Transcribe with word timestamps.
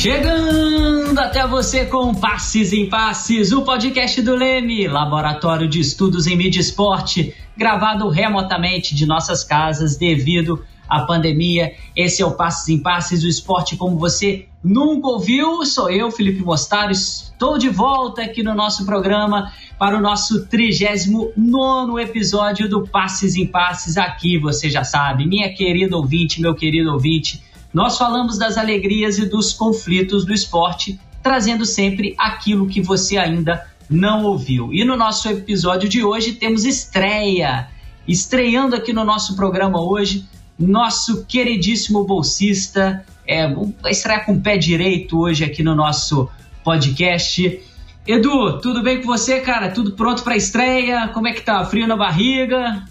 Chegando 0.00 1.18
até 1.18 1.46
você 1.46 1.84
com 1.84 2.14
Passes 2.14 2.72
em 2.72 2.88
Passes, 2.88 3.52
o 3.52 3.60
podcast 3.60 4.22
do 4.22 4.34
Leme, 4.34 4.88
Laboratório 4.88 5.68
de 5.68 5.78
Estudos 5.78 6.26
em 6.26 6.34
Mídia 6.34 6.58
Esporte, 6.58 7.34
gravado 7.54 8.08
remotamente 8.08 8.94
de 8.94 9.04
nossas 9.04 9.44
casas 9.44 9.98
devido 9.98 10.64
à 10.88 11.02
pandemia. 11.02 11.74
Esse 11.94 12.22
é 12.22 12.24
o 12.24 12.32
Passes 12.34 12.70
em 12.70 12.78
Passes, 12.78 13.22
o 13.22 13.28
esporte 13.28 13.76
como 13.76 13.98
você 13.98 14.46
nunca 14.64 15.06
ouviu. 15.06 15.66
Sou 15.66 15.90
eu, 15.90 16.10
Felipe 16.10 16.42
Mostaro, 16.42 16.92
estou 16.92 17.58
de 17.58 17.68
volta 17.68 18.22
aqui 18.22 18.42
no 18.42 18.54
nosso 18.54 18.86
programa 18.86 19.52
para 19.78 19.98
o 19.98 20.00
nosso 20.00 20.46
39 20.46 22.02
episódio 22.02 22.70
do 22.70 22.88
Passes 22.88 23.36
em 23.36 23.46
Passes. 23.46 23.98
Aqui 23.98 24.38
você 24.38 24.70
já 24.70 24.82
sabe, 24.82 25.26
minha 25.26 25.52
querida 25.52 25.94
ouvinte, 25.94 26.40
meu 26.40 26.54
querido 26.54 26.90
ouvinte 26.90 27.49
nós 27.72 27.96
falamos 27.96 28.36
das 28.36 28.56
alegrias 28.56 29.18
e 29.18 29.26
dos 29.26 29.52
conflitos 29.52 30.24
do 30.24 30.32
esporte, 30.32 30.98
trazendo 31.22 31.64
sempre 31.64 32.14
aquilo 32.18 32.66
que 32.66 32.80
você 32.80 33.16
ainda 33.16 33.66
não 33.88 34.24
ouviu. 34.24 34.72
E 34.72 34.84
no 34.84 34.96
nosso 34.96 35.28
episódio 35.28 35.88
de 35.88 36.02
hoje 36.02 36.32
temos 36.32 36.64
estreia. 36.64 37.68
Estreando 38.06 38.74
aqui 38.74 38.92
no 38.92 39.04
nosso 39.04 39.36
programa 39.36 39.80
hoje, 39.80 40.24
nosso 40.58 41.24
queridíssimo 41.26 42.04
bolsista, 42.04 43.04
é, 43.26 43.46
vai 43.80 43.92
estrear 43.92 44.26
com 44.26 44.32
o 44.32 44.40
pé 44.40 44.56
direito 44.56 45.18
hoje 45.18 45.44
aqui 45.44 45.62
no 45.62 45.74
nosso 45.74 46.28
podcast. 46.64 47.60
Edu, 48.06 48.58
tudo 48.60 48.82
bem 48.82 49.00
com 49.00 49.06
você, 49.06 49.40
cara? 49.40 49.70
Tudo 49.70 49.92
pronto 49.92 50.24
para 50.24 50.36
estreia? 50.36 51.08
Como 51.08 51.28
é 51.28 51.32
que 51.32 51.42
tá? 51.42 51.64
Frio 51.64 51.86
na 51.86 51.96
barriga? 51.96 52.82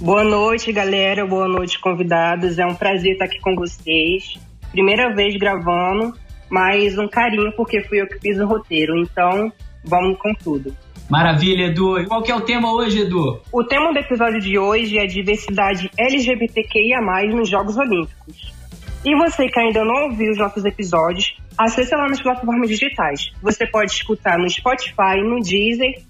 Boa 0.00 0.22
noite, 0.22 0.72
galera. 0.72 1.26
Boa 1.26 1.48
noite, 1.48 1.80
convidados. 1.80 2.58
É 2.58 2.66
um 2.66 2.74
prazer 2.74 3.12
estar 3.12 3.24
aqui 3.24 3.40
com 3.40 3.54
vocês. 3.54 4.38
Primeira 4.70 5.14
vez 5.14 5.34
gravando, 5.36 6.12
mas 6.50 6.98
um 6.98 7.08
carinho 7.08 7.50
porque 7.56 7.80
fui 7.82 8.02
eu 8.02 8.06
que 8.06 8.20
fiz 8.20 8.38
o 8.38 8.46
roteiro. 8.46 8.94
Então, 8.98 9.50
vamos 9.82 10.18
com 10.18 10.34
tudo. 10.34 10.76
Maravilha, 11.08 11.66
Edu. 11.66 11.98
E 11.98 12.06
qual 12.06 12.22
que 12.22 12.30
é 12.30 12.34
o 12.34 12.42
tema 12.42 12.70
hoje, 12.74 13.02
Edu? 13.02 13.40
O 13.50 13.64
tema 13.64 13.90
do 13.90 13.98
episódio 13.98 14.38
de 14.38 14.58
hoje 14.58 14.98
é 14.98 15.06
diversidade 15.06 15.90
LGBTQIA+, 15.96 17.00
nos 17.34 17.48
Jogos 17.48 17.78
Olímpicos. 17.78 18.52
E 19.02 19.16
você 19.16 19.48
que 19.48 19.58
ainda 19.58 19.82
não 19.82 20.10
ouviu 20.10 20.30
os 20.30 20.38
nossos 20.38 20.64
episódios, 20.64 21.38
acesse 21.56 21.94
lá 21.94 22.06
nas 22.06 22.20
plataformas 22.20 22.68
digitais. 22.68 23.30
Você 23.40 23.66
pode 23.66 23.92
escutar 23.92 24.36
no 24.36 24.50
Spotify, 24.50 25.22
no 25.24 25.40
Deezer 25.40 26.02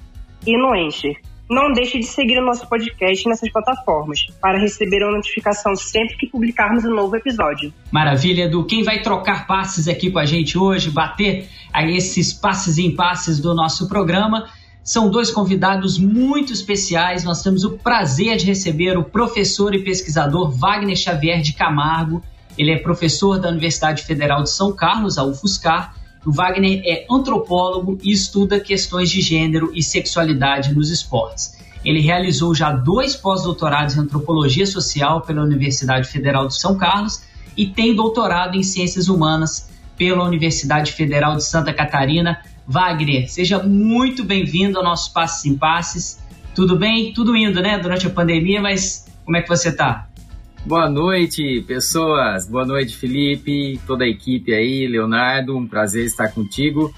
e 0.45 0.59
no 0.59 0.75
Encher. 0.75 1.15
Não 1.49 1.73
deixe 1.73 2.01
de 2.01 2.07
seguir 2.07 2.39
o 2.39 2.45
nosso 2.45 2.69
podcast 2.69 3.29
nessas 3.29 3.51
plataformas 3.53 4.27
para 4.41 4.59
receber 4.59 5.05
uma 5.05 5.17
notificação 5.17 5.77
sempre 5.77 6.17
que 6.17 6.27
publicarmos 6.27 6.85
um 6.85 6.93
novo 6.93 7.15
episódio. 7.15 7.73
Maravilha, 7.93 8.45
Edu. 8.45 8.65
Quem 8.65 8.83
vai 8.83 9.01
trocar 9.01 9.47
passes 9.47 9.87
aqui 9.87 10.11
com 10.11 10.19
a 10.19 10.25
gente 10.25 10.59
hoje, 10.59 10.91
bater 10.91 11.49
a 11.73 11.87
esses 11.89 12.33
passes 12.33 12.79
em 12.79 12.97
passes 12.97 13.39
do 13.39 13.55
nosso 13.55 13.89
programa, 13.89 14.49
são 14.83 15.09
dois 15.09 15.31
convidados 15.31 15.99
muito 15.99 16.53
especiais. 16.53 17.23
Nós 17.23 17.43
temos 17.43 17.63
o 17.63 17.79
prazer 17.79 18.37
de 18.37 18.47
receber 18.47 18.99
o 18.99 19.05
professor 19.05 19.73
e 19.73 19.85
pesquisador 19.85 20.51
Wagner 20.51 20.97
Xavier 20.97 21.41
de 21.41 21.53
Camargo. 21.53 22.23
Ele 22.59 22.73
é 22.73 22.79
professor 22.79 23.39
da 23.39 23.51
Universidade 23.51 24.03
Federal 24.03 24.43
de 24.43 24.51
São 24.51 24.73
Carlos, 24.73 25.17
a 25.17 25.25
UFSCar, 25.25 25.95
o 26.27 26.33
Wagner 26.33 26.83
é 26.85 27.07
antropólogo 27.09 27.99
e 28.03 28.11
estuda 28.11 28.59
questões 28.59 29.09
de 29.09 29.21
gênero 29.21 29.71
e 29.73 29.81
sexualidade 29.81 30.75
nos 30.75 30.91
esportes. 30.91 31.57
Ele 31.85 32.01
realizou 32.01 32.53
já 32.53 32.73
dois 32.73 33.15
pós-doutorados 33.15 33.97
em 33.97 34.01
antropologia 34.01 34.67
social 34.67 35.21
pela 35.21 35.45
Universidade 35.45 36.09
Federal 36.09 36.49
de 36.49 36.59
São 36.59 36.77
Carlos 36.77 37.23
e 37.57 37.69
tem 37.69 37.95
doutorado 37.95 38.57
em 38.57 38.63
ciências 38.65 39.09
humanas 39.09 39.71
pela 39.97 40.25
Universidade 40.25 40.91
Federal 40.91 41.37
de 41.37 41.45
Santa 41.45 41.73
Catarina. 41.73 42.43
Wagner, 42.67 43.31
seja 43.31 43.63
muito 43.63 44.25
bem-vindo 44.25 44.79
ao 44.79 44.85
nosso 44.85 45.13
Passos 45.13 45.45
em 45.45 45.57
Passes. 45.57 46.19
Tudo 46.57 46.77
bem? 46.77 47.13
Tudo 47.13 47.37
indo, 47.37 47.63
né? 47.63 47.79
Durante 47.79 48.09
a 48.09 48.11
pandemia, 48.11 48.61
mas 48.61 49.07
como 49.25 49.37
é 49.37 49.43
que 49.43 49.49
você 49.49 49.69
está? 49.69 50.09
Boa 50.67 50.91
noite, 50.91 51.63
pessoas. 51.65 52.49
Boa 52.49 52.67
noite, 52.67 52.97
Felipe, 52.97 53.79
toda 53.87 54.03
a 54.03 54.09
equipe 54.09 54.53
aí, 54.53 54.89
Leonardo. 54.89 55.57
Um 55.57 55.65
prazer 55.65 56.05
estar 56.05 56.33
contigo. 56.33 56.93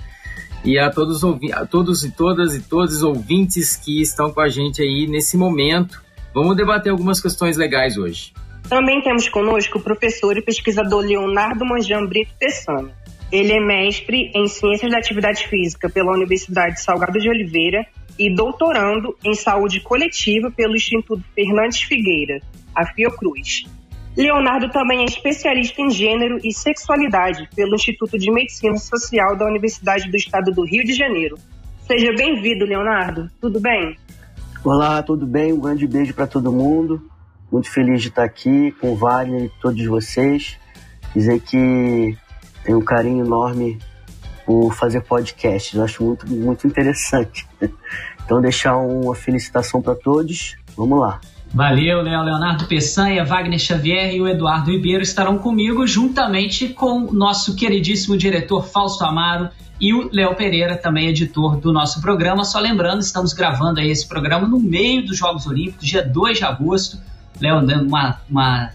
E 0.64 0.78
a 0.78 0.90
todos, 0.90 1.22
a 1.52 1.66
todos 1.66 2.02
e 2.02 2.10
todas 2.10 2.56
e 2.56 2.66
todos 2.66 2.94
os 2.94 3.02
ouvintes 3.02 3.76
que 3.76 4.00
estão 4.00 4.32
com 4.32 4.40
a 4.40 4.48
gente 4.48 4.80
aí 4.80 5.06
nesse 5.06 5.36
momento. 5.36 6.02
Vamos 6.32 6.56
debater 6.56 6.90
algumas 6.90 7.20
questões 7.20 7.58
legais 7.58 7.98
hoje. 7.98 8.32
Também 8.70 9.02
temos 9.02 9.28
conosco 9.28 9.76
o 9.76 9.82
professor 9.82 10.34
e 10.38 10.40
pesquisador 10.40 11.04
Leonardo 11.04 11.62
Manjan 11.62 12.06
Brito 12.06 12.32
Pessano. 12.40 12.90
Ele 13.30 13.52
é 13.52 13.60
mestre 13.60 14.32
em 14.34 14.48
Ciências 14.48 14.90
da 14.90 14.96
Atividade 14.96 15.46
Física 15.46 15.90
pela 15.90 16.14
Universidade 16.14 16.80
Salgado 16.80 17.20
de 17.20 17.28
Oliveira 17.28 17.86
e 18.18 18.34
doutorando 18.34 19.14
em 19.22 19.34
Saúde 19.34 19.80
Coletiva 19.80 20.50
pelo 20.50 20.74
Instituto 20.74 21.22
Fernandes 21.34 21.82
Figueira, 21.82 22.40
a 22.78 22.86
Fiocruz. 22.86 23.64
Leonardo 24.16 24.70
também 24.70 25.00
é 25.00 25.04
especialista 25.04 25.82
em 25.82 25.90
gênero 25.90 26.38
e 26.42 26.52
sexualidade 26.52 27.48
pelo 27.54 27.74
Instituto 27.74 28.16
de 28.18 28.30
Medicina 28.30 28.76
Social 28.78 29.36
da 29.36 29.46
Universidade 29.46 30.08
do 30.10 30.16
Estado 30.16 30.52
do 30.52 30.64
Rio 30.64 30.84
de 30.84 30.92
Janeiro. 30.92 31.36
Seja 31.86 32.12
bem-vindo, 32.16 32.64
Leonardo. 32.64 33.30
Tudo 33.40 33.60
bem? 33.60 33.96
Olá, 34.64 35.02
tudo 35.02 35.26
bem? 35.26 35.52
Um 35.52 35.60
grande 35.60 35.86
beijo 35.86 36.14
para 36.14 36.26
todo 36.26 36.52
mundo. 36.52 37.08
Muito 37.50 37.70
feliz 37.70 38.02
de 38.02 38.08
estar 38.08 38.24
aqui 38.24 38.72
com 38.80 38.92
o 38.92 38.96
Wagner 38.96 39.44
e 39.44 39.52
todos 39.60 39.84
vocês. 39.86 40.56
Dizer 41.14 41.40
que 41.40 42.16
tenho 42.64 42.78
um 42.78 42.84
carinho 42.84 43.24
enorme 43.24 43.78
por 44.44 44.72
fazer 44.74 45.00
podcast. 45.02 45.76
Eu 45.76 45.84
acho 45.84 46.04
muito, 46.04 46.28
muito 46.28 46.66
interessante. 46.66 47.46
Então, 48.28 48.42
deixar 48.42 48.76
uma 48.76 49.14
felicitação 49.14 49.80
para 49.80 49.94
todos. 49.94 50.54
Vamos 50.76 51.00
lá. 51.00 51.18
Valeu, 51.52 52.02
Léo. 52.02 52.22
Leonardo 52.22 52.66
Peçanha, 52.66 53.24
Wagner 53.24 53.58
Xavier 53.58 54.14
e 54.14 54.20
o 54.20 54.28
Eduardo 54.28 54.70
Ribeiro 54.70 55.02
estarão 55.02 55.38
comigo, 55.38 55.86
juntamente 55.86 56.68
com 56.68 57.04
o 57.04 57.12
nosso 57.12 57.56
queridíssimo 57.56 58.16
diretor 58.16 58.66
Fausto 58.66 59.04
Amaro 59.04 59.48
e 59.80 59.94
o 59.94 60.10
Léo 60.12 60.34
Pereira, 60.34 60.76
também 60.76 61.08
editor 61.08 61.56
do 61.56 61.72
nosso 61.72 62.00
programa. 62.00 62.44
Só 62.44 62.58
lembrando, 62.58 63.00
estamos 63.00 63.32
gravando 63.32 63.80
aí 63.80 63.90
esse 63.90 64.06
programa 64.06 64.46
no 64.46 64.60
meio 64.60 65.04
dos 65.04 65.16
Jogos 65.16 65.46
Olímpicos, 65.46 65.86
dia 65.86 66.02
2 66.02 66.38
de 66.38 66.44
agosto. 66.44 66.98
Léo, 67.40 67.60
uma, 67.86 68.20
uma, 68.28 68.70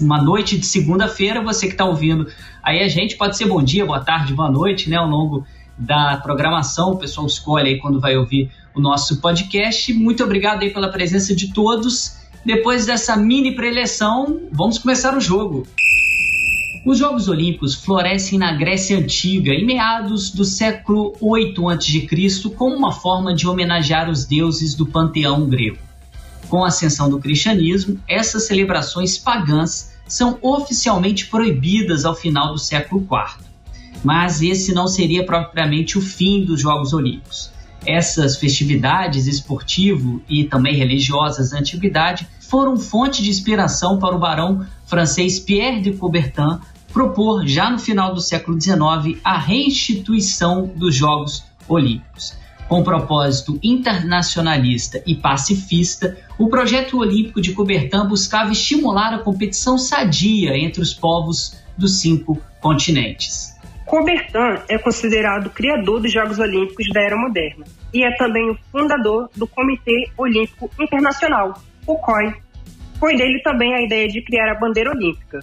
uma 0.00 0.22
noite 0.22 0.58
de 0.58 0.66
segunda-feira, 0.66 1.40
você 1.40 1.66
que 1.66 1.72
está 1.72 1.84
ouvindo 1.84 2.26
aí 2.62 2.80
a 2.82 2.88
gente, 2.88 3.16
pode 3.16 3.36
ser 3.36 3.46
bom 3.46 3.62
dia, 3.62 3.86
boa 3.86 4.00
tarde, 4.00 4.34
boa 4.34 4.50
noite, 4.50 4.88
né, 4.88 4.96
ao 4.96 5.08
longo 5.08 5.44
da 5.76 6.16
programação, 6.18 6.92
o 6.92 6.96
pessoal 6.96 7.26
escolhe 7.26 7.70
aí 7.70 7.78
quando 7.78 7.98
vai 7.98 8.16
ouvir 8.16 8.50
o 8.74 8.80
nosso 8.80 9.20
podcast. 9.20 9.92
Muito 9.92 10.24
obrigado 10.24 10.62
aí 10.62 10.70
pela 10.70 10.88
presença 10.88 11.34
de 11.34 11.52
todos. 11.52 12.16
Depois 12.44 12.86
dessa 12.86 13.16
mini 13.16 13.54
preleção, 13.54 14.40
vamos 14.50 14.78
começar 14.78 15.16
o 15.16 15.20
jogo. 15.20 15.66
Os 16.84 16.98
Jogos 16.98 17.28
Olímpicos 17.28 17.76
florescem 17.76 18.36
na 18.36 18.52
Grécia 18.52 18.98
Antiga, 18.98 19.52
em 19.52 19.64
meados 19.64 20.30
do 20.30 20.44
século 20.44 21.14
8 21.20 21.68
a.C., 21.68 22.50
como 22.56 22.74
uma 22.74 22.90
forma 22.90 23.32
de 23.32 23.46
homenagear 23.46 24.10
os 24.10 24.24
deuses 24.24 24.74
do 24.74 24.84
panteão 24.84 25.48
grego. 25.48 25.78
Com 26.48 26.64
a 26.64 26.68
ascensão 26.68 27.08
do 27.08 27.20
cristianismo, 27.20 28.00
essas 28.08 28.48
celebrações 28.48 29.16
pagãs 29.16 29.92
são 30.08 30.36
oficialmente 30.42 31.26
proibidas 31.26 32.04
ao 32.04 32.16
final 32.16 32.52
do 32.52 32.58
século 32.58 33.00
IV. 33.00 33.46
Mas 34.02 34.42
esse 34.42 34.74
não 34.74 34.88
seria 34.88 35.24
propriamente 35.24 35.96
o 35.96 36.00
fim 36.00 36.44
dos 36.44 36.60
Jogos 36.60 36.92
Olímpicos 36.92 37.51
essas 37.86 38.36
festividades 38.36 39.26
esportivo 39.26 40.22
e 40.28 40.44
também 40.44 40.74
religiosas 40.76 41.50
da 41.50 41.58
antiguidade 41.58 42.26
foram 42.40 42.76
fonte 42.76 43.22
de 43.22 43.30
inspiração 43.30 43.98
para 43.98 44.14
o 44.14 44.18
barão 44.18 44.66
francês 44.86 45.40
Pierre 45.40 45.80
de 45.80 45.92
Coubertin 45.92 46.58
propor 46.92 47.46
já 47.46 47.70
no 47.70 47.78
final 47.78 48.14
do 48.14 48.20
século 48.20 48.60
XIX 48.60 49.18
a 49.24 49.38
reinstituição 49.38 50.70
dos 50.76 50.94
Jogos 50.94 51.44
Olímpicos. 51.68 52.34
Com 52.68 52.82
propósito 52.82 53.58
internacionalista 53.62 55.02
e 55.06 55.14
pacifista, 55.14 56.16
o 56.38 56.48
projeto 56.48 56.98
olímpico 56.98 57.40
de 57.40 57.52
Coubertin 57.52 58.06
buscava 58.08 58.52
estimular 58.52 59.12
a 59.12 59.18
competição 59.18 59.76
sadia 59.76 60.56
entre 60.56 60.80
os 60.80 60.94
povos 60.94 61.56
dos 61.76 62.00
cinco 62.00 62.40
continentes. 62.60 63.51
Coubertin 63.92 64.64
é 64.70 64.78
considerado 64.78 65.48
o 65.48 65.50
criador 65.50 66.00
dos 66.00 66.10
Jogos 66.10 66.38
Olímpicos 66.38 66.88
da 66.94 67.02
Era 67.02 67.14
Moderna 67.14 67.66
e 67.92 68.02
é 68.02 68.10
também 68.16 68.48
o 68.48 68.56
fundador 68.72 69.28
do 69.36 69.46
Comitê 69.46 70.08
Olímpico 70.16 70.70
Internacional, 70.80 71.62
o 71.86 71.96
COI. 71.96 72.32
Foi 72.98 73.14
dele 73.14 73.42
também 73.42 73.74
a 73.74 73.82
ideia 73.82 74.08
de 74.08 74.22
criar 74.22 74.50
a 74.50 74.58
bandeira 74.58 74.90
olímpica. 74.90 75.40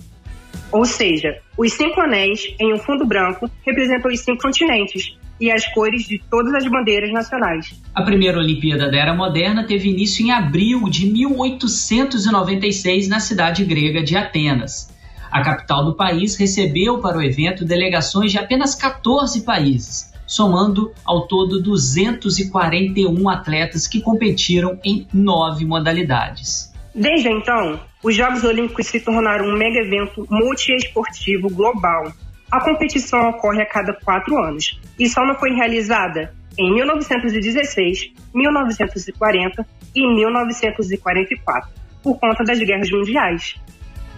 Ou 0.72 0.84
seja, 0.84 1.38
os 1.56 1.74
cinco 1.74 2.02
anéis 2.02 2.52
em 2.60 2.74
um 2.74 2.80
fundo 2.80 3.06
branco 3.06 3.48
representam 3.64 4.10
os 4.10 4.22
cinco 4.22 4.42
continentes 4.42 5.16
e 5.40 5.52
as 5.52 5.72
cores 5.72 6.08
de 6.08 6.18
todas 6.18 6.52
as 6.56 6.68
bandeiras 6.68 7.12
nacionais. 7.12 7.80
A 7.94 8.02
primeira 8.02 8.40
Olimpíada 8.40 8.90
da 8.90 8.98
Era 8.98 9.14
Moderna 9.14 9.68
teve 9.68 9.90
início 9.90 10.26
em 10.26 10.32
abril 10.32 10.90
de 10.90 11.06
1896 11.06 13.10
na 13.10 13.20
cidade 13.20 13.64
grega 13.64 14.02
de 14.02 14.18
Atenas. 14.18 14.98
A 15.32 15.42
capital 15.42 15.86
do 15.86 15.96
país 15.96 16.36
recebeu 16.36 17.00
para 17.00 17.18
o 17.18 17.22
evento 17.22 17.64
delegações 17.64 18.32
de 18.32 18.40
apenas 18.40 18.74
14 18.74 19.42
países, 19.42 20.12
somando 20.26 20.92
ao 21.06 21.28
todo 21.28 21.62
241 21.62 23.30
atletas 23.30 23.88
que 23.88 24.02
competiram 24.02 24.80
em 24.84 25.08
nove 25.14 25.66
modalidades. 25.66 26.74
Desde 26.94 27.30
então, 27.30 27.80
os 28.04 28.16
Jogos 28.16 28.44
Olímpicos 28.44 28.88
se 28.88 29.00
tornaram 29.00 29.46
um 29.46 29.58
mega 29.58 29.80
evento 29.80 30.26
multiesportivo 30.30 31.50
global. 31.50 32.12
A 32.52 32.60
competição 32.62 33.30
ocorre 33.30 33.62
a 33.62 33.66
cada 33.66 33.94
quatro 33.94 34.38
anos 34.38 34.80
e 34.98 35.08
só 35.08 35.24
não 35.26 35.36
foi 35.36 35.52
realizada 35.52 36.34
em 36.58 36.74
1916, 36.74 38.12
1940 38.34 39.68
e 39.96 40.16
1944, 40.16 41.70
por 42.04 42.20
conta 42.20 42.44
das 42.44 42.60
guerras 42.60 42.90
mundiais. 42.90 43.56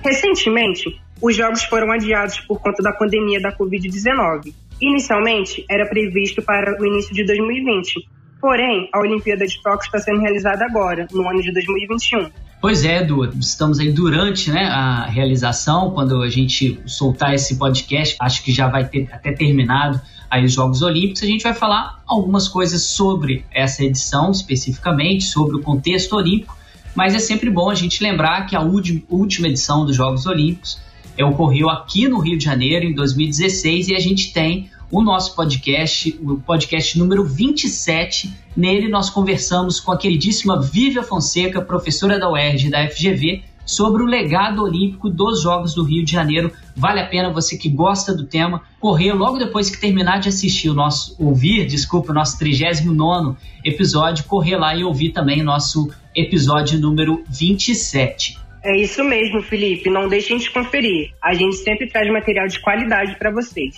Recentemente, 0.03 1.00
os 1.21 1.36
Jogos 1.36 1.63
foram 1.63 1.92
adiados 1.92 2.39
por 2.42 2.59
conta 2.59 2.81
da 2.81 2.92
pandemia 2.92 3.39
da 3.39 3.56
Covid-19. 3.56 4.53
Inicialmente, 4.81 5.63
era 5.69 5.86
previsto 5.86 6.42
para 6.42 6.81
o 6.81 6.86
início 6.86 7.13
de 7.13 7.24
2020, 7.24 8.07
porém, 8.42 8.89
a 8.92 9.00
Olimpíada 9.00 9.45
de 9.45 9.62
Tóquio 9.62 9.86
está 9.86 10.00
sendo 10.00 10.19
realizada 10.19 10.65
agora, 10.65 11.07
no 11.12 11.30
ano 11.30 11.42
de 11.42 11.53
2021. 11.53 12.30
Pois 12.59 12.83
é, 12.86 13.00
Edu, 13.00 13.25
estamos 13.39 13.80
aí 13.80 13.92
durante 13.92 14.51
né, 14.51 14.65
a 14.65 15.06
realização, 15.06 15.92
quando 15.92 16.21
a 16.21 16.30
gente 16.30 16.80
soltar 16.86 17.33
esse 17.33 17.57
podcast, 17.57 18.15
acho 18.19 18.44
que 18.44 18.51
já 18.51 18.68
vai 18.68 18.88
ter 18.88 19.09
até 19.12 19.31
terminado 19.31 20.00
aí 20.31 20.45
os 20.45 20.53
Jogos 20.53 20.81
Olímpicos, 20.81 21.24
a 21.24 21.25
gente 21.25 21.44
vai 21.44 21.53
falar 21.53 22.01
algumas 22.07 22.48
coisas 22.48 22.83
sobre 22.83 23.44
essa 23.51 23.83
edição 23.83 24.31
especificamente, 24.31 25.25
sobre 25.25 25.57
o 25.57 25.62
contexto 25.62 26.15
olímpico, 26.15 26.56
mas 26.96 27.16
é 27.16 27.20
sempre 27.20 27.50
bom 27.50 27.70
a 27.70 27.76
gente 27.76 28.04
lembrar 28.04 28.46
que 28.46 28.56
a 28.56 28.62
última 28.62 29.48
edição 29.48 29.86
dos 29.86 29.96
Jogos 29.96 30.26
Olímpicos 30.26 30.80
é, 31.18 31.26
ocorreu 31.26 31.70
aqui 31.70 32.08
no 32.08 32.20
Rio 32.20 32.38
de 32.38 32.46
Janeiro 32.46 32.86
em 32.86 32.94
2016 32.94 33.90
e 33.90 33.96
a 33.96 34.00
gente 34.00 34.34
tem 34.34 34.70
o 34.92 35.02
nosso 35.02 35.36
podcast, 35.36 36.20
o 36.22 36.38
podcast 36.38 37.00
número 37.00 37.24
27. 37.24 38.34
Nele 38.56 38.90
nós 38.90 39.10
conversamos 39.10 39.80
com 39.80 39.92
a 39.92 39.98
queridíssima 39.98 40.62
Vívia 40.62 41.02
Fonseca, 41.02 41.62
professora 41.62 42.20
da 42.20 42.30
UERJ 42.30 42.70
da 42.70 42.88
FGV, 42.90 43.44
sobre 43.66 44.04
o 44.04 44.06
legado 44.06 44.64
olímpico 44.64 45.10
dos 45.10 45.42
Jogos 45.42 45.74
do 45.74 45.84
Rio 45.84 46.04
de 46.04 46.12
Janeiro. 46.12 46.52
Vale 46.76 47.00
a 47.00 47.06
pena 47.06 47.32
você 47.32 47.58
que 47.58 47.70
gosta 47.70 48.16
do 48.16 48.26
tema 48.26 48.62
correr 48.80 49.14
logo 49.14 49.38
depois 49.38 49.70
que 49.70 49.80
terminar 49.80 50.20
de 50.20 50.30
assistir 50.30 50.70
o 50.70 50.74
nosso 50.74 51.16
ouvir, 51.20 51.66
desculpa, 51.66 52.12
o 52.12 52.16
nosso 52.16 52.38
39 52.40 53.38
episódio, 53.64 54.24
correr 54.26 54.58
lá 54.58 54.76
e 54.76 54.84
ouvir 54.84 55.12
também 55.12 55.42
o 55.42 55.46
nosso 55.46 55.92
episódio 56.16 56.80
número 56.80 57.24
27. 57.30 58.40
É 58.64 58.78
isso 58.78 59.04
mesmo, 59.04 59.42
Felipe. 59.42 59.90
Não 59.90 60.08
deixem 60.08 60.38
de 60.38 60.50
conferir. 60.52 61.12
A 61.22 61.34
gente 61.34 61.56
sempre 61.58 61.88
traz 61.88 62.12
material 62.12 62.48
de 62.48 62.60
qualidade 62.60 63.16
para 63.18 63.32
vocês. 63.32 63.76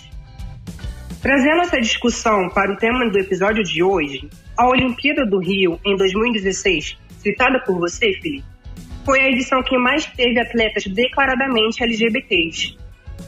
Trazendo 1.22 1.62
essa 1.62 1.80
discussão 1.80 2.50
para 2.50 2.72
o 2.72 2.76
tema 2.76 3.10
do 3.10 3.18
episódio 3.18 3.64
de 3.64 3.82
hoje, 3.82 4.28
a 4.58 4.68
Olimpíada 4.68 5.24
do 5.24 5.38
Rio 5.38 5.80
em 5.84 5.96
2016, 5.96 6.98
citada 7.18 7.60
por 7.60 7.78
você, 7.78 8.12
Felipe, 8.20 8.44
foi 9.06 9.20
a 9.20 9.30
edição 9.30 9.62
que 9.62 9.76
mais 9.78 10.04
teve 10.04 10.38
atletas 10.38 10.84
declaradamente 10.86 11.82
LGBTs. 11.82 12.76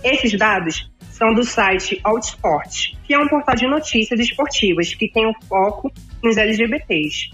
Esses 0.07 0.39
dados 0.39 0.89
são 1.11 1.35
do 1.35 1.43
site 1.43 2.01
Outsport, 2.05 2.95
que 3.05 3.13
é 3.13 3.19
um 3.19 3.27
portal 3.27 3.57
de 3.57 3.67
notícias 3.67 4.21
esportivas 4.21 4.95
que 4.95 5.11
tem 5.11 5.27
um 5.27 5.33
foco 5.49 5.93
nos 6.23 6.37
LGBTs. 6.37 7.31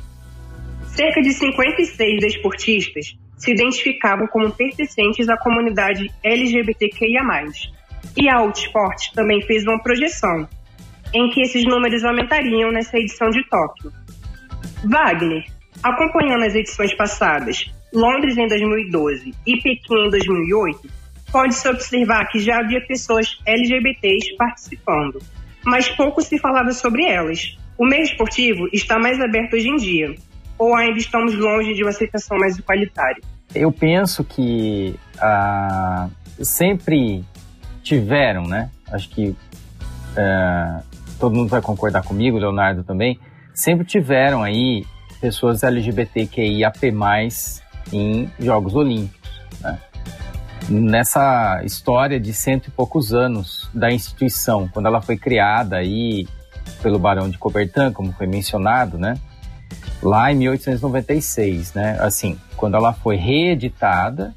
Cerca 0.86 1.20
de 1.20 1.34
56 1.34 2.20
desportistas 2.20 3.14
se 3.36 3.52
identificavam 3.52 4.26
como 4.26 4.50
pertencentes 4.50 5.28
à 5.28 5.36
comunidade 5.36 6.10
LGBTQIA+. 6.24 7.20
E 8.16 8.30
a 8.30 8.38
Outsport 8.38 9.12
também 9.14 9.42
fez 9.42 9.64
uma 9.64 9.82
projeção, 9.82 10.48
em 11.12 11.28
que 11.28 11.42
esses 11.42 11.66
números 11.66 12.02
aumentariam 12.04 12.72
nessa 12.72 12.96
edição 12.96 13.28
de 13.28 13.46
Tóquio. 13.50 13.92
Wagner, 14.82 15.44
acompanhando 15.82 16.46
as 16.46 16.54
edições 16.54 16.94
passadas, 16.94 17.70
Londres 17.92 18.38
em 18.38 18.46
2012 18.46 19.34
e 19.46 19.60
Pequim 19.60 20.06
em 20.06 20.10
2008, 20.10 21.01
pode-se 21.32 21.66
observar 21.66 22.26
que 22.26 22.38
já 22.38 22.58
havia 22.58 22.80
pessoas 22.86 23.40
LGBTs 23.46 24.36
participando, 24.36 25.18
mas 25.64 25.88
pouco 25.88 26.20
se 26.20 26.38
falava 26.38 26.70
sobre 26.72 27.06
elas. 27.06 27.56
O 27.78 27.86
meio 27.86 28.02
esportivo 28.02 28.68
está 28.72 28.98
mais 28.98 29.18
aberto 29.18 29.54
hoje 29.54 29.68
em 29.68 29.76
dia, 29.76 30.14
ou 30.58 30.76
ainda 30.76 30.98
estamos 30.98 31.34
longe 31.34 31.74
de 31.74 31.82
uma 31.82 31.90
aceitação 31.90 32.36
mais 32.38 32.58
igualitária? 32.58 33.22
Eu 33.54 33.72
penso 33.72 34.22
que 34.22 34.94
ah, 35.18 36.08
sempre 36.40 37.24
tiveram, 37.82 38.44
né? 38.44 38.70
Acho 38.92 39.08
que 39.08 39.34
ah, 40.16 40.82
todo 41.18 41.34
mundo 41.34 41.48
vai 41.48 41.62
concordar 41.62 42.02
comigo, 42.02 42.38
Leonardo 42.38 42.84
também, 42.84 43.18
sempre 43.54 43.86
tiveram 43.86 44.42
aí 44.42 44.84
pessoas 45.20 45.62
LGBTQIAP+, 45.62 46.92
em 47.92 48.30
Jogos 48.38 48.74
Olímpicos. 48.74 49.30
Né? 49.60 49.78
Nessa 50.68 51.62
história 51.64 52.18
de 52.20 52.32
cento 52.32 52.68
e 52.68 52.70
poucos 52.70 53.12
anos 53.12 53.68
da 53.74 53.90
instituição, 53.92 54.68
quando 54.68 54.86
ela 54.86 55.02
foi 55.02 55.16
criada 55.16 55.76
aí 55.76 56.26
pelo 56.82 56.98
Barão 56.98 57.28
de 57.28 57.38
Coubertin, 57.38 57.92
como 57.92 58.12
foi 58.12 58.26
mencionado, 58.26 58.98
né? 58.98 59.18
Lá 60.02 60.32
em 60.32 60.36
1896, 60.36 61.74
né? 61.74 61.96
Assim, 62.00 62.38
quando 62.56 62.76
ela 62.76 62.92
foi 62.92 63.16
reeditada 63.16 64.34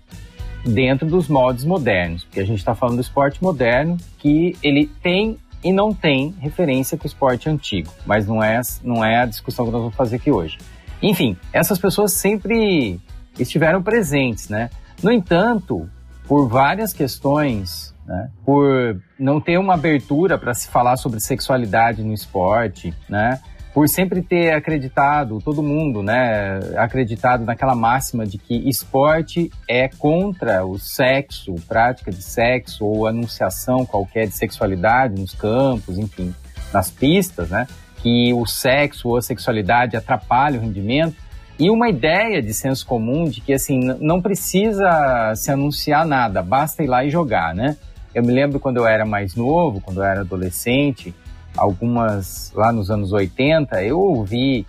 dentro 0.66 1.08
dos 1.08 1.28
moldes 1.28 1.64
modernos, 1.64 2.24
porque 2.24 2.40
a 2.40 2.46
gente 2.46 2.60
está 2.60 2.74
falando 2.74 2.96
do 2.96 3.02
esporte 3.02 3.42
moderno, 3.42 3.98
que 4.18 4.58
ele 4.64 4.88
tem 5.02 5.38
e 5.64 5.72
não 5.72 5.94
tem 5.94 6.36
referência 6.40 6.98
com 6.98 7.06
o 7.06 7.08
esporte 7.08 7.50
antigo, 7.50 7.92
mas 8.06 8.28
não 8.28 8.44
é, 8.44 8.62
não 8.84 9.04
é 9.04 9.22
a 9.22 9.26
discussão 9.26 9.66
que 9.66 9.72
nós 9.72 9.82
vamos 9.82 9.96
fazer 9.96 10.18
aqui 10.18 10.32
hoje. 10.32 10.58
Enfim, 11.02 11.36
essas 11.52 11.80
pessoas 11.80 12.14
sempre 12.14 13.00
estiveram 13.40 13.82
presentes, 13.82 14.50
né? 14.50 14.70
No 15.02 15.12
entanto, 15.12 15.90
por 16.28 16.48
várias 16.48 16.94
questões, 16.94 17.94
né? 18.06 18.30
por 18.44 19.02
não 19.20 19.40
ter 19.40 19.58
uma 19.58 19.74
abertura 19.74 20.38
para 20.38 20.54
se 20.54 20.68
falar 20.68 20.98
sobre 20.98 21.20
sexualidade 21.20 22.04
no 22.04 22.14
esporte, 22.14 22.94
né? 23.10 23.40
por 23.76 23.90
sempre 23.90 24.22
ter 24.22 24.54
acreditado, 24.54 25.42
todo 25.44 25.62
mundo, 25.62 26.02
né, 26.02 26.60
acreditado 26.78 27.44
naquela 27.44 27.76
máxima 27.76 28.26
de 28.26 28.38
que 28.38 28.70
esporte 28.70 29.52
é 29.68 29.90
contra 29.90 30.66
o 30.66 30.80
sexo, 30.80 31.56
prática 31.68 32.10
de 32.10 32.22
sexo 32.22 32.86
ou 32.86 33.06
anunciação 33.06 33.86
qualquer 33.86 34.28
de 34.28 34.34
sexualidade 34.34 35.20
nos 35.20 35.34
campos, 35.34 35.98
enfim, 35.98 36.34
nas 36.72 36.90
pistas, 36.90 37.50
né, 37.50 37.68
que 37.98 38.34
o 38.34 38.46
sexo 38.46 39.10
ou 39.10 39.18
a 39.18 39.22
sexualidade 39.22 39.98
atrapalha 39.98 40.58
o 40.58 40.62
rendimento 40.62 41.25
e 41.58 41.70
uma 41.70 41.90
ideia 41.90 42.42
de 42.42 42.54
senso 42.54 42.86
comum 42.86 43.26
de 43.30 43.40
que 43.42 43.54
assim 43.54 43.80
não 44.00 44.22
precisa 44.22 45.34
se 45.36 45.52
anunciar 45.52 46.06
nada, 46.06 46.42
basta 46.42 46.84
ir 46.84 46.88
lá 46.88 47.06
e 47.06 47.10
jogar, 47.10 47.56
né? 47.56 47.78
Eu 48.14 48.24
me 48.24 48.32
lembro 48.32 48.60
quando 48.60 48.78
eu 48.78 48.88
era 48.88 49.06
mais 49.06 49.36
novo, 49.36 49.80
quando 49.82 49.98
eu 49.98 50.04
era 50.04 50.22
adolescente, 50.22 51.14
algumas 51.56 52.52
lá 52.54 52.72
nos 52.72 52.92
anos 52.92 53.14
80, 53.14 53.84
eu 53.84 54.00
ouvi 54.00 54.66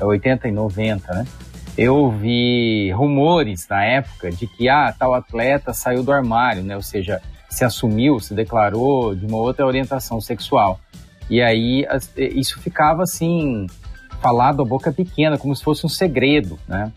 80 0.00 0.48
e 0.48 0.52
90, 0.52 1.14
né? 1.14 1.26
Eu 1.76 1.96
ouvi 1.96 2.90
rumores 2.92 3.66
na 3.68 3.84
época 3.84 4.30
de 4.30 4.46
que 4.46 4.68
ah, 4.68 4.94
tal 4.96 5.14
atleta 5.14 5.72
saiu 5.72 6.02
do 6.02 6.12
armário, 6.12 6.62
né? 6.62 6.76
Ou 6.76 6.82
seja, 6.82 7.20
se 7.50 7.64
assumiu, 7.64 8.20
se 8.20 8.34
declarou 8.34 9.14
de 9.14 9.26
uma 9.26 9.38
outra 9.38 9.66
orientação 9.66 10.20
sexual. 10.20 10.78
E 11.28 11.40
aí 11.40 11.86
isso 12.16 12.60
ficava 12.60 13.02
assim 13.02 13.66
falado 14.24 14.62
a 14.62 14.64
boca 14.64 14.90
pequena, 14.90 15.36
como 15.36 15.54
se 15.54 15.62
fosse 15.62 15.84
um 15.84 15.88
segredo, 15.88 16.58
né? 16.66 16.90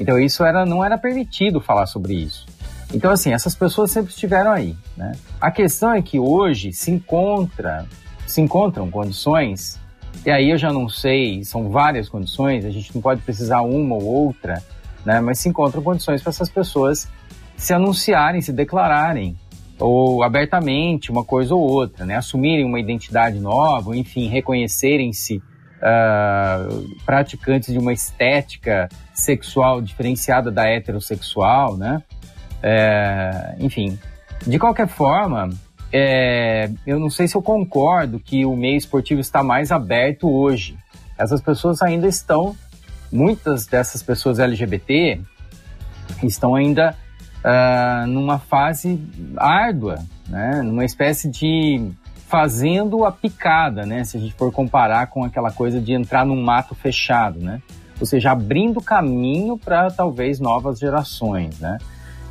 Então 0.00 0.18
isso 0.18 0.42
era 0.42 0.64
não 0.64 0.82
era 0.82 0.96
permitido 0.96 1.60
falar 1.60 1.84
sobre 1.84 2.14
isso. 2.14 2.46
Então 2.94 3.10
assim, 3.10 3.34
essas 3.34 3.54
pessoas 3.54 3.90
sempre 3.90 4.10
estiveram 4.10 4.50
aí, 4.50 4.74
né? 4.96 5.12
A 5.38 5.50
questão 5.50 5.92
é 5.92 6.00
que 6.00 6.18
hoje 6.18 6.72
se 6.72 6.90
encontra 6.90 7.86
se 8.26 8.40
encontram 8.40 8.90
condições, 8.90 9.78
e 10.24 10.30
aí 10.30 10.48
eu 10.48 10.56
já 10.56 10.72
não 10.72 10.88
sei, 10.88 11.44
são 11.44 11.68
várias 11.68 12.08
condições, 12.08 12.64
a 12.64 12.70
gente 12.70 12.94
não 12.94 13.02
pode 13.02 13.20
precisar 13.20 13.60
uma 13.60 13.96
ou 13.96 14.04
outra, 14.04 14.62
né? 15.04 15.20
Mas 15.20 15.38
se 15.38 15.50
encontram 15.50 15.82
condições 15.82 16.22
para 16.22 16.30
essas 16.30 16.48
pessoas 16.48 17.06
se 17.58 17.74
anunciarem, 17.74 18.40
se 18.40 18.54
declararem, 18.54 19.36
ou 19.78 20.22
abertamente, 20.22 21.10
uma 21.10 21.24
coisa 21.24 21.54
ou 21.54 21.60
outra, 21.60 22.06
né? 22.06 22.16
Assumirem 22.16 22.64
uma 22.64 22.80
identidade 22.80 23.38
nova, 23.38 23.94
enfim, 23.94 24.28
reconhecerem-se 24.28 25.42
uh, 25.80 26.96
praticantes 27.04 27.72
de 27.72 27.78
uma 27.78 27.92
estética 27.92 28.88
sexual 29.14 29.80
diferenciada 29.80 30.50
da 30.50 30.66
heterossexual, 30.66 31.76
né? 31.76 32.02
É, 32.62 33.56
enfim, 33.58 33.98
de 34.46 34.58
qualquer 34.58 34.86
forma, 34.86 35.50
é, 35.92 36.70
eu 36.86 36.98
não 36.98 37.10
sei 37.10 37.26
se 37.26 37.36
eu 37.36 37.42
concordo 37.42 38.20
que 38.20 38.44
o 38.44 38.54
meio 38.54 38.76
esportivo 38.76 39.20
está 39.20 39.42
mais 39.42 39.72
aberto 39.72 40.30
hoje. 40.30 40.76
Essas 41.18 41.40
pessoas 41.40 41.82
ainda 41.82 42.06
estão, 42.06 42.54
muitas 43.10 43.66
dessas 43.66 44.02
pessoas 44.02 44.38
LGBT 44.38 45.20
estão 46.22 46.54
ainda 46.54 46.94
uh, 47.44 48.06
numa 48.06 48.38
fase 48.38 49.00
árdua, 49.36 49.98
né? 50.28 50.62
numa 50.62 50.84
espécie 50.84 51.28
de 51.28 51.90
fazendo 52.30 53.04
a 53.04 53.10
picada, 53.10 53.84
né? 53.84 54.04
Se 54.04 54.16
a 54.16 54.20
gente 54.20 54.34
for 54.34 54.52
comparar 54.52 55.08
com 55.08 55.24
aquela 55.24 55.50
coisa 55.50 55.80
de 55.80 55.92
entrar 55.92 56.24
num 56.24 56.40
mato 56.40 56.76
fechado, 56.76 57.40
né? 57.40 57.60
Ou 57.98 58.06
seja, 58.06 58.30
abrindo 58.30 58.80
caminho 58.80 59.58
para 59.58 59.90
talvez 59.90 60.38
novas 60.38 60.78
gerações, 60.78 61.58
né? 61.58 61.76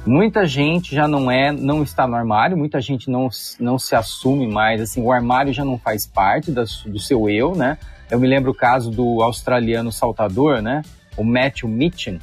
Muita 0.06 0.48
gente 0.48 0.96
já 0.96 1.06
não 1.06 1.29
é, 1.29 1.51
não 1.51 1.84
está 1.84 2.08
no 2.08 2.15
armário, 2.15 2.58
muita 2.58 2.79
gente 2.79 3.12
não, 3.12 3.27
não 3.60 3.77
se 3.77 3.94
assume 3.94 4.48
mais, 4.48 4.79
assim, 4.79 5.01
o 5.01 5.12
armário 5.12 5.51
já 5.51 5.65
não 5.65 5.77
faz 5.77 6.08
parte 6.08 6.50
do 6.50 6.98
seu 6.98 7.29
eu, 7.29 7.53
né? 7.53 7.77
Eu 8.10 8.18
me 8.18 8.27
lembro 8.27 8.51
o 8.51 8.56
caso 8.56 8.89
do 8.89 9.22
australiano 9.22 9.91
saltador, 9.91 10.62
né? 10.62 10.82
O 11.18 11.25
Matthew 11.25 11.68
Mitchell, 11.68 12.20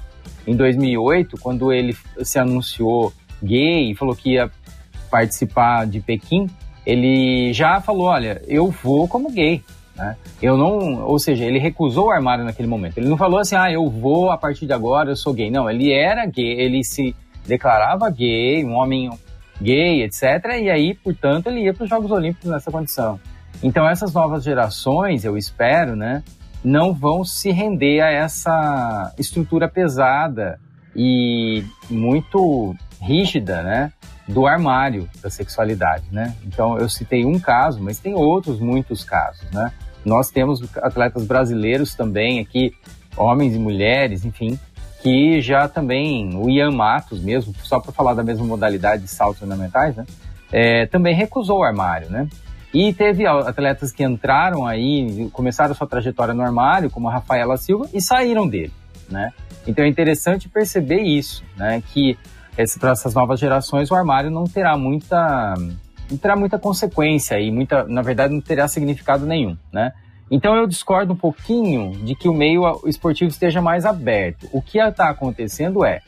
em 0.47 0.57
2008, 0.57 1.37
quando 1.39 1.71
ele 1.71 1.95
se 2.23 2.39
anunciou 2.39 3.13
gay 3.43 3.91
e 3.91 3.95
falou 3.95 4.17
que 4.17 4.33
ia 4.33 4.51
participar 5.11 5.87
de 5.87 6.01
Pequim, 6.01 6.49
ele 6.87 7.53
já 7.53 7.81
falou, 7.81 8.07
olha, 8.07 8.41
eu 8.47 8.71
vou 8.71 9.09
como 9.09 9.33
gay, 9.33 9.63
né? 9.97 10.17
Eu 10.41 10.57
não, 10.57 11.03
ou 11.05 11.19
seja, 11.19 11.45
ele 11.45 11.59
recusou 11.59 12.07
o 12.07 12.11
armário 12.11 12.45
naquele 12.45 12.69
momento. 12.69 12.99
Ele 12.99 13.09
não 13.09 13.17
falou 13.17 13.41
assim, 13.41 13.57
ah, 13.57 13.71
eu 13.71 13.91
vou 13.91 14.31
a 14.31 14.39
partir 14.39 14.67
de 14.67 14.73
agora, 14.73 15.11
eu 15.11 15.17
sou 15.17 15.35
gay. 15.35 15.51
Não, 15.51 15.69
ele 15.69 15.93
era 15.93 16.25
gay, 16.27 16.61
ele 16.61 16.85
se 16.85 17.15
declarava 17.47 18.09
gay, 18.11 18.65
um 18.65 18.75
homem 18.75 19.11
gay, 19.61 20.03
etc. 20.03 20.23
E 20.63 20.71
aí, 20.71 20.95
portanto, 20.95 21.49
ele 21.49 21.65
ia 21.65 21.75
para 21.75 21.85
os 21.85 21.91
Jogos 21.91 22.11
Olímpicos 22.11 22.51
nessa 22.51 22.71
condição. 22.71 23.19
Então, 23.63 23.89
essas 23.89 24.13
novas 24.13 24.45
gerações, 24.45 25.25
eu 25.25 25.37
espero, 25.37 25.97
né, 25.97 26.23
não 26.63 26.93
vão 26.93 27.25
se 27.25 27.51
render 27.51 28.01
a 28.01 28.11
essa 28.11 29.15
estrutura 29.19 29.69
pesada 29.69 30.61
e 30.95 31.65
muito 31.89 32.75
rígida, 33.01 33.63
né, 33.63 33.93
do 34.29 34.47
armário 34.47 35.09
da 35.23 35.31
sexualidade, 35.31 36.05
né? 36.11 36.35
Então, 36.45 36.79
eu 36.79 36.89
citei 36.89 37.25
um 37.25 37.39
caso, 37.39 37.81
mas 37.81 37.99
tem 37.99 38.15
outros 38.15 38.59
muitos 38.59 39.05
casos, 39.05 39.49
né? 39.53 39.73
Nós 40.05 40.31
temos 40.31 40.63
atletas 40.79 41.25
brasileiros 41.25 41.95
também 41.95 42.41
aqui, 42.41 42.75
homens 43.17 43.55
e 43.55 43.59
mulheres, 43.59 44.25
enfim, 44.25 44.59
que 45.03 45.41
já 45.41 45.69
também, 45.69 46.37
o 46.37 46.51
Ian 46.51 46.73
Matos 46.73 47.21
mesmo, 47.21 47.55
só 47.63 47.79
para 47.79 47.93
falar 47.93 48.15
da 48.15 48.25
mesma 48.25 48.45
modalidade 48.45 49.03
de 49.03 49.09
saltos 49.09 49.43
ornamentais, 49.43 49.95
né? 49.95 50.05
É, 50.53 50.87
também 50.87 51.15
recusou 51.15 51.61
o 51.61 51.65
armário, 51.65 52.11
né? 52.11 52.29
E 52.75 52.93
teve 52.93 53.27
atletas 53.27 53.93
que 53.93 54.05
entraram 54.05 54.67
aí, 54.67 55.31
começaram 55.33 55.75
sua 55.75 55.87
trajetória 55.87 56.35
no 56.35 56.43
armário, 56.43 56.91
como 56.91 57.09
a 57.09 57.13
Rafaela 57.13 57.57
Silva, 57.57 57.89
e 57.93 58.01
saíram 58.01 58.47
dele, 58.47 58.73
né? 59.09 59.33
Então 59.67 59.85
é 59.85 59.89
interessante 59.89 60.49
perceber 60.49 61.01
isso, 61.01 61.43
né? 61.57 61.83
Que 61.93 62.19
para 62.79 62.91
essas 62.91 63.15
novas 63.15 63.39
gerações 63.39 63.91
o 63.91 63.95
armário 63.95 64.31
não 64.31 64.45
terá 64.45 64.77
muita 64.77 65.55
não 66.11 66.17
terá 66.17 66.37
muita 66.37 66.59
consequência 66.59 67.39
e 67.41 67.51
muita, 67.51 67.85
na 67.85 68.03
verdade, 68.03 68.33
não 68.33 68.41
terá 68.41 68.69
significado 68.69 69.27
nenhum, 69.27 69.57
né? 69.73 69.93
Então 70.31 70.57
eu 70.57 70.67
discordo 70.67 71.13
um 71.13 71.17
pouquinho 71.17 71.93
de 72.05 72.15
que 72.15 72.29
o 72.29 72.35
meio 72.35 72.83
esportivo 72.87 73.31
esteja 73.31 73.63
mais 73.63 73.85
aberto. 73.85 74.49
O 74.53 74.61
que 74.61 74.79
está 74.79 75.09
acontecendo 75.09 75.85
é 75.85 76.01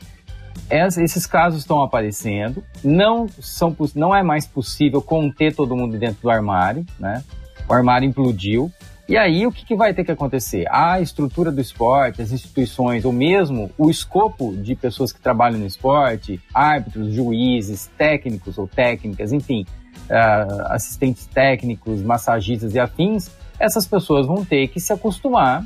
esses 0.69 1.25
casos 1.25 1.61
estão 1.61 1.81
aparecendo, 1.81 2.63
não 2.83 3.27
são 3.39 3.75
não 3.95 4.15
é 4.15 4.21
mais 4.21 4.45
possível 4.45 5.01
conter 5.01 5.55
todo 5.55 5.75
mundo 5.75 5.97
dentro 5.97 6.21
do 6.21 6.29
armário, 6.29 6.85
né? 6.99 7.23
O 7.67 7.73
armário 7.73 8.07
implodiu. 8.07 8.71
E 9.09 9.17
aí 9.17 9.47
o 9.47 9.51
que, 9.51 9.65
que 9.65 9.75
vai 9.75 9.91
ter 9.91 10.03
que 10.03 10.11
acontecer? 10.11 10.67
A 10.69 11.01
estrutura 11.01 11.51
do 11.51 11.59
esporte, 11.59 12.21
as 12.21 12.31
instituições, 12.31 13.03
ou 13.05 13.11
mesmo 13.11 13.71
o 13.75 13.89
escopo 13.89 14.55
de 14.55 14.75
pessoas 14.75 15.11
que 15.11 15.19
trabalham 15.19 15.57
no 15.57 15.65
esporte, 15.65 16.39
árbitros, 16.53 17.11
juízes, 17.11 17.89
técnicos 17.97 18.59
ou 18.59 18.67
técnicas, 18.67 19.33
enfim, 19.33 19.65
uh, 20.11 20.67
assistentes 20.67 21.25
técnicos, 21.25 22.03
massagistas 22.03 22.75
e 22.75 22.79
afins, 22.79 23.31
essas 23.59 23.87
pessoas 23.87 24.27
vão 24.27 24.45
ter 24.45 24.67
que 24.67 24.79
se 24.79 24.93
acostumar 24.93 25.65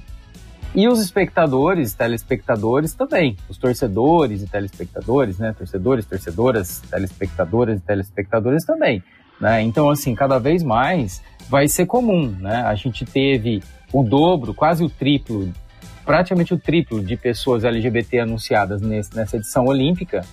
e 0.74 0.88
os 0.88 1.02
espectadores, 1.02 1.94
telespectadores 1.94 2.94
também, 2.94 3.36
os 3.50 3.58
torcedores 3.58 4.42
e 4.42 4.48
telespectadores, 4.48 5.38
né, 5.38 5.54
torcedores, 5.56 6.06
torcedoras, 6.06 6.82
telespectadoras 6.90 7.78
e 7.78 7.82
telespectadores 7.82 8.64
também, 8.64 9.04
né? 9.40 9.62
Então 9.62 9.90
assim, 9.90 10.16
cada 10.16 10.40
vez 10.40 10.64
mais 10.64 11.22
vai 11.50 11.68
ser 11.68 11.86
comum, 11.86 12.36
né? 12.40 12.64
A 12.64 12.76
gente 12.76 13.06
teve 13.06 13.62
o 13.92 14.04
dobro, 14.04 14.54
quase 14.54 14.84
o 14.84 14.90
triplo, 14.90 15.52
praticamente 16.06 16.54
o 16.54 16.58
triplo 16.58 17.04
de 17.04 17.16
pessoas 17.16 17.64
LGBT 17.64 18.20
anunciadas 18.20 18.82
nesse, 18.82 19.16
nessa 19.16 19.38
edição 19.38 19.66
olímpica 19.66 20.26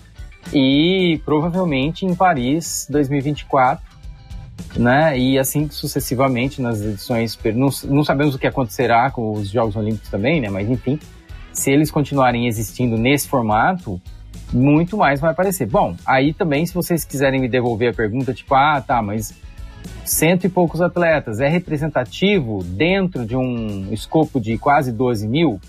e 0.52 1.20
provavelmente 1.24 2.06
em 2.06 2.14
Paris 2.14 2.86
2024 2.90 3.90
né? 4.76 5.18
E 5.18 5.38
assim 5.38 5.68
sucessivamente 5.70 6.60
nas 6.60 6.80
edições. 6.80 7.38
Não, 7.54 7.68
não 7.88 8.04
sabemos 8.04 8.34
o 8.34 8.38
que 8.38 8.46
acontecerá 8.46 9.10
com 9.10 9.32
os 9.32 9.50
Jogos 9.50 9.76
Olímpicos 9.76 10.10
também, 10.10 10.40
né? 10.40 10.48
Mas 10.48 10.68
enfim, 10.68 10.98
se 11.52 11.70
eles 11.70 11.90
continuarem 11.90 12.46
existindo 12.46 12.96
nesse 12.96 13.28
formato, 13.28 14.00
muito 14.52 14.96
mais 14.96 15.20
vai 15.20 15.30
aparecer. 15.30 15.66
Bom, 15.66 15.96
aí 16.06 16.32
também, 16.32 16.64
se 16.66 16.74
vocês 16.74 17.04
quiserem 17.04 17.40
me 17.40 17.48
devolver 17.48 17.90
a 17.90 17.94
pergunta, 17.94 18.32
tipo, 18.32 18.54
ah, 18.54 18.80
tá, 18.80 19.02
mas 19.02 19.34
cento 20.04 20.44
e 20.44 20.49
poucos 20.49 20.80
atletas 20.80 21.40
é 21.40 21.49
representativo 21.49 22.62
dentro 22.64 23.25
de 23.25 23.37
um 23.37 23.92
escopo 23.92 24.40
de 24.40 24.58
quase 24.58 24.92
12 24.92 25.26
mil? 25.28 25.60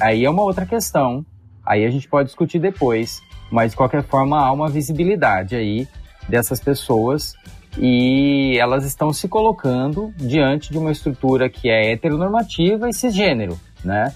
Aí 0.00 0.24
é 0.24 0.30
uma 0.30 0.42
outra 0.42 0.66
questão. 0.66 1.24
Aí 1.64 1.84
a 1.84 1.90
gente 1.90 2.08
pode 2.08 2.28
discutir 2.28 2.58
depois. 2.58 3.20
Mas 3.50 3.72
de 3.72 3.76
qualquer 3.76 4.02
forma, 4.04 4.38
há 4.38 4.52
uma 4.52 4.68
visibilidade 4.68 5.56
aí 5.56 5.88
dessas 6.28 6.60
pessoas 6.60 7.34
e 7.76 8.56
elas 8.58 8.84
estão 8.84 9.12
se 9.12 9.28
colocando 9.28 10.12
diante 10.16 10.70
de 10.70 10.78
uma 10.78 10.90
estrutura 10.90 11.48
que 11.48 11.68
é 11.68 11.92
heteronormativa 11.92 12.88
e 12.88 12.92
cisgênero, 12.92 13.58
né? 13.84 14.14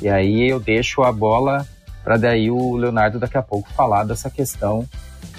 E 0.00 0.08
aí 0.08 0.48
eu 0.48 0.60
deixo 0.60 1.02
a 1.02 1.12
bola 1.12 1.66
para 2.04 2.16
daí 2.16 2.50
o 2.50 2.76
Leonardo 2.76 3.18
daqui 3.18 3.38
a 3.38 3.42
pouco 3.42 3.70
falar 3.72 4.04
dessa 4.04 4.30
questão 4.30 4.86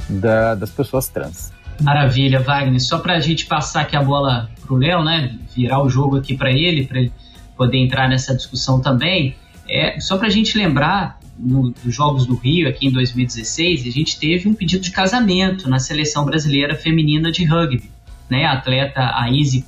da, 0.10 0.56
das 0.56 0.70
pessoas 0.70 1.08
trans. 1.08 1.53
Maravilha, 1.82 2.40
Wagner. 2.40 2.80
Só 2.82 3.00
para 3.00 3.16
a 3.16 3.20
gente 3.20 3.46
passar 3.46 3.82
aqui 3.82 3.96
a 3.96 4.02
bola 4.02 4.50
para 4.62 4.74
o 4.74 4.78
Léo, 4.78 5.04
né? 5.04 5.38
Virar 5.56 5.82
o 5.84 5.90
jogo 5.90 6.18
aqui 6.18 6.36
para 6.36 6.52
ele, 6.52 6.86
para 6.86 7.00
ele 7.00 7.12
poder 7.58 7.78
entrar 7.78 8.08
nessa 8.08 8.36
discussão 8.36 8.82
também. 8.82 9.36
É, 9.68 10.00
só 10.00 10.18
para 10.18 10.28
a 10.28 10.32
gente 10.32 10.58
lembrar 10.58 11.20
no, 11.38 11.74
nos 11.84 11.96
Jogos 11.96 12.26
do 12.26 12.36
Rio, 12.36 12.68
aqui 12.68 12.88
em 12.88 12.92
2016, 12.92 13.88
a 13.88 13.92
gente 13.92 14.20
teve 14.20 14.48
um 14.48 14.54
pedido 14.54 14.84
de 14.84 14.92
casamento 14.92 15.70
na 15.70 15.80
seleção 15.80 16.26
brasileira 16.26 16.76
feminina 16.76 17.32
de 17.32 17.46
rugby. 17.46 17.90
Né? 18.30 18.46
A 18.46 18.54
atleta 18.54 19.12
Aise 19.16 19.66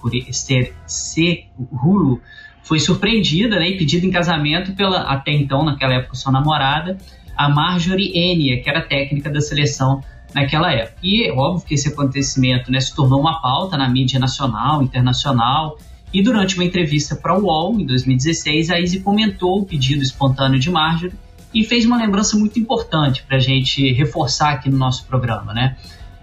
Rulo 1.72 2.22
foi 2.64 2.80
surpreendida 2.80 3.60
né, 3.60 3.70
e 3.70 3.78
pedida 3.78 4.06
em 4.06 4.12
casamento 4.12 4.74
pela, 4.74 5.02
até 5.02 5.32
então, 5.32 5.64
naquela 5.64 5.94
época, 5.94 6.16
sua 6.16 6.32
namorada, 6.32 6.98
a 7.38 7.50
Marjorie 7.50 8.18
Enia, 8.18 8.62
que 8.62 8.70
era 8.70 8.82
técnica 8.82 9.30
da 9.30 9.42
seleção 9.42 10.04
naquela 10.36 10.70
época. 10.74 10.98
E 11.02 11.32
óbvio 11.32 11.66
que 11.66 11.76
esse 11.76 11.88
acontecimento 11.88 12.70
né, 12.70 12.82
se 12.82 12.94
tornou 12.94 13.22
uma 13.22 13.42
pauta 13.42 13.78
na 13.78 13.88
mídia 13.88 14.20
nacional, 14.20 14.84
internacional, 14.84 15.80
e 16.14 16.22
durante 16.22 16.56
uma 16.56 16.66
entrevista 16.66 17.16
para 17.16 17.38
o 17.38 17.46
UOL, 17.46 17.80
em 17.80 17.86
2016, 17.86 18.70
a 18.70 18.80
Izzy 18.80 19.00
comentou 19.00 19.62
o 19.62 19.66
pedido 19.66 20.04
espontâneo 20.04 20.60
de 20.60 20.70
Marjorie 20.70 21.16
e 21.54 21.64
fez 21.64 21.86
uma 21.86 21.98
lembrança 21.98 22.38
muito 22.38 22.60
importante 22.60 23.24
para 23.24 23.38
a 23.38 23.40
gente 23.40 23.94
reforçar 23.94 24.52
aqui 24.52 24.70
no 24.70 24.78
nosso 24.78 25.06
programa, 25.06 25.54
né? 25.54 25.78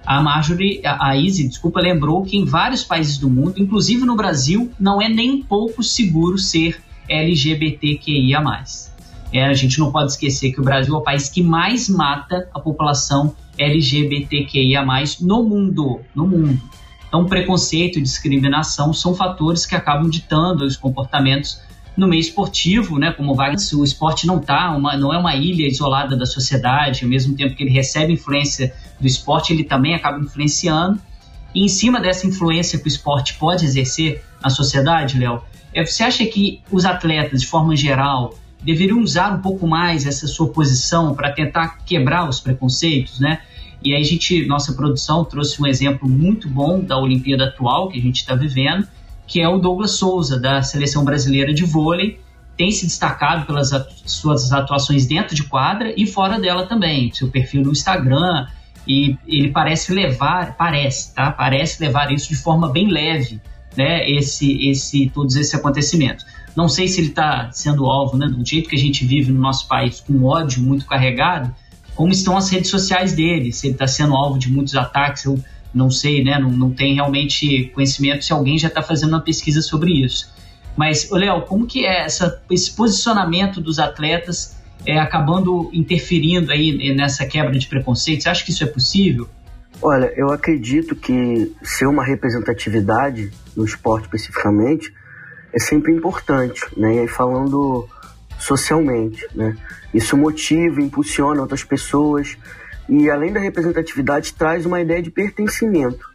A 0.04 0.20
Marjorie, 0.20 0.82
a 0.84 1.16
Izzy, 1.16 1.48
desculpa, 1.48 1.80
lembrou 1.80 2.22
que 2.24 2.36
em 2.36 2.44
vários 2.44 2.84
países 2.84 3.16
do 3.18 3.30
mundo, 3.30 3.54
inclusive 3.56 4.04
no 4.04 4.16
Brasil, 4.16 4.70
não 4.78 5.00
é 5.00 5.08
nem 5.08 5.42
pouco 5.42 5.82
seguro 5.82 6.36
ser 6.36 6.82
LGBTQIA+. 7.08 8.42
É, 9.32 9.44
a 9.46 9.54
gente 9.54 9.78
não 9.78 9.90
pode 9.90 10.12
esquecer 10.12 10.52
que 10.52 10.60
o 10.60 10.64
Brasil 10.64 10.94
é 10.94 10.98
o 10.98 11.00
país 11.00 11.28
que 11.28 11.42
mais 11.42 11.88
mata 11.88 12.48
a 12.52 12.60
população 12.60 13.34
LGBTQIA+, 13.58 14.84
no 15.20 15.42
mundo, 15.42 16.00
no 16.14 16.26
mundo. 16.26 16.60
Então, 17.08 17.26
preconceito 17.26 17.98
e 17.98 18.02
discriminação 18.02 18.92
são 18.92 19.14
fatores 19.14 19.66
que 19.66 19.74
acabam 19.74 20.08
ditando 20.08 20.64
os 20.64 20.76
comportamentos 20.76 21.60
no 21.96 22.08
meio 22.08 22.20
esportivo, 22.20 22.98
né, 22.98 23.12
como 23.12 23.32
o 23.32 23.36
o 23.36 23.84
esporte 23.84 24.26
não 24.26 24.38
tá, 24.38 24.74
uma, 24.74 24.96
não 24.96 25.12
é 25.12 25.18
uma 25.18 25.34
ilha 25.34 25.66
isolada 25.66 26.16
da 26.16 26.24
sociedade, 26.24 27.04
ao 27.04 27.10
mesmo 27.10 27.36
tempo 27.36 27.54
que 27.54 27.62
ele 27.62 27.70
recebe 27.70 28.14
influência 28.14 28.74
do 28.98 29.06
esporte, 29.06 29.52
ele 29.52 29.64
também 29.64 29.94
acaba 29.94 30.18
influenciando. 30.18 30.98
E 31.54 31.62
em 31.62 31.68
cima 31.68 32.00
dessa 32.00 32.26
influência 32.26 32.78
que 32.78 32.86
o 32.86 32.88
esporte 32.88 33.34
pode 33.34 33.64
exercer 33.64 34.24
na 34.42 34.48
sociedade, 34.48 35.18
Léo, 35.18 35.42
é, 35.74 35.84
você 35.84 36.02
acha 36.02 36.24
que 36.24 36.62
os 36.70 36.84
atletas, 36.84 37.42
de 37.42 37.46
forma 37.46 37.76
geral, 37.76 38.34
deveriam 38.62 39.00
usar 39.00 39.32
um 39.32 39.40
pouco 39.40 39.66
mais 39.66 40.06
essa 40.06 40.26
sua 40.26 40.48
posição 40.48 41.14
para 41.14 41.32
tentar 41.32 41.78
quebrar 41.84 42.28
os 42.28 42.40
preconceitos, 42.40 43.18
né? 43.20 43.40
E 43.84 43.94
aí 43.94 44.00
a 44.00 44.04
gente, 44.04 44.46
nossa 44.46 44.72
produção 44.72 45.24
trouxe 45.24 45.60
um 45.60 45.66
exemplo 45.66 46.08
muito 46.08 46.48
bom 46.48 46.80
da 46.80 46.96
Olimpíada 46.96 47.46
atual 47.46 47.88
que 47.88 47.98
a 47.98 48.02
gente 48.02 48.16
está 48.16 48.34
vivendo, 48.34 48.86
que 49.26 49.40
é 49.40 49.48
o 49.48 49.58
Douglas 49.58 49.92
Souza, 49.92 50.38
da 50.38 50.62
seleção 50.62 51.04
brasileira 51.04 51.52
de 51.52 51.64
vôlei, 51.64 52.20
tem 52.56 52.70
se 52.70 52.86
destacado 52.86 53.46
pelas 53.46 53.72
atu 53.72 53.92
suas 54.04 54.52
atuações 54.52 55.06
dentro 55.06 55.34
de 55.34 55.42
quadra 55.44 55.92
e 55.96 56.06
fora 56.06 56.38
dela 56.38 56.66
também. 56.66 57.12
Seu 57.12 57.28
perfil 57.28 57.62
no 57.62 57.72
Instagram, 57.72 58.46
e 58.86 59.16
ele 59.26 59.50
parece 59.50 59.92
levar, 59.92 60.56
parece, 60.56 61.14
tá? 61.14 61.30
Parece 61.30 61.82
levar 61.82 62.12
isso 62.12 62.28
de 62.28 62.36
forma 62.36 62.70
bem 62.70 62.88
leve, 62.88 63.40
né? 63.76 64.08
Esse, 64.10 64.68
esse, 64.68 65.08
todos 65.10 65.36
esses 65.36 65.54
acontecimentos. 65.54 66.26
Não 66.56 66.68
sei 66.68 66.86
se 66.88 67.00
ele 67.00 67.08
está 67.08 67.50
sendo 67.52 67.86
alvo, 67.86 68.16
né? 68.16 68.26
Do 68.26 68.44
jeito 68.44 68.68
que 68.68 68.76
a 68.76 68.78
gente 68.78 69.04
vive 69.04 69.32
no 69.32 69.40
nosso 69.40 69.66
país, 69.66 70.00
com 70.00 70.24
ódio 70.24 70.62
muito 70.62 70.86
carregado, 70.86 71.54
como 71.94 72.12
estão 72.12 72.36
as 72.36 72.50
redes 72.50 72.70
sociais 72.70 73.12
dele, 73.12 73.52
se 73.52 73.66
ele 73.66 73.74
está 73.74 73.86
sendo 73.86 74.14
alvo 74.14 74.38
de 74.38 74.50
muitos 74.50 74.74
ataques, 74.74 75.24
eu 75.24 75.38
não 75.74 75.90
sei, 75.90 76.22
né? 76.22 76.38
Não, 76.38 76.50
não 76.50 76.70
tem 76.70 76.94
realmente 76.94 77.70
conhecimento 77.74 78.24
se 78.24 78.32
alguém 78.32 78.58
já 78.58 78.68
está 78.68 78.82
fazendo 78.82 79.10
uma 79.10 79.20
pesquisa 79.20 79.62
sobre 79.62 79.92
isso. 79.92 80.30
Mas, 80.76 81.10
Léo, 81.10 81.42
como 81.42 81.66
que 81.66 81.84
é 81.84 82.04
essa, 82.04 82.42
esse 82.50 82.72
posicionamento 82.72 83.60
dos 83.60 83.78
atletas 83.78 84.56
é, 84.86 84.98
acabando 84.98 85.70
interferindo 85.72 86.50
aí 86.50 86.94
nessa 86.94 87.26
quebra 87.26 87.58
de 87.58 87.66
preconceito? 87.66 88.22
Você 88.22 88.28
acha 88.28 88.44
que 88.44 88.50
isso 88.50 88.64
é 88.64 88.66
possível? 88.66 89.28
Olha, 89.80 90.12
eu 90.16 90.30
acredito 90.30 90.94
que 90.94 91.52
ser 91.62 91.86
uma 91.86 92.04
representatividade 92.04 93.30
no 93.56 93.64
esporte 93.64 94.04
especificamente 94.04 94.92
é 95.52 95.58
sempre 95.58 95.92
importante, 95.92 96.62
né? 96.76 96.96
E 96.96 96.98
aí 97.00 97.08
falando 97.08 97.88
socialmente, 98.38 99.26
né? 99.34 99.56
Isso 99.92 100.16
motiva, 100.16 100.80
impulsiona 100.80 101.40
outras 101.40 101.62
pessoas 101.62 102.36
e 102.88 103.10
além 103.10 103.32
da 103.32 103.40
representatividade 103.40 104.34
traz 104.34 104.66
uma 104.66 104.80
ideia 104.80 105.02
de 105.02 105.10
pertencimento, 105.10 106.08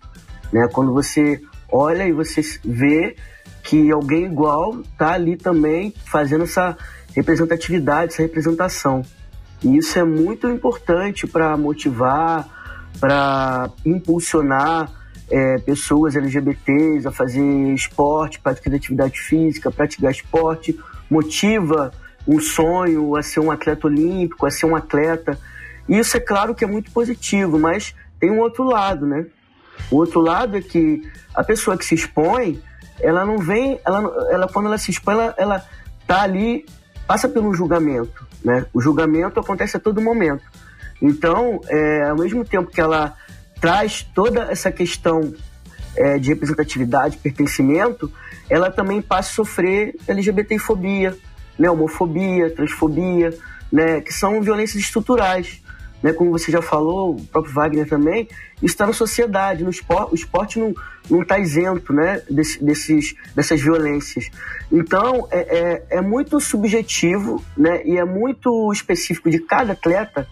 né? 0.52 0.68
Quando 0.72 0.94
você 0.94 1.42
olha 1.72 2.06
e 2.08 2.12
você 2.12 2.42
vê 2.64 3.16
que 3.64 3.92
alguém 3.92 4.26
igual 4.26 4.82
tá 4.98 5.14
ali 5.14 5.36
também 5.36 5.94
fazendo 6.06 6.46
essa 6.46 6.78
representatividade, 7.16 8.14
essa 8.14 8.22
representação. 8.22 9.04
E 9.64 9.78
isso 9.78 9.98
é 9.98 10.04
muito 10.04 10.48
importante 10.48 11.26
para 11.28 11.58
motivar, 11.58 12.48
para 13.00 13.70
impulsionar 13.86 14.90
é, 15.30 15.58
pessoas 15.60 16.16
LGBTs 16.16 17.08
a 17.08 17.12
fazer 17.12 17.42
esporte, 17.74 18.40
praticar 18.40 18.74
atividade 18.74 19.20
física, 19.20 19.72
praticar 19.72 20.12
esporte, 20.12 20.78
motiva 21.10 21.92
um 22.28 22.40
sonho 22.40 23.16
a 23.16 23.24
ser 23.24 23.40
um 23.40 23.52
atleta 23.52 23.88
olímpico, 23.88 24.46
a 24.46 24.52
ser 24.52 24.66
um 24.66 24.76
atleta. 24.76 25.40
Isso 25.88 26.18
é 26.18 26.20
claro 26.20 26.54
que 26.54 26.64
é 26.64 26.68
muito 26.68 26.92
positivo, 26.92 27.58
mas 27.58 27.96
tem 28.20 28.32
um 28.32 28.40
outro 28.40 28.64
lado, 28.64 29.06
né? 29.06 29.26
O 29.92 29.98
outro 29.98 30.20
lado 30.20 30.58
é 30.58 30.62
que 30.62 31.10
a 31.34 31.44
pessoa 31.44 31.78
que 31.78 31.86
se 31.86 31.96
expõe, 31.96 32.62
ela 33.00 33.26
não 33.26 33.38
vem, 33.38 33.80
ela, 33.86 34.00
ela 34.30 34.48
quando 34.48 34.66
ela 34.66 34.78
se 34.78 34.92
expõe, 34.92 35.14
ela, 35.14 35.36
ela 35.38 35.66
tá 36.06 36.22
ali 36.24 36.66
passa 37.06 37.30
pelo 37.30 37.54
julgamento, 37.54 38.28
né? 38.44 38.66
O 38.74 38.82
julgamento 38.82 39.40
acontece 39.40 39.78
a 39.78 39.80
todo 39.80 40.02
momento. 40.02 40.44
Então, 41.02 41.62
é, 41.70 42.10
ao 42.10 42.18
mesmo 42.18 42.44
tempo 42.44 42.70
que 42.70 42.82
ela 42.82 43.16
traz 43.60 44.04
toda 44.14 44.44
essa 44.52 44.72
questão 44.72 45.34
é, 45.96 46.18
de 46.18 46.30
representatividade, 46.30 47.18
pertencimento, 47.18 48.12
ela 48.50 48.72
também 48.72 49.02
passa 49.02 49.30
a 49.30 49.34
sofrer 49.34 49.96
LGBTfobia, 50.08 51.18
né, 51.58 51.70
homofobia, 51.70 52.50
transfobia, 52.50 53.34
né, 53.72 54.02
que 54.02 54.14
são 54.14 54.42
violências 54.42 54.82
estruturais 54.82 55.62
né, 56.02 56.14
como 56.14 56.32
você 56.32 56.52
já 56.52 56.62
falou, 56.62 57.16
o 57.16 57.26
próprio 57.26 57.54
Wagner 57.54 57.88
também, 57.88 58.28
isso 58.58 58.66
está 58.74 58.86
na 58.86 58.94
sociedade, 58.94 59.64
no 59.64 59.70
esporte, 59.70 60.12
o 60.12 60.16
esporte 60.16 60.60
não 61.10 61.22
está 61.22 61.40
isento 61.40 61.94
né, 61.94 62.22
desse, 62.30 62.64
desses, 62.64 63.16
dessas 63.36 63.62
violências. 63.62 64.30
Então, 64.72 65.28
é, 65.32 65.40
é, 65.40 65.98
é, 65.98 66.02
muito 66.02 66.40
subjetivo 66.40 67.44
né, 67.56 67.82
e 67.86 67.98
é 67.98 68.06
muito 68.06 68.72
específico 68.72 69.30
de 69.30 69.40
cada 69.40 69.74
atleta 69.74 70.28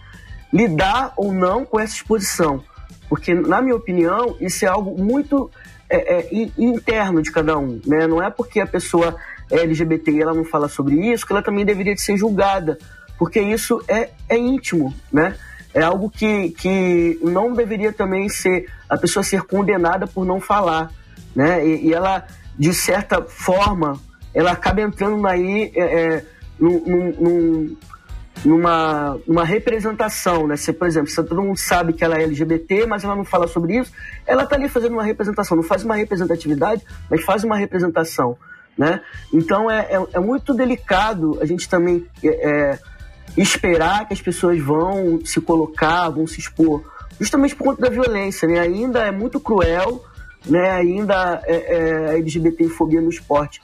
lidar 0.52 1.12
ou 1.16 1.32
não 1.32 1.64
com 1.64 1.80
essa 1.80 1.94
exposição. 1.94 2.62
Porque, 3.08 3.34
na 3.34 3.60
minha 3.62 3.76
opinião, 3.76 4.36
isso 4.40 4.64
é 4.64 4.68
algo 4.68 5.00
muito 5.00 5.50
é, 5.88 6.18
é, 6.18 6.28
interno 6.58 7.22
de 7.22 7.30
cada 7.30 7.58
um. 7.58 7.80
Né? 7.86 8.06
Não 8.06 8.22
é 8.22 8.30
porque 8.30 8.60
a 8.60 8.66
pessoa 8.66 9.16
é 9.50 9.60
LGBT 9.60 10.10
e 10.10 10.22
ela 10.22 10.34
não 10.34 10.44
fala 10.44 10.68
sobre 10.68 10.96
isso 11.12 11.26
que 11.26 11.32
ela 11.32 11.42
também 11.42 11.64
deveria 11.64 11.96
ser 11.96 12.16
julgada, 12.16 12.78
porque 13.18 13.40
isso 13.40 13.82
é, 13.86 14.10
é 14.28 14.36
íntimo, 14.36 14.92
né? 15.12 15.36
é 15.76 15.82
algo 15.82 16.08
que, 16.08 16.48
que 16.50 17.20
não 17.22 17.52
deveria 17.52 17.92
também 17.92 18.30
ser 18.30 18.66
a 18.88 18.96
pessoa 18.96 19.22
ser 19.22 19.42
condenada 19.42 20.06
por 20.06 20.24
não 20.24 20.40
falar, 20.40 20.90
né? 21.34 21.66
E, 21.66 21.88
e 21.88 21.92
ela, 21.92 22.26
de 22.58 22.72
certa 22.72 23.20
forma, 23.20 24.00
ela 24.32 24.52
acaba 24.52 24.80
entrando 24.80 25.26
aí 25.26 25.70
é, 25.74 25.82
é, 25.82 26.24
num, 26.58 26.80
num, 27.20 27.76
numa, 28.44 29.18
numa 29.26 29.44
representação, 29.44 30.46
né? 30.46 30.56
Se, 30.56 30.72
por 30.72 30.86
exemplo, 30.86 31.08
se 31.08 31.16
todo 31.22 31.42
mundo 31.42 31.58
sabe 31.58 31.92
que 31.92 32.04
ela 32.04 32.16
é 32.16 32.24
LGBT, 32.24 32.86
mas 32.86 33.04
ela 33.04 33.16
não 33.16 33.24
fala 33.24 33.46
sobre 33.46 33.78
isso, 33.78 33.92
ela 34.26 34.44
está 34.44 34.56
ali 34.56 34.68
fazendo 34.68 34.92
uma 34.92 35.04
representação, 35.04 35.56
não 35.56 35.64
faz 35.64 35.84
uma 35.84 35.96
representatividade, 35.96 36.84
mas 37.10 37.22
faz 37.24 37.44
uma 37.44 37.56
representação, 37.56 38.36
né? 38.76 39.00
Então 39.32 39.70
é, 39.70 39.88
é, 39.90 40.06
é 40.14 40.20
muito 40.20 40.54
delicado 40.54 41.38
a 41.40 41.46
gente 41.46 41.68
também 41.68 42.06
é, 42.22 42.28
é 42.28 42.78
esperar 43.36 44.06
que 44.06 44.14
as 44.14 44.20
pessoas 44.20 44.60
vão 44.60 45.20
se 45.24 45.40
colocar, 45.40 46.08
vão 46.10 46.26
se 46.26 46.40
expor, 46.40 46.84
justamente 47.18 47.54
por 47.54 47.64
conta 47.64 47.82
da 47.82 47.90
violência, 47.90 48.46
né? 48.46 48.60
Ainda 48.60 49.00
é 49.00 49.10
muito 49.10 49.40
cruel, 49.40 50.04
né? 50.44 50.70
Ainda 50.70 51.42
é, 51.44 51.56
é, 51.56 52.10
a 52.10 52.18
LGBTfobia 52.18 53.00
no 53.00 53.10
esporte, 53.10 53.60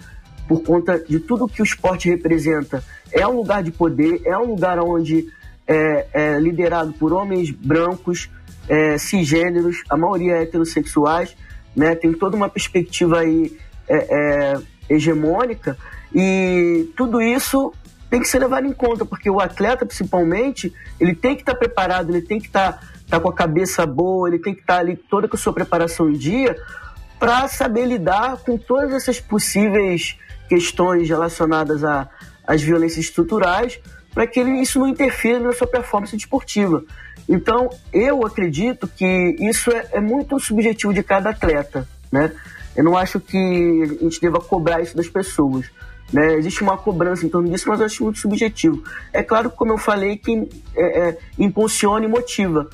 por 0.53 0.62
conta 0.62 0.99
de 0.99 1.19
tudo 1.19 1.49
que 1.49 1.62
o 1.62 1.65
esporte 1.65 2.11
representa. 2.11 2.85
É 3.11 3.27
um 3.27 3.37
lugar 3.37 3.62
de 3.62 3.71
poder, 3.71 4.21
é 4.27 4.37
um 4.37 4.45
lugar 4.45 4.79
onde 4.79 5.27
é, 5.67 6.07
é 6.12 6.38
liderado 6.38 6.93
por 6.93 7.12
homens 7.12 7.51
brancos, 7.51 8.29
é, 8.69 8.99
cisgêneros, 8.99 9.83
a 9.88 9.97
maioria 9.97 10.35
é 10.35 10.43
heterossexuais, 10.43 11.35
né? 11.75 11.95
Tem 11.95 12.12
toda 12.12 12.37
uma 12.37 12.49
perspectiva 12.49 13.21
aí 13.21 13.57
é, 13.88 14.57
é 14.91 14.95
hegemônica 14.95 15.77
e 16.15 16.91
tudo 16.97 17.23
isso 17.23 17.73
tem 18.11 18.21
que 18.21 18.29
ser 18.29 18.41
levado 18.41 18.67
em 18.67 18.73
conta, 18.75 19.07
porque 19.07 19.31
o 19.31 19.41
atleta, 19.41 19.87
principalmente, 19.87 20.71
ele 21.01 21.15
tem 21.15 21.35
que 21.35 21.41
estar 21.41 21.55
tá 21.55 21.59
preparado, 21.59 22.11
ele 22.11 22.21
tem 22.21 22.38
que 22.38 22.49
estar 22.49 22.73
tá, 22.73 22.81
tá 23.09 23.21
com 23.21 23.31
a 23.31 23.35
cabeça 23.35 23.87
boa, 23.87 24.29
ele 24.29 24.38
tem 24.38 24.55
que 24.55 24.61
estar 24.61 24.75
tá 24.75 24.81
ali 24.81 24.97
toda 24.97 25.27
com 25.27 25.37
a 25.37 25.38
sua 25.38 25.53
preparação 25.53 26.11
em 26.11 26.19
dia 26.19 26.55
para 27.19 27.47
saber 27.47 27.87
lidar 27.87 28.38
com 28.38 28.59
todas 28.59 28.93
essas 28.93 29.21
possíveis 29.21 30.19
questões 30.53 31.09
relacionadas 31.09 31.83
às 32.47 32.61
violências 32.61 33.07
estruturais, 33.07 33.81
para 34.12 34.27
que 34.27 34.38
ele, 34.38 34.61
isso 34.61 34.79
não 34.79 34.87
interfira 34.87 35.41
na 35.41 35.51
sua 35.53 35.67
performance 35.67 36.15
desportiva. 36.15 36.85
Então, 37.27 37.71
eu 37.91 38.27
acredito 38.27 38.87
que 38.87 39.35
isso 39.41 39.71
é, 39.71 39.88
é 39.93 40.01
muito 40.01 40.38
subjetivo 40.38 40.93
de 40.93 41.03
cada 41.03 41.31
atleta, 41.31 41.88
né? 42.11 42.33
Eu 42.77 42.85
não 42.85 42.99
acho 42.99 43.19
que 43.19 43.99
a 43.99 44.05
gente 44.05 44.21
deva 44.21 44.41
cobrar 44.41 44.83
isso 44.83 44.95
das 44.95 45.09
pessoas. 45.09 45.71
Né? 46.12 46.35
Existe 46.35 46.62
uma 46.62 46.77
cobrança 46.77 47.25
em 47.25 47.31
torno 47.31 47.49
disso, 47.49 47.67
mas 47.69 47.81
eu 47.81 47.87
acho 47.87 48.05
muito 48.05 48.19
subjetivo. 48.19 48.83
É 49.11 49.23
claro, 49.23 49.49
como 49.49 49.73
eu 49.73 49.79
falei, 49.79 50.19
que 50.19 50.49
é, 50.77 51.09
é, 51.09 51.19
impulsiona 51.38 52.05
e 52.05 52.09
motiva, 52.09 52.69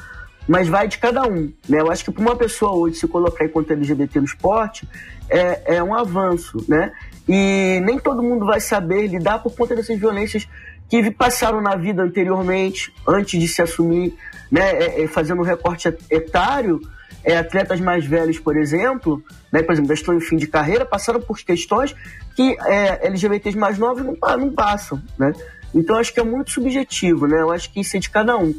mas 0.48 0.66
vai 0.66 0.88
de 0.88 0.98
cada 0.98 1.22
um. 1.22 1.52
Né? 1.68 1.80
Eu 1.80 1.90
acho 1.90 2.04
que 2.04 2.10
para 2.10 2.22
uma 2.22 2.34
pessoa 2.34 2.72
hoje 2.72 2.96
se 2.96 3.06
colocar 3.06 3.44
enquanto 3.44 3.72
LGBT 3.72 4.18
no 4.18 4.26
esporte 4.26 4.88
é, 5.28 5.76
é 5.76 5.82
um 5.82 5.94
avanço, 5.94 6.64
né? 6.68 6.92
E 7.28 7.80
nem 7.84 7.98
todo 7.98 8.22
mundo 8.22 8.46
vai 8.46 8.60
saber 8.60 9.06
lidar 9.06 9.40
por 9.40 9.54
conta 9.54 9.76
dessas 9.76 9.98
violências 9.98 10.48
que 10.88 11.10
passaram 11.10 11.60
na 11.60 11.76
vida 11.76 12.02
anteriormente, 12.02 12.92
antes 13.06 13.38
de 13.38 13.46
se 13.46 13.60
assumir, 13.60 14.16
né? 14.50 14.70
É, 14.70 15.02
é, 15.02 15.08
fazendo 15.08 15.40
um 15.40 15.44
recorte 15.44 15.94
etário 16.10 16.80
é, 17.24 17.36
atletas 17.36 17.80
mais 17.80 18.06
velhos, 18.06 18.38
por 18.38 18.56
exemplo, 18.56 19.22
né, 19.52 19.62
por 19.62 19.72
exemplo, 19.72 19.92
estão 19.92 20.14
em 20.14 20.20
fim 20.20 20.36
de 20.36 20.46
carreira, 20.46 20.86
passaram 20.86 21.20
por 21.20 21.36
questões 21.38 21.94
que 22.34 22.56
é, 22.64 23.06
LGBTs 23.06 23.56
mais 23.56 23.76
novos 23.78 24.02
não, 24.02 24.16
não 24.38 24.50
passam, 24.50 25.02
né? 25.18 25.32
Então 25.74 25.98
acho 25.98 26.14
que 26.14 26.20
é 26.20 26.24
muito 26.24 26.50
subjetivo, 26.50 27.26
né? 27.26 27.40
Eu 27.40 27.50
acho 27.50 27.70
que 27.70 27.80
isso 27.80 27.96
é 27.96 28.00
de 28.00 28.08
cada 28.08 28.36
um, 28.38 28.54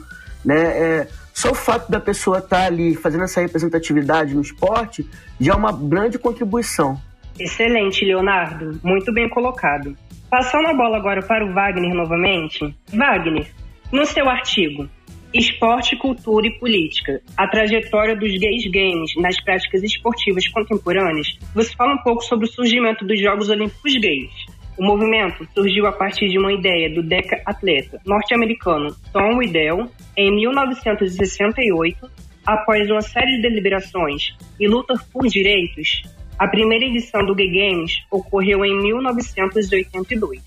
né? 0.45 0.59
É, 0.59 1.07
só 1.33 1.51
o 1.51 1.55
fato 1.55 1.89
da 1.89 1.99
pessoa 1.99 2.39
estar 2.39 2.57
tá 2.57 2.65
ali 2.65 2.95
fazendo 2.95 3.23
essa 3.23 3.41
representatividade 3.41 4.35
no 4.35 4.41
esporte 4.41 5.09
já 5.39 5.53
é 5.53 5.55
uma 5.55 5.71
grande 5.71 6.19
contribuição. 6.19 7.01
Excelente, 7.39 8.03
Leonardo. 8.03 8.79
Muito 8.83 9.13
bem 9.13 9.29
colocado. 9.29 9.95
Passando 10.29 10.67
a 10.67 10.73
bola 10.73 10.97
agora 10.97 11.21
para 11.21 11.45
o 11.45 11.53
Wagner 11.53 11.93
novamente. 11.93 12.75
Wagner, 12.93 13.47
no 13.91 14.05
seu 14.05 14.29
artigo, 14.29 14.87
Esporte, 15.33 15.95
Cultura 15.95 16.47
e 16.47 16.59
Política, 16.59 17.21
a 17.37 17.47
trajetória 17.47 18.15
dos 18.15 18.31
gays 18.37 18.65
games 18.71 19.11
nas 19.17 19.39
práticas 19.43 19.83
esportivas 19.83 20.47
contemporâneas, 20.47 21.37
você 21.53 21.73
fala 21.75 21.93
um 21.93 22.03
pouco 22.03 22.23
sobre 22.23 22.45
o 22.45 22.51
surgimento 22.51 23.05
dos 23.05 23.19
Jogos 23.19 23.47
Olímpicos 23.49 23.93
Gays. 23.95 24.31
O 24.77 24.83
movimento 24.83 25.47
surgiu 25.53 25.85
a 25.85 25.91
partir 25.91 26.29
de 26.29 26.39
uma 26.39 26.53
ideia 26.53 26.89
do 26.89 27.03
deca-atleta 27.03 27.99
norte-americano 28.05 28.95
Tom 29.13 29.35
Waddell 29.35 29.91
em 30.17 30.31
1968, 30.35 32.09
após 32.45 32.89
uma 32.89 33.01
série 33.01 33.35
de 33.35 33.41
deliberações 33.41 34.35
e 34.59 34.67
luta 34.67 34.95
por 35.11 35.27
direitos. 35.27 36.01
A 36.39 36.47
primeira 36.47 36.85
edição 36.85 37.25
do 37.25 37.35
Gay 37.35 37.49
Games 37.49 38.01
ocorreu 38.09 38.63
em 38.63 38.81
1982. 38.81 40.41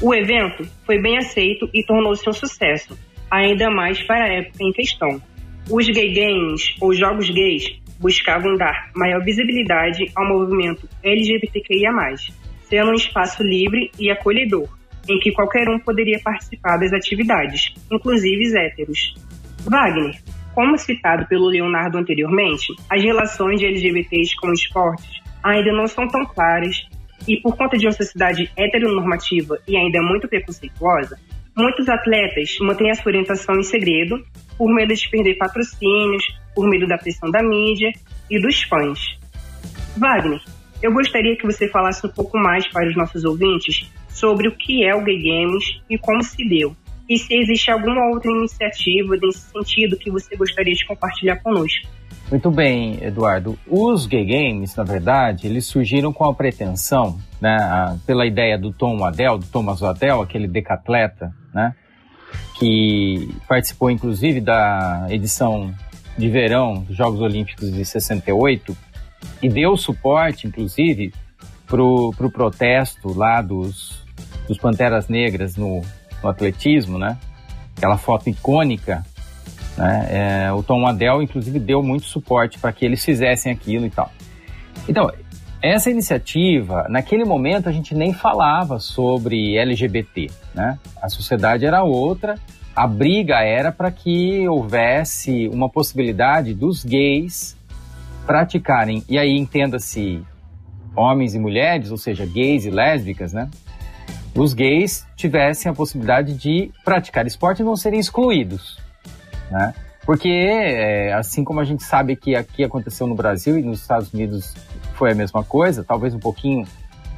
O 0.00 0.14
evento 0.14 0.62
foi 0.86 1.02
bem 1.02 1.18
aceito 1.18 1.68
e 1.74 1.82
tornou-se 1.82 2.30
um 2.30 2.32
sucesso, 2.32 2.96
ainda 3.28 3.68
mais 3.68 4.00
para 4.04 4.24
a 4.24 4.32
época 4.34 4.62
em 4.62 4.72
questão. 4.72 5.20
Os 5.68 5.88
gay 5.88 6.12
games, 6.12 6.76
ou 6.80 6.94
jogos 6.94 7.28
gays, 7.28 7.76
buscavam 7.98 8.54
dar 8.54 8.92
maior 8.94 9.20
visibilidade 9.24 10.12
ao 10.14 10.28
movimento 10.28 10.88
LGBTQIA+, 11.02 11.90
sendo 12.62 12.92
um 12.92 12.94
espaço 12.94 13.42
livre 13.42 13.90
e 13.98 14.12
acolhedor, 14.12 14.68
em 15.08 15.18
que 15.18 15.32
qualquer 15.32 15.68
um 15.68 15.80
poderia 15.80 16.20
participar 16.22 16.76
das 16.76 16.92
atividades, 16.92 17.74
inclusive 17.90 18.56
héteros. 18.56 19.12
Wagner, 19.64 20.22
como 20.54 20.78
citado 20.78 21.26
pelo 21.26 21.48
Leonardo 21.48 21.98
anteriormente, 21.98 22.72
as 22.88 23.02
relações 23.02 23.58
de 23.58 23.66
LGBTs 23.66 24.36
com 24.36 24.52
esportes 24.52 25.22
ainda 25.42 25.72
não 25.72 25.86
são 25.86 26.06
tão 26.08 26.24
claras 26.24 26.86
e 27.26 27.36
por 27.40 27.56
conta 27.56 27.76
de 27.76 27.86
uma 27.86 27.92
sociedade 27.92 28.50
heteronormativa 28.56 29.58
e 29.66 29.76
ainda 29.76 30.00
muito 30.02 30.28
preconceituosa, 30.28 31.18
muitos 31.56 31.88
atletas 31.88 32.56
mantêm 32.60 32.90
a 32.90 32.94
sua 32.94 33.10
orientação 33.10 33.56
em 33.58 33.62
segredo 33.62 34.24
por 34.56 34.72
medo 34.72 34.94
de 34.94 35.08
perder 35.08 35.36
patrocínios, 35.36 36.24
por 36.54 36.68
medo 36.68 36.86
da 36.86 36.98
pressão 36.98 37.30
da 37.30 37.42
mídia 37.42 37.92
e 38.30 38.40
dos 38.40 38.62
fãs. 38.62 39.18
Wagner, 39.96 40.40
eu 40.82 40.92
gostaria 40.92 41.36
que 41.36 41.46
você 41.46 41.68
falasse 41.68 42.06
um 42.06 42.10
pouco 42.10 42.38
mais 42.38 42.66
para 42.68 42.88
os 42.88 42.96
nossos 42.96 43.24
ouvintes 43.24 43.90
sobre 44.08 44.48
o 44.48 44.56
que 44.56 44.84
é 44.84 44.94
o 44.94 45.02
Gay 45.02 45.22
Games 45.22 45.80
e 45.88 45.96
como 45.96 46.22
se 46.22 46.46
deu. 46.48 46.74
E 47.08 47.18
se 47.18 47.34
existe 47.34 47.70
alguma 47.70 48.08
outra 48.08 48.30
iniciativa 48.30 49.16
nesse 49.20 49.50
sentido 49.50 49.96
que 49.96 50.10
você 50.10 50.36
gostaria 50.36 50.74
de 50.74 50.86
compartilhar 50.86 51.36
conosco. 51.36 51.88
Muito 52.30 52.50
bem, 52.50 52.98
Eduardo. 53.02 53.58
Os 53.66 54.06
gay 54.06 54.24
games, 54.24 54.74
na 54.74 54.84
verdade, 54.84 55.46
eles 55.46 55.66
surgiram 55.66 56.12
com 56.12 56.24
a 56.24 56.34
pretensão, 56.34 57.18
né, 57.40 57.98
pela 58.06 58.24
ideia 58.26 58.56
do 58.56 58.72
Tom 58.72 58.98
Waddell, 58.98 59.36
do 59.36 59.46
Thomas 59.46 59.80
Waddell, 59.80 60.22
aquele 60.22 60.48
decatleta, 60.48 61.34
né, 61.52 61.74
que 62.58 63.28
participou 63.46 63.90
inclusive 63.90 64.40
da 64.40 65.06
edição 65.10 65.74
de 66.16 66.28
verão 66.28 66.82
dos 66.82 66.96
Jogos 66.96 67.20
Olímpicos 67.20 67.70
de 67.70 67.84
68 67.84 68.74
e 69.42 69.48
deu 69.48 69.76
suporte, 69.76 70.46
inclusive, 70.46 71.12
pro, 71.66 72.12
pro 72.16 72.30
protesto 72.30 73.12
lá 73.12 73.42
dos, 73.42 74.02
dos 74.48 74.58
Panteras 74.58 75.08
Negras 75.08 75.56
no, 75.56 75.82
no 76.22 76.28
atletismo, 76.28 76.98
né? 76.98 77.18
Aquela 77.76 77.96
foto 77.96 78.28
icônica 78.28 79.04
né? 79.76 80.08
É, 80.10 80.52
o 80.52 80.62
Tom 80.62 80.86
Adel, 80.86 81.22
inclusive, 81.22 81.58
deu 81.58 81.82
muito 81.82 82.06
suporte 82.06 82.58
para 82.58 82.72
que 82.72 82.84
eles 82.84 83.04
fizessem 83.04 83.52
aquilo 83.52 83.86
e 83.86 83.90
tal. 83.90 84.10
Então, 84.88 85.10
essa 85.60 85.90
iniciativa, 85.90 86.86
naquele 86.88 87.24
momento 87.24 87.68
a 87.68 87.72
gente 87.72 87.94
nem 87.94 88.12
falava 88.12 88.78
sobre 88.78 89.56
LGBT, 89.56 90.30
né? 90.54 90.78
A 91.00 91.08
sociedade 91.08 91.64
era 91.64 91.82
outra, 91.82 92.34
a 92.74 92.86
briga 92.86 93.40
era 93.40 93.70
para 93.70 93.90
que 93.90 94.46
houvesse 94.48 95.48
uma 95.48 95.68
possibilidade 95.68 96.54
dos 96.54 96.84
gays 96.84 97.56
praticarem, 98.26 99.04
e 99.08 99.18
aí 99.18 99.36
entenda-se 99.36 100.22
homens 100.94 101.34
e 101.34 101.38
mulheres, 101.38 101.90
ou 101.90 101.96
seja, 101.96 102.26
gays 102.26 102.64
e 102.64 102.70
lésbicas, 102.70 103.32
né? 103.32 103.48
Os 104.34 104.54
gays 104.54 105.06
tivessem 105.16 105.70
a 105.70 105.74
possibilidade 105.74 106.34
de 106.34 106.70
praticar 106.84 107.26
esporte 107.26 107.60
e 107.60 107.64
não 107.64 107.76
serem 107.76 108.00
excluídos 108.00 108.82
né? 109.52 109.74
Porque, 110.04 110.28
é, 110.28 111.12
assim 111.12 111.44
como 111.44 111.60
a 111.60 111.64
gente 111.64 111.84
sabe 111.84 112.16
que 112.16 112.34
aqui 112.34 112.64
aconteceu 112.64 113.06
no 113.06 113.14
Brasil 113.14 113.56
e 113.56 113.62
nos 113.62 113.80
Estados 113.80 114.12
Unidos 114.12 114.52
foi 114.94 115.12
a 115.12 115.14
mesma 115.14 115.44
coisa, 115.44 115.84
talvez 115.84 116.12
um 116.12 116.18
pouquinho 116.18 116.66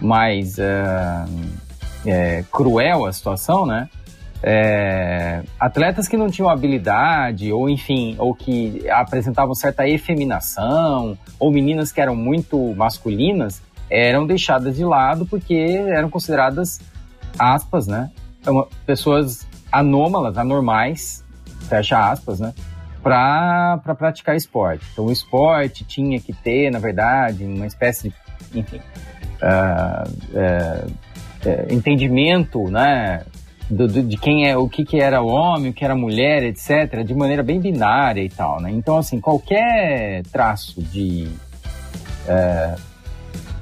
mais 0.01 0.59
é, 0.59 1.25
é, 2.05 2.45
cruel 2.53 3.07
a 3.07 3.13
situação, 3.13 3.65
né? 3.65 3.89
É, 4.43 5.43
atletas 5.59 6.07
que 6.07 6.19
não 6.19 6.29
tinham 6.29 6.51
habilidade, 6.51 7.51
ou 7.51 7.71
enfim, 7.71 8.17
ou 8.19 8.35
que 8.35 8.87
apresentavam 8.91 9.55
certa 9.55 9.89
efeminação, 9.89 11.17
ou 11.39 11.51
meninas 11.51 11.91
que 11.91 12.01
eram 12.03 12.15
muito 12.15 12.75
masculinas, 12.75 13.63
eram 13.89 14.27
deixadas 14.27 14.77
de 14.77 14.85
lado 14.85 15.25
porque 15.25 15.55
eram 15.55 16.11
consideradas, 16.11 16.79
aspas, 17.39 17.87
né? 17.87 18.11
Pessoas 18.87 19.47
anômalas, 19.71 20.37
anormais, 20.39 21.25
fecha 21.69 22.11
aspas, 22.11 22.41
né? 22.41 22.55
Para 23.03 23.79
pra 23.79 23.95
praticar 23.95 24.37
esporte. 24.37 24.85
Então, 24.93 25.07
o 25.07 25.13
esporte 25.13 25.85
tinha 25.85 26.19
que 26.21 26.33
ter, 26.33 26.71
na 26.71 26.79
verdade, 26.79 27.45
uma 27.45 27.67
espécie 27.67 28.09
de, 28.09 28.61
enfim, 28.61 28.81
uh, 29.43 30.09
uh, 30.33 30.87
uh, 30.87 31.73
entendimento, 31.75 32.71
né? 32.71 33.25
Do, 33.69 33.89
do, 33.89 34.03
de 34.03 34.17
quem 34.19 34.49
é, 34.49 34.57
o 34.57 34.69
que, 34.69 34.85
que 34.85 35.01
era 35.01 35.23
homem, 35.23 35.71
o 35.71 35.75
que 35.75 35.85
era 35.85 35.95
mulher, 35.95 36.43
etc., 36.43 37.03
de 37.05 37.15
maneira 37.15 37.43
bem 37.43 37.59
binária 37.59 38.23
e 38.23 38.29
tal, 38.29 38.61
né? 38.61 38.71
Então, 38.71 38.99
assim, 38.99 39.21
qualquer 39.21 40.23
traço 40.31 40.83
de 40.83 41.29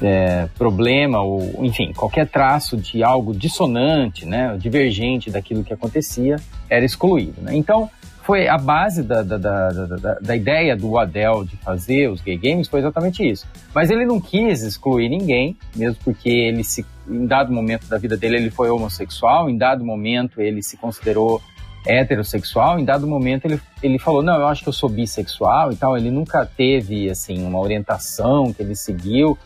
é, 0.00 0.48
problema 0.56 1.20
ou, 1.20 1.64
enfim, 1.64 1.92
qualquer 1.92 2.26
traço 2.26 2.76
de 2.76 3.02
algo 3.02 3.34
dissonante, 3.34 4.26
né, 4.26 4.56
divergente 4.58 5.30
daquilo 5.30 5.64
que 5.64 5.72
acontecia, 5.72 6.36
era 6.68 6.84
excluído. 6.84 7.40
Né? 7.40 7.56
Então, 7.56 7.90
foi 8.22 8.46
a 8.46 8.56
base 8.56 9.02
da, 9.02 9.22
da, 9.22 9.36
da, 9.36 9.70
da, 9.70 10.14
da 10.20 10.36
ideia 10.36 10.76
do 10.76 10.96
Adele 10.96 11.44
de 11.44 11.56
fazer 11.56 12.08
os 12.08 12.20
gay 12.20 12.36
games 12.36 12.68
foi 12.68 12.80
exatamente 12.80 13.28
isso. 13.28 13.46
Mas 13.74 13.90
ele 13.90 14.06
não 14.06 14.20
quis 14.20 14.62
excluir 14.62 15.08
ninguém, 15.08 15.56
mesmo 15.74 15.98
porque 16.04 16.30
ele 16.30 16.62
se, 16.62 16.86
em 17.08 17.26
dado 17.26 17.52
momento 17.52 17.88
da 17.88 17.98
vida 17.98 18.16
dele 18.16 18.36
ele 18.36 18.50
foi 18.50 18.70
homossexual, 18.70 19.50
em 19.50 19.58
dado 19.58 19.84
momento 19.84 20.40
ele 20.40 20.62
se 20.62 20.76
considerou 20.76 21.42
heterossexual, 21.84 22.78
em 22.78 22.84
dado 22.84 23.08
momento 23.08 23.44
ele, 23.46 23.60
ele 23.82 23.98
falou, 23.98 24.22
não, 24.22 24.36
eu 24.36 24.46
acho 24.46 24.62
que 24.62 24.68
eu 24.68 24.72
sou 24.72 24.88
bissexual 24.88 25.72
e 25.72 25.76
tal, 25.76 25.96
ele 25.96 26.10
nunca 26.10 26.46
teve, 26.46 27.10
assim, 27.10 27.44
uma 27.44 27.58
orientação 27.58 28.52
que 28.52 28.62
ele 28.62 28.76
seguiu, 28.76 29.36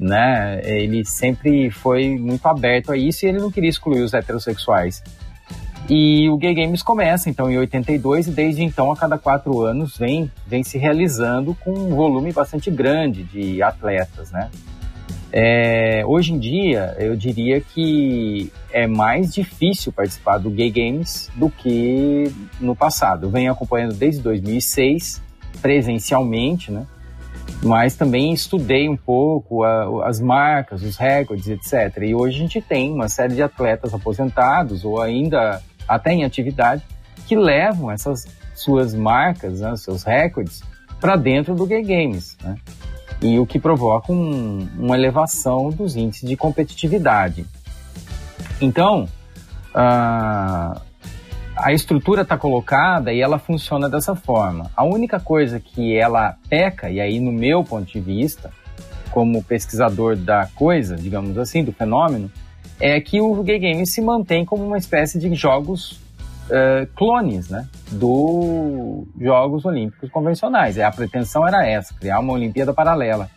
né, 0.00 0.62
ele 0.64 1.04
sempre 1.04 1.70
foi 1.70 2.16
muito 2.18 2.46
aberto 2.46 2.90
a 2.90 2.96
isso 2.96 3.26
e 3.26 3.28
ele 3.28 3.38
não 3.38 3.50
queria 3.50 3.68
excluir 3.68 4.00
os 4.00 4.14
heterossexuais. 4.14 5.02
E 5.88 6.28
o 6.30 6.38
Gay 6.38 6.54
Games 6.54 6.82
começa 6.82 7.28
então 7.28 7.50
em 7.50 7.58
82 7.58 8.28
e 8.28 8.30
desde 8.30 8.62
então 8.62 8.90
a 8.90 8.96
cada 8.96 9.18
quatro 9.18 9.60
anos 9.60 9.98
vem, 9.98 10.30
vem 10.46 10.62
se 10.62 10.78
realizando 10.78 11.54
com 11.54 11.72
um 11.72 11.94
volume 11.94 12.32
bastante 12.32 12.70
grande 12.70 13.24
de 13.24 13.62
atletas, 13.62 14.30
né? 14.30 14.50
É, 15.32 16.02
hoje 16.06 16.32
em 16.32 16.38
dia 16.38 16.96
eu 16.98 17.14
diria 17.14 17.60
que 17.60 18.50
é 18.72 18.86
mais 18.86 19.34
difícil 19.34 19.92
participar 19.92 20.38
do 20.38 20.50
Gay 20.50 20.70
Games 20.70 21.30
do 21.34 21.50
que 21.50 22.32
no 22.60 22.74
passado. 22.74 23.26
Eu 23.26 23.30
venho 23.30 23.52
acompanhando 23.52 23.94
desde 23.94 24.22
2006 24.22 25.20
presencialmente, 25.60 26.72
né? 26.72 26.86
Mas 27.62 27.94
também 27.94 28.32
estudei 28.32 28.88
um 28.88 28.96
pouco 28.96 29.64
a, 29.64 30.08
as 30.08 30.20
marcas, 30.20 30.82
os 30.82 30.96
recordes, 30.96 31.48
etc. 31.48 32.02
E 32.02 32.14
hoje 32.14 32.36
a 32.36 32.40
gente 32.40 32.60
tem 32.60 32.92
uma 32.92 33.08
série 33.08 33.34
de 33.34 33.42
atletas 33.42 33.92
aposentados 33.92 34.84
ou 34.84 35.00
ainda 35.00 35.62
até 35.86 36.12
em 36.12 36.24
atividade, 36.24 36.82
que 37.26 37.36
levam 37.36 37.90
essas 37.90 38.26
suas 38.54 38.94
marcas, 38.94 39.60
né, 39.60 39.76
seus 39.76 40.04
recordes, 40.04 40.62
para 41.00 41.16
dentro 41.16 41.54
do 41.54 41.66
Gay 41.66 41.82
Games, 41.82 42.36
né? 42.42 42.56
E 43.22 43.38
o 43.38 43.46
que 43.46 43.58
provoca 43.58 44.12
um, 44.12 44.68
uma 44.78 44.96
elevação 44.96 45.68
dos 45.70 45.96
índices 45.96 46.28
de 46.28 46.36
competitividade. 46.36 47.44
Então, 48.60 49.08
a, 49.74 50.80
a 51.62 51.72
estrutura 51.72 52.22
está 52.22 52.36
colocada 52.36 53.12
e 53.12 53.20
ela 53.20 53.38
funciona 53.38 53.88
dessa 53.88 54.14
forma. 54.14 54.70
A 54.76 54.84
única 54.84 55.20
coisa 55.20 55.60
que 55.60 55.96
ela 55.96 56.36
peca, 56.48 56.90
e 56.90 57.00
aí 57.00 57.20
no 57.20 57.32
meu 57.32 57.62
ponto 57.62 57.90
de 57.90 58.00
vista, 58.00 58.50
como 59.10 59.42
pesquisador 59.42 60.16
da 60.16 60.48
coisa, 60.54 60.96
digamos 60.96 61.36
assim, 61.36 61.62
do 61.64 61.72
fenômeno, 61.72 62.30
é 62.78 63.00
que 63.00 63.20
o 63.20 63.42
Gay 63.42 63.58
Game 63.58 63.86
se 63.86 64.00
mantém 64.00 64.44
como 64.44 64.64
uma 64.66 64.78
espécie 64.78 65.18
de 65.18 65.34
jogos 65.34 66.00
uh, 66.48 66.86
clones, 66.96 67.50
né? 67.50 67.68
Dos 67.90 69.06
Jogos 69.20 69.64
Olímpicos 69.64 70.10
convencionais. 70.10 70.78
A 70.78 70.90
pretensão 70.90 71.46
era 71.46 71.66
essa, 71.66 71.92
criar 71.94 72.20
uma 72.20 72.32
Olimpíada 72.32 72.72
paralela, 72.72 73.28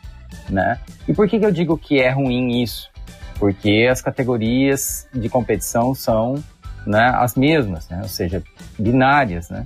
né? 0.50 0.80
E 1.08 1.14
por 1.14 1.28
que, 1.28 1.40
que 1.40 1.46
eu 1.46 1.52
digo 1.52 1.78
que 1.78 2.00
é 2.00 2.10
ruim 2.10 2.62
isso? 2.62 2.90
Porque 3.38 3.88
as 3.92 4.02
categorias 4.02 5.08
de 5.14 5.28
competição 5.28 5.94
são 5.94 6.42
né, 6.86 7.14
as 7.16 7.36
mesmas, 7.36 7.88
né? 7.90 8.00
Ou 8.02 8.10
seja, 8.10 8.44
binárias, 8.78 9.50
né? 9.50 9.66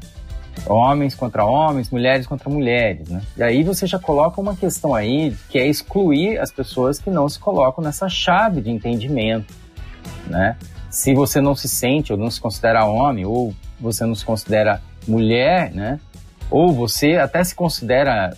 Homens 0.65 1.13
contra 1.13 1.45
homens, 1.45 1.89
mulheres 1.89 2.25
contra 2.25 2.49
mulheres, 2.49 3.09
né? 3.09 3.21
E 3.37 3.43
aí 3.43 3.63
você 3.63 3.85
já 3.85 3.99
coloca 3.99 4.41
uma 4.41 4.55
questão 4.55 4.93
aí 4.93 5.35
que 5.49 5.59
é 5.59 5.67
excluir 5.67 6.39
as 6.39 6.51
pessoas 6.51 6.99
que 6.99 7.09
não 7.09 7.29
se 7.29 7.39
colocam 7.39 7.83
nessa 7.83 8.09
chave 8.09 8.61
de 8.61 8.71
entendimento, 8.71 9.53
né? 10.25 10.57
Se 10.89 11.13
você 11.13 11.39
não 11.39 11.55
se 11.55 11.67
sente 11.67 12.11
ou 12.11 12.17
não 12.17 12.31
se 12.31 12.41
considera 12.41 12.85
homem, 12.85 13.25
ou 13.25 13.53
você 13.79 14.05
não 14.05 14.15
se 14.15 14.25
considera 14.25 14.81
mulher, 15.07 15.71
né? 15.73 15.99
Ou 16.49 16.73
você 16.73 17.17
até 17.17 17.43
se 17.43 17.53
considera, 17.53 18.35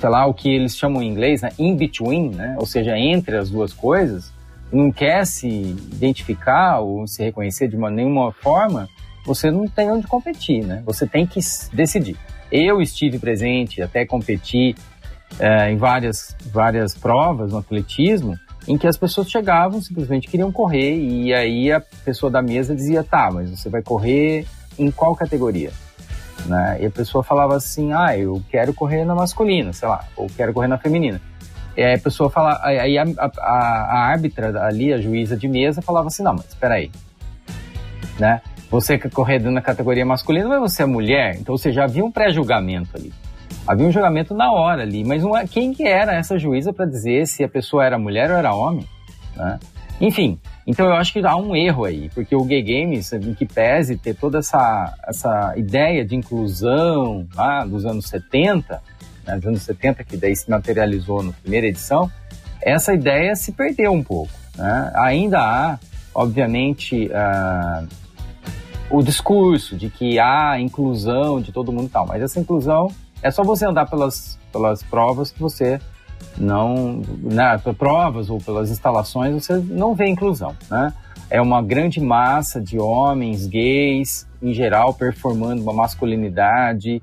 sei 0.00 0.08
lá, 0.08 0.26
o 0.26 0.34
que 0.34 0.48
eles 0.48 0.76
chamam 0.76 1.02
em 1.02 1.08
inglês, 1.08 1.42
né? 1.42 1.52
In 1.58 1.76
between, 1.76 2.30
né? 2.30 2.56
Ou 2.58 2.66
seja, 2.66 2.98
entre 2.98 3.36
as 3.36 3.48
duas 3.48 3.72
coisas, 3.72 4.33
não 4.72 4.90
quer 4.90 5.26
se 5.26 5.48
identificar 5.48 6.80
ou 6.80 7.06
se 7.06 7.22
reconhecer 7.22 7.68
de 7.68 7.76
uma, 7.76 7.90
nenhuma 7.90 8.32
forma, 8.32 8.88
você 9.24 9.50
não 9.50 9.66
tem 9.66 9.90
onde 9.90 10.06
competir, 10.06 10.64
né? 10.64 10.82
Você 10.84 11.06
tem 11.06 11.26
que 11.26 11.40
decidir. 11.72 12.16
Eu 12.50 12.80
estive 12.80 13.18
presente, 13.18 13.82
até 13.82 14.04
competi 14.04 14.74
é, 15.38 15.70
em 15.70 15.76
várias, 15.76 16.36
várias 16.52 16.94
provas 16.94 17.52
no 17.52 17.58
atletismo, 17.58 18.38
em 18.66 18.78
que 18.78 18.86
as 18.86 18.96
pessoas 18.96 19.30
chegavam, 19.30 19.80
simplesmente 19.80 20.28
queriam 20.28 20.50
correr, 20.50 20.96
e 20.96 21.34
aí 21.34 21.72
a 21.72 21.80
pessoa 22.04 22.30
da 22.30 22.40
mesa 22.40 22.74
dizia, 22.74 23.02
tá, 23.02 23.30
mas 23.32 23.50
você 23.50 23.68
vai 23.68 23.82
correr 23.82 24.46
em 24.78 24.90
qual 24.90 25.14
categoria? 25.14 25.70
Né? 26.46 26.78
E 26.80 26.86
a 26.86 26.90
pessoa 26.90 27.22
falava 27.22 27.56
assim, 27.56 27.92
ah, 27.92 28.16
eu 28.16 28.42
quero 28.50 28.72
correr 28.74 29.04
na 29.04 29.14
masculina, 29.14 29.72
sei 29.72 29.88
lá, 29.88 30.04
ou 30.16 30.28
quero 30.28 30.52
correr 30.52 30.68
na 30.68 30.78
feminina. 30.78 31.20
Aí 31.76 31.94
a 31.94 31.98
pessoa 31.98 32.30
fala, 32.30 32.60
aí 32.62 32.96
a, 32.96 33.04
a, 33.18 33.30
a, 33.40 33.98
árbitra 34.06 34.64
ali, 34.64 34.92
a 34.92 34.98
juíza 34.98 35.36
de 35.36 35.48
mesa, 35.48 35.82
falava 35.82 36.08
assim, 36.08 36.22
não, 36.22 36.34
mas 36.34 36.46
espera 36.46 36.74
aí, 36.74 36.90
né? 38.18 38.40
Você 38.70 38.98
quer 38.98 39.10
correr 39.10 39.38
na 39.38 39.60
categoria 39.60 40.04
masculina, 40.04 40.48
mas 40.48 40.72
você 40.72 40.82
é 40.82 40.86
mulher, 40.86 41.36
então 41.36 41.56
você 41.56 41.72
já 41.72 41.84
havia 41.84 42.04
um 42.04 42.10
pré-julgamento 42.10 42.96
ali. 42.96 43.12
Havia 43.66 43.86
um 43.86 43.92
julgamento 43.92 44.34
na 44.34 44.52
hora 44.52 44.82
ali, 44.82 45.04
mas 45.04 45.22
não 45.22 45.36
é, 45.36 45.46
quem 45.46 45.72
que 45.72 45.84
era 45.84 46.14
essa 46.14 46.38
juíza 46.38 46.72
para 46.72 46.84
dizer 46.84 47.26
se 47.26 47.42
a 47.42 47.48
pessoa 47.48 47.84
era 47.84 47.98
mulher 47.98 48.30
ou 48.30 48.36
era 48.36 48.54
homem, 48.54 48.86
né? 49.36 49.58
Enfim, 50.00 50.38
então 50.66 50.86
eu 50.86 50.94
acho 50.94 51.12
que 51.12 51.24
há 51.24 51.36
um 51.36 51.54
erro 51.54 51.84
aí, 51.84 52.10
porque 52.14 52.34
o 52.34 52.44
Gay 52.44 52.62
Games, 52.62 53.12
em 53.12 53.34
que 53.34 53.46
pese 53.46 53.96
ter 53.96 54.14
toda 54.14 54.38
essa, 54.38 54.92
essa 55.06 55.54
ideia 55.56 56.04
de 56.04 56.16
inclusão 56.16 57.26
lá 57.34 57.64
dos 57.64 57.86
anos 57.86 58.06
70, 58.08 58.82
né, 59.26 59.36
dos 59.36 59.46
anos 59.46 59.62
70, 59.62 60.04
que 60.04 60.16
daí 60.16 60.34
se 60.34 60.50
materializou 60.50 61.22
na 61.22 61.32
primeira 61.32 61.66
edição, 61.66 62.10
essa 62.62 62.92
ideia 62.94 63.34
se 63.36 63.52
perdeu 63.52 63.92
um 63.92 64.02
pouco. 64.02 64.32
Né? 64.56 64.92
Ainda 64.96 65.40
há, 65.40 65.78
obviamente, 66.14 67.08
uh, 67.08 67.86
o 68.90 69.02
discurso 69.02 69.76
de 69.76 69.90
que 69.90 70.18
há 70.18 70.58
inclusão 70.60 71.40
de 71.40 71.52
todo 71.52 71.72
mundo 71.72 71.86
e 71.86 71.90
tal, 71.90 72.06
mas 72.06 72.22
essa 72.22 72.40
inclusão 72.40 72.90
é 73.22 73.30
só 73.30 73.42
você 73.42 73.66
andar 73.66 73.86
pelas, 73.86 74.38
pelas 74.52 74.82
provas 74.82 75.30
que 75.30 75.40
você 75.40 75.80
não, 76.36 77.02
né, 77.22 77.58
provas 77.78 78.28
ou 78.28 78.38
pelas 78.38 78.70
instalações, 78.70 79.34
você 79.34 79.56
não 79.56 79.94
vê 79.94 80.06
inclusão, 80.06 80.54
né? 80.70 80.92
É 81.30 81.40
uma 81.40 81.62
grande 81.62 82.00
massa 82.00 82.60
de 82.60 82.78
homens 82.78 83.46
gays, 83.46 84.26
em 84.42 84.52
geral, 84.52 84.92
performando 84.94 85.62
uma 85.62 85.72
masculinidade 85.72 87.02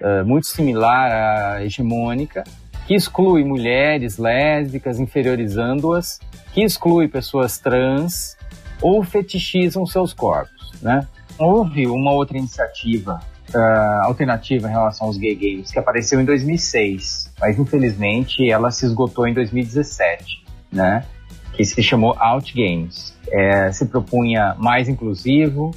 uh, 0.00 0.24
muito 0.24 0.46
similar 0.46 1.10
à 1.10 1.64
hegemônica, 1.64 2.44
que 2.86 2.94
exclui 2.94 3.44
mulheres 3.44 4.18
lésbicas, 4.18 4.98
inferiorizando-as, 4.98 6.18
que 6.52 6.62
exclui 6.62 7.08
pessoas 7.08 7.58
trans 7.58 8.36
ou 8.82 9.02
fetichizam 9.04 9.86
seus 9.86 10.12
corpos, 10.12 10.72
né? 10.82 11.06
Houve 11.38 11.86
uma 11.86 12.12
outra 12.12 12.36
iniciativa 12.36 13.20
uh, 13.54 14.06
alternativa 14.06 14.68
em 14.68 14.70
relação 14.70 15.06
aos 15.06 15.16
gay 15.16 15.34
games, 15.34 15.70
que 15.70 15.78
apareceu 15.78 16.20
em 16.20 16.24
2006, 16.24 17.32
mas 17.38 17.58
infelizmente 17.58 18.50
ela 18.50 18.70
se 18.70 18.86
esgotou 18.86 19.26
em 19.26 19.34
2017, 19.34 20.44
né? 20.72 21.04
Que 21.52 21.64
se 21.64 21.82
chamou 21.82 22.16
Out 22.18 22.52
Games. 22.54 23.16
É, 23.30 23.70
se 23.70 23.86
propunha 23.86 24.54
mais 24.58 24.88
inclusivo, 24.88 25.70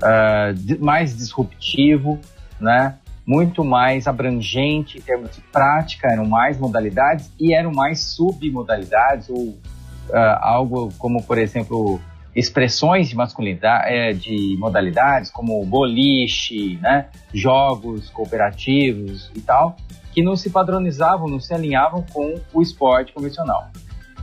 uh, 0.00 0.84
mais 0.84 1.16
disruptivo, 1.16 2.18
né? 2.60 2.96
Muito 3.26 3.64
mais 3.64 4.06
abrangente 4.06 4.98
em 4.98 5.00
termos 5.00 5.34
de 5.34 5.40
prática, 5.40 6.08
eram 6.08 6.26
mais 6.26 6.58
modalidades 6.58 7.30
e 7.40 7.54
eram 7.54 7.72
mais 7.72 8.00
submodalidades, 8.00 9.30
ou 9.30 9.48
uh, 9.48 10.38
algo 10.40 10.92
como, 10.98 11.22
por 11.22 11.38
exemplo, 11.38 12.00
expressões 12.34 13.08
de 13.08 13.16
masculinidade, 13.16 13.94
é, 13.94 14.12
de 14.12 14.56
modalidades 14.58 15.30
como 15.30 15.64
boliche, 15.64 16.76
né, 16.82 17.06
jogos 17.32 18.10
cooperativos 18.10 19.30
e 19.34 19.40
tal, 19.40 19.76
que 20.12 20.22
não 20.22 20.36
se 20.36 20.50
padronizavam, 20.50 21.28
não 21.28 21.40
se 21.40 21.54
alinhavam 21.54 22.04
com 22.12 22.34
o 22.52 22.60
esporte 22.60 23.12
convencional. 23.12 23.70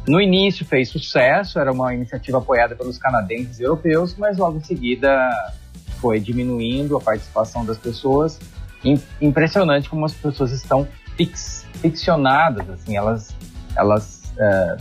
No 0.07 0.19
início 0.19 0.65
fez 0.65 0.89
sucesso, 0.89 1.59
era 1.59 1.71
uma 1.71 1.93
iniciativa 1.93 2.39
apoiada 2.39 2.75
pelos 2.75 2.97
canadenses 2.97 3.59
e 3.59 3.63
europeus, 3.63 4.15
mas 4.17 4.37
logo 4.37 4.57
em 4.57 4.63
seguida 4.63 5.29
foi 5.99 6.19
diminuindo 6.19 6.97
a 6.97 7.01
participação 7.01 7.63
das 7.63 7.77
pessoas. 7.77 8.39
Impressionante 9.21 9.89
como 9.89 10.05
as 10.05 10.13
pessoas 10.13 10.51
estão 10.51 10.87
fix, 11.15 11.65
ficcionadas, 11.75 12.69
assim, 12.69 12.97
elas, 12.97 13.35
elas 13.75 14.33
é, 14.37 14.77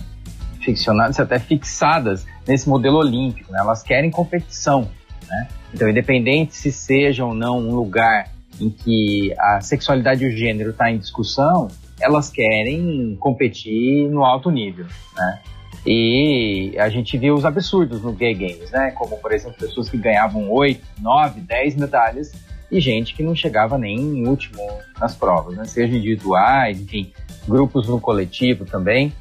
ficcionadas, 0.60 1.18
até 1.18 1.38
fixadas 1.38 2.26
nesse 2.46 2.68
modelo 2.68 2.98
olímpico, 2.98 3.52
né? 3.52 3.58
elas 3.60 3.82
querem 3.82 4.10
competição. 4.10 4.88
Né? 5.28 5.48
Então, 5.74 5.88
independente 5.88 6.54
se 6.54 6.72
seja 6.72 7.24
ou 7.24 7.34
não 7.34 7.58
um 7.58 7.74
lugar 7.74 8.30
em 8.60 8.70
que 8.70 9.34
a 9.38 9.60
sexualidade 9.60 10.24
e 10.24 10.28
o 10.28 10.36
gênero 10.36 10.70
está 10.70 10.90
em 10.90 10.98
discussão, 10.98 11.68
elas 12.00 12.30
querem 12.30 13.16
competir 13.20 14.08
no 14.08 14.24
alto 14.24 14.50
nível. 14.50 14.86
Né? 15.16 15.40
E 15.86 16.74
a 16.78 16.88
gente 16.88 17.16
viu 17.16 17.34
os 17.34 17.44
absurdos 17.44 18.02
no 18.02 18.12
Gay 18.12 18.34
Games, 18.34 18.70
né? 18.70 18.90
como, 18.92 19.16
por 19.18 19.32
exemplo, 19.32 19.56
pessoas 19.58 19.88
que 19.88 19.96
ganhavam 19.96 20.50
8, 20.50 20.82
9, 21.00 21.40
10 21.40 21.76
medalhas 21.76 22.32
e 22.70 22.80
gente 22.80 23.14
que 23.14 23.22
não 23.22 23.34
chegava 23.34 23.76
nem 23.76 23.98
em 23.98 24.26
último 24.26 24.60
nas 24.98 25.14
provas, 25.14 25.56
né? 25.56 25.64
seja 25.64 25.96
individuais, 25.96 26.80
enfim, 26.80 27.12
grupos 27.46 27.88
no 27.88 28.00
coletivo 28.00 28.64
também. 28.64 29.12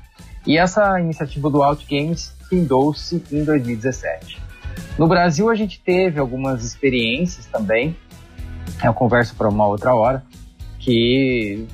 E 0.46 0.58
essa 0.58 1.00
iniciativa 1.00 1.50
do 1.50 1.64
Out 1.64 1.86
Games 1.90 2.36
findou-se 2.50 3.24
em 3.32 3.44
2017. 3.44 4.38
No 4.98 5.08
Brasil, 5.08 5.50
a 5.50 5.56
gente 5.56 5.80
teve 5.80 6.20
algumas 6.20 6.64
experiências 6.64 7.46
também, 7.46 7.96
eu 8.84 8.94
converso 8.94 9.36
para 9.36 9.50
uma 9.50 9.66
outra 9.66 9.94
hora, 9.94 10.24
que 10.80 11.68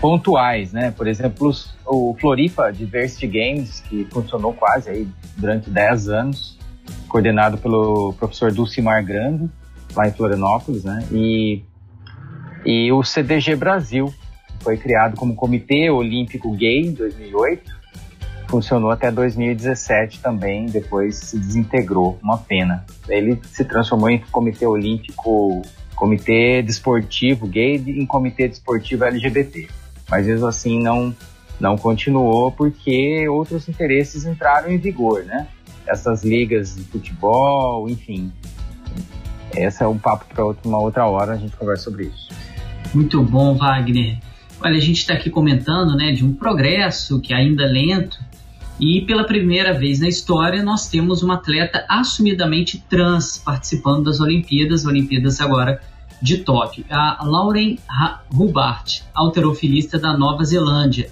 pontuais, 0.00 0.72
né? 0.72 0.90
Por 0.90 1.06
exemplo, 1.06 1.52
o 1.86 2.16
Floripa 2.20 2.72
Diversity 2.72 3.26
Games, 3.26 3.80
que 3.80 4.04
funcionou 4.10 4.52
quase 4.52 4.90
aí 4.90 5.08
durante 5.36 5.70
10 5.70 6.08
anos, 6.08 6.58
coordenado 7.08 7.56
pelo 7.56 8.12
professor 8.14 8.52
Dulcimar 8.52 9.04
Grande, 9.04 9.48
lá 9.94 10.08
em 10.08 10.12
Florianópolis, 10.12 10.84
né? 10.84 11.06
E, 11.10 11.62
e 12.64 12.92
o 12.92 13.02
CDG 13.02 13.56
Brasil, 13.56 14.12
foi 14.60 14.76
criado 14.76 15.16
como 15.16 15.34
Comitê 15.34 15.90
Olímpico 15.90 16.52
Gay 16.52 16.86
em 16.86 16.92
2008, 16.92 17.82
funcionou 18.52 18.90
até 18.90 19.10
2017 19.10 20.20
também, 20.20 20.66
depois 20.66 21.16
se 21.16 21.38
desintegrou, 21.38 22.18
uma 22.22 22.36
pena. 22.36 22.84
Ele 23.08 23.40
se 23.50 23.64
transformou 23.64 24.10
em 24.10 24.18
comitê 24.30 24.66
olímpico, 24.66 25.62
comitê 25.94 26.60
desportivo 26.60 27.46
gay 27.46 27.76
em 27.76 28.04
comitê 28.04 28.48
desportivo 28.48 29.04
LGBT. 29.04 29.68
Mas 30.10 30.26
mesmo 30.26 30.46
assim 30.46 30.82
não, 30.82 31.16
não 31.58 31.78
continuou 31.78 32.52
porque 32.52 33.26
outros 33.26 33.70
interesses 33.70 34.26
entraram 34.26 34.70
em 34.70 34.76
vigor, 34.76 35.24
né? 35.24 35.48
Essas 35.86 36.22
ligas 36.22 36.76
de 36.76 36.84
futebol, 36.84 37.88
enfim. 37.88 38.30
Esse 39.54 39.82
é 39.82 39.86
um 39.86 39.98
papo 39.98 40.24
para 40.32 40.44
uma 40.64 40.78
outra 40.78 41.06
hora, 41.06 41.32
a 41.32 41.36
gente 41.36 41.56
conversa 41.56 41.84
sobre 41.84 42.04
isso. 42.04 42.28
Muito 42.94 43.22
bom, 43.22 43.54
Wagner. 43.54 44.18
Olha, 44.60 44.76
a 44.76 44.80
gente 44.80 44.98
está 44.98 45.14
aqui 45.14 45.28
comentando 45.28 45.96
né, 45.96 46.12
de 46.12 46.24
um 46.24 46.32
progresso 46.32 47.20
que 47.20 47.34
ainda 47.34 47.64
é 47.64 47.66
lento, 47.66 48.18
e 48.80 49.02
pela 49.02 49.24
primeira 49.24 49.72
vez 49.72 50.00
na 50.00 50.08
história, 50.08 50.62
nós 50.62 50.88
temos 50.88 51.22
uma 51.22 51.34
atleta 51.34 51.84
assumidamente 51.88 52.82
trans 52.88 53.38
participando 53.38 54.04
das 54.04 54.20
Olimpíadas, 54.20 54.84
Olimpíadas 54.84 55.40
agora 55.40 55.80
de 56.20 56.38
Tóquio. 56.38 56.84
A 56.90 57.24
Lauren 57.24 57.78
Hubart, 58.32 59.02
alterofilista 59.14 59.98
da 59.98 60.16
Nova 60.16 60.44
Zelândia. 60.44 61.10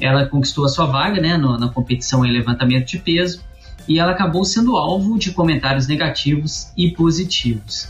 Ela 0.00 0.26
conquistou 0.26 0.64
a 0.64 0.68
sua 0.68 0.86
vaga 0.86 1.20
né, 1.20 1.36
no, 1.36 1.58
na 1.58 1.68
competição 1.68 2.24
em 2.24 2.32
levantamento 2.32 2.86
de 2.86 2.98
peso 2.98 3.44
e 3.88 3.98
ela 3.98 4.12
acabou 4.12 4.44
sendo 4.44 4.76
alvo 4.76 5.18
de 5.18 5.32
comentários 5.32 5.86
negativos 5.86 6.72
e 6.76 6.90
positivos. 6.90 7.88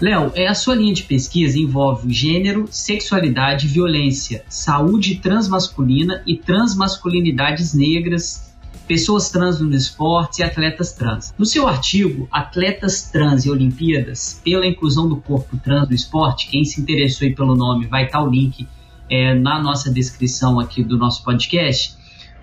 Léo, 0.00 0.30
é 0.34 0.46
a 0.46 0.54
sua 0.54 0.74
linha 0.74 0.92
de 0.92 1.04
pesquisa 1.04 1.58
envolve 1.58 2.12
gênero, 2.12 2.66
sexualidade, 2.70 3.66
violência, 3.66 4.44
saúde 4.48 5.16
transmasculina 5.16 6.22
e 6.26 6.36
transmasculinidades 6.36 7.72
negras 7.72 8.46
pessoas 8.86 9.30
trans 9.30 9.60
no 9.60 9.74
esporte 9.74 10.40
e 10.40 10.44
atletas 10.44 10.92
trans. 10.92 11.34
No 11.36 11.44
seu 11.44 11.66
artigo, 11.66 12.28
Atletas 12.30 13.10
Trans 13.10 13.44
e 13.44 13.50
Olimpíadas, 13.50 14.40
pela 14.44 14.66
inclusão 14.66 15.08
do 15.08 15.16
corpo 15.16 15.56
trans 15.56 15.88
no 15.88 15.94
esporte, 15.94 16.48
quem 16.48 16.64
se 16.64 16.80
interessou 16.80 17.28
pelo 17.34 17.56
nome, 17.56 17.86
vai 17.86 18.04
estar 18.04 18.22
o 18.22 18.30
link 18.30 18.66
é, 19.10 19.34
na 19.34 19.60
nossa 19.60 19.90
descrição 19.90 20.60
aqui 20.60 20.84
do 20.84 20.96
nosso 20.96 21.24
podcast. 21.24 21.96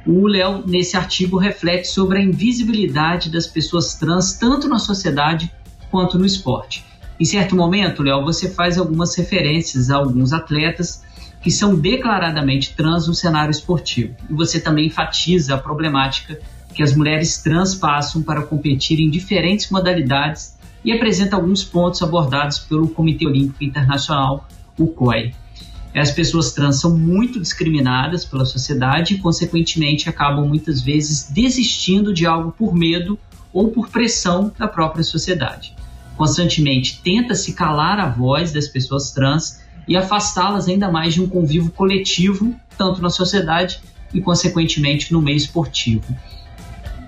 O 0.05 0.27
Léo, 0.27 0.63
nesse 0.67 0.97
artigo, 0.97 1.37
reflete 1.37 1.87
sobre 1.87 2.19
a 2.19 2.21
invisibilidade 2.21 3.29
das 3.29 3.47
pessoas 3.47 3.95
trans, 3.95 4.33
tanto 4.33 4.67
na 4.67 4.77
sociedade 4.77 5.51
quanto 5.89 6.19
no 6.19 6.25
esporte. 6.25 6.85
Em 7.19 7.25
certo 7.25 7.55
momento, 7.55 8.03
Léo, 8.03 8.23
você 8.23 8.49
faz 8.49 8.77
algumas 8.77 9.15
referências 9.15 9.89
a 9.89 9.95
alguns 9.95 10.33
atletas 10.33 11.03
que 11.41 11.49
são 11.49 11.75
declaradamente 11.75 12.73
trans 12.75 13.07
no 13.07 13.13
cenário 13.13 13.51
esportivo. 13.51 14.15
E 14.29 14.33
você 14.33 14.59
também 14.59 14.87
enfatiza 14.87 15.55
a 15.55 15.57
problemática 15.57 16.39
que 16.73 16.83
as 16.83 16.95
mulheres 16.95 17.41
trans 17.41 17.75
passam 17.75 18.21
para 18.21 18.41
competir 18.41 18.99
em 18.99 19.09
diferentes 19.09 19.69
modalidades 19.69 20.57
e 20.83 20.91
apresenta 20.91 21.35
alguns 21.35 21.63
pontos 21.63 22.01
abordados 22.01 22.59
pelo 22.59 22.89
Comitê 22.89 23.25
Olímpico 23.25 23.63
Internacional, 23.63 24.47
o 24.77 24.87
COI. 24.87 25.33
As 25.95 26.11
pessoas 26.11 26.51
trans 26.53 26.79
são 26.79 26.97
muito 26.97 27.39
discriminadas 27.39 28.25
pela 28.25 28.45
sociedade 28.45 29.13
e, 29.13 29.17
consequentemente, 29.19 30.09
acabam 30.09 30.47
muitas 30.47 30.81
vezes 30.81 31.29
desistindo 31.29 32.13
de 32.13 32.25
algo 32.25 32.51
por 32.51 32.73
medo 32.73 33.17
ou 33.51 33.69
por 33.69 33.89
pressão 33.89 34.51
da 34.57 34.67
própria 34.67 35.03
sociedade. 35.03 35.75
Constantemente 36.17 36.99
tenta 37.03 37.35
se 37.35 37.53
calar 37.53 37.99
a 37.99 38.09
voz 38.09 38.51
das 38.51 38.67
pessoas 38.67 39.11
trans 39.11 39.61
e 39.87 39.95
afastá-las 39.95 40.67
ainda 40.67 40.91
mais 40.91 41.13
de 41.13 41.21
um 41.21 41.27
convívio 41.27 41.69
coletivo, 41.71 42.55
tanto 42.77 43.01
na 43.01 43.09
sociedade 43.09 43.79
e, 44.13 44.19
consequentemente, 44.19 45.13
no 45.13 45.21
meio 45.21 45.37
esportivo. 45.37 46.15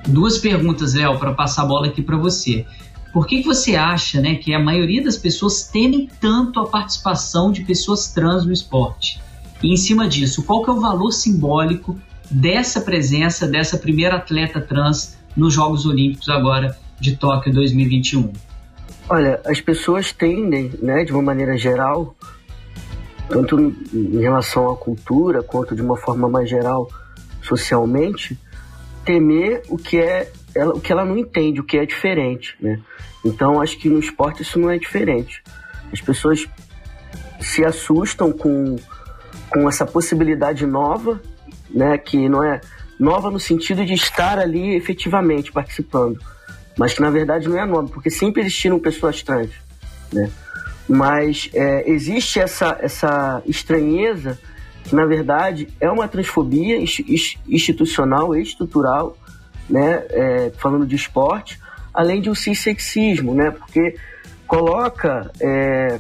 Duas 0.08 0.38
perguntas, 0.38 0.94
Léo, 0.94 1.18
para 1.18 1.34
passar 1.34 1.64
a 1.64 1.66
bola 1.66 1.88
aqui 1.88 2.02
para 2.04 2.18
você. 2.18 2.66
Por 3.16 3.26
que, 3.26 3.42
você 3.42 3.78
acha 3.78 4.20
né, 4.20 4.36
que 4.36 4.54
a 4.54 4.60
maioria 4.60 5.02
das 5.02 5.18
pessoas 5.18 5.66
temem 5.66 6.10
tanto 6.20 6.60
a 6.60 6.68
participação 6.68 7.50
de 7.50 7.64
pessoas 7.64 8.12
trans 8.12 8.46
no 8.46 8.52
esporte? 8.52 9.22
E 9.64 9.72
em 9.72 9.78
cima 9.78 10.06
disso, 10.06 10.44
qual 10.44 10.62
que 10.62 10.70
é 10.70 10.74
o 10.74 10.82
valor 10.82 11.14
simbólico 11.14 11.98
dessa 12.30 12.82
presença 12.82 13.48
dessa 13.48 13.78
primeira 13.78 14.18
atleta 14.18 14.60
trans 14.60 15.18
nos 15.34 15.54
Jogos 15.54 15.86
Olímpicos 15.86 16.28
agora 16.28 16.78
de 17.00 17.16
Tóquio 17.16 17.54
2021? 17.54 18.34
Olha, 19.08 19.40
as 19.46 19.62
pessoas 19.62 20.12
tendem, 20.12 20.74
né, 20.82 21.06
de 21.06 21.14
uma 21.14 21.22
maneira 21.22 21.58
geral, 21.58 22.14
tanto 23.30 23.58
em 23.94 24.20
relação 24.20 24.70
à 24.70 24.76
cultura 24.76 25.42
quanto 25.42 25.74
de 25.74 25.82
uma 25.82 25.96
forma 25.96 26.28
mais 26.28 26.50
geral 26.50 26.90
socialmente, 27.42 28.38
temer 29.06 29.64
o 29.70 29.78
que 29.78 29.96
é 29.96 30.34
ela, 30.56 30.74
o 30.74 30.80
que 30.80 30.92
ela 30.92 31.04
não 31.04 31.18
entende, 31.18 31.60
o 31.60 31.64
que 31.64 31.78
é 31.78 31.86
diferente, 31.86 32.56
né? 32.60 32.80
Então 33.24 33.62
acho 33.62 33.78
que 33.78 33.90
no 33.90 34.00
esporte 34.00 34.42
isso 34.42 34.60
não 34.60 34.70
é 34.70 34.78
diferente. 34.78 35.44
As 35.92 36.02
pessoas 36.02 36.48
se 37.40 37.66
assustam 37.66 38.32
com, 38.32 38.78
com 39.50 39.68
essa 39.68 39.86
possibilidade 39.86 40.66
nova, 40.66 41.22
né? 41.70 41.98
Que 41.98 42.30
não 42.30 42.44
é 42.44 42.62
nova 43.00 43.30
no 43.30 43.40
sentido 43.40 43.86
de 43.86 43.94
estar 43.94 44.40
ali 44.40 44.76
efetivamente 44.76 45.52
participando, 45.52 46.20
mas 46.78 46.94
que 46.94 47.02
na 47.02 47.10
verdade 47.10 47.50
não 47.50 47.60
é 47.60 47.66
nova, 47.66 47.90
porque 47.90 48.10
sempre 48.10 48.42
existiram 48.42 48.80
pessoas 48.80 49.22
trans, 49.22 49.52
né? 50.14 50.32
Mas 50.88 51.50
é, 51.54 51.90
existe 51.90 52.40
essa, 52.40 52.78
essa 52.80 53.42
estranheza 53.46 54.40
que 54.84 54.96
na 54.96 55.06
verdade 55.06 55.68
é 55.82 55.90
uma 55.90 56.08
transfobia 56.08 56.78
institucional 57.48 58.36
estrutural, 58.36 59.18
né? 59.70 60.04
É, 60.10 60.52
falando 60.58 60.86
de 60.86 60.96
esporte, 60.96 61.60
além 61.94 62.22
de 62.22 62.30
um 62.30 62.36
cissexismo, 62.36 63.34
né? 63.34 63.52
Porque 63.52 63.96
coloca 64.48 65.32
é, 65.40 66.00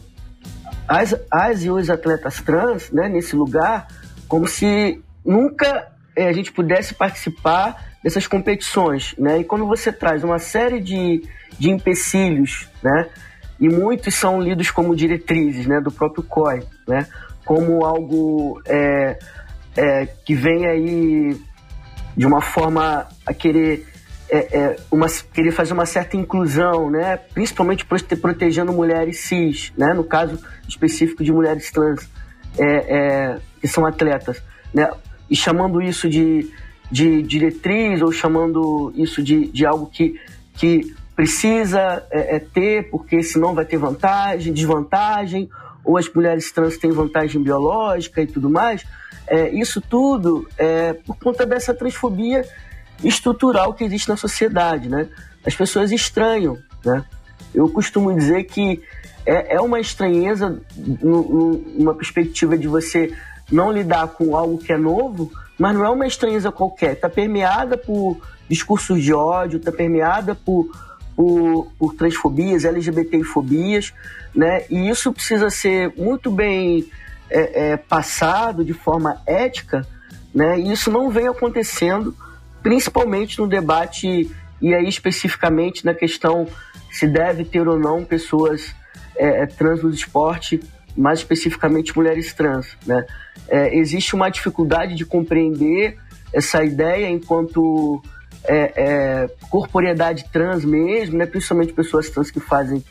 as, 0.87 1.15
as 1.31 1.63
e 1.63 1.69
os 1.69 1.89
atletas 1.89 2.39
trans 2.41 2.91
né, 2.91 3.09
nesse 3.09 3.35
lugar 3.35 3.87
como 4.27 4.47
se 4.47 5.01
nunca 5.25 5.87
é, 6.15 6.27
a 6.27 6.33
gente 6.33 6.51
pudesse 6.51 6.93
participar 6.93 7.93
dessas 8.03 8.27
competições, 8.27 9.15
né? 9.17 9.39
E 9.39 9.43
quando 9.43 9.65
você 9.65 9.91
traz 9.91 10.23
uma 10.23 10.39
série 10.39 10.79
de, 10.79 11.23
de 11.57 11.69
empecilhos, 11.69 12.69
né? 12.83 13.07
E 13.59 13.69
muitos 13.69 14.13
são 14.15 14.41
lidos 14.41 14.69
como 14.69 14.95
diretrizes, 14.95 15.65
né? 15.65 15.79
Do 15.79 15.91
próprio 15.91 16.23
COI, 16.23 16.61
né? 16.87 17.07
como 17.45 17.85
algo 17.85 18.59
é, 18.65 19.19
é, 19.77 20.05
que 20.25 20.33
vem 20.33 20.65
aí 20.67 21.39
de 22.15 22.25
uma 22.25 22.41
forma 22.41 23.07
a 23.25 23.33
querer 23.33 23.85
é, 24.29 24.37
é, 24.57 24.75
uma, 24.91 25.07
querer 25.33 25.51
fazer 25.51 25.73
uma 25.73 25.85
certa 25.85 26.17
inclusão, 26.17 26.89
né? 26.89 27.17
principalmente 27.17 27.85
protegendo 27.85 28.73
mulheres 28.73 29.19
cis, 29.19 29.71
né? 29.77 29.93
no 29.93 30.03
caso 30.03 30.39
específico 30.67 31.23
de 31.23 31.31
mulheres 31.31 31.71
trans 31.71 32.09
é, 32.57 32.65
é, 32.65 33.37
que 33.61 33.67
são 33.67 33.85
atletas, 33.85 34.41
né? 34.73 34.89
e 35.29 35.35
chamando 35.35 35.81
isso 35.81 36.09
de, 36.09 36.51
de 36.91 37.21
diretriz 37.21 38.01
ou 38.01 38.11
chamando 38.11 38.91
isso 38.95 39.21
de, 39.21 39.47
de 39.47 39.65
algo 39.65 39.85
que, 39.87 40.19
que 40.53 40.95
precisa 41.15 42.03
é, 42.11 42.39
ter, 42.39 42.89
porque 42.89 43.21
senão 43.21 43.53
vai 43.53 43.65
ter 43.65 43.77
vantagem, 43.77 44.51
desvantagem, 44.51 45.49
ou 45.85 45.97
as 45.97 46.11
mulheres 46.11 46.51
trans 46.51 46.77
têm 46.77 46.91
vantagem 46.91 47.41
biológica 47.41 48.21
e 48.21 48.27
tudo 48.27 48.49
mais, 48.49 48.83
é, 49.27 49.49
isso 49.49 49.79
tudo 49.79 50.47
é 50.57 50.93
por 50.93 51.17
conta 51.17 51.45
dessa 51.45 51.73
transfobia 51.73 52.45
estrutural 53.03 53.73
que 53.73 53.83
existe 53.83 54.09
na 54.09 54.17
sociedade, 54.17 54.89
né? 54.89 55.07
As 55.45 55.55
pessoas 55.55 55.91
estranham, 55.91 56.57
né? 56.83 57.05
Eu 57.53 57.69
costumo 57.69 58.13
dizer 58.13 58.43
que 58.43 58.81
é, 59.25 59.55
é 59.55 59.61
uma 59.61 59.79
estranheza 59.79 60.59
numa 61.01 61.93
perspectiva 61.93 62.57
de 62.57 62.67
você 62.67 63.13
não 63.51 63.71
lidar 63.71 64.07
com 64.09 64.35
algo 64.35 64.57
que 64.57 64.73
é 64.73 64.77
novo, 64.77 65.31
mas 65.57 65.75
não 65.75 65.85
é 65.85 65.89
uma 65.89 66.07
estranheza 66.07 66.51
qualquer, 66.51 66.93
está 66.93 67.09
permeada 67.09 67.77
por 67.77 68.19
discursos 68.49 69.01
de 69.01 69.13
ódio, 69.13 69.57
está 69.57 69.71
permeada 69.71 70.35
por 70.35 70.69
por, 71.15 71.71
por 71.79 71.95
transfobias, 71.95 72.65
LGBTfobias, 72.65 73.93
né? 74.33 74.65
E 74.69 74.89
isso 74.89 75.13
precisa 75.13 75.49
ser 75.49 75.93
muito 75.97 76.29
bem 76.29 76.85
é, 77.29 77.71
é, 77.71 77.77
passado 77.77 78.63
de 78.63 78.73
forma 78.73 79.21
ética, 79.25 79.87
né? 80.33 80.59
E 80.59 80.71
isso 80.71 80.91
não 80.91 81.09
vem 81.09 81.27
acontecendo, 81.27 82.15
principalmente 82.61 83.39
no 83.39 83.47
debate 83.47 84.29
e 84.61 84.73
aí 84.73 84.87
especificamente 84.87 85.85
na 85.85 85.93
questão 85.93 86.47
se 86.91 87.07
deve 87.07 87.45
ter 87.45 87.67
ou 87.67 87.77
não 87.77 88.03
pessoas 88.03 88.73
é, 89.15 89.43
é 89.43 89.45
trans 89.45 89.83
no 89.83 89.89
esporte, 89.89 90.59
mais 90.95 91.19
especificamente 91.19 91.95
mulheres 91.95 92.33
trans, 92.33 92.77
né? 92.85 93.05
É, 93.47 93.77
existe 93.77 94.15
uma 94.15 94.29
dificuldade 94.29 94.95
de 94.95 95.05
compreender 95.05 95.97
essa 96.33 96.63
ideia 96.63 97.09
enquanto 97.09 98.01
é, 98.47 98.73
é, 98.75 99.29
corporeidade 99.49 100.25
trans 100.31 100.63
mesmo, 100.63 101.17
né? 101.17 101.25
principalmente 101.25 101.73
pessoas 101.73 102.09
trans 102.09 102.31
que 102.31 102.39
fazem 102.39 102.83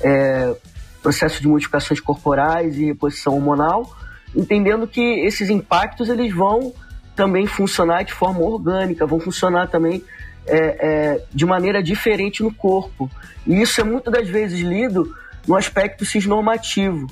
é, 0.00 0.54
processo 1.02 1.40
de 1.40 1.48
modificações 1.48 2.00
corporais 2.00 2.76
e 2.76 2.86
reposição 2.86 3.34
hormonal, 3.34 3.96
entendendo 4.34 4.86
que 4.86 5.00
esses 5.00 5.48
impactos 5.48 6.08
eles 6.08 6.34
vão 6.34 6.72
também 7.14 7.46
funcionar 7.46 8.02
de 8.02 8.12
forma 8.12 8.40
orgânica, 8.40 9.06
vão 9.06 9.18
funcionar 9.18 9.68
também 9.68 10.04
é, 10.46 10.58
é, 10.58 11.24
de 11.32 11.46
maneira 11.46 11.82
diferente 11.82 12.42
no 12.42 12.52
corpo. 12.52 13.10
E 13.46 13.60
isso 13.60 13.80
é 13.80 13.84
muitas 13.84 14.12
das 14.12 14.28
vezes 14.28 14.60
lido 14.60 15.14
no 15.46 15.56
aspecto 15.56 16.04
cisnormativo. 16.04 17.06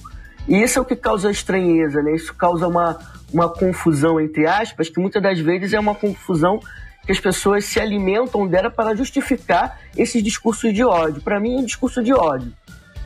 E 0.46 0.62
isso 0.62 0.78
é 0.78 0.83
o 0.83 0.85
que 0.85 0.96
causa 0.96 1.30
estranheza, 1.30 2.02
né? 2.02 2.14
Isso 2.14 2.35
causa 2.35 2.68
uma, 2.68 2.98
uma 3.33 3.48
confusão, 3.48 4.20
entre 4.20 4.46
aspas, 4.46 4.88
que 4.88 5.00
muitas 5.00 5.22
das 5.22 5.38
vezes 5.38 5.72
é 5.72 5.80
uma 5.80 5.94
confusão 5.94 6.61
que 7.04 7.12
as 7.12 7.20
pessoas 7.20 7.64
se 7.64 7.78
alimentam 7.78 8.46
dela 8.46 8.70
para 8.70 8.94
justificar 8.94 9.80
esses 9.96 10.22
discursos 10.22 10.72
de 10.72 10.84
ódio. 10.84 11.22
Para 11.22 11.38
mim, 11.38 11.56
é 11.56 11.58
um 11.60 11.64
discurso 11.64 12.02
de 12.02 12.12
ódio, 12.12 12.52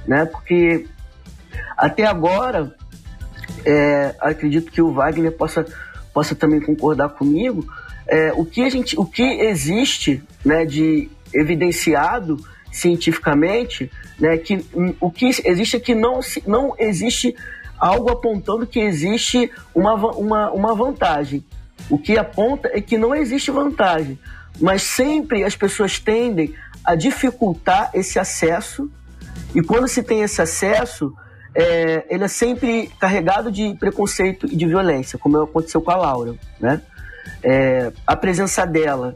né? 0.07 0.25
Porque 0.25 0.87
até 1.77 2.05
agora, 2.05 2.75
é, 3.65 4.15
acredito 4.21 4.71
que 4.71 4.81
o 4.81 4.93
Wagner 4.93 5.33
possa, 5.33 5.67
possa 6.13 6.35
também 6.35 6.61
concordar 6.61 7.11
comigo. 7.11 7.67
É, 8.07 8.33
o 8.33 8.45
que 8.45 8.63
a 8.63 8.71
gente, 8.71 8.99
o 8.99 9.05
que 9.05 9.23
existe, 9.23 10.23
né, 10.45 10.65
de 10.65 11.11
evidenciado 11.35 12.39
cientificamente, 12.73 13.91
né, 14.19 14.37
que 14.39 14.65
o 15.01 15.11
que 15.11 15.27
existe 15.27 15.77
é 15.77 15.81
que 15.81 15.95
não, 15.95 16.21
não 16.47 16.75
existe 16.79 17.35
algo 17.79 18.11
apontando 18.11 18.67
que 18.67 18.81
existe 18.81 19.51
uma, 19.75 19.95
uma, 19.95 20.51
uma 20.51 20.75
vantagem. 20.75 21.45
O 21.91 21.99
que 21.99 22.19
aponta 22.19 22.71
é 22.73 22.81
que 22.81 22.99
não 22.99 23.15
existe 23.15 23.51
vantagem, 23.51 24.19
mas 24.61 24.83
sempre 24.83 25.45
as 25.45 25.57
pessoas 25.57 25.99
tendem 25.99 26.55
a 26.85 26.95
dificultar 26.95 27.91
esse 27.95 28.19
acesso, 28.19 28.91
e 29.55 29.63
quando 29.63 29.89
se 29.89 30.03
tem 30.03 30.23
esse 30.23 30.41
acesso, 30.41 31.15
é, 31.55 32.05
ele 32.09 32.25
é 32.25 32.29
sempre 32.29 32.91
carregado 33.01 33.51
de 33.51 33.75
preconceito 33.75 34.47
e 34.47 34.57
de 34.57 34.67
violência, 34.67 35.19
como 35.19 35.43
aconteceu 35.43 35.81
com 35.81 35.91
a 35.91 35.97
Laura. 35.97 36.35
Né? 36.61 36.81
É, 37.43 37.93
a 38.07 38.17
presença 38.17 38.67
dela 38.67 39.15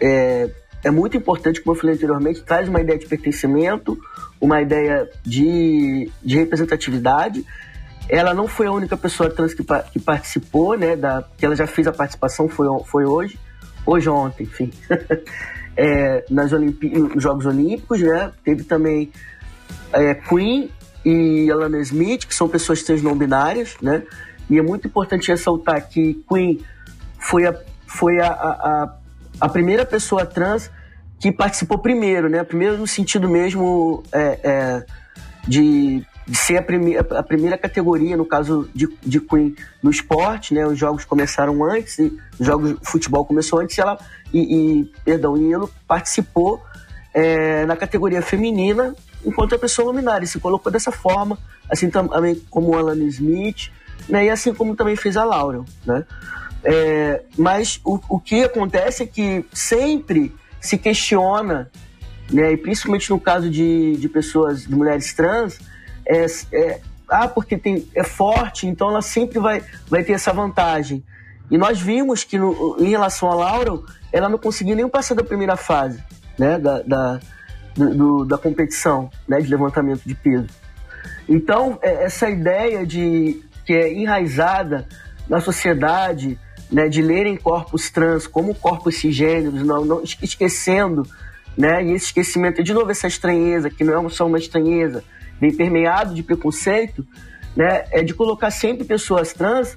é, 0.00 0.50
é 0.84 0.90
muito 0.90 1.16
importante, 1.16 1.60
como 1.60 1.76
eu 1.76 1.80
falei 1.80 1.94
anteriormente, 1.94 2.42
traz 2.42 2.68
uma 2.68 2.80
ideia 2.80 2.98
de 2.98 3.06
pertencimento, 3.06 3.98
uma 4.40 4.60
ideia 4.60 5.08
de, 5.24 6.10
de 6.22 6.36
representatividade 6.36 7.44
ela 8.08 8.32
não 8.32 8.48
foi 8.48 8.66
a 8.66 8.72
única 8.72 8.96
pessoa 8.96 9.30
trans 9.30 9.54
que, 9.54 9.64
que 9.92 9.98
participou, 10.00 10.76
né? 10.76 10.96
Da, 10.96 11.24
que 11.36 11.44
ela 11.44 11.54
já 11.54 11.66
fez 11.66 11.86
a 11.86 11.92
participação, 11.92 12.48
foi, 12.48 12.66
foi 12.84 13.04
hoje, 13.04 13.38
hoje 13.84 14.08
ontem, 14.08 14.44
enfim. 14.44 14.70
é, 15.76 16.24
nas 16.30 16.52
Olimpi 16.52 16.88
nos 16.88 17.22
Jogos 17.22 17.46
Olímpicos, 17.46 18.00
né? 18.00 18.32
Teve 18.44 18.64
também 18.64 19.12
é, 19.92 20.14
Queen 20.14 20.70
e 21.04 21.50
Alana 21.50 21.78
Smith, 21.80 22.26
que 22.26 22.34
são 22.34 22.48
pessoas 22.48 22.82
trans 22.82 23.02
não 23.02 23.16
binárias, 23.16 23.76
né? 23.80 24.02
E 24.50 24.58
é 24.58 24.62
muito 24.62 24.86
importante 24.88 25.28
ressaltar 25.28 25.88
que 25.88 26.24
Queen 26.28 26.60
foi 27.18 27.46
a, 27.46 27.54
foi 27.86 28.20
a, 28.20 28.28
a, 28.28 28.96
a 29.40 29.48
primeira 29.48 29.84
pessoa 29.84 30.24
trans 30.24 30.70
que 31.20 31.30
participou 31.30 31.78
primeiro, 31.78 32.28
né? 32.28 32.42
Primeiro 32.42 32.78
no 32.78 32.86
sentido 32.86 33.28
mesmo 33.28 34.02
é, 34.12 34.40
é, 34.42 34.86
de, 35.46 36.04
de, 36.28 36.36
ser 36.36 36.58
a, 36.58 36.62
prime 36.62 36.96
a, 36.96 37.22
primeira 37.22 37.56
categoria, 37.56 38.16
no 38.16 38.26
caso 38.26 38.68
de, 38.74 38.86
de 39.00 39.18
Queen, 39.18 39.56
no 39.82 39.90
esporte, 39.90 40.52
né? 40.52 40.66
Os 40.66 40.78
jogos 40.78 41.04
começaram 41.04 41.64
antes, 41.64 41.98
e, 41.98 42.16
os 42.38 42.46
jogos 42.46 42.78
de 42.78 42.78
futebol 42.82 43.24
começou 43.24 43.60
antes, 43.60 43.76
e 43.76 43.80
ela 43.80 43.98
e, 44.32 44.40
e 44.80 44.84
perdão, 45.04 45.36
e 45.36 45.52
ele 45.52 45.66
participou 45.86 46.62
é, 47.14 47.64
na 47.64 47.76
categoria 47.76 48.20
feminina 48.20 48.94
enquanto 49.24 49.54
a 49.54 49.58
pessoa 49.58 49.88
luminária, 49.88 50.26
se 50.26 50.38
colocou 50.38 50.70
dessa 50.70 50.92
forma, 50.92 51.38
assim 51.68 51.90
também 51.90 52.36
como 52.50 52.68
o 52.68 52.76
Alan 52.76 53.02
Smith, 53.06 53.70
né? 54.08 54.26
E 54.26 54.30
assim 54.30 54.54
como 54.54 54.76
também 54.76 54.96
fez 54.96 55.16
a 55.16 55.24
Laurel, 55.24 55.64
né? 55.84 56.04
É, 56.62 57.22
mas 57.36 57.80
o, 57.84 57.98
o 58.08 58.20
que 58.20 58.44
acontece 58.44 59.02
é 59.02 59.06
que 59.06 59.44
sempre 59.52 60.34
se 60.60 60.76
questiona, 60.76 61.70
né, 62.30 62.52
e 62.52 62.56
principalmente 62.56 63.08
no 63.10 63.20
caso 63.20 63.48
de, 63.48 63.96
de 63.96 64.08
pessoas, 64.08 64.64
de 64.66 64.74
mulheres 64.74 65.14
trans, 65.14 65.58
é, 66.08 66.26
é, 66.52 66.80
ah, 67.08 67.28
porque 67.28 67.56
tem, 67.56 67.86
é 67.94 68.02
forte, 68.02 68.66
então 68.66 68.88
ela 68.88 69.02
sempre 69.02 69.38
vai, 69.38 69.62
vai 69.88 70.02
ter 70.02 70.12
essa 70.12 70.32
vantagem. 70.32 71.04
E 71.50 71.56
nós 71.56 71.80
vimos 71.80 72.24
que 72.24 72.38
no, 72.38 72.76
em 72.78 72.90
relação 72.90 73.30
a 73.30 73.34
Laura, 73.34 73.78
ela 74.12 74.28
não 74.28 74.38
conseguiu 74.38 74.76
nem 74.76 74.88
passar 74.88 75.14
da 75.14 75.24
primeira 75.24 75.56
fase 75.56 76.02
né, 76.38 76.58
da, 76.58 76.80
da, 76.82 77.20
do, 77.74 78.24
da 78.24 78.38
competição 78.38 79.10
né, 79.26 79.40
de 79.40 79.48
levantamento 79.48 80.02
de 80.06 80.14
peso. 80.14 80.48
Então, 81.28 81.78
é, 81.82 82.04
essa 82.04 82.30
ideia 82.30 82.86
de 82.86 83.42
que 83.66 83.72
é 83.74 83.92
enraizada 83.92 84.86
na 85.28 85.40
sociedade, 85.40 86.38
né, 86.70 86.88
de 86.88 87.02
lerem 87.02 87.36
corpos 87.36 87.90
trans 87.90 88.26
como 88.26 88.54
corpos 88.54 88.96
cisgêneros, 88.96 89.62
não, 89.62 89.84
não 89.84 90.02
esquecendo, 90.02 91.06
né, 91.56 91.84
e 91.84 91.92
esse 91.92 92.06
esquecimento, 92.06 92.62
de 92.62 92.72
novo, 92.72 92.90
essa 92.90 93.08
estranheza, 93.08 93.68
que 93.68 93.84
não 93.84 94.06
é 94.06 94.08
só 94.08 94.26
uma 94.26 94.38
estranheza, 94.38 95.04
bem 95.40 95.54
permeado 95.54 96.14
de 96.14 96.22
preconceito, 96.22 97.06
né, 97.56 97.84
é 97.90 98.02
de 98.02 98.14
colocar 98.14 98.50
sempre 98.50 98.84
pessoas 98.84 99.32
trans 99.32 99.76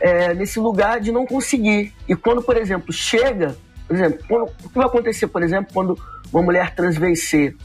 é, 0.00 0.32
nesse 0.34 0.58
lugar 0.58 1.00
de 1.00 1.12
não 1.12 1.26
conseguir. 1.26 1.92
E 2.08 2.16
quando, 2.16 2.42
por 2.42 2.56
exemplo, 2.56 2.92
chega, 2.92 3.56
por 3.86 3.94
exemplo, 3.96 4.24
quando, 4.26 4.50
o 4.64 4.68
que 4.68 4.74
vai 4.74 4.86
acontecer, 4.86 5.26
por 5.28 5.42
exemplo, 5.42 5.72
quando 5.72 5.98
uma 6.32 6.42
mulher 6.42 6.74
trans 6.74 6.96
vencer? 6.96 7.56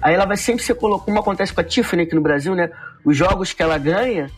Aí 0.00 0.14
ela 0.14 0.24
vai 0.24 0.36
sempre 0.36 0.62
ser 0.62 0.74
colocada, 0.74 1.06
como 1.06 1.18
acontece 1.18 1.52
com 1.52 1.60
a 1.60 1.64
Tiffany 1.64 2.04
aqui 2.04 2.14
no 2.14 2.20
Brasil, 2.20 2.54
né? 2.54 2.70
Os 3.04 3.16
jogos 3.16 3.52
que 3.52 3.62
ela 3.62 3.78
ganha, 3.78 4.30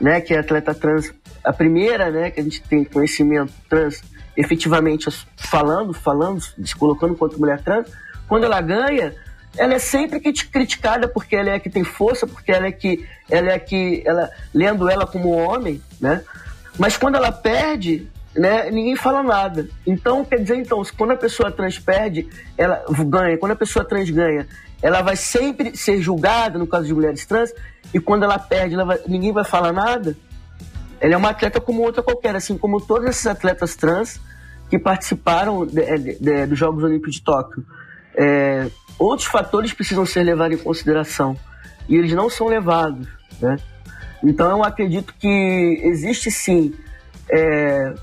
né, 0.00 0.20
que 0.20 0.34
é 0.34 0.38
atleta 0.38 0.74
trans, 0.74 1.12
a 1.44 1.52
primeira, 1.52 2.10
né, 2.10 2.30
que 2.30 2.40
a 2.40 2.42
gente 2.42 2.62
tem 2.62 2.84
conhecimento 2.84 3.52
trans, 3.68 4.02
efetivamente 4.36 5.08
falando, 5.36 5.92
falando, 5.92 6.40
se 6.40 6.74
colocando 6.76 7.12
enquanto 7.12 7.38
mulher 7.38 7.60
trans, 7.62 7.88
quando 8.28 8.44
ela 8.44 8.60
ganha, 8.60 9.14
ela 9.56 9.74
é 9.74 9.78
sempre 9.78 10.20
criticada 10.20 11.06
porque 11.06 11.36
ela 11.36 11.50
é 11.50 11.58
que 11.58 11.68
tem 11.68 11.84
força, 11.84 12.26
porque 12.26 12.50
ela 12.50 12.66
é 12.66 12.72
que 12.72 13.06
ela 13.30 13.50
é 13.50 13.58
que 13.58 14.02
ela 14.06 14.30
lendo 14.52 14.88
ela 14.88 15.06
como 15.06 15.30
homem, 15.30 15.82
né? 16.00 16.22
Mas 16.78 16.96
quando 16.96 17.16
ela 17.16 17.30
perde, 17.30 18.08
né, 18.34 18.70
ninguém 18.70 18.96
fala 18.96 19.22
nada. 19.22 19.68
Então, 19.86 20.24
quer 20.24 20.36
dizer, 20.40 20.56
então, 20.56 20.82
quando 20.96 21.12
a 21.12 21.16
pessoa 21.16 21.50
trans 21.50 21.78
perde, 21.78 22.28
ela 22.56 22.82
ganha. 23.06 23.36
Quando 23.36 23.52
a 23.52 23.56
pessoa 23.56 23.84
trans 23.84 24.08
ganha, 24.08 24.46
ela 24.80 25.02
vai 25.02 25.16
sempre 25.16 25.76
ser 25.76 26.00
julgada, 26.00 26.58
no 26.58 26.66
caso 26.66 26.86
de 26.86 26.94
mulheres 26.94 27.26
trans, 27.26 27.52
e 27.92 28.00
quando 28.00 28.24
ela 28.24 28.38
perde, 28.38 28.74
ela 28.74 28.84
vai, 28.84 28.98
ninguém 29.06 29.32
vai 29.32 29.44
falar 29.44 29.72
nada. 29.72 30.16
Ela 30.98 31.14
é 31.14 31.16
uma 31.16 31.30
atleta 31.30 31.60
como 31.60 31.82
outra 31.82 32.02
qualquer, 32.02 32.34
assim 32.34 32.56
como 32.56 32.80
todos 32.80 33.08
esses 33.08 33.26
atletas 33.26 33.76
trans 33.76 34.20
que 34.70 34.78
participaram 34.78 35.66
de, 35.66 35.98
de, 35.98 36.18
de, 36.18 36.46
dos 36.46 36.58
Jogos 36.58 36.82
Olímpicos 36.82 37.16
de 37.16 37.22
Tóquio. 37.22 37.64
É, 38.16 38.68
outros 38.98 39.26
fatores 39.28 39.72
precisam 39.72 40.06
ser 40.06 40.22
levados 40.22 40.58
em 40.58 40.62
consideração 40.62 41.36
e 41.88 41.96
eles 41.96 42.12
não 42.12 42.30
são 42.30 42.46
levados, 42.46 43.08
né? 43.40 43.56
Então 44.22 44.50
eu 44.50 44.64
acredito 44.64 45.14
que 45.18 45.80
existe 45.82 46.30
sim, 46.30 46.72
é, 47.28 47.94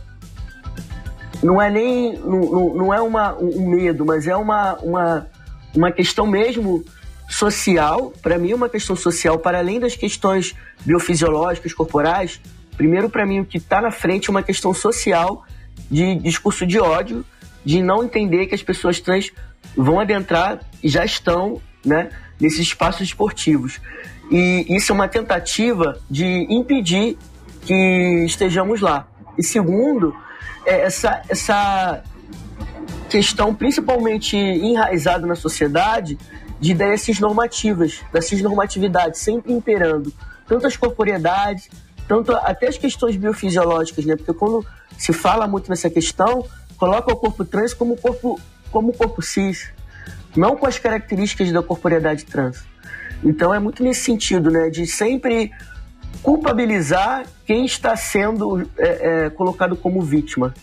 não 1.41 1.61
é 1.61 1.69
nem 1.69 2.17
não, 2.17 2.73
não 2.75 2.93
é 2.93 3.01
uma, 3.01 3.33
um 3.37 3.69
medo, 3.69 4.05
mas 4.05 4.27
é 4.27 4.35
uma, 4.35 4.73
uma 4.79 5.27
uma 5.75 5.91
questão 5.91 6.25
mesmo 6.25 6.83
social, 7.29 8.11
para 8.21 8.37
mim, 8.37 8.53
uma 8.53 8.69
questão 8.69 8.95
social, 8.95 9.37
para 9.37 9.59
além 9.59 9.79
das 9.79 9.95
questões 9.95 10.55
biofisiológicas, 10.83 11.73
corporais. 11.73 12.41
Primeiro, 12.75 13.09
para 13.09 13.25
mim, 13.25 13.41
o 13.41 13.45
que 13.45 13.57
está 13.57 13.81
na 13.81 13.91
frente 13.91 14.29
é 14.29 14.31
uma 14.31 14.41
questão 14.41 14.73
social 14.73 15.45
de 15.89 16.15
discurso 16.15 16.65
de 16.65 16.79
ódio, 16.79 17.23
de 17.63 17.81
não 17.81 18.03
entender 18.03 18.47
que 18.47 18.55
as 18.55 18.63
pessoas 18.63 18.99
trans 18.99 19.31
vão 19.75 19.99
adentrar 19.99 20.59
já 20.83 21.03
estão 21.03 21.61
né, 21.85 22.09
nesses 22.39 22.59
espaços 22.59 23.01
esportivos. 23.01 23.79
E 24.31 24.65
isso 24.69 24.91
é 24.91 24.95
uma 24.95 25.07
tentativa 25.07 25.99
de 26.09 26.45
impedir 26.49 27.17
que 27.61 28.23
estejamos 28.25 28.81
lá. 28.81 29.07
E 29.37 29.43
segundo, 29.43 30.15
é 30.65 30.81
essa, 30.81 31.21
essa 31.27 32.03
questão 33.09 33.53
principalmente 33.55 34.37
enraizada 34.37 35.25
na 35.25 35.35
sociedade 35.35 36.17
de 36.59 36.71
ideias 36.71 37.01
cisnormativas, 37.01 38.01
da 38.11 38.21
cisnormatividade 38.21 39.17
sempre 39.17 39.53
imperando 39.53 40.13
tanto 40.49 40.65
as 40.65 40.75
corporeidades, 40.75 41.69
tanto 42.07 42.33
até 42.33 42.67
as 42.67 42.77
questões 42.77 43.15
biofisiológicas, 43.15 44.03
né? 44.03 44.15
Porque 44.15 44.33
quando 44.33 44.65
se 44.97 45.13
fala 45.13 45.47
muito 45.47 45.69
nessa 45.69 45.89
questão, 45.91 46.43
coloca 46.75 47.13
o 47.13 47.15
corpo 47.15 47.45
trans 47.45 47.73
como 47.73 47.95
corpo 47.95 48.39
como 48.71 48.91
corpo 48.93 49.21
cis, 49.21 49.71
não 50.35 50.55
com 50.55 50.65
as 50.65 50.77
características 50.77 51.51
da 51.51 51.61
corporeidade 51.61 52.25
trans. 52.25 52.63
Então 53.23 53.53
é 53.53 53.59
muito 53.59 53.83
nesse 53.83 54.01
sentido, 54.01 54.49
né? 54.49 54.69
De 54.69 54.85
sempre 54.85 55.51
culpabilizar 56.21 57.25
quem 57.45 57.65
está 57.65 57.95
sendo 57.95 58.69
é, 58.77 59.25
é, 59.25 59.29
colocado 59.29 59.75
como 59.75 60.01
vítima. 60.01 60.53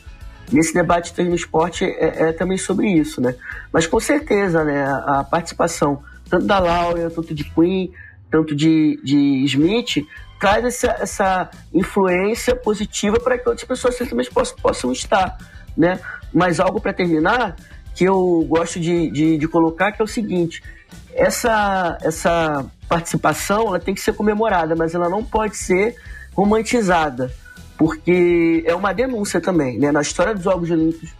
Nesse 0.50 0.72
debate 0.72 1.12
no 1.22 1.34
esporte 1.34 1.84
é, 1.84 2.28
é, 2.28 2.32
também 2.32 2.56
sobre 2.56 2.88
isso, 2.88 3.20
né? 3.20 3.34
Mas 3.72 3.86
com 3.86 3.98
certeza, 3.98 4.64
né, 4.64 4.84
a, 4.84 5.24
participação 5.24 6.02
tanto 6.30 6.46
da 6.46 6.58
Laura, 6.58 7.10
tanto 7.10 7.34
de 7.34 7.44
Queen, 7.44 7.90
tanto 8.30 8.54
de, 8.54 9.00
de 9.02 9.44
Smith, 9.44 10.06
traz 10.40 10.64
essa, 10.64 10.96
essa 11.00 11.50
influência 11.72 12.54
positiva 12.54 13.18
para 13.18 13.38
que 13.38 13.48
outras 13.48 13.66
pessoas 13.66 13.96
também 13.96 14.28
possam, 14.30 14.56
possam 14.56 14.92
estar, 14.92 15.36
né? 15.76 16.00
Mas 16.32 16.60
algo 16.60 16.80
para 16.80 16.92
terminar 16.92 17.56
que 17.97 18.05
eu 18.05 18.44
gosto 18.49 18.78
de, 18.78 19.11
de, 19.11 19.38
de, 19.38 19.49
colocar 19.49 19.90
que 19.90 20.01
é 20.01 20.05
o 20.05 20.09
seguinte: 20.09 20.62
essa, 21.14 21.99
essa 22.03 22.66
participação 22.88 23.68
ela 23.68 23.80
tem 23.80 23.94
que 23.94 24.01
ser 24.01 24.12
comemorada, 24.12 24.76
mas 24.76 24.94
ela 24.94 25.09
não 25.09 25.24
pode 25.24 25.57
ser 25.57 25.97
romantizada 26.34 27.32
porque 27.78 28.62
é 28.66 28.74
uma 28.74 28.92
denúncia 28.92 29.40
também, 29.40 29.78
né? 29.78 29.90
Na 29.90 30.03
história 30.03 30.34
dos 30.34 30.44
Jogos 30.44 30.70
Olímpicos, 30.70 31.11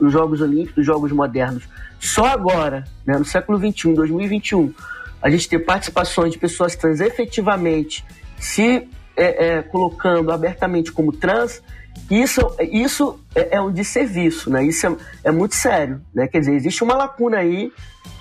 dos 0.00 0.12
Jogos 0.12 0.40
Olímpicos, 0.40 0.74
dos 0.76 0.86
Jogos 0.86 1.12
Modernos, 1.12 1.68
só 1.98 2.26
agora, 2.26 2.84
né, 3.06 3.18
no 3.18 3.24
século 3.24 3.58
XXI, 3.58 3.94
2021, 3.94 4.72
a 5.22 5.28
gente 5.30 5.48
ter 5.48 5.58
participações 5.60 6.32
de 6.32 6.38
pessoas 6.38 6.74
trans 6.74 7.00
efetivamente 7.00 8.04
se 8.38 8.88
é, 9.20 9.46
é, 9.58 9.62
colocando 9.62 10.32
abertamente 10.32 10.90
como 10.90 11.12
trans, 11.12 11.62
isso, 12.10 12.56
isso 12.60 13.20
é, 13.34 13.56
é 13.56 13.60
um 13.60 13.70
desserviço, 13.70 14.50
né? 14.50 14.64
Isso 14.64 14.86
é, 14.86 14.96
é, 15.24 15.30
muito 15.30 15.54
sério, 15.54 16.00
né? 16.14 16.26
Quer 16.26 16.40
dizer, 16.40 16.54
existe 16.54 16.82
uma 16.82 16.94
lacuna 16.94 17.38
aí, 17.38 17.70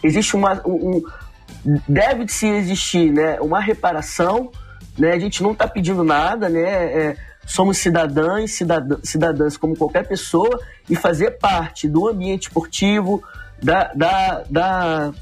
existe 0.04 0.36
uma... 0.36 0.62
Um, 0.68 1.02
Deve-se 1.88 2.48
existir 2.48 3.12
né, 3.12 3.38
uma 3.42 3.60
reparação, 3.60 4.50
né? 4.98 5.12
A 5.12 5.20
gente 5.20 5.44
não 5.44 5.52
está 5.52 5.68
pedindo 5.68 6.04
nada, 6.06 6.48
né? 6.48 6.62
É, 6.62 7.18
somos 7.46 7.78
cidadãs, 7.80 8.52
cidadã, 8.52 8.98
cidadãs 9.04 9.58
como 9.58 9.76
qualquer 9.76 10.08
pessoa 10.08 10.62
e 10.90 10.96
fazer 10.96 11.32
parte 11.32 11.88
do 11.88 12.08
ambiente 12.08 12.44
esportivo, 12.44 13.22
da, 13.62 13.92
da, 13.94 14.44
da 14.50 15.14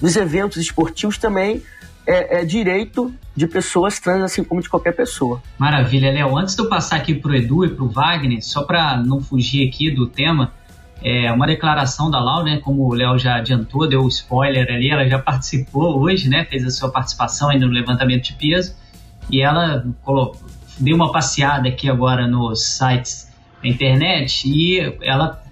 dos 0.00 0.14
eventos 0.16 0.58
esportivos 0.58 1.16
também 1.16 1.62
é, 2.08 2.40
é, 2.40 2.44
direito 2.44 3.14
de 3.36 3.46
pessoas 3.46 4.00
trans, 4.00 4.22
assim 4.22 4.42
como 4.42 4.62
de 4.62 4.68
qualquer 4.68 4.92
pessoa. 4.92 5.42
Maravilha, 5.58 6.10
Léo. 6.10 6.38
Antes 6.38 6.56
de 6.56 6.62
eu 6.62 6.68
passar 6.68 6.96
aqui 6.96 7.14
para 7.14 7.30
o 7.30 7.34
Edu 7.34 7.66
e 7.66 7.68
para 7.68 7.84
o 7.84 7.88
Wagner, 7.88 8.42
só 8.42 8.62
para 8.62 8.96
não 8.96 9.20
fugir 9.20 9.68
aqui 9.68 9.90
do 9.90 10.06
tema, 10.06 10.54
é 11.02 11.30
uma 11.30 11.46
declaração 11.46 12.10
da 12.10 12.18
Lau, 12.18 12.42
né? 12.42 12.60
Como 12.64 12.82
o 12.88 12.94
Léo 12.94 13.18
já 13.18 13.36
adiantou, 13.36 13.86
deu 13.86 14.02
um 14.02 14.08
spoiler 14.08 14.66
ali, 14.72 14.88
ela 14.90 15.06
já 15.06 15.18
participou 15.20 16.00
hoje, 16.00 16.30
né? 16.30 16.46
Fez 16.46 16.64
a 16.64 16.70
sua 16.70 16.90
participação 16.90 17.50
ainda 17.50 17.66
no 17.66 17.72
levantamento 17.72 18.24
de 18.24 18.32
peso 18.32 18.74
e 19.30 19.42
ela 19.42 19.84
colocou, 20.02 20.40
dei 20.78 20.94
uma 20.94 21.12
passeada 21.12 21.68
aqui 21.68 21.90
agora 21.90 22.26
nos 22.26 22.64
sites 22.64 23.30
da 23.62 23.68
internet 23.68 24.48
e 24.48 24.80
ela 25.02 25.42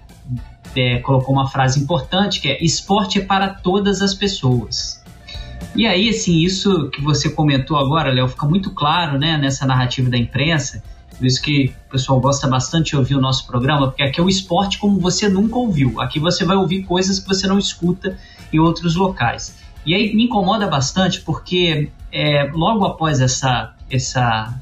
é, 0.75 0.97
colocou 0.99 1.35
uma 1.35 1.47
frase 1.47 1.79
importante 1.79 2.41
que 2.41 2.49
é 2.49 2.63
esporte 2.63 3.19
é 3.19 3.21
para 3.23 3.49
todas 3.49 4.01
as 4.01 4.15
pessoas. 4.15 4.96
E 5.75 5.85
aí, 5.85 6.09
assim, 6.09 6.39
isso 6.39 6.89
que 6.89 7.01
você 7.01 7.29
comentou 7.29 7.77
agora, 7.77 8.11
Léo, 8.11 8.27
fica 8.27 8.47
muito 8.47 8.71
claro, 8.71 9.19
né, 9.19 9.37
nessa 9.37 9.65
narrativa 9.65 10.09
da 10.09 10.17
imprensa, 10.17 10.83
Por 11.17 11.25
isso 11.25 11.41
que 11.41 11.73
o 11.87 11.91
pessoal 11.91 12.19
gosta 12.19 12.47
bastante 12.47 12.91
de 12.91 12.97
ouvir 12.97 13.15
o 13.15 13.21
nosso 13.21 13.47
programa, 13.47 13.87
porque 13.87 14.03
aqui 14.03 14.19
é 14.19 14.23
o 14.23 14.29
esporte 14.29 14.77
como 14.77 14.99
você 14.99 15.27
nunca 15.27 15.57
ouviu. 15.57 15.99
Aqui 15.99 16.19
você 16.19 16.45
vai 16.45 16.55
ouvir 16.55 16.83
coisas 16.83 17.19
que 17.19 17.27
você 17.27 17.47
não 17.47 17.57
escuta 17.57 18.17
em 18.53 18.59
outros 18.59 18.95
locais. 18.95 19.57
E 19.85 19.95
aí 19.95 20.15
me 20.15 20.25
incomoda 20.25 20.67
bastante 20.67 21.21
porque 21.21 21.89
é, 22.11 22.49
logo 22.53 22.85
após 22.85 23.19
essa, 23.19 23.73
essa, 23.89 24.53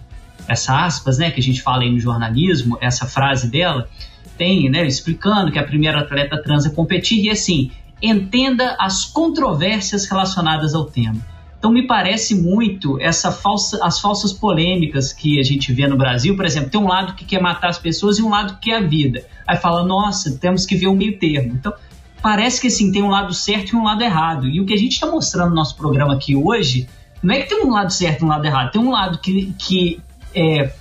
essa 0.48 0.86
aspas, 0.86 1.18
né, 1.18 1.32
que 1.32 1.40
a 1.40 1.44
gente 1.44 1.62
fala 1.62 1.84
aí 1.84 1.92
no 1.92 2.00
jornalismo, 2.00 2.78
essa 2.80 3.06
frase 3.06 3.50
dela, 3.50 3.90
tem, 4.38 4.70
né, 4.70 4.86
explicando 4.86 5.52
que 5.52 5.60
a 5.60 5.64
primeira 5.64 6.02
atleta 6.02 6.42
trans 6.42 6.66
a 6.66 6.70
competir 6.70 7.24
e 7.24 7.30
assim, 7.30 7.72
entenda 8.02 8.76
as 8.80 9.06
controvérsias 9.06 10.06
relacionadas 10.06 10.74
ao 10.74 10.86
tema. 10.86 11.22
Então 11.58 11.72
me 11.72 11.88
parece 11.88 12.36
muito 12.36 13.00
essa 13.02 13.32
falsa, 13.32 13.84
as 13.84 14.00
falsas 14.00 14.32
polêmicas 14.32 15.12
que 15.12 15.40
a 15.40 15.44
gente 15.44 15.74
vê 15.74 15.88
no 15.88 15.98
Brasil, 15.98 16.36
por 16.36 16.46
exemplo, 16.46 16.70
tem 16.70 16.80
um 16.80 16.88
lado 16.88 17.16
que 17.16 17.26
quer 17.26 17.42
matar 17.42 17.70
as 17.70 17.80
pessoas 17.80 18.20
e 18.20 18.22
um 18.22 18.30
lado 18.30 18.56
que 18.56 18.70
quer 18.70 18.76
a 18.76 18.82
vida. 18.82 19.26
Aí 19.48 19.58
fala, 19.58 19.84
nossa, 19.84 20.38
temos 20.38 20.66
que 20.66 20.76
ver 20.76 20.88
um 20.88 20.96
meio 20.96 21.18
termo. 21.18 21.54
Então 21.54 21.74
parece 22.22 22.62
que 22.62 22.68
assim 22.68 22.92
tem 22.92 23.02
um 23.02 23.10
lado 23.10 23.34
certo 23.34 23.74
e 23.74 23.76
um 23.76 23.84
lado 23.84 24.04
errado. 24.04 24.48
E 24.48 24.62
o 24.62 24.66
que 24.66 24.74
a 24.74 24.78
gente 24.78 24.92
está 24.92 25.08
mostrando 25.08 25.50
no 25.50 25.56
nosso 25.56 25.76
programa 25.76 26.14
aqui 26.14 26.36
hoje 26.36 26.88
não 27.24 27.34
é 27.34 27.42
que 27.42 27.50
tem 27.50 27.66
um 27.66 27.72
lado 27.72 27.92
certo 27.92 28.22
e 28.22 28.26
um 28.26 28.28
lado 28.28 28.46
errado, 28.46 28.72
tem 28.72 28.82
um 28.82 28.92
lado 28.92 29.18
que, 29.18 29.54
que 29.58 30.00
é, 30.36 30.72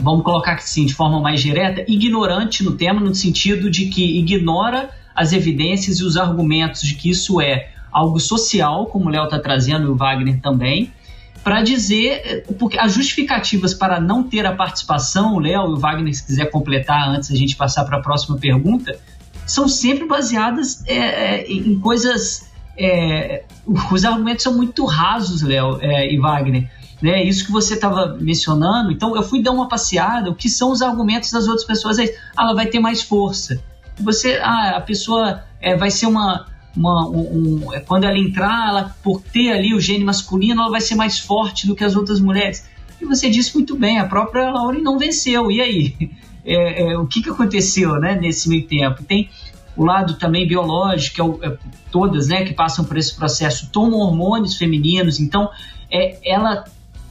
vamos 0.00 0.24
colocar 0.24 0.54
assim 0.54 0.84
de 0.84 0.94
forma 0.94 1.20
mais 1.20 1.40
direta, 1.40 1.84
ignorante 1.86 2.64
no 2.64 2.72
tema, 2.72 3.00
no 3.00 3.14
sentido 3.14 3.70
de 3.70 3.86
que 3.86 4.18
ignora 4.18 4.90
as 5.14 5.32
evidências 5.32 5.98
e 5.98 6.04
os 6.04 6.16
argumentos 6.16 6.82
de 6.82 6.94
que 6.94 7.10
isso 7.10 7.40
é 7.40 7.70
algo 7.90 8.18
social, 8.18 8.86
como 8.86 9.06
o 9.06 9.08
Léo 9.08 9.24
está 9.24 9.38
trazendo 9.38 9.86
e 9.86 9.90
o 9.90 9.94
Wagner 9.94 10.40
também, 10.40 10.92
para 11.44 11.60
dizer, 11.60 12.44
porque 12.58 12.78
as 12.78 12.92
justificativas 12.92 13.74
para 13.74 14.00
não 14.00 14.22
ter 14.22 14.46
a 14.46 14.52
participação, 14.52 15.34
o 15.34 15.40
Léo 15.40 15.70
e 15.70 15.72
o 15.72 15.76
Wagner, 15.76 16.14
se 16.14 16.24
quiser 16.24 16.46
completar 16.46 17.08
antes 17.08 17.30
a 17.30 17.34
gente 17.34 17.56
passar 17.56 17.84
para 17.84 17.98
a 17.98 18.00
próxima 18.00 18.38
pergunta, 18.38 18.98
são 19.44 19.68
sempre 19.68 20.06
baseadas 20.06 20.84
é, 20.86 21.44
em 21.50 21.78
coisas. 21.80 22.50
É, 22.78 23.44
os 23.90 24.04
argumentos 24.04 24.44
são 24.44 24.54
muito 24.54 24.84
rasos, 24.84 25.42
Léo 25.42 25.78
é, 25.80 26.12
e 26.12 26.18
Wagner. 26.18 26.70
Né, 27.02 27.24
isso 27.24 27.44
que 27.44 27.50
você 27.50 27.74
estava 27.74 28.16
mencionando, 28.20 28.92
então 28.92 29.16
eu 29.16 29.24
fui 29.24 29.42
dar 29.42 29.50
uma 29.50 29.66
passeada, 29.66 30.30
o 30.30 30.36
que 30.36 30.48
são 30.48 30.70
os 30.70 30.80
argumentos 30.82 31.32
das 31.32 31.48
outras 31.48 31.66
pessoas? 31.66 31.98
É, 31.98 32.04
ah, 32.36 32.44
ela 32.44 32.54
vai 32.54 32.66
ter 32.66 32.78
mais 32.78 33.02
força. 33.02 33.60
Você, 34.00 34.38
ah, 34.42 34.76
a 34.76 34.80
pessoa 34.80 35.44
é, 35.60 35.76
vai 35.76 35.90
ser 35.90 36.06
uma, 36.06 36.46
uma, 36.76 37.08
um, 37.08 37.64
um, 37.66 37.72
é, 37.72 37.80
quando 37.80 38.04
ela 38.04 38.18
entrar, 38.18 38.68
ela, 38.68 38.96
por 39.02 39.20
ter 39.20 39.52
ali 39.52 39.74
o 39.74 39.80
gene 39.80 40.04
masculino, 40.04 40.62
ela 40.62 40.70
vai 40.70 40.80
ser 40.80 40.94
mais 40.94 41.18
forte 41.18 41.66
do 41.66 41.74
que 41.74 41.84
as 41.84 41.94
outras 41.94 42.20
mulheres. 42.20 42.66
E 43.00 43.04
você 43.04 43.28
disse 43.28 43.54
muito 43.54 43.76
bem, 43.76 43.98
a 43.98 44.06
própria 44.06 44.50
Lauren 44.50 44.80
não 44.80 44.98
venceu. 44.98 45.50
E 45.50 45.60
aí? 45.60 46.10
É, 46.44 46.90
é, 46.90 46.98
o 46.98 47.06
que, 47.06 47.22
que 47.22 47.30
aconteceu 47.30 48.00
né, 48.00 48.16
nesse 48.20 48.48
meio 48.48 48.66
tempo? 48.66 49.04
Tem 49.04 49.30
o 49.76 49.84
lado 49.84 50.14
também 50.14 50.44
biológico, 50.44 51.38
é, 51.40 51.46
é 51.46 51.56
todas 51.88 52.26
né, 52.26 52.44
que 52.44 52.52
passam 52.52 52.84
por 52.84 52.96
esse 52.96 53.14
processo 53.14 53.70
tomam 53.70 54.00
hormônios 54.00 54.56
femininos, 54.56 55.20
então 55.20 55.48
é, 55.88 56.18
ela 56.24 56.64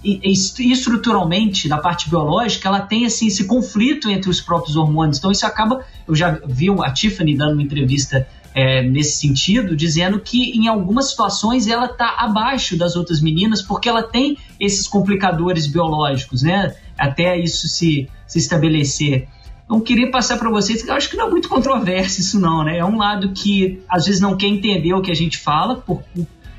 estruturalmente, 0.04 1.70
da 1.70 1.78
parte 1.78 2.10
biológica, 2.10 2.68
ela 2.68 2.82
tem 2.82 3.06
assim, 3.06 3.28
esse 3.28 3.46
conflito 3.46 4.10
entre 4.10 4.30
os 4.30 4.42
próprios 4.42 4.76
hormônios. 4.76 5.18
Então 5.18 5.32
isso 5.32 5.46
acaba. 5.46 5.86
Eu 6.08 6.16
já 6.16 6.40
vi 6.46 6.70
a 6.70 6.92
Tiffany 6.92 7.36
dando 7.36 7.54
uma 7.54 7.64
entrevista 7.64 8.28
é, 8.54 8.82
nesse 8.82 9.18
sentido, 9.18 9.76
dizendo 9.76 10.20
que 10.20 10.52
em 10.58 10.68
algumas 10.68 11.12
situações 11.12 11.68
ela 11.68 11.86
está 11.86 12.16
abaixo 12.18 12.78
das 12.78 12.96
outras 12.96 13.22
meninas 13.22 13.62
porque 13.62 13.88
ela 13.88 14.04
tem 14.04 14.38
esses 14.60 14.88
complicadores 14.88 15.68
biológicos, 15.68 16.44
né? 16.44 16.76
Até 16.98 17.40
isso 17.40 17.68
se, 17.68 18.10
se 18.28 18.40
estabelecer. 18.40 19.28
Então, 19.66 19.80
queria 19.80 20.12
passar 20.12 20.38
para 20.38 20.50
vocês, 20.50 20.86
eu 20.86 20.94
acho 20.94 21.10
que 21.10 21.16
não 21.16 21.28
é 21.28 21.30
muito 21.30 21.48
controverso 21.48 22.20
isso 22.20 22.40
não, 22.40 22.64
né? 22.64 22.78
É 22.78 22.86
um 22.86 22.98
lado 22.98 23.32
que 23.32 23.82
às 23.88 24.06
vezes 24.06 24.20
não 24.20 24.36
quer 24.36 24.48
entender 24.48 24.94
o 24.94 25.02
que 25.02 25.10
a 25.10 25.16
gente 25.16 25.38
fala, 25.38 25.76
por, 25.76 26.04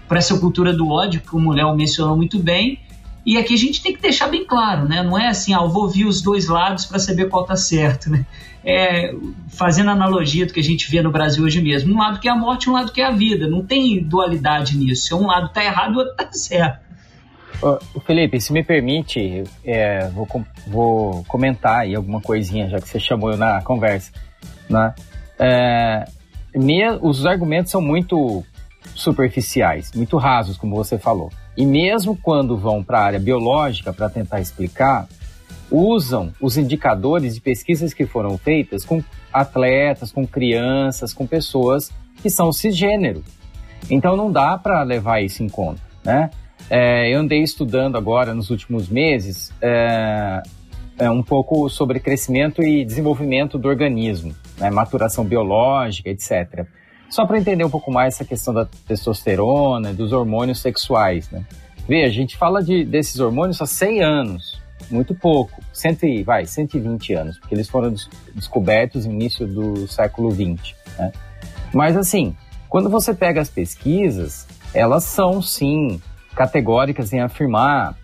por 0.09 0.17
essa 0.17 0.39
cultura 0.39 0.73
do 0.73 0.89
ódio, 0.89 1.21
como 1.31 1.51
o 1.51 1.53
Léo 1.53 1.75
mencionou 1.77 2.17
muito 2.17 2.39
bem, 2.39 2.79
e 3.25 3.39
aqui 3.39 3.55
a 3.55 3.59
gente 3.59 3.83
tem 3.83 3.95
que 3.95 4.03
deixar 4.03 4.29
bem 4.29 4.45
claro, 4.45 4.89
né? 4.89 5.03
Não 5.03 5.19
é 5.19 5.29
assim, 5.29 5.55
ah, 5.55 5.61
eu 5.63 5.69
vou 5.69 5.85
ouvir 5.85 6.05
os 6.07 6.21
dois 6.21 6.49
lados 6.49 6.85
para 6.87 6.99
saber 6.99 7.29
qual 7.29 7.45
tá 7.45 7.57
certo, 7.57 8.11
né? 8.11 8.27
É, 8.65 9.15
fazendo 9.49 9.91
analogia 9.91 10.47
do 10.47 10.53
que 10.53 10.61
a 10.61 10.63
gente 10.63 10.91
vê 10.91 11.03
no 11.03 11.11
Brasil 11.11 11.45
hoje 11.45 11.61
mesmo. 11.61 11.95
Um 11.95 11.99
lado 11.99 12.19
que 12.19 12.29
é 12.29 12.33
a 12.33 12.37
morte, 12.37 12.69
um 12.69 12.73
lado 12.73 12.93
que 12.93 13.01
é 13.01 13.05
a 13.05 13.11
vida. 13.11 13.49
Não 13.49 13.65
tem 13.65 14.03
dualidade 14.03 14.77
nisso. 14.77 15.17
Um 15.17 15.27
lado 15.27 15.53
tá 15.53 15.65
errado, 15.65 15.95
o 15.95 15.99
outro 15.99 16.15
tá 16.17 16.29
certo. 16.33 16.81
Felipe, 18.05 18.41
se 18.41 18.53
me 18.53 18.65
permite, 18.65 19.45
é, 19.65 20.09
vou, 20.09 20.27
vou 20.67 21.25
comentar 21.25 21.81
aí 21.81 21.95
alguma 21.95 22.21
coisinha, 22.21 22.69
já 22.69 22.81
que 22.81 22.89
você 22.89 22.99
chamou 22.99 23.31
eu 23.31 23.37
na 23.37 23.63
conversa. 23.63 24.11
Né? 24.69 24.95
É, 25.39 26.05
minha, 26.55 26.99
os 27.01 27.25
argumentos 27.25 27.71
são 27.71 27.81
muito 27.81 28.45
superficiais, 28.95 29.93
muito 29.95 30.17
rasos, 30.17 30.57
como 30.57 30.75
você 30.75 30.99
falou. 30.99 31.31
E 31.57 31.67
mesmo 31.67 32.17
quando 32.17 32.57
vão 32.57 32.83
para 32.83 32.99
a 32.99 33.05
área 33.05 33.19
biológica 33.19 33.93
para 33.93 34.09
tentar 34.09 34.41
explicar, 34.41 35.07
usam 35.71 36.33
os 36.41 36.57
indicadores 36.57 37.35
de 37.35 37.41
pesquisas 37.41 37.95
que 37.95 38.07
foram 38.07 38.37
feitas 38.37 38.85
com 38.85 39.03
atletas, 39.33 40.13
com 40.13 40.27
crianças, 40.27 41.15
com 41.15 41.27
pessoas 41.27 41.91
que 42.23 42.31
são 42.31 42.53
cisgênero. 42.53 43.25
Então 43.91 44.17
não 44.17 44.31
dá 44.31 44.57
para 44.57 44.83
levar 44.83 45.23
isso 45.23 45.43
em 45.43 45.49
conta, 45.49 45.81
né? 46.05 46.31
É, 46.71 47.13
eu 47.13 47.21
andei 47.21 47.43
estudando 47.43 47.97
agora 47.97 48.35
nos 48.35 48.49
últimos 48.51 48.89
meses 48.89 49.53
é, 49.61 50.43
é, 50.99 51.11
um 51.11 51.23
pouco 51.23 51.69
sobre 51.69 51.99
crescimento 51.99 52.63
e 52.63 52.85
desenvolvimento 52.85 53.59
do 53.59 53.69
organismo, 53.69 54.35
né, 54.59 54.71
maturação 54.71 55.25
biológica, 55.25 56.09
etc. 56.09 56.67
Só 57.13 57.27
para 57.27 57.39
entender 57.39 57.63
um 57.63 57.69
pouco 57.69 57.93
mais 57.93 58.15
essa 58.15 58.25
questão 58.25 58.55
da 58.55 58.65
testosterona, 58.65 59.93
dos 59.93 60.15
hormônios 60.15 60.61
sexuais. 60.63 61.29
Né? 61.31 61.45
Vê, 61.87 62.05
a 62.05 62.09
gente 62.09 62.39
fala 62.39 62.63
de, 62.63 62.87
desses 62.87 63.21
hormônios 63.21 63.61
há 63.61 63.67
100 63.67 64.03
anos, 64.03 64.59
muito 64.91 65.15
pouco, 65.15 65.63
100, 65.75 66.23
vai, 66.25 66.47
120 66.47 67.13
anos, 67.13 67.39
porque 67.39 67.55
eles 67.55 67.69
foram 67.69 67.93
des 67.93 68.09
descobertos 68.35 69.05
no 69.05 69.13
início 69.13 69.47
do 69.47 69.87
século 69.87 70.31
20. 70.31 70.75
Né? 70.99 71.13
Mas 71.75 71.99
assim, 71.99 72.35
quando 72.67 72.89
você 72.89 73.13
pega 73.13 73.43
as 73.43 73.51
pesquisas, 73.51 74.47
elas 74.73 75.05
são 75.05 75.43
sim 75.43 76.01
categóricas 76.35 77.13
em 77.13 77.21
afirmar 77.21 77.95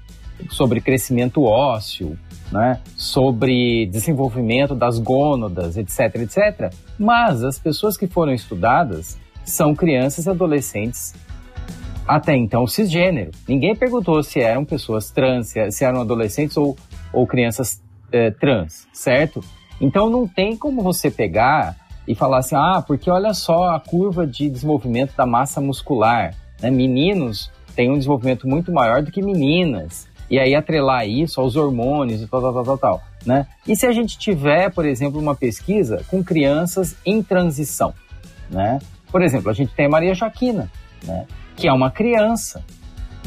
sobre 0.50 0.82
crescimento 0.82 1.44
ósseo, 1.44 2.18
né, 2.50 2.80
sobre 2.96 3.86
desenvolvimento 3.86 4.74
das 4.74 4.98
gônadas, 4.98 5.76
etc, 5.76 6.16
etc. 6.16 6.72
Mas 6.98 7.44
as 7.44 7.58
pessoas 7.58 7.96
que 7.96 8.06
foram 8.06 8.32
estudadas 8.32 9.18
são 9.44 9.74
crianças 9.74 10.26
e 10.26 10.30
adolescentes 10.30 11.14
até 12.06 12.34
então 12.34 12.66
cisgênero. 12.66 13.30
Ninguém 13.46 13.76
perguntou 13.76 14.22
se 14.22 14.40
eram 14.40 14.64
pessoas 14.64 15.10
trans, 15.10 15.52
se 15.70 15.84
eram 15.84 16.00
adolescentes 16.00 16.56
ou, 16.56 16.76
ou 17.12 17.26
crianças 17.26 17.82
é, 18.10 18.30
trans, 18.30 18.88
certo? 18.92 19.44
Então 19.80 20.08
não 20.08 20.26
tem 20.26 20.56
como 20.56 20.82
você 20.82 21.10
pegar 21.10 21.76
e 22.06 22.14
falar 22.14 22.38
assim, 22.38 22.56
ah, 22.56 22.82
porque 22.84 23.10
olha 23.10 23.34
só 23.34 23.68
a 23.68 23.78
curva 23.78 24.26
de 24.26 24.48
desenvolvimento 24.48 25.14
da 25.14 25.26
massa 25.26 25.60
muscular. 25.60 26.34
Né? 26.60 26.70
Meninos 26.70 27.50
têm 27.76 27.90
um 27.90 27.98
desenvolvimento 27.98 28.48
muito 28.48 28.72
maior 28.72 29.02
do 29.02 29.12
que 29.12 29.22
meninas. 29.22 30.07
E 30.30 30.38
aí 30.38 30.54
atrelar 30.54 31.08
isso 31.08 31.40
aos 31.40 31.56
hormônios 31.56 32.22
e 32.22 32.26
tal, 32.26 32.40
tal, 32.40 32.52
tal, 32.52 32.64
tal, 32.64 32.78
tal 32.78 33.02
né? 33.24 33.46
E 33.66 33.76
se 33.76 33.86
a 33.86 33.92
gente 33.92 34.18
tiver, 34.18 34.70
por 34.70 34.86
exemplo, 34.86 35.20
uma 35.20 35.34
pesquisa 35.34 36.02
com 36.08 36.22
crianças 36.22 36.96
em 37.04 37.22
transição, 37.22 37.92
né? 38.50 38.78
Por 39.10 39.22
exemplo, 39.22 39.50
a 39.50 39.52
gente 39.52 39.74
tem 39.74 39.86
a 39.86 39.90
Maria 39.90 40.14
Joaquina, 40.14 40.70
né? 41.04 41.26
Que 41.56 41.68
é 41.68 41.72
uma 41.72 41.90
criança, 41.90 42.64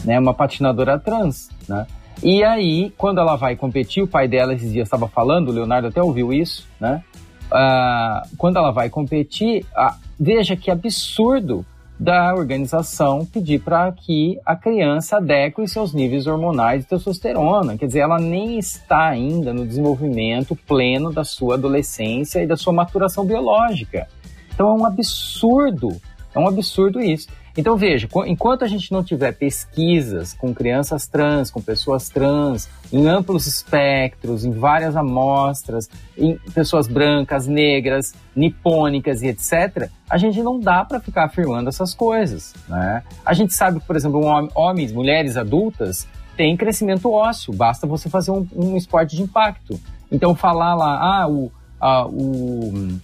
né? 0.04 0.20
Uma 0.20 0.34
patinadora 0.34 0.97
trans, 0.99 1.49
né? 1.68 1.86
E 2.24 2.43
aí, 2.43 2.93
quando 2.97 3.20
ela 3.20 3.36
vai 3.36 3.56
competir, 3.56 4.04
o 4.04 4.08
pai 4.08 4.28
dela 4.28 4.54
esses 4.54 4.72
dias 4.72 4.88
estava 4.88 5.08
falando, 5.08 5.49
o 5.49 5.52
Leonardo 5.52 5.88
até 5.88 6.02
ouviu 6.02 6.32
isso, 6.32 6.68
né? 6.80 7.04
Ah, 7.52 8.24
quando 8.38 8.58
ela 8.58 8.72
vai 8.72 8.89
competir, 8.89 9.66
ah, 9.76 9.97
veja 10.20 10.56
que 10.56 10.72
absurdo 10.72 11.66
da 12.02 12.34
organização 12.34 13.24
pedir 13.28 13.62
para 13.62 13.91
que 13.91 14.39
a 14.43 14.56
criança 14.56 15.18
adeque 15.18 15.68
seus 15.68 15.93
níveis 15.93 16.26
hormonais 16.26 16.82
de 16.82 16.89
testosterona. 16.89 17.78
Quer 17.78 17.86
dizer, 17.86 17.99
ela 17.99 18.18
nem 18.18 18.58
está 18.58 19.10
ainda 19.10 19.54
no 19.54 19.68
desenvolvimento 19.68 20.56
pleno 20.56 21.14
da 21.14 21.24
sua 21.24 21.54
adolescência 21.54 22.41
e 22.41 22.47
da 22.47 22.58
sua 22.58 22.74
maturação 22.74 23.24
biológica. 23.24 24.08
Então 24.52 24.70
é 24.70 24.82
um 24.82 24.84
absurdo, 24.84 25.95
é 26.34 26.39
um 26.39 26.47
absurdo 26.47 26.99
isso. 26.99 27.28
Então 27.58 27.76
veja, 27.76 28.08
enquanto 28.28 28.64
a 28.64 28.68
gente 28.68 28.91
não 28.91 29.04
tiver 29.04 29.34
pesquisas 29.34 30.34
com 30.34 30.54
crianças 30.54 31.08
trans, 31.08 31.52
com 31.52 31.62
pessoas 31.62 32.08
trans, 32.10 32.70
em 32.91 33.08
amplos 33.08 33.47
espectros, 33.47 34.45
em 34.45 34.52
várias 34.52 34.95
amostras, 34.95 35.89
em 36.18 36.38
pessoas 36.54 36.88
brancas, 36.88 37.47
negras, 37.47 38.14
nipônicas 38.36 39.22
e 39.22 39.28
etc., 39.28 39.89
a 40.10 40.18
gente 40.18 40.41
não 40.41 40.60
dá 40.60 40.84
para 40.86 40.99
ficar 40.99 41.26
afirmando 41.26 41.70
essas 41.70 41.93
coisas. 41.93 42.54
Né? 42.68 43.04
A 43.26 43.34
gente 43.34 43.54
sabe, 43.54 43.80
por 43.80 43.95
exemplo, 43.95 44.22
homens, 44.56 44.91
mulheres 44.91 45.38
adultas 45.38 46.08
tem 46.36 46.56
crescimento 46.56 47.12
ósseo, 47.12 47.54
basta 47.54 47.86
você 47.86 48.10
fazer 48.10 48.32
um, 48.32 48.47
um 48.56 48.78
esporte 48.78 49.16
de 49.16 49.22
impacto. 49.22 49.80
Então, 50.12 50.36
falar 50.36 50.76
lá, 50.76 51.22
ah, 51.22 51.28
o, 51.30 51.52
a, 51.80 52.08
o, 52.08 52.99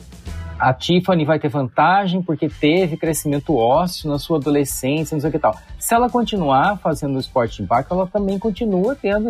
a 0.60 0.74
Tiffany 0.74 1.24
vai 1.24 1.40
ter 1.40 1.50
vantagem 1.50 2.22
porque 2.22 2.50
teve 2.50 2.98
crescimento 2.98 3.56
ósseo 3.56 4.10
na 4.10 4.18
sua 4.18 4.38
adolescência, 4.38 5.16
não 5.16 5.22
sei 5.22 5.30
o 5.30 5.34
que 5.34 5.40
tal. 5.40 5.56
Se 5.78 5.94
ela 5.94 6.10
continuar 6.10 6.78
fazendo 6.78 7.20
esporte 7.20 7.58
de 7.58 7.64
impacto, 7.64 7.94
ela 7.94 8.08
também 8.08 8.40
continua 8.40 8.96
tendo 8.96 9.30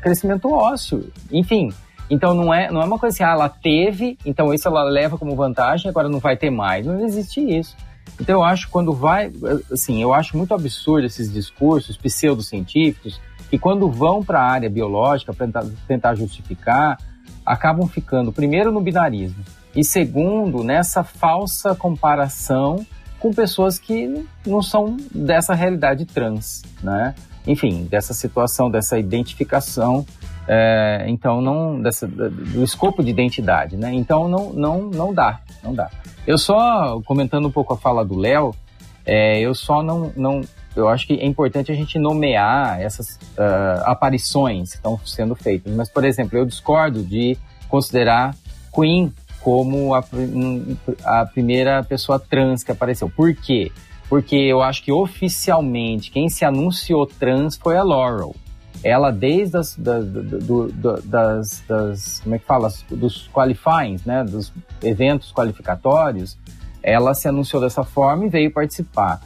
crescimento 0.00 0.50
ósseo. 0.52 1.12
Enfim, 1.32 1.72
então 2.08 2.34
não 2.34 2.54
é, 2.54 2.70
não 2.70 2.80
é 2.80 2.84
uma 2.84 2.98
coisa 2.98 3.14
assim, 3.14 3.24
ah, 3.24 3.32
ela 3.32 3.48
teve, 3.48 4.16
então 4.24 4.54
isso 4.54 4.68
ela 4.68 4.84
leva 4.84 5.18
como 5.18 5.34
vantagem, 5.34 5.88
agora 5.88 6.08
não 6.08 6.20
vai 6.20 6.36
ter 6.36 6.50
mais. 6.50 6.86
Não 6.86 7.04
existe 7.04 7.40
isso. 7.40 7.76
Então 8.20 8.36
eu 8.36 8.44
acho 8.44 8.68
quando 8.68 8.92
vai, 8.92 9.32
assim, 9.72 10.00
eu 10.00 10.14
acho 10.14 10.36
muito 10.36 10.54
absurdo 10.54 11.06
esses 11.06 11.32
discursos 11.32 11.96
pseudocientíficos 11.96 13.20
que 13.48 13.58
quando 13.58 13.90
vão 13.90 14.22
para 14.22 14.40
a 14.40 14.48
área 14.48 14.70
biológica 14.70 15.32
para 15.32 15.46
tentar, 15.46 15.66
tentar 15.88 16.14
justificar, 16.14 16.98
acabam 17.44 17.88
ficando 17.88 18.30
primeiro 18.30 18.70
no 18.70 18.80
binarismo 18.80 19.42
e 19.74 19.84
segundo 19.84 20.64
nessa 20.64 21.02
falsa 21.04 21.74
comparação 21.74 22.84
com 23.18 23.32
pessoas 23.32 23.78
que 23.78 24.26
não 24.46 24.62
são 24.62 24.96
dessa 25.14 25.54
realidade 25.54 26.06
trans, 26.06 26.62
né? 26.82 27.14
Enfim, 27.46 27.86
dessa 27.90 28.12
situação, 28.14 28.70
dessa 28.70 28.98
identificação 28.98 30.04
é, 30.52 31.04
então 31.06 31.40
não 31.40 31.80
dessa, 31.80 32.08
do 32.08 32.64
escopo 32.64 33.04
de 33.04 33.10
identidade, 33.10 33.76
né? 33.76 33.92
Então 33.94 34.28
não 34.28 34.52
não 34.52 34.80
não 34.82 35.14
dá, 35.14 35.40
não 35.62 35.72
dá. 35.72 35.88
Eu 36.26 36.36
só 36.36 37.00
comentando 37.02 37.46
um 37.46 37.52
pouco 37.52 37.72
a 37.72 37.76
fala 37.76 38.04
do 38.04 38.16
Léo, 38.16 38.52
é, 39.06 39.38
eu 39.38 39.54
só 39.54 39.80
não 39.80 40.12
não 40.16 40.40
eu 40.74 40.88
acho 40.88 41.06
que 41.06 41.14
é 41.14 41.24
importante 41.24 41.70
a 41.70 41.74
gente 41.74 42.00
nomear 42.00 42.80
essas 42.80 43.14
uh, 43.14 43.82
aparições 43.84 44.70
que 44.70 44.76
estão 44.76 44.98
sendo 45.04 45.36
feitas. 45.36 45.72
Mas 45.72 45.88
por 45.88 46.04
exemplo, 46.04 46.36
eu 46.36 46.44
discordo 46.44 47.00
de 47.02 47.38
considerar 47.68 48.34
Queen 48.74 49.12
como 49.40 49.94
a, 49.94 50.04
a 51.04 51.26
primeira 51.26 51.82
pessoa 51.82 52.18
trans 52.18 52.62
que 52.62 52.72
apareceu. 52.72 53.10
Por 53.10 53.34
quê? 53.34 53.72
Porque 54.08 54.36
eu 54.36 54.60
acho 54.60 54.82
que 54.82 54.92
oficialmente 54.92 56.10
quem 56.10 56.28
se 56.28 56.44
anunciou 56.44 57.06
trans 57.06 57.56
foi 57.56 57.76
a 57.76 57.82
Laurel 57.82 58.34
ela 58.82 59.10
desde 59.10 59.58
as, 59.58 59.76
da, 59.76 59.98
do, 59.98 60.68
do, 60.68 61.02
das, 61.02 61.62
das, 61.68 62.20
como 62.20 62.34
é 62.34 62.38
que 62.38 62.46
fala, 62.46 62.70
dos 62.90 63.28
qualifyings, 63.28 64.04
né, 64.04 64.24
dos 64.24 64.52
eventos 64.82 65.32
qualificatórios, 65.32 66.38
ela 66.82 67.14
se 67.14 67.28
anunciou 67.28 67.60
dessa 67.60 67.84
forma 67.84 68.26
e 68.26 68.28
veio 68.28 68.50
participar. 68.50 69.20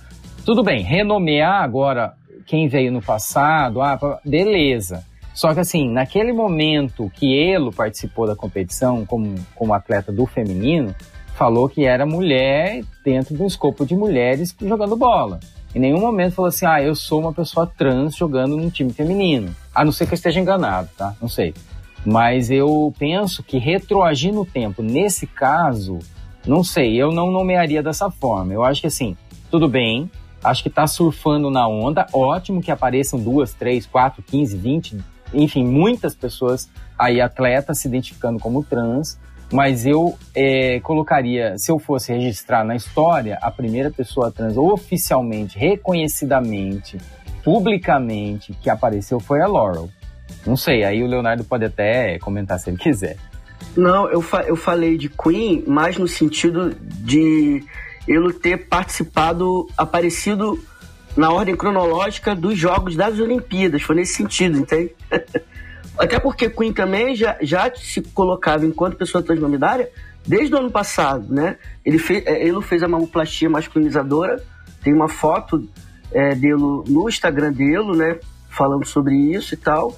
Tudo 0.44 0.62
bem, 0.62 0.82
renomear 0.82 1.62
agora 1.62 2.14
quem 2.46 2.68
veio 2.68 2.92
no 2.92 3.00
passado, 3.00 3.80
ah, 3.80 3.98
beleza. 4.24 5.04
Só 5.35 5.53
que 5.53 5.61
assim, 5.61 5.91
naquele 5.91 6.32
momento 6.32 7.11
que 7.12 7.35
ele 7.35 7.72
participou 7.72 8.26
da 8.26 8.37
competição 8.37 9.05
como, 9.05 9.35
como 9.55 9.74
atleta 9.74 10.12
do 10.12 10.24
feminino, 10.24 10.95
falou 11.35 11.68
que 11.68 11.85
era 11.85 12.07
mulher 12.07 12.85
dentro 13.05 13.37
do 13.37 13.45
escopo 13.45 13.85
de 13.85 13.97
mulheres 13.97 14.55
jogando 14.62 14.97
bola. 14.97 15.41
Em 15.74 15.80
nenhum 15.80 16.01
momento 16.01 16.35
falou 16.35 16.49
assim, 16.49 16.64
ah, 16.66 16.80
eu 16.80 16.95
sou 16.95 17.20
uma 17.20 17.32
pessoa 17.32 17.66
trans 17.66 18.14
jogando 18.14 18.57
num 18.57 18.70
time 18.70 18.93
feminino. 18.93 19.55
A 19.74 19.85
não 19.85 19.91
ser 19.91 20.07
que 20.07 20.12
eu 20.12 20.16
esteja 20.16 20.39
enganado, 20.39 20.89
tá? 20.97 21.16
Não 21.20 21.28
sei. 21.28 21.53
Mas 22.07 22.49
eu 22.49 22.95
penso 22.97 23.43
que 23.43 23.59
retroagir 23.59 24.32
no 24.32 24.45
tempo, 24.47 24.82
nesse 24.82 25.26
caso, 25.26 25.99
não 26.47 26.62
sei, 26.62 26.95
eu 26.95 27.11
não 27.11 27.32
nomearia 27.32 27.82
dessa 27.82 28.09
forma. 28.09 28.53
Eu 28.53 28.62
acho 28.62 28.82
que 28.82 28.87
assim, 28.87 29.16
tudo 29.51 29.68
bem, 29.68 30.09
acho 30.45 30.62
que 30.62 30.70
tá 30.70 30.87
surfando 30.87 31.51
na 31.51 31.66
onda, 31.66 32.07
ótimo 32.12 32.62
que 32.62 32.70
apareçam 32.70 33.18
duas, 33.18 33.53
três, 33.53 33.85
quatro, 33.85 34.22
quinze, 34.22 34.57
vinte, 34.57 34.97
enfim, 35.35 35.64
muitas 35.64 36.14
pessoas 36.14 36.68
aí, 36.99 37.20
atletas, 37.20 37.78
se 37.78 37.89
identificando 37.89 38.39
como 38.39 38.62
trans, 38.62 39.18
mas 39.53 39.87
eu 39.87 40.16
é, 40.35 40.80
colocaria, 40.80 41.57
se 41.59 41.70
eu 41.70 41.78
fosse 41.78 42.12
registrar 42.12 42.64
na 42.64 42.74
história, 42.74 43.39
a 43.41 43.51
primeira 43.51 43.91
pessoa 43.91 44.30
trans 44.30 44.57
oficialmente, 44.57 45.59
reconhecidamente, 45.59 46.99
publicamente, 47.43 48.53
que 48.61 48.70
apareceu 48.70 49.20
foi 49.20 49.41
a 49.41 49.47
Laurel. 49.47 49.89
Não 50.47 50.57
sei, 50.57 50.85
aí 50.85 51.03
o 51.03 51.07
Leonardo 51.07 51.45
pode 51.45 51.64
até 51.64 52.18
comentar 52.18 52.59
se 52.59 52.70
ele 52.70 52.78
quiser. 52.78 53.16
Não, 53.76 54.09
eu, 54.09 54.20
fa 54.20 54.43
eu 54.43 54.57
falei 54.57 54.97
de 54.97 55.09
Queen 55.09 55.64
mais 55.66 55.99
no 55.99 56.07
sentido 56.07 56.74
de 56.80 57.62
ele 58.07 58.32
ter 58.32 58.68
participado, 58.68 59.66
aparecido 59.76 60.59
na 61.16 61.30
ordem 61.30 61.56
cronológica 61.56 62.34
dos 62.34 62.58
Jogos 62.58 62.96
das 62.96 63.18
Olimpíadas. 63.18 63.82
Foi 63.82 63.96
nesse 63.96 64.14
sentido, 64.14 64.58
entende? 64.58 64.94
Até 65.98 66.18
porque 66.18 66.50
Queen 66.50 66.72
também 66.72 67.14
já, 67.14 67.36
já 67.40 67.72
se 67.74 68.02
colocava 68.02 68.66
enquanto 68.66 68.96
pessoa 68.96 69.22
transnominária 69.22 69.88
desde 70.26 70.54
o 70.54 70.58
ano 70.58 70.70
passado, 70.70 71.32
né? 71.32 71.56
Ele 71.84 71.98
fez, 71.98 72.26
é, 72.26 72.44
ele 72.46 72.60
fez 72.62 72.82
a 72.82 72.88
mamoplastia 72.88 73.48
masculinizadora, 73.48 74.42
tem 74.82 74.92
uma 74.92 75.08
foto 75.08 75.68
é, 76.12 76.34
dele 76.34 76.54
no 76.54 77.08
Instagram 77.08 77.52
dele, 77.52 77.96
né? 77.96 78.18
Falando 78.48 78.84
sobre 78.86 79.14
isso 79.14 79.54
e 79.54 79.56
tal. 79.56 79.96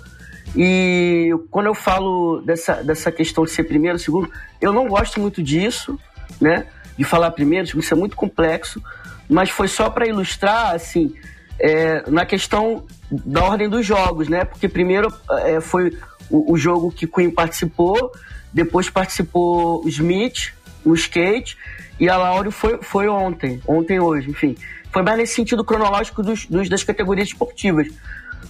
E 0.55 1.31
quando 1.51 1.67
eu 1.67 1.75
falo 1.75 2.43
dessa, 2.43 2.83
dessa 2.83 3.11
questão 3.11 3.45
de 3.45 3.51
ser 3.51 3.65
primeiro, 3.65 3.99
segundo, 3.99 4.31
eu 4.61 4.73
não 4.73 4.89
gosto 4.89 5.21
muito 5.21 5.43
disso, 5.43 5.99
né? 6.41 6.67
De 6.97 7.05
falar 7.05 7.31
primeiro, 7.31 7.79
isso 7.79 7.95
é 7.95 7.97
muito 7.97 8.17
complexo, 8.17 8.83
mas 9.29 9.51
foi 9.51 9.69
só 9.69 9.91
para 9.91 10.07
ilustrar, 10.07 10.75
assim, 10.75 11.15
é, 11.59 12.09
na 12.11 12.25
questão 12.25 12.85
da 13.11 13.45
ordem 13.45 13.69
dos 13.69 13.85
jogos, 13.85 14.29
né? 14.29 14.45
Porque 14.45 14.69
primeiro 14.69 15.13
é, 15.31 15.61
foi 15.61 15.97
o, 16.31 16.53
o, 16.53 16.57
jogo 16.57 16.91
que 16.91 17.07
Queen 17.07 17.31
participou, 17.31 18.13
depois 18.53 18.91
participou 18.91 19.85
o 19.85 19.89
Smith, 19.89 20.53
o 20.85 20.95
skate, 20.95 21.57
e 21.99 22.09
a 22.09 22.17
Laura 22.17 22.51
foi, 22.51 22.79
foi 22.83 23.09
ontem, 23.09 23.61
ontem 23.67 23.99
hoje, 23.99 24.31
enfim. 24.31 24.57
Foi 24.93 25.03
mais 25.03 25.19
nesse 25.19 25.35
sentido 25.35 25.65
cronológico 25.65 26.23
dos, 26.23 26.47
dos 26.47 26.69
das 26.69 26.83
categorias 26.83 27.29
esportivas. 27.29 27.89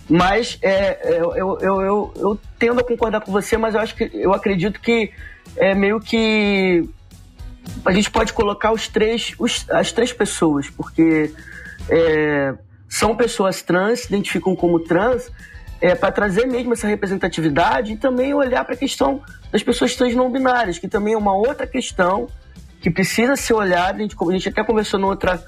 Mas 0.09 0.59
é, 0.63 0.71
é, 1.03 1.21
eu, 1.21 1.35
eu, 1.35 1.61
eu, 1.61 2.15
eu, 2.17 2.41
tendo 2.59 2.81
a 2.81 2.85
concordar 2.85 3.21
com 3.21 3.33
você, 3.33 3.57
mas 3.57 3.75
eu 3.75 3.81
acho 3.81 3.95
que 3.95 4.11
eu 4.15 4.33
acredito 4.33 4.81
que 4.81 5.11
é 5.57 5.75
meio 5.75 5.99
que 5.99 6.89
a 7.85 7.93
gente 7.93 8.11
pode 8.11 8.33
colocar 8.33 8.73
os 8.73 8.89
três, 8.89 9.35
os, 9.39 9.69
as 9.71 9.93
três 9.93 10.13
pessoas, 10.13 10.69
porque 10.71 11.33
é, 11.89 12.55
são 12.89 13.17
pessoas 13.17 13.63
trans, 13.63 14.01
se 14.01 14.07
identificam 14.09 14.55
como 14.57 14.81
trans, 14.81 15.31
é, 15.81 15.95
para 15.95 16.11
trazer 16.11 16.47
mesmo 16.47 16.73
essa 16.73 16.87
representatividade 16.87 17.93
e 17.93 17.97
também 17.97 18.33
olhar 18.33 18.65
para 18.65 18.75
a 18.75 18.79
questão 18.79 19.23
das 19.53 19.63
pessoas 19.63 19.95
trans 19.95 20.15
não 20.15 20.31
binárias, 20.31 20.79
que 20.79 20.89
também 20.89 21.15
é 21.15 21.19
uma 21.19 21.35
outra 21.35 21.67
questão 21.67 22.29
que 22.81 22.91
precisa 22.91 23.37
ser 23.37 23.55
olhada. 23.55 23.99
A 23.99 24.03
gente, 24.03 24.17
a 24.19 24.33
gente 24.33 24.49
até 24.49 24.65
conversou 24.65 24.99
no, 24.99 25.09
outra, 25.09 25.43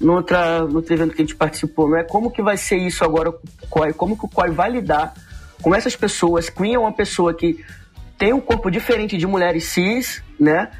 no, 0.00 0.14
outra, 0.14 0.60
no 0.60 0.76
outro 0.76 0.94
evento 0.94 1.14
que 1.14 1.22
a 1.22 1.24
gente 1.24 1.36
participou, 1.36 1.88
não 1.88 1.98
é? 1.98 2.04
Como 2.04 2.30
que 2.30 2.42
vai 2.42 2.56
ser 2.56 2.76
isso 2.76 3.04
agora? 3.04 3.32
Como 3.96 4.16
que 4.16 4.24
o 4.24 4.28
COI 4.28 4.50
vai 4.50 4.70
lidar 4.70 5.14
com 5.60 5.74
essas 5.74 5.94
pessoas? 5.94 6.48
Queen 6.48 6.74
é 6.74 6.78
uma 6.78 6.92
pessoa 6.92 7.34
que 7.34 7.64
tem 8.18 8.32
um 8.32 8.40
corpo 8.40 8.70
diferente 8.70 9.16
de 9.18 9.26
mulheres 9.26 9.64
cis, 9.64 10.22
né? 10.40 10.70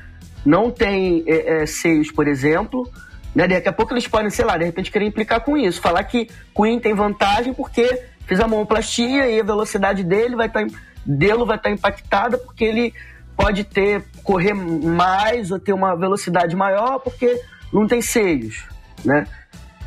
Não 0.46 0.70
tem 0.70 1.24
é, 1.26 1.62
é, 1.62 1.66
seios, 1.66 2.10
por 2.10 2.28
exemplo, 2.28 2.88
né? 3.34 3.46
Daqui 3.46 3.68
a 3.68 3.72
pouco 3.72 3.92
eles 3.92 4.08
podem, 4.08 4.30
sei 4.30 4.44
lá, 4.44 4.56
de 4.56 4.64
repente 4.64 4.90
querer 4.90 5.04
implicar 5.04 5.42
com 5.42 5.58
isso. 5.58 5.80
Falar 5.80 6.02
que 6.04 6.28
Queen 6.56 6.80
tem 6.80 6.94
vantagem 6.94 7.52
porque 7.52 8.02
fez 8.26 8.40
a 8.40 8.48
mamoplastia 8.48 9.28
e 9.28 9.40
a 9.40 9.44
velocidade 9.44 10.02
dele 10.02 10.34
vai 10.34 10.46
estar 10.46 10.64
tá, 10.64 10.74
dele 11.04 11.44
vai 11.44 11.56
estar 11.56 11.68
tá 11.68 11.70
impactada 11.70 12.38
porque 12.38 12.64
ele 12.64 12.94
pode 13.36 13.64
ter 13.64 14.04
correr 14.24 14.54
mais 14.54 15.50
ou 15.50 15.58
ter 15.58 15.74
uma 15.74 15.94
velocidade 15.94 16.56
maior 16.56 16.98
porque 17.00 17.38
não 17.72 17.86
tem 17.86 18.00
seios, 18.00 18.64
né? 19.04 19.26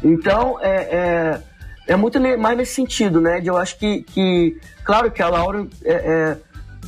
Então 0.03 0.60
é, 0.62 0.76
é, 1.88 1.93
é 1.93 1.95
muito 1.95 2.20
mais 2.38 2.55
nesse 2.55 2.76
sentido, 2.76 3.20
né? 3.20 3.39
De 3.39 3.47
eu 3.47 3.57
acho 3.57 3.80
que, 3.80 4.03
que 4.03 4.60
claro 4.84 5.10
que 5.10 5.22
a 5.24 5.28
Laura 5.28 5.66
é, 5.84 5.93
é, 5.93 6.38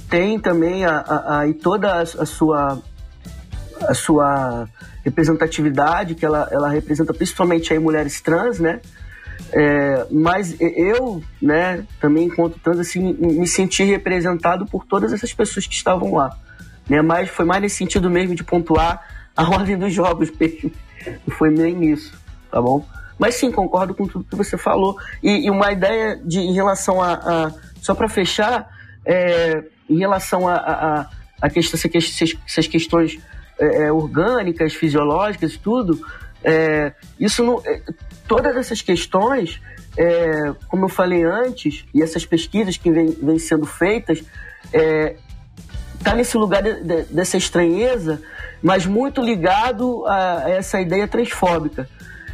tem 0.10 0.40
também 0.40 0.86
a, 0.86 1.00
a, 1.00 1.40
a, 1.40 1.48
e 1.48 1.54
toda 1.56 1.94
a, 1.94 2.02
a 2.02 2.26
sua 2.26 2.80
a 3.88 3.94
sua 3.94 4.68
representatividade, 5.04 6.16
que 6.16 6.26
ela, 6.26 6.48
ela 6.52 6.70
representa 6.70 7.14
principalmente 7.14 7.74
aí 7.74 7.80
mulheres 7.80 8.22
trans, 8.22 8.60
né? 8.60 8.80
É, 9.54 10.06
mas 10.10 10.56
eu, 10.60 11.22
né, 11.42 11.86
também 12.00 12.26
enquanto 12.26 12.60
trans, 12.60 12.80
assim, 12.80 13.14
me 13.14 13.48
senti 13.48 13.84
representado 13.84 14.66
por 14.66 14.86
todas 14.86 15.12
essas 15.12 15.34
pessoas 15.34 15.68
que 15.68 15.74
estavam 15.74 16.14
lá. 16.14 16.38
Né? 16.88 17.02
Mas 17.02 17.30
foi 17.30 17.46
mais 17.46 17.62
nesse 17.62 17.78
sentido 17.78 18.10
mesmo 18.10 18.36
de 18.36 18.44
pontuar 18.44 19.06
a 19.36 19.44
ordem 19.50 19.78
dos 19.78 19.94
jogos 19.94 20.32
mesmo. 20.40 20.72
Foi 21.38 21.50
meio 21.50 21.76
nisso, 21.76 22.14
tá 22.50 22.62
bom? 22.62 22.86
Mas 23.18 23.36
sim, 23.36 23.52
concordo 23.52 23.94
com 23.94 24.08
tudo 24.08 24.26
que 24.26 24.36
você 24.36 24.58
falou. 24.58 24.98
E, 25.22 25.46
e 25.46 25.50
uma 25.50 25.72
ideia 25.72 26.20
de, 26.24 26.40
em 26.40 26.54
relação 26.54 27.02
a. 27.02 27.14
a 27.14 27.52
só 27.82 27.96
para 27.96 28.08
fechar, 28.08 28.70
é, 29.06 29.64
em 29.90 29.98
relação 29.98 30.48
a, 30.48 30.54
a, 30.54 31.10
a 31.42 31.50
questão, 31.50 31.80
essas 32.48 32.68
questões 32.68 33.20
é, 33.62 33.84
é, 33.84 33.92
orgânicas, 33.92 34.74
fisiológicas, 34.74 35.56
tudo, 35.56 36.00
É, 36.44 36.94
isso 37.20 37.44
não, 37.44 37.62
é, 37.64 37.82
todas 38.28 38.56
essas 38.56 38.82
questões, 38.82 39.62
é, 39.96 40.54
como 40.68 40.86
eu 40.86 40.90
falei 40.90 41.24
antes, 41.24 41.86
e 41.94 42.02
essas 42.02 42.26
pesquisas 42.26 42.78
que 42.78 42.92
vêm 42.92 43.16
vem 43.22 43.38
sendo 43.38 43.68
feitas, 43.68 44.24
é, 44.74 45.18
tá 46.04 46.16
nesse 46.16 46.36
lugar 46.38 46.64
de, 46.64 46.84
de, 46.84 47.04
dessa 47.04 47.38
estranheza, 47.38 48.22
mas 48.62 48.88
muito 48.88 49.22
ligado 49.22 50.04
a, 50.08 50.46
a 50.46 50.50
essa 50.50 50.82
ideia 50.82 51.08
transfóbica. 51.08 51.88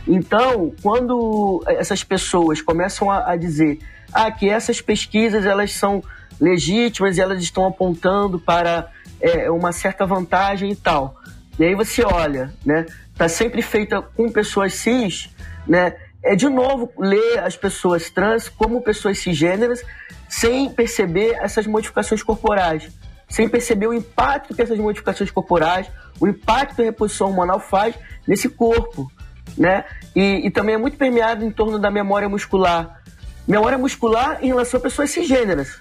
Então, 0.07 0.73
quando 0.82 1.61
essas 1.67 2.01
pessoas 2.01 2.61
começam 2.61 3.11
a, 3.11 3.32
a 3.32 3.36
dizer 3.36 3.80
ah, 4.13 4.32
que 4.32 4.49
essas 4.49 4.80
pesquisas 4.80 5.45
elas 5.45 5.73
são 5.73 6.01
legítimas 6.39 7.17
e 7.17 7.21
elas 7.21 7.41
estão 7.43 7.67
apontando 7.67 8.39
para 8.39 8.89
é, 9.22 9.49
uma 9.49 9.72
certa 9.72 10.05
vantagem 10.05 10.72
e 10.72 10.76
tal. 10.76 11.15
E 11.59 11.63
aí 11.63 11.76
você 11.76 12.03
olha, 12.03 12.53
né? 12.65 12.86
Tá 13.15 13.28
sempre 13.28 13.61
feita 13.61 14.01
com 14.01 14.32
pessoas 14.32 14.74
cis, 14.74 15.30
né? 15.68 15.95
É 16.24 16.36
de 16.36 16.49
novo 16.49 16.91
ler 16.97 17.39
as 17.39 17.55
pessoas 17.55 18.09
trans 18.09 18.49
como 18.49 18.82
pessoas 18.82 19.20
cisgêneras 19.20 19.84
sem 20.28 20.70
perceber 20.70 21.38
essas 21.39 21.65
modificações 21.65 22.22
corporais, 22.22 22.89
sem 23.30 23.47
perceber 23.47 23.88
o 23.88 23.93
impacto 23.93 24.53
que 24.53 24.61
essas 24.61 24.78
modificações 24.78 25.32
corporais, 25.32 25.88
o 26.20 26.28
impacto 26.28 26.76
que 26.76 26.82
a 26.82 26.86
reposição 26.86 27.28
hormonal 27.28 27.59
faz 27.59 27.95
nesse 28.28 28.49
corpo, 28.49 29.11
né? 29.57 29.86
E, 30.15 30.47
e 30.47 30.51
também 30.51 30.76
é 30.76 30.78
muito 30.78 30.97
permeado 30.97 31.45
em 31.45 31.51
torno 31.51 31.80
da 31.80 31.89
memória 31.89 32.28
muscular. 32.28 33.01
Memória 33.47 33.78
muscular 33.78 34.39
em 34.41 34.47
relação 34.47 34.80
a 34.80 34.84
pessoas 34.84 35.09
cisgêneras. 35.09 35.80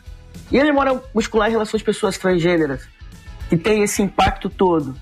E 0.50 0.60
a 0.60 0.64
memória 0.64 1.00
muscular 1.12 1.48
em 1.48 1.52
relação 1.52 1.76
às 1.76 1.82
pessoas 1.82 2.16
transgêneras, 2.16 2.86
que 3.48 3.56
tem 3.56 3.82
esse 3.82 4.02
impacto 4.02 4.48
todo. 4.48 4.94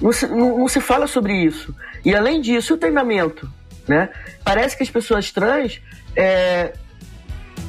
Não 0.00 0.12
se, 0.12 0.26
não, 0.26 0.58
não 0.58 0.68
se 0.68 0.80
fala 0.80 1.06
sobre 1.06 1.34
isso. 1.34 1.74
E 2.04 2.14
além 2.14 2.40
disso, 2.40 2.74
o 2.74 2.76
treinamento. 2.76 3.50
Né? 3.88 4.08
Parece 4.44 4.76
que 4.76 4.82
as 4.82 4.90
pessoas 4.90 5.30
trans 5.30 5.80
é, 6.14 6.72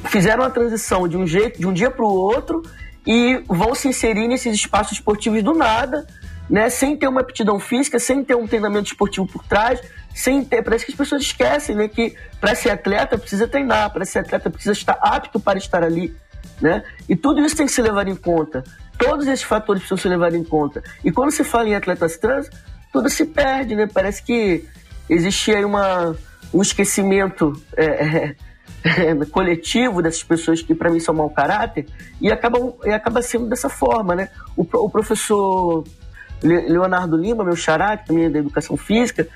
fizeram 0.06 0.42
a 0.42 0.50
transição 0.50 1.06
de 1.06 1.16
um 1.16 1.26
jeito, 1.26 1.58
de 1.58 1.66
um 1.66 1.72
dia 1.72 1.90
para 1.90 2.04
o 2.04 2.08
outro 2.08 2.62
e 3.06 3.42
vão 3.46 3.74
se 3.74 3.88
inserir 3.88 4.28
nesses 4.28 4.54
espaços 4.54 4.98
esportivos 4.98 5.42
do 5.42 5.54
nada, 5.54 6.06
né? 6.48 6.68
Sem 6.68 6.96
ter 6.96 7.08
uma 7.08 7.20
aptidão 7.20 7.58
física, 7.58 7.98
sem 7.98 8.22
ter 8.22 8.34
um 8.34 8.46
treinamento 8.46 8.88
esportivo 8.88 9.26
por 9.26 9.44
trás, 9.44 9.80
sem 10.14 10.44
ter. 10.44 10.62
Parece 10.62 10.84
que 10.84 10.92
as 10.92 10.98
pessoas 10.98 11.22
esquecem, 11.22 11.74
né? 11.74 11.88
Que 11.88 12.14
para 12.40 12.54
ser 12.54 12.70
atleta 12.70 13.16
precisa 13.16 13.48
treinar, 13.48 13.90
para 13.92 14.04
ser 14.04 14.20
atleta 14.20 14.50
precisa 14.50 14.72
estar 14.72 14.98
apto 15.00 15.40
para 15.40 15.58
estar 15.58 15.82
ali, 15.82 16.14
né? 16.60 16.82
E 17.08 17.16
tudo 17.16 17.40
isso 17.40 17.56
tem 17.56 17.66
que 17.66 17.72
ser 17.72 17.82
levado 17.82 18.08
em 18.10 18.16
conta. 18.16 18.62
Todos 18.98 19.26
esses 19.26 19.44
fatores 19.44 19.82
precisam 19.82 19.96
ser 19.96 20.08
levados 20.08 20.38
em 20.38 20.44
conta. 20.44 20.82
E 21.04 21.12
quando 21.12 21.30
se 21.30 21.44
fala 21.44 21.68
em 21.68 21.74
atletas 21.74 22.16
trans, 22.16 22.50
tudo 22.92 23.08
se 23.08 23.24
perde, 23.24 23.74
né? 23.74 23.86
Parece 23.86 24.22
que 24.22 24.64
existe 25.08 25.52
aí 25.52 25.64
uma, 25.64 26.16
um 26.52 26.60
esquecimento 26.60 27.52
é, 27.76 27.84
é, 27.84 28.36
é, 28.84 29.24
coletivo 29.26 30.02
dessas 30.02 30.22
pessoas 30.22 30.62
que 30.62 30.74
para 30.74 30.90
mim 30.90 31.00
são 31.00 31.14
mau 31.14 31.30
caráter 31.30 31.86
e 32.20 32.30
acaba, 32.30 32.58
e 32.84 32.90
acaba 32.90 33.22
sendo 33.22 33.46
dessa 33.46 33.68
forma, 33.68 34.14
né? 34.14 34.28
O, 34.56 34.62
o 34.62 34.90
professor 34.90 35.84
Leonardo 36.42 37.16
Lima, 37.16 37.44
meu 37.44 37.56
xará, 37.56 37.96
que 37.96 38.06
também 38.06 38.26
é 38.26 38.30
da 38.30 38.38
educação 38.38 38.76
física, 38.76 39.28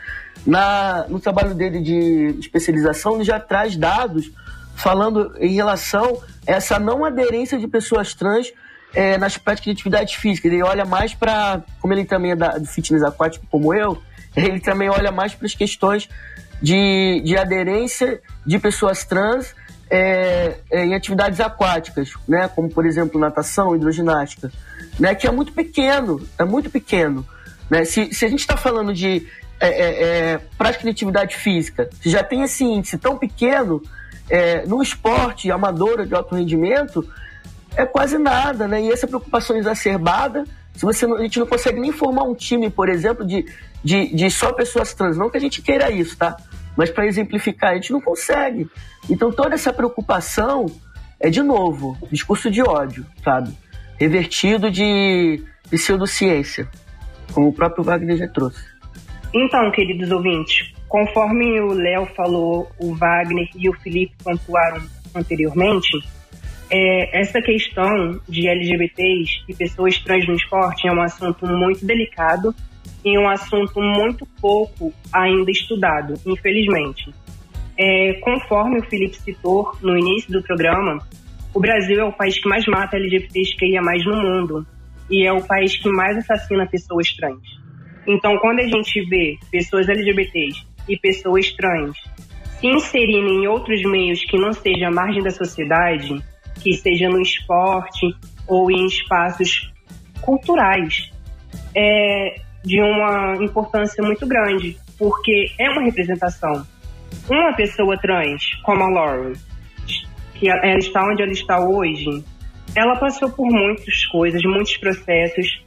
na, 0.47 1.07
no 1.09 1.21
trabalho 1.21 1.55
dele 1.55 1.81
de 1.81 2.37
especialização, 2.41 3.17
ele 3.17 3.25
já 3.25 3.39
traz 3.39 3.77
dados 3.77 4.31
falando 4.75 5.35
em 5.39 5.53
relação 5.55 6.21
a 6.47 6.53
essa 6.53 6.79
não 6.79 7.05
aderência 7.05 7.59
de 7.59 7.69
pessoas 7.69 8.15
trans 8.15 8.53
é, 8.95 9.19
nas 9.19 9.37
práticas 9.37 9.67
de 9.67 9.71
atividade 9.73 10.17
física. 10.17 10.49
Ele 10.49 10.63
olha 10.63 10.85
mais 10.85 11.15
para, 11.15 11.63
como 11.81 11.93
ele 11.93 12.05
também 12.05 12.33
é 12.33 12.37
da, 12.37 12.59
do 12.59 12.67
fitness 12.67 13.03
aquático 13.03 13.47
como 13.51 13.75
eu, 13.75 14.01
ele 14.37 14.61
também 14.61 14.89
olha 14.89 15.11
mais 15.11 15.35
para 15.35 15.47
as 15.47 15.55
questões 15.55 16.09
de, 16.61 17.21
de 17.25 17.37
aderência 17.37 18.21
de 18.47 18.59
pessoas 18.59 19.05
trans 19.05 19.55
é, 19.91 20.57
é, 20.71 20.87
em 20.87 20.95
atividades 20.95 21.41
aquáticas, 21.41 22.15
né? 22.27 22.49
como 22.49 22.71
por 22.71 22.87
exemplo 22.87 23.21
natação, 23.21 23.75
hidroginástica, 23.75 24.51
né? 24.99 25.15
que 25.15 25.27
é 25.27 25.31
muito 25.31 25.53
pequeno, 25.53 26.27
é 26.39 26.45
muito 26.45 26.71
pequeno. 26.71 27.27
Né? 27.69 27.85
Se, 27.85 28.13
se 28.13 28.25
a 28.25 28.29
gente 28.29 28.41
está 28.41 28.57
falando 28.57 28.95
de 28.95 29.27
é, 29.61 29.69
é, 29.69 30.05
é, 30.33 30.39
prática 30.57 30.85
de 30.85 30.91
atividade 30.91 31.37
física, 31.37 31.91
se 32.01 32.09
já 32.09 32.23
tem 32.23 32.43
esse 32.43 32.65
índice 32.65 32.97
tão 32.97 33.19
pequeno, 33.19 33.83
é, 34.31 34.65
no 34.67 34.83
esporte 34.83 35.51
amador 35.51 36.07
de 36.07 36.15
alto 36.15 36.35
rendimento, 36.35 37.07
é 37.77 37.87
quase 37.87 38.19
nada, 38.19 38.69
né? 38.69 38.83
E 38.83 38.93
essa 38.93 39.07
preocupação 39.07 39.57
exacerbada, 39.57 40.45
se 40.75 40.83
você 40.83 41.07
não, 41.07 41.17
a 41.17 41.23
gente 41.23 41.39
não 41.39 41.47
consegue 41.47 41.81
nem 41.81 41.93
formar 41.93 42.25
um 42.25 42.35
time, 42.35 42.71
por 42.71 42.89
exemplo, 42.89 43.27
de, 43.27 43.47
de, 43.83 44.15
de 44.15 44.31
só 44.31 44.53
pessoas 44.53 44.95
trans, 44.95 45.17
não 45.17 45.31
que 45.31 45.37
a 45.37 45.41
gente 45.41 45.63
queira 45.63 45.91
isso, 45.91 46.17
tá? 46.17 46.37
Mas 46.77 46.91
para 46.91 47.07
exemplificar, 47.07 47.73
a 47.73 47.75
gente 47.75 47.93
não 47.93 48.01
consegue. 48.01 48.69
Então 49.09 49.31
toda 49.31 49.55
essa 49.55 49.73
preocupação 49.73 50.67
é, 51.23 51.31
de 51.31 51.41
novo, 51.41 51.97
discurso 52.11 52.51
de 52.51 52.61
ódio, 52.63 53.07
sabe? 53.23 53.53
Revertido 53.97 54.71
de 54.71 55.41
pseudociência, 55.71 56.69
como 57.33 57.49
o 57.49 57.53
próprio 57.53 57.85
Wagner 57.85 58.17
já 58.17 58.27
trouxe. 58.27 58.61
Então, 59.33 59.71
queridos 59.71 60.11
ouvintes, 60.11 60.73
conforme 60.89 61.61
o 61.61 61.73
Léo 61.73 62.07
falou, 62.17 62.69
o 62.79 62.95
Wagner 62.95 63.49
e 63.55 63.69
o 63.69 63.73
Felipe 63.73 64.15
pontuaram 64.23 64.83
anteriormente, 65.15 66.03
é, 66.73 67.21
essa 67.21 67.43
questão 67.43 68.19
de 68.27 68.49
LGBTs 68.49 69.45
e 69.47 69.55
pessoas 69.55 69.99
trans 69.99 70.27
no 70.27 70.35
esporte 70.35 70.89
é 70.89 70.93
um 70.93 71.03
assunto 71.03 71.47
muito 71.47 71.85
delicado 71.85 72.55
e 73.05 73.19
um 73.19 73.29
assunto 73.29 73.79
muito 73.79 74.27
pouco 74.41 74.91
ainda 75.13 75.51
estudado, 75.51 76.15
infelizmente. 76.25 77.13
É, 77.79 78.15
conforme 78.15 78.79
o 78.79 78.85
Felipe 78.85 79.17
citou 79.17 79.77
no 79.83 79.99
início 79.99 80.33
do 80.33 80.43
programa, 80.43 80.99
o 81.53 81.61
Brasil 81.61 82.01
é 82.01 82.05
o 82.05 82.13
país 82.13 82.41
que 82.41 82.49
mais 82.49 82.65
mata 82.67 82.97
LGBTs 82.97 83.55
que 83.59 83.67
ia 83.67 83.83
mais 83.83 84.03
no 84.07 84.17
mundo 84.17 84.67
e 85.11 85.27
é 85.27 85.33
o 85.33 85.47
país 85.47 85.77
que 85.77 85.91
mais 85.91 86.17
assassina 86.17 86.67
pessoas 86.67 87.13
trans. 87.15 87.43
Então, 88.07 88.39
quando 88.39 88.61
a 88.61 88.67
gente 88.67 88.99
vê 89.11 89.37
pessoas 89.51 89.91
LGBTs 89.91 90.65
e 90.89 90.97
pessoas 90.97 91.53
trans 91.53 91.99
se 92.59 92.67
inserindo 92.67 93.29
em 93.29 93.47
outros 93.47 93.83
meios 93.83 94.25
que 94.25 94.39
não 94.39 94.55
sejam 94.55 94.89
a 94.89 94.91
margem 94.91 95.23
da 95.23 95.31
sociedade, 95.31 96.23
que 96.61 96.73
seja 96.75 97.09
no 97.09 97.21
esporte 97.21 98.15
ou 98.47 98.71
em 98.71 98.87
espaços 98.87 99.73
culturais, 100.21 101.11
é 101.75 102.37
de 102.65 102.81
uma 102.81 103.37
importância 103.43 104.03
muito 104.05 104.27
grande, 104.27 104.77
porque 104.99 105.51
é 105.59 105.69
uma 105.71 105.83
representação. 105.83 106.67
Uma 107.29 107.53
pessoa 107.55 107.99
trans, 107.99 108.55
como 108.63 108.83
a 108.85 108.89
Lauren, 108.89 109.33
que 110.35 110.49
ela 110.49 110.79
está 110.79 111.05
onde 111.05 111.23
ela 111.23 111.33
está 111.33 111.61
hoje, 111.61 112.25
ela 112.75 112.97
passou 112.97 113.31
por 113.31 113.47
muitas 113.47 114.07
coisas, 114.07 114.43
muitos 114.45 114.77
processos, 114.77 115.63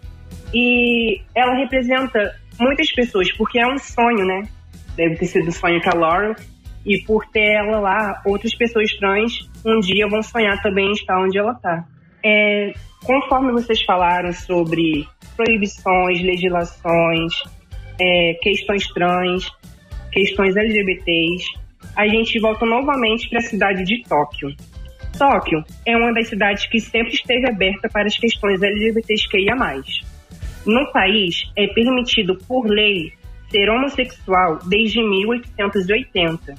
e 0.53 1.21
ela 1.35 1.55
representa 1.55 2.35
muitas 2.59 2.91
pessoas, 2.91 3.31
porque 3.33 3.59
é 3.59 3.67
um 3.67 3.77
sonho, 3.77 4.25
né? 4.25 4.47
Deve 4.95 5.15
ter 5.17 5.25
sido 5.25 5.49
o 5.49 5.51
sonho 5.51 5.81
que 5.81 5.89
a 5.89 5.93
Lauren, 5.93 6.33
e 6.85 6.99
por 6.99 7.25
ter 7.27 7.55
ela 7.55 7.79
lá, 7.79 8.21
outras 8.25 8.53
pessoas 8.53 8.91
trans 8.97 9.49
um 9.65 9.79
dia 9.79 10.07
vão 10.07 10.21
sonhar 10.21 10.61
também 10.61 10.91
estar 10.91 11.19
onde 11.19 11.37
ela 11.37 11.53
está. 11.53 11.83
É, 12.23 12.73
conforme 13.03 13.51
vocês 13.51 13.81
falaram 13.83 14.31
sobre 14.31 15.07
proibições, 15.35 16.21
legislações, 16.21 17.33
é, 17.99 18.33
questões 18.41 18.87
trans, 18.89 19.51
questões 20.11 20.55
LGBTs, 20.55 21.45
a 21.95 22.07
gente 22.07 22.39
volta 22.39 22.65
novamente 22.65 23.29
para 23.29 23.39
a 23.39 23.43
cidade 23.43 23.83
de 23.83 24.03
Tóquio. 24.03 24.49
Tóquio 25.17 25.63
é 25.85 25.95
uma 25.95 26.13
das 26.13 26.27
cidades 26.27 26.67
que 26.67 26.79
sempre 26.79 27.13
esteve 27.13 27.49
aberta 27.49 27.89
para 27.89 28.05
as 28.05 28.17
questões 28.17 28.61
LGBTQIA+. 28.61 29.55
No 30.65 30.91
país, 30.91 31.49
é 31.55 31.67
permitido 31.67 32.37
por 32.47 32.65
lei 32.65 33.13
ser 33.49 33.69
homossexual 33.69 34.59
desde 34.65 35.01
1880. 35.01 36.55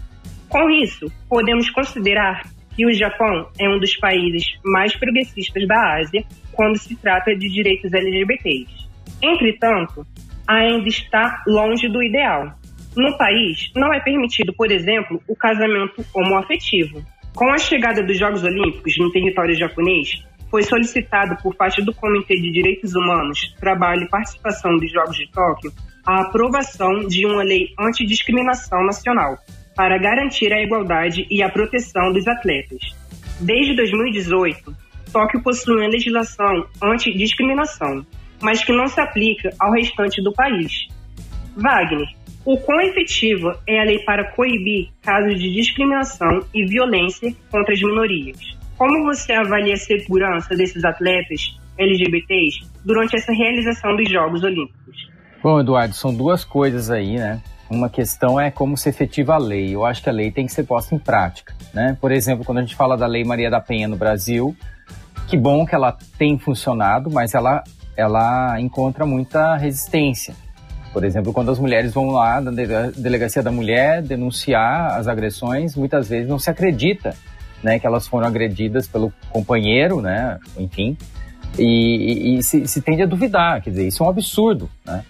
Com 0.57 0.71
isso, 0.71 1.13
podemos 1.29 1.69
considerar 1.69 2.49
que 2.75 2.87
o 2.87 2.95
Japão 2.95 3.47
é 3.59 3.69
um 3.69 3.79
dos 3.79 3.95
países 3.99 4.59
mais 4.65 4.97
progressistas 4.97 5.69
da 5.69 5.99
Ásia 5.99 6.25
quando 6.55 6.79
se 6.79 6.97
trata 6.97 7.37
de 7.37 7.47
direitos 7.51 7.93
LGBTs. 7.93 8.89
Entretanto, 9.21 10.07
ainda 10.49 10.89
está 10.89 11.43
longe 11.47 11.91
do 11.91 12.03
ideal. 12.03 12.59
No 12.97 13.19
país, 13.19 13.71
não 13.77 13.93
é 13.93 14.01
permitido, 14.01 14.51
por 14.55 14.73
exemplo, 14.73 15.23
o 15.29 15.37
casamento 15.37 16.03
homoafetivo. 16.15 17.05
Com 17.35 17.53
a 17.53 17.59
chegada 17.59 18.03
dos 18.03 18.19
Jogos 18.19 18.43
Olímpicos 18.43 18.97
no 18.97 19.13
território 19.13 19.55
japonês, 19.55 20.25
foi 20.51 20.63
solicitado 20.63 21.37
por 21.43 21.55
parte 21.55 21.83
do 21.83 21.93
Comitê 21.93 22.35
de 22.41 22.51
Direitos 22.51 22.95
Humanos, 22.95 23.55
Trabalho 23.61 24.05
e 24.05 24.09
Participação 24.09 24.79
dos 24.79 24.91
Jogos 24.91 25.19
de 25.19 25.31
Tóquio 25.31 25.71
a 26.07 26.23
aprovação 26.23 27.01
de 27.07 27.27
uma 27.27 27.43
lei 27.43 27.75
antidiscriminação 27.79 28.87
nacional, 28.87 29.37
para 29.77 29.99
garantir 29.99 30.53
a 30.53 30.63
igualdade 30.63 31.27
e 31.31 31.43
a 31.43 31.51
proteção 31.51 32.13
dos 32.13 32.27
atletas. 32.27 32.81
Desde 33.41 33.77
2018, 33.77 34.75
Tóquio 35.13 35.43
possui 35.43 35.77
uma 35.77 35.89
legislação 35.89 36.67
antidiscriminação, 36.83 38.05
mas 38.41 38.65
que 38.65 38.73
não 38.73 38.89
se 38.89 39.01
aplica 39.01 39.51
ao 39.61 39.73
restante 39.73 40.23
do 40.23 40.33
país. 40.33 40.89
Wagner, 41.55 42.09
O 42.47 42.57
quão 42.59 42.81
efetiva 42.81 43.61
é 43.67 43.81
a 43.81 43.85
lei 43.85 43.99
para 44.05 44.31
coibir 44.31 44.91
casos 45.03 45.37
de 45.37 45.53
discriminação 45.53 46.47
e 46.55 46.65
violência 46.65 47.35
contra 47.51 47.75
as 47.75 47.81
minorias? 47.81 48.39
Como 48.79 49.05
você 49.05 49.33
avalia 49.33 49.75
a 49.75 49.77
segurança 49.77 50.55
desses 50.55 50.85
atletas 50.85 51.59
LGBTs 51.77 52.61
durante 52.85 53.17
essa 53.17 53.33
realização 53.33 53.97
dos 53.97 54.09
Jogos 54.09 54.45
Olímpicos? 54.45 55.11
Bom, 55.43 55.59
Eduardo, 55.59 55.93
são 55.93 56.15
duas 56.15 56.45
coisas 56.45 56.89
aí, 56.89 57.17
né? 57.17 57.43
Uma 57.69 57.89
questão 57.89 58.41
é 58.41 58.51
como 58.51 58.77
se 58.77 58.89
efetiva 58.89 59.35
a 59.35 59.39
lei. 59.39 59.75
Eu 59.75 59.85
acho 59.85 60.03
que 60.03 60.09
a 60.09 60.13
lei 60.13 60.31
tem 60.31 60.47
que 60.47 60.53
ser 60.53 60.65
posta 60.65 60.95
em 60.95 60.99
prática, 60.99 61.53
né? 61.75 61.97
Por 62.01 62.13
exemplo, 62.13 62.45
quando 62.45 62.59
a 62.59 62.61
gente 62.61 62.77
fala 62.77 62.97
da 62.97 63.07
Lei 63.07 63.25
Maria 63.25 63.51
da 63.51 63.61
Penha 63.61 63.89
no 63.89 63.97
Brasil, 63.97 64.57
que 65.27 65.37
bom 65.37 65.67
que 65.67 65.75
ela 65.75 65.97
tem 66.17 66.39
funcionado, 66.39 67.11
mas 67.11 67.35
ela, 67.35 67.65
ela 67.97 68.61
encontra 68.61 69.05
muita 69.05 69.57
resistência. 69.57 70.35
Por 70.93 71.05
exemplo, 71.05 71.33
quando 71.33 71.51
as 71.51 71.59
mulheres 71.59 71.93
vão 71.93 72.07
lá 72.11 72.41
na 72.41 72.51
delegacia 72.97 73.43
da 73.43 73.51
mulher 73.51 74.01
denunciar 74.01 74.99
as 74.99 75.09
agressões, 75.09 75.77
muitas 75.77 76.09
vezes 76.09 76.29
não 76.29 76.39
se 76.39 76.49
acredita, 76.49 77.15
né, 77.63 77.79
que 77.79 77.87
elas 77.87 78.07
foram 78.07 78.27
agredidas 78.27 78.87
pelo 78.87 79.13
companheiro, 79.29 80.01
né, 80.01 80.39
enfim, 80.57 80.97
e, 81.59 81.65
e, 81.65 82.39
e 82.39 82.43
se, 82.43 82.67
se, 82.67 82.81
tende 82.81 83.03
a 83.03 83.07
duvidar, 83.07 83.61
quer 83.61 83.71
dizer, 83.71 83.89
isso 83.89 84.03
é 84.03 84.07
um 84.07 84.11
absurdo, 84.11 84.71
né? 84.85 85.05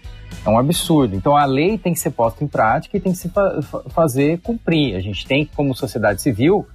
É 0.45 0.49
um 0.49 0.59
absurdo. 0.59 1.17
Então 1.17 1.37
a 1.37 1.45
lei 1.45 1.77
tem 1.77 1.93
que 1.93 1.99
ser 1.99 2.11
posta 2.11 2.45
em 2.45 2.47
prática 2.47 2.97
e 2.97 3.01
tem 3.01 3.13
que 3.13 3.19
se 3.19 3.29
fa 3.29 3.63
fazer 3.91 4.39
cumprir. 4.41 4.97
A 4.97 5.01
gente 5.01 5.27
tem 5.27 5.45
que, 5.45 5.55
como 5.55 5.75
sociedade 5.75 6.23
civil, 6.23 6.67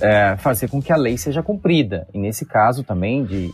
é, 0.00 0.36
fazer 0.36 0.68
com 0.68 0.82
que 0.82 0.92
a 0.92 0.96
lei 0.96 1.16
seja 1.16 1.42
cumprida. 1.42 2.06
E 2.12 2.18
nesse 2.18 2.44
caso 2.44 2.82
também 2.82 3.24
de 3.24 3.50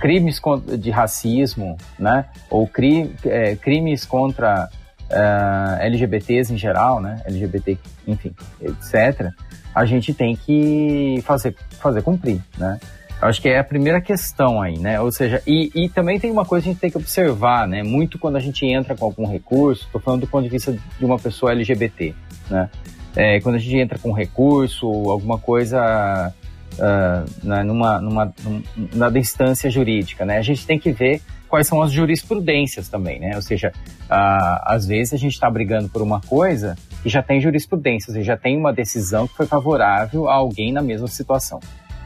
crimes 0.00 0.40
de 0.78 0.90
racismo, 0.90 1.76
né? 1.98 2.26
Ou 2.50 2.66
cri, 2.66 3.14
é, 3.24 3.56
crimes 3.56 4.04
contra 4.04 4.68
é, 5.10 5.86
LGBTs 5.86 6.52
em 6.52 6.58
geral, 6.58 7.00
né? 7.00 7.22
LGBT, 7.24 7.78
enfim, 8.06 8.34
etc. 8.60 9.30
A 9.74 9.84
gente 9.84 10.12
tem 10.12 10.36
que 10.36 11.22
fazer, 11.24 11.56
fazer 11.80 12.02
cumprir, 12.02 12.40
né? 12.58 12.78
Acho 13.20 13.40
que 13.40 13.48
é 13.48 13.58
a 13.58 13.64
primeira 13.64 14.00
questão 14.00 14.60
aí, 14.60 14.78
né? 14.78 15.00
Ou 15.00 15.10
seja, 15.10 15.42
e, 15.46 15.70
e 15.74 15.88
também 15.88 16.20
tem 16.20 16.30
uma 16.30 16.44
coisa 16.44 16.64
que 16.64 16.70
a 16.70 16.72
gente 16.72 16.80
tem 16.80 16.90
que 16.90 16.98
observar, 16.98 17.66
né? 17.66 17.82
Muito 17.82 18.18
quando 18.18 18.36
a 18.36 18.40
gente 18.40 18.66
entra 18.66 18.94
com 18.94 19.06
algum 19.06 19.26
recurso, 19.26 19.86
estou 19.86 20.00
falando 20.00 20.22
do 20.22 20.26
ponto 20.26 20.44
de 20.44 20.50
vista 20.50 20.72
de 20.72 21.04
uma 21.04 21.18
pessoa 21.18 21.52
LGBT, 21.52 22.14
né? 22.50 22.68
É, 23.16 23.40
quando 23.40 23.54
a 23.54 23.58
gente 23.58 23.76
entra 23.76 23.98
com 23.98 24.12
recurso, 24.12 24.86
alguma 24.86 25.38
coisa 25.38 26.32
uh, 26.74 27.46
né, 27.46 27.62
numa, 27.62 28.00
numa, 28.00 28.34
numa 28.76 29.18
instância 29.18 29.70
jurídica, 29.70 30.24
né? 30.24 30.38
A 30.38 30.42
gente 30.42 30.66
tem 30.66 30.78
que 30.78 30.90
ver 30.92 31.22
quais 31.48 31.66
são 31.66 31.80
as 31.80 31.92
jurisprudências 31.92 32.88
também, 32.88 33.20
né? 33.20 33.32
Ou 33.36 33.42
seja, 33.42 33.72
uh, 34.10 34.60
às 34.64 34.86
vezes 34.86 35.14
a 35.14 35.16
gente 35.16 35.34
está 35.34 35.48
brigando 35.48 35.88
por 35.88 36.02
uma 36.02 36.20
coisa 36.20 36.76
e 37.04 37.08
já 37.08 37.22
tem 37.22 37.40
jurisprudência, 37.40 38.10
ou 38.10 38.14
seja, 38.14 38.26
já 38.26 38.36
tem 38.36 38.56
uma 38.56 38.72
decisão 38.72 39.28
que 39.28 39.36
foi 39.36 39.46
favorável 39.46 40.28
a 40.28 40.34
alguém 40.34 40.72
na 40.72 40.82
mesma 40.82 41.06
situação. 41.06 41.60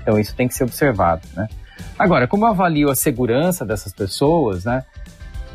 Então 0.09 0.19
isso 0.19 0.35
tem 0.35 0.49
que 0.49 0.55
ser 0.55 0.65
observado, 0.65 1.29
né? 1.37 1.47
Agora, 1.99 2.27
como 2.27 2.47
eu 2.47 2.49
avalio 2.49 2.91
a 2.91 2.95
segurança 2.95 3.63
dessas 3.67 3.93
pessoas, 3.93 4.65
né? 4.65 4.83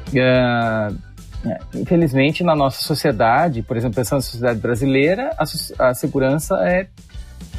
Uh, 0.09 0.95
infelizmente, 1.73 2.43
na 2.43 2.55
nossa 2.55 2.83
sociedade, 2.83 3.63
por 3.63 3.75
exemplo, 3.75 3.95
pensando 3.95 4.19
na 4.19 4.21
sociedade 4.21 4.59
brasileira, 4.59 5.31
a, 5.39 5.89
a 5.89 5.93
segurança 5.95 6.55
é, 6.67 6.87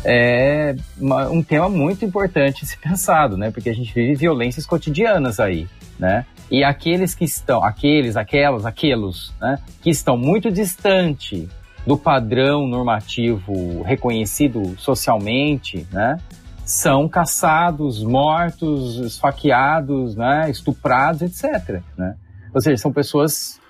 é 0.05 0.76
uma, 0.97 1.28
um 1.28 1.42
tema 1.42 1.68
muito 1.68 2.05
importante 2.05 2.64
ser 2.64 2.78
pensado, 2.78 3.36
né? 3.36 3.51
Porque 3.51 3.70
a 3.70 3.74
gente 3.74 3.92
vive 3.92 4.14
violências 4.14 4.64
cotidianas 4.64 5.40
aí, 5.40 5.66
né? 5.99 6.24
E 6.49 6.62
aqueles 6.62 7.12
que 7.12 7.24
estão, 7.24 7.64
aqueles, 7.64 8.16
aquelas, 8.16 8.64
aqueles, 8.64 9.34
né? 9.40 9.59
Que 9.82 9.90
estão 9.90 10.16
muito 10.16 10.49
distante 10.49 11.49
do 11.84 11.99
padrão 11.99 12.68
normativo 12.68 13.82
reconhecido 13.82 14.76
socialmente, 14.78 15.84
né? 15.90 16.18
São 16.64 17.08
caçados, 17.08 18.02
mortos, 18.02 18.96
esfaqueados, 18.98 20.16
né? 20.16 20.50
Estuprados, 20.50 21.22
etc. 21.22 21.82
Né? 21.96 22.16
Ou 22.54 22.60
seja, 22.60 22.76
são 22.78 22.92
pessoas 22.92 23.60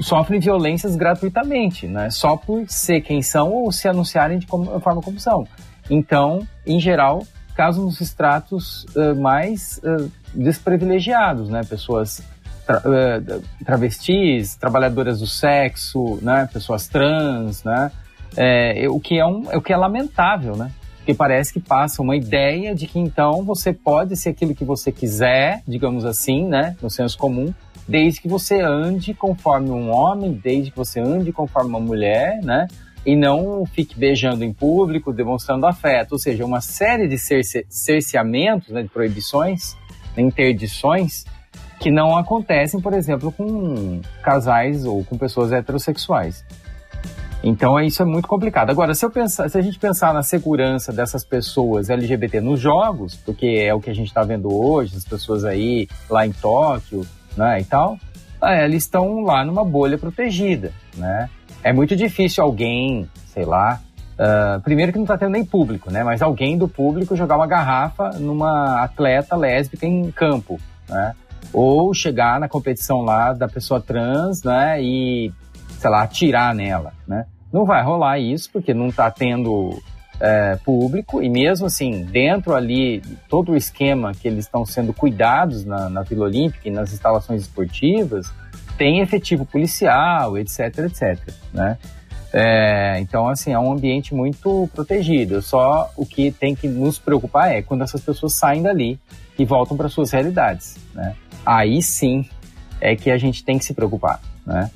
sofrem 0.00 0.40
violências 0.40 0.96
gratuitamente, 0.96 1.86
né? 1.86 2.10
Só 2.10 2.36
por 2.36 2.64
ser 2.68 3.02
quem 3.02 3.22
são 3.22 3.52
ou 3.52 3.70
se 3.70 3.86
anunciarem 3.86 4.38
de 4.38 4.46
como, 4.46 4.80
forma 4.80 5.02
como 5.02 5.20
são. 5.20 5.46
Então, 5.88 6.46
em 6.66 6.80
geral, 6.80 7.26
casos 7.54 7.84
nos 7.84 8.00
estratos 8.00 8.84
uh, 8.96 9.14
mais 9.14 9.80
uh, 9.84 10.10
desprivilegiados, 10.34 11.48
né? 11.48 11.62
Pessoas 11.68 12.22
tra 12.66 12.78
uh, 12.78 13.42
travestis, 13.64 14.56
trabalhadoras 14.56 15.20
do 15.20 15.26
sexo, 15.26 16.18
né? 16.22 16.48
Pessoas 16.52 16.88
trans, 16.88 17.62
né? 17.64 17.92
É, 18.36 18.88
o 18.88 19.00
que 19.00 19.18
é 19.18 19.26
um, 19.26 19.42
o 19.54 19.60
que 19.60 19.72
é 19.72 19.76
lamentável, 19.76 20.56
né? 20.56 20.70
Porque 21.10 21.18
parece 21.18 21.52
que 21.52 21.58
passa 21.58 22.00
uma 22.00 22.14
ideia 22.14 22.72
de 22.72 22.86
que 22.86 22.96
então 22.96 23.42
você 23.42 23.72
pode 23.72 24.16
ser 24.16 24.28
aquilo 24.28 24.54
que 24.54 24.64
você 24.64 24.92
quiser, 24.92 25.60
digamos 25.66 26.04
assim, 26.04 26.46
né? 26.46 26.76
No 26.80 26.88
senso 26.88 27.18
comum, 27.18 27.52
desde 27.88 28.20
que 28.20 28.28
você 28.28 28.60
ande 28.60 29.12
conforme 29.12 29.70
um 29.70 29.90
homem, 29.90 30.32
desde 30.32 30.70
que 30.70 30.76
você 30.76 31.00
ande 31.00 31.32
conforme 31.32 31.70
uma 31.70 31.80
mulher, 31.80 32.40
né? 32.44 32.68
E 33.04 33.16
não 33.16 33.66
fique 33.66 33.98
beijando 33.98 34.44
em 34.44 34.52
público, 34.52 35.12
demonstrando 35.12 35.66
afeto. 35.66 36.12
Ou 36.12 36.18
seja, 36.18 36.44
uma 36.44 36.60
série 36.60 37.08
de 37.08 37.18
cerce 37.18 37.66
cerceamentos, 37.68 38.68
né, 38.68 38.82
de 38.84 38.88
proibições, 38.88 39.74
interdições, 40.16 41.24
que 41.80 41.90
não 41.90 42.16
acontecem, 42.16 42.80
por 42.80 42.92
exemplo, 42.94 43.32
com 43.32 44.00
casais 44.22 44.84
ou 44.84 45.04
com 45.04 45.18
pessoas 45.18 45.50
heterossexuais. 45.50 46.44
Então 47.42 47.80
isso 47.80 48.02
é 48.02 48.04
muito 48.04 48.28
complicado. 48.28 48.70
Agora, 48.70 48.94
se, 48.94 49.04
eu 49.04 49.10
pensar, 49.10 49.48
se 49.48 49.56
a 49.56 49.62
gente 49.62 49.78
pensar 49.78 50.12
na 50.12 50.22
segurança 50.22 50.92
dessas 50.92 51.24
pessoas 51.24 51.88
LGBT 51.88 52.40
nos 52.40 52.60
jogos, 52.60 53.16
porque 53.16 53.64
é 53.66 53.72
o 53.72 53.80
que 53.80 53.90
a 53.90 53.94
gente 53.94 54.08
está 54.08 54.22
vendo 54.22 54.52
hoje, 54.52 54.96
as 54.96 55.04
pessoas 55.04 55.44
aí 55.44 55.88
lá 56.08 56.26
em 56.26 56.32
Tóquio, 56.32 57.06
né, 57.36 57.60
e 57.60 57.64
tal, 57.64 57.98
é, 58.42 58.64
eles 58.64 58.84
estão 58.84 59.20
lá 59.20 59.44
numa 59.44 59.64
bolha 59.64 59.98
protegida, 59.98 60.72
né? 60.96 61.28
É 61.62 61.72
muito 61.72 61.94
difícil 61.94 62.42
alguém, 62.42 63.08
sei 63.26 63.44
lá, 63.44 63.80
uh, 64.14 64.60
primeiro 64.62 64.92
que 64.92 64.98
não 64.98 65.04
está 65.04 65.18
tendo 65.18 65.32
nem 65.32 65.44
público, 65.44 65.90
né? 65.90 66.02
Mas 66.02 66.22
alguém 66.22 66.56
do 66.56 66.66
público 66.66 67.14
jogar 67.14 67.36
uma 67.36 67.46
garrafa 67.46 68.10
numa 68.18 68.82
atleta 68.82 69.36
lésbica 69.36 69.86
em 69.86 70.10
campo, 70.10 70.58
né? 70.88 71.14
Ou 71.52 71.92
chegar 71.92 72.40
na 72.40 72.48
competição 72.48 73.02
lá 73.02 73.34
da 73.34 73.46
pessoa 73.46 73.80
trans, 73.80 74.42
né? 74.42 74.82
E, 74.82 75.30
sei 75.80 75.90
lá, 75.90 76.02
atirar 76.02 76.54
nela, 76.54 76.92
né? 77.08 77.24
Não 77.50 77.64
vai 77.64 77.82
rolar 77.82 78.18
isso, 78.18 78.50
porque 78.52 78.74
não 78.74 78.88
está 78.88 79.10
tendo 79.10 79.82
é, 80.20 80.56
público 80.56 81.22
e 81.22 81.28
mesmo 81.30 81.66
assim, 81.66 82.04
dentro 82.04 82.54
ali, 82.54 83.02
todo 83.30 83.52
o 83.52 83.56
esquema 83.56 84.12
que 84.12 84.28
eles 84.28 84.44
estão 84.44 84.66
sendo 84.66 84.92
cuidados 84.92 85.64
na, 85.64 85.88
na 85.88 86.02
Vila 86.02 86.26
Olímpica 86.26 86.68
e 86.68 86.70
nas 86.70 86.92
instalações 86.92 87.42
esportivas, 87.42 88.30
tem 88.76 89.00
efetivo 89.00 89.46
policial, 89.46 90.36
etc, 90.36 90.78
etc, 90.80 91.18
né? 91.52 91.78
É, 92.32 93.00
então, 93.00 93.28
assim, 93.28 93.52
é 93.52 93.58
um 93.58 93.72
ambiente 93.72 94.14
muito 94.14 94.68
protegido. 94.74 95.40
Só 95.42 95.90
o 95.96 96.04
que 96.04 96.30
tem 96.30 96.54
que 96.54 96.68
nos 96.68 96.98
preocupar 96.98 97.50
é 97.50 97.62
quando 97.62 97.82
essas 97.82 98.02
pessoas 98.02 98.34
saem 98.34 98.62
dali 98.62 99.00
e 99.38 99.44
voltam 99.46 99.76
para 99.76 99.88
suas 99.88 100.10
realidades, 100.10 100.76
né? 100.94 101.16
Aí 101.44 101.82
sim 101.82 102.28
é 102.80 102.94
que 102.94 103.10
a 103.10 103.16
gente 103.16 103.42
tem 103.42 103.58
que 103.58 103.64
se 103.64 103.72
preocupar, 103.72 104.20
né? 104.46 104.70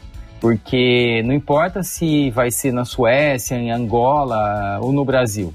Porque 0.45 1.23
não 1.25 1.33
importa 1.33 1.83
se 1.83 2.31
vai 2.31 2.51
ser 2.51 2.71
na 2.71 2.85
Suécia, 2.85 3.55
em 3.55 3.71
Angola 3.71 4.79
ou 4.83 4.93
no 4.93 5.03
Brasil, 5.03 5.55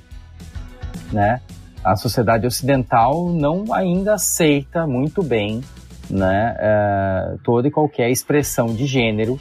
né? 1.14 1.42
A 1.84 1.96
sociedade 1.96 2.48
ocidental 2.48 3.30
não 3.30 3.72
ainda 3.72 4.16
aceita 4.16 4.88
muito 4.88 5.22
bem 5.22 5.62
né, 6.10 6.56
uh, 6.58 7.40
toda 7.44 7.68
e 7.68 7.72
qualquer 7.72 8.10
expressão 8.10 8.74
de 8.74 8.88
gênero 8.88 9.40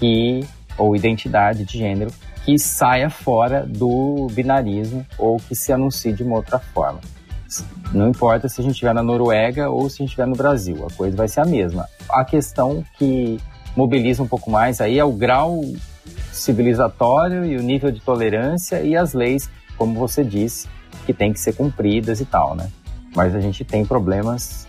que 0.00 0.44
ou 0.76 0.96
identidade 0.96 1.64
de 1.64 1.78
gênero 1.78 2.10
que 2.44 2.58
saia 2.58 3.08
fora 3.08 3.64
do 3.64 4.26
binarismo 4.32 5.06
ou 5.16 5.36
que 5.36 5.54
se 5.54 5.72
anuncie 5.72 6.12
de 6.12 6.24
uma 6.24 6.34
outra 6.34 6.58
forma. 6.58 6.98
Não 7.92 8.08
importa 8.08 8.48
se 8.48 8.60
a 8.60 8.64
gente 8.64 8.72
estiver 8.72 8.94
na 8.94 9.02
Noruega 9.04 9.70
ou 9.70 9.88
se 9.88 9.94
a 9.94 9.98
gente 9.98 10.08
estiver 10.08 10.26
no 10.26 10.34
Brasil, 10.34 10.84
a 10.84 10.92
coisa 10.92 11.16
vai 11.16 11.28
ser 11.28 11.38
a 11.38 11.44
mesma. 11.44 11.86
A 12.10 12.24
questão 12.24 12.84
que 12.98 13.38
mobiliza 13.78 14.24
um 14.24 14.26
pouco 14.26 14.50
mais 14.50 14.80
aí 14.80 14.98
é 14.98 15.04
o 15.04 15.12
grau 15.12 15.64
civilizatório 16.32 17.44
e 17.44 17.56
o 17.56 17.62
nível 17.62 17.92
de 17.92 18.00
tolerância 18.00 18.82
e 18.82 18.96
as 18.96 19.14
leis, 19.14 19.48
como 19.76 19.94
você 19.94 20.24
disse, 20.24 20.68
que 21.06 21.14
tem 21.14 21.32
que 21.32 21.38
ser 21.38 21.54
cumpridas 21.54 22.20
e 22.20 22.24
tal, 22.24 22.56
né? 22.56 22.72
Mas 23.14 23.36
a 23.36 23.40
gente 23.40 23.64
tem 23.64 23.84
problemas 23.84 24.66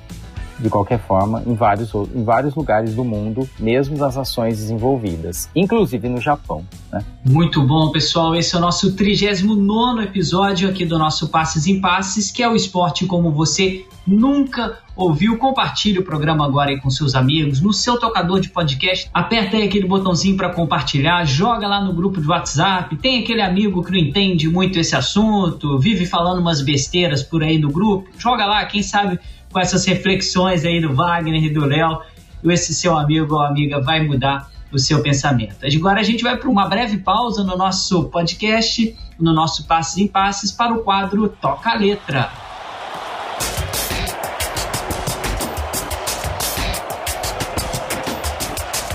de 0.59 0.69
qualquer 0.69 0.99
forma, 0.99 1.41
em 1.45 1.53
vários, 1.53 1.93
em 1.93 2.23
vários 2.23 2.55
lugares 2.55 2.93
do 2.93 3.03
mundo, 3.03 3.49
mesmo 3.59 3.97
das 3.97 4.15
nações 4.15 4.57
desenvolvidas, 4.57 5.49
inclusive 5.55 6.09
no 6.09 6.19
Japão. 6.19 6.65
Né? 6.91 7.03
Muito 7.25 7.61
bom, 7.61 7.91
pessoal. 7.91 8.35
Esse 8.35 8.55
é 8.55 8.57
o 8.57 8.61
nosso 8.61 8.95
39 8.95 10.03
episódio 10.03 10.69
aqui 10.69 10.85
do 10.85 10.97
nosso 10.97 11.29
Passes 11.29 11.67
em 11.67 11.79
Passes, 11.79 12.31
que 12.31 12.43
é 12.43 12.49
o 12.49 12.55
esporte 12.55 13.05
como 13.05 13.31
você 13.31 13.85
nunca 14.05 14.79
ouviu, 14.95 15.37
compartilhe 15.37 15.99
o 15.99 16.03
programa 16.03 16.45
agora 16.45 16.71
aí 16.71 16.79
com 16.79 16.89
seus 16.89 17.15
amigos, 17.15 17.61
no 17.61 17.71
seu 17.71 17.97
tocador 17.97 18.41
de 18.41 18.49
podcast, 18.49 19.09
aperta 19.13 19.55
aí 19.55 19.63
aquele 19.63 19.87
botãozinho 19.87 20.35
para 20.35 20.49
compartilhar, 20.49 21.23
joga 21.25 21.67
lá 21.67 21.81
no 21.81 21.93
grupo 21.93 22.19
de 22.19 22.27
WhatsApp, 22.27 22.93
tem 22.97 23.21
aquele 23.21 23.41
amigo 23.41 23.81
que 23.81 23.91
não 23.91 23.97
entende 23.97 24.49
muito 24.49 24.77
esse 24.77 24.95
assunto, 24.95 25.79
vive 25.79 26.05
falando 26.05 26.39
umas 26.39 26.61
besteiras 26.61 27.23
por 27.23 27.43
aí 27.43 27.57
no 27.57 27.71
grupo, 27.71 28.09
joga 28.17 28.45
lá, 28.45 28.65
quem 28.65 28.83
sabe 28.83 29.19
com 29.51 29.59
essas 29.59 29.85
reflexões 29.85 30.63
aí 30.63 30.79
do 30.79 30.93
Wagner 30.93 31.43
e 31.43 31.49
do 31.49 31.65
Léo, 31.65 32.01
esse 32.45 32.73
seu 32.73 32.97
amigo 32.97 33.35
ou 33.35 33.41
amiga 33.41 33.81
vai 33.81 34.05
mudar 34.05 34.49
o 34.71 34.77
seu 34.77 35.01
pensamento. 35.01 35.65
Agora 35.65 35.99
a 35.99 36.03
gente 36.03 36.23
vai 36.23 36.37
para 36.37 36.49
uma 36.49 36.67
breve 36.67 36.99
pausa 36.99 37.43
no 37.43 37.57
nosso 37.57 38.05
podcast, 38.05 38.95
no 39.19 39.33
nosso 39.33 39.65
Passes 39.65 39.97
em 39.97 40.07
Passes, 40.07 40.51
para 40.51 40.73
o 40.73 40.83
quadro 40.83 41.27
Toca 41.27 41.71
a 41.71 41.75
Letra. 41.75 42.31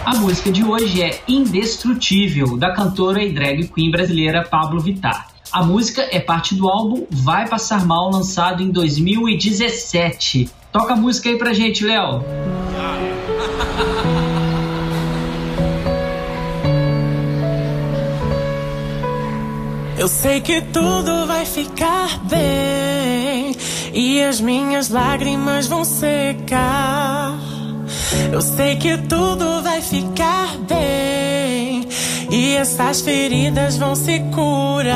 A 0.07 0.15
música 0.17 0.53
de 0.53 0.63
hoje 0.63 1.03
é 1.03 1.21
Indestrutível, 1.27 2.57
da 2.57 2.73
cantora 2.73 3.23
e 3.23 3.33
drag 3.33 3.67
queen 3.69 3.91
brasileira 3.91 4.45
Pablo 4.45 4.81
Vittar. 4.81 5.34
A 5.55 5.63
música 5.63 6.03
é 6.11 6.19
parte 6.19 6.57
do 6.57 6.69
álbum 6.69 7.07
Vai 7.09 7.49
Passar 7.49 7.87
Mal, 7.87 8.11
lançado 8.11 8.61
em 8.61 8.73
2017. 8.73 10.51
Toca 10.73 10.95
a 10.95 10.97
música 10.97 11.29
aí 11.29 11.39
pra 11.39 11.53
gente, 11.53 11.85
Léo. 11.85 12.25
Eu 19.97 20.09
sei 20.09 20.41
que 20.41 20.61
tudo 20.61 21.25
vai 21.29 21.47
ficar 21.47 22.19
bem 22.25 23.55
e 23.93 24.21
as 24.25 24.41
minhas 24.41 24.89
lágrimas 24.89 25.69
vão 25.69 25.85
secar. 25.85 27.39
Eu 28.33 28.41
sei 28.41 28.75
que 28.75 28.99
tudo 28.99 29.63
vai 29.63 29.81
ficar 29.81 30.57
bem 30.69 31.87
e 32.35 32.57
essas 32.57 33.01
feridas 33.01 33.77
vão 33.77 33.95
se 33.95 34.19
curar. 34.35 34.93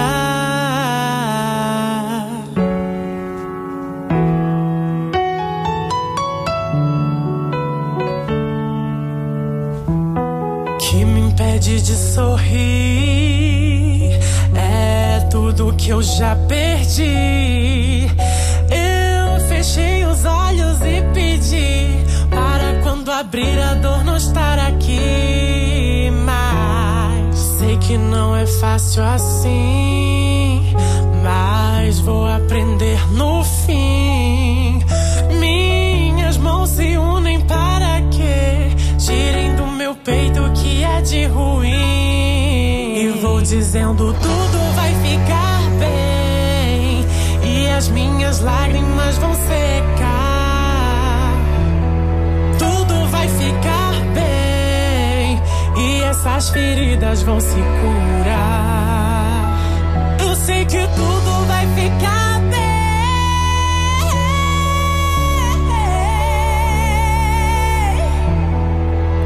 Que 10.81 11.05
me 11.05 11.21
impede 11.21 11.81
de 11.81 11.95
sorrir 11.95 12.49
é 14.57 15.21
tudo 15.31 15.73
que 15.75 15.91
eu 15.91 16.03
já 16.03 16.35
perdi. 16.49 18.09
Eu 18.69 19.49
fechei 19.49 20.05
os 20.05 20.25
olhos 20.25 20.81
e 20.81 21.03
pedi 21.15 21.79
abrir 23.19 23.59
a 23.59 23.75
dor 23.75 24.05
não 24.05 24.17
estar 24.17 24.61
aqui. 24.61 25.28
Que 27.89 27.97
não 27.97 28.37
é 28.37 28.45
fácil 28.45 29.03
assim. 29.03 30.75
Mas 31.23 31.99
vou 32.01 32.27
aprender 32.27 33.01
no 33.13 33.43
fim. 33.43 34.79
Minhas 35.41 36.37
mãos 36.37 36.69
se 36.69 36.99
unem 36.99 37.41
para 37.41 38.03
que 38.11 38.77
tirem 38.99 39.57
do 39.57 39.67
meu 39.69 39.95
peito 39.95 40.39
o 40.39 40.53
que 40.53 40.85
é 40.85 41.01
de 41.01 41.25
ruim. 41.29 42.99
E 42.99 43.09
vou 43.23 43.41
dizendo 43.41 44.13
tudo 44.13 44.75
vai 44.75 44.93
ficar 44.97 45.71
bem. 45.79 47.07
E 47.43 47.71
as 47.71 47.89
minhas 47.89 48.41
lágrimas 48.41 49.17
vão 49.17 49.33
secar. 49.33 50.08
Essas 56.29 56.51
feridas 56.51 57.23
vão 57.23 57.41
se 57.41 57.57
curar. 57.57 58.79
Eu 60.21 60.37
sei 60.37 60.65
que 60.65 60.79
tudo 60.79 61.47
vai 61.47 61.67
ficar 61.75 62.41
bem. 62.43 62.59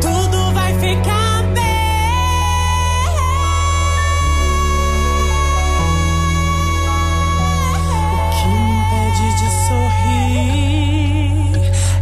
Tudo 0.01 0.55
vai 0.55 0.73
ficar 0.75 1.43
bem. 1.53 1.63
O 8.15 8.31
que 8.31 8.49
me 8.49 8.73
impede 8.81 9.29
de 9.39 9.49
sorrir 9.69 10.51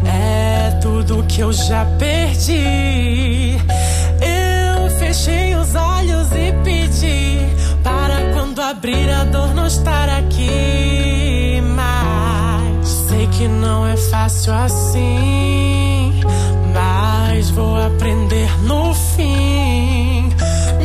é 0.06 0.78
tudo 0.80 1.24
que 1.24 1.40
eu 1.40 1.52
já 1.52 1.84
perdi 1.98 3.58
fechei 5.20 5.54
os 5.54 5.74
olhos 5.74 6.28
e 6.32 6.52
pedi 6.64 7.38
para 7.84 8.32
quando 8.32 8.60
abrir 8.60 9.10
a 9.10 9.24
dor 9.24 9.54
não 9.54 9.66
estar 9.66 10.08
aqui. 10.08 11.60
Mas 11.76 12.88
sei 12.88 13.26
que 13.26 13.46
não 13.46 13.86
é 13.86 13.96
fácil 13.96 14.54
assim. 14.54 16.20
Mas 16.72 17.50
vou 17.50 17.76
aprender 17.76 18.48
no 18.62 18.94
fim. 18.94 20.30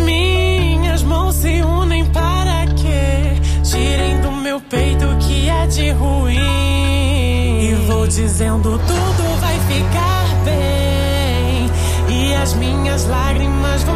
Minhas 0.04 1.02
mãos 1.04 1.36
se 1.36 1.62
unem 1.62 2.06
para 2.08 2.66
que 2.74 3.70
tirem 3.70 4.20
do 4.20 4.32
meu 4.32 4.60
peito 4.60 5.06
o 5.06 5.18
que 5.18 5.50
é 5.50 5.68
de 5.68 5.92
ruim. 5.92 6.36
E 7.62 7.74
vou 7.88 8.06
dizendo 8.06 8.64
tudo 8.64 9.40
vai 9.40 9.60
ficar 9.60 10.44
bem. 10.44 11.05
E 12.46 12.48
as 12.48 12.54
minhas 12.54 13.08
lágrimas 13.08 13.84
vão 13.86 13.96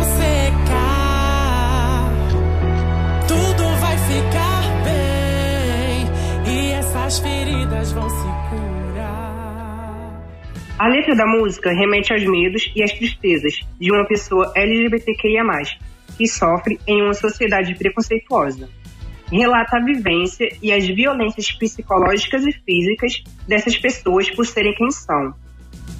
as 7.10 7.20
feridas 7.20 7.92
vão 7.92 8.08
se 8.10 8.28
curar. 8.50 10.22
A 10.78 10.88
letra 10.88 11.16
da 11.16 11.26
música 11.26 11.72
remete 11.72 12.12
aos 12.12 12.24
medos 12.24 12.72
e 12.76 12.84
às 12.84 12.92
tristezas 12.92 13.62
de 13.80 13.92
uma 13.92 14.06
pessoa 14.06 14.52
LGBTQIA, 14.56 15.44
que 16.18 16.28
sofre 16.28 16.80
em 16.88 17.04
uma 17.04 17.14
sociedade 17.14 17.76
preconceituosa. 17.76 18.70
Relata 19.32 19.78
a 19.78 19.84
vivência 19.84 20.50
e 20.62 20.72
as 20.72 20.88
violências 20.88 21.52
psicológicas 21.52 22.44
e 22.46 22.52
físicas 22.52 23.24
dessas 23.48 23.78
pessoas 23.78 24.30
por 24.30 24.46
serem 24.46 24.74
quem 24.76 24.90
são. 24.90 25.36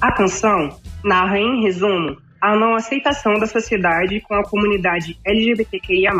A 0.00 0.12
canção 0.12 0.80
narra, 1.04 1.38
em 1.38 1.62
resumo, 1.62 2.16
a 2.40 2.56
não 2.56 2.74
aceitação 2.74 3.34
da 3.34 3.46
sociedade 3.46 4.20
com 4.20 4.34
a 4.34 4.44
comunidade 4.44 5.18
LGBTQIA, 5.24 6.10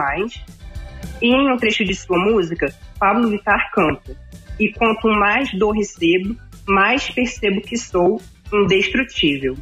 e 1.22 1.26
em 1.26 1.52
um 1.52 1.56
trecho 1.56 1.84
de 1.84 1.94
sua 1.94 2.18
música, 2.18 2.74
Pablo 2.98 3.30
Vittar 3.30 3.70
canta 3.72 4.16
e 4.58 4.72
quanto 4.72 5.08
mais 5.08 5.52
dor 5.58 5.72
recebo, 5.72 6.36
mais 6.66 7.10
percebo 7.10 7.60
que 7.62 7.76
sou 7.76 8.20
indestrutível. 8.52 9.56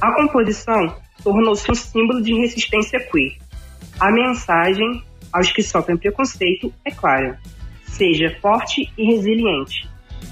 A 0.00 0.14
composição 0.14 0.96
tornou-se 1.22 1.70
um 1.70 1.74
símbolo 1.74 2.22
de 2.22 2.34
resistência 2.34 2.98
queer. 2.98 3.36
A 3.98 4.10
mensagem 4.10 5.02
aos 5.32 5.52
que 5.52 5.62
sofrem 5.62 5.98
preconceito 5.98 6.72
é 6.84 6.90
clara: 6.90 7.38
seja 7.84 8.34
forte 8.40 8.90
e 8.96 9.04
resiliente. 9.04 9.88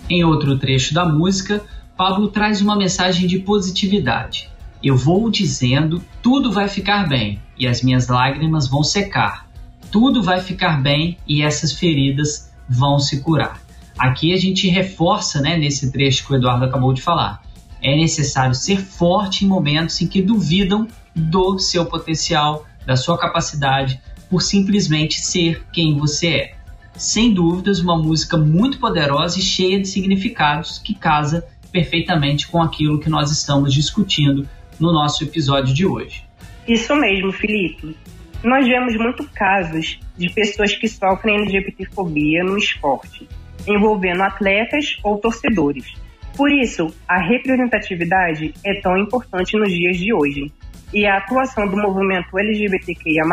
Em 0.09 0.25
outro 0.25 0.59
trecho 0.59 0.95
da 0.95 1.05
música, 1.05 1.63
Pablo 1.97 2.29
traz 2.29 2.63
uma 2.63 2.77
mensagem 2.77 3.27
de 3.27 3.41
positividade. 3.41 4.49
Eu 4.83 4.97
vou 4.97 5.29
dizendo, 5.29 6.03
tudo 6.23 6.53
vai 6.53 6.69
ficar 6.69 7.09
bem 7.09 7.41
e 7.59 7.67
as 7.67 7.83
minhas 7.83 8.07
lágrimas 8.07 8.69
vão 8.69 8.83
secar. 8.85 9.49
Tudo 9.91 10.23
vai 10.23 10.41
ficar 10.41 10.81
bem 10.81 11.19
e 11.27 11.43
essas 11.43 11.73
feridas 11.73 12.53
vão 12.69 12.99
se 12.99 13.21
curar. 13.21 13.61
Aqui 13.99 14.33
a 14.33 14.37
gente 14.37 14.69
reforça, 14.69 15.41
né, 15.41 15.57
nesse 15.57 15.91
trecho 15.91 16.25
que 16.25 16.33
o 16.33 16.37
Eduardo 16.37 16.65
acabou 16.65 16.93
de 16.93 17.03
falar. 17.03 17.43
É 17.83 17.97
necessário 17.97 18.55
ser 18.55 18.79
forte 18.81 19.45
em 19.45 19.49
momentos 19.49 20.01
em 20.01 20.07
que 20.07 20.23
duvidam 20.23 20.87
do 21.15 21.59
seu 21.59 21.85
potencial, 21.85 22.65
da 22.87 22.97
sua 22.97 23.19
capacidade, 23.19 24.01
por 24.31 24.43
simplesmente 24.43 25.21
ser 25.21 25.65
quem 25.73 25.97
você 25.97 26.29
é. 26.29 26.55
Sem 26.97 27.33
dúvidas, 27.33 27.81
uma 27.81 27.97
música 27.97 28.37
muito 28.37 28.79
poderosa 28.79 29.39
e 29.39 29.43
cheia 29.43 29.81
de 29.81 29.89
significados 29.89 30.79
que 30.79 30.95
casa 30.95 31.47
perfeitamente 31.73 32.47
com 32.49 32.63
aquilo 32.63 33.01
que 33.01 33.11
nós 33.11 33.31
estamos 33.31 33.73
discutindo 33.73 34.49
no 34.81 34.93
nosso 34.93 35.25
episódio 35.25 35.75
de 35.75 35.87
hoje. 35.87 36.25
Isso 36.67 36.95
mesmo, 36.95 37.33
Felipe. 37.33 37.97
Nós 38.45 38.67
vemos 38.67 38.97
muitos 38.97 39.27
casos 39.31 39.99
de 40.17 40.31
pessoas 40.31 40.75
que 40.75 40.89
sofrem 40.89 41.37
LGBTfobia 41.37 42.45
no 42.45 42.57
esporte 42.57 43.27
envolvendo 43.67 44.23
atletas 44.23 44.99
ou 45.03 45.19
torcedores. 45.19 45.93
Por 46.37 46.51
isso, 46.51 46.95
a 47.07 47.19
representatividade 47.19 48.55
é 48.65 48.81
tão 48.81 48.97
importante 48.97 49.57
nos 49.57 49.73
dias 49.73 49.97
de 49.97 50.13
hoje. 50.13 50.53
E 50.93 51.05
a 51.05 51.19
atuação 51.19 51.67
do 51.69 51.77
movimento 51.77 52.39
LGBTQIA, 52.39 53.25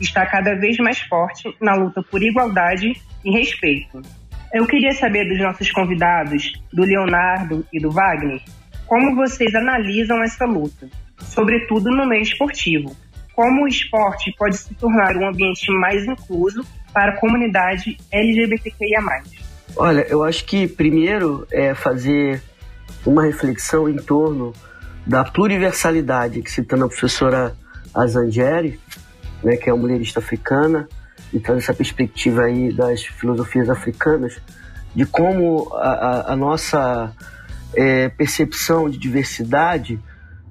está 0.00 0.26
cada 0.26 0.54
vez 0.54 0.76
mais 0.78 1.00
forte 1.00 1.54
na 1.60 1.74
luta 1.74 2.02
por 2.02 2.22
igualdade 2.22 2.92
e 3.24 3.30
respeito. 3.30 4.00
Eu 4.52 4.66
queria 4.66 4.92
saber 4.92 5.28
dos 5.28 5.38
nossos 5.38 5.70
convidados, 5.70 6.52
do 6.72 6.82
Leonardo 6.82 7.64
e 7.72 7.78
do 7.78 7.90
Wagner, 7.90 8.40
como 8.88 9.14
vocês 9.14 9.54
analisam 9.54 10.22
essa 10.22 10.46
luta, 10.46 10.88
sobretudo 11.22 11.90
no 11.90 12.06
meio 12.06 12.22
esportivo. 12.22 12.96
Como 13.34 13.64
o 13.64 13.68
esporte 13.68 14.34
pode 14.36 14.56
se 14.56 14.74
tornar 14.74 15.14
um 15.16 15.28
ambiente 15.28 15.70
mais 15.70 16.04
incluso 16.04 16.64
para 16.92 17.12
a 17.12 17.16
comunidade 17.16 17.96
LGBTQIA. 18.10 19.00
Olha, 19.76 20.00
eu 20.08 20.24
acho 20.24 20.44
que 20.44 20.66
primeiro 20.66 21.46
é 21.52 21.74
fazer 21.74 22.42
uma 23.06 23.24
reflexão 23.24 23.88
em 23.88 23.96
torno 23.96 24.52
da 25.06 25.22
pluriversalidade 25.22 26.42
que 26.42 26.50
citando 26.50 26.86
a 26.86 26.88
professora 26.88 27.54
Azangieri, 27.94 28.80
né, 29.44 29.56
que 29.56 29.70
é 29.70 29.72
uma 29.72 29.82
mulherista 29.82 30.18
africana, 30.18 30.88
e 31.32 31.38
traz 31.38 31.62
essa 31.62 31.74
perspectiva 31.74 32.44
aí 32.44 32.72
das 32.72 33.04
filosofias 33.04 33.68
africanas, 33.68 34.40
de 34.94 35.04
como 35.04 35.70
a, 35.74 35.90
a, 35.90 36.32
a 36.32 36.36
nossa 36.36 37.14
é, 37.74 38.08
percepção 38.08 38.88
de 38.88 38.98
diversidade 38.98 39.98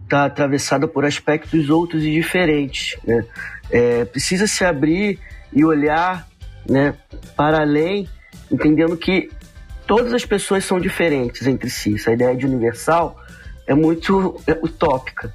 está 0.04 0.26
atravessada 0.26 0.88
por 0.88 1.06
aspectos 1.06 1.70
outros 1.70 2.04
e 2.04 2.12
diferentes. 2.12 2.98
Né? 3.06 3.26
É, 3.70 4.06
precisa 4.06 4.48
se 4.48 4.64
abrir 4.64 5.20
e 5.52 5.66
olhar 5.66 6.28
né, 6.70 6.94
para 7.36 7.62
além, 7.62 8.08
entendendo 8.52 8.96
que 8.96 9.30
todas 9.86 10.14
as 10.14 10.26
pessoas 10.26 10.64
são 10.64 10.80
diferentes 10.80 11.46
entre 11.46 11.70
si. 11.70 11.96
Essa 11.96 12.12
ideia 12.12 12.36
de 12.36 12.46
universal 12.46 13.22
é 13.66 13.74
muito 13.74 14.40
é, 14.48 14.54
utópica. 14.54 15.34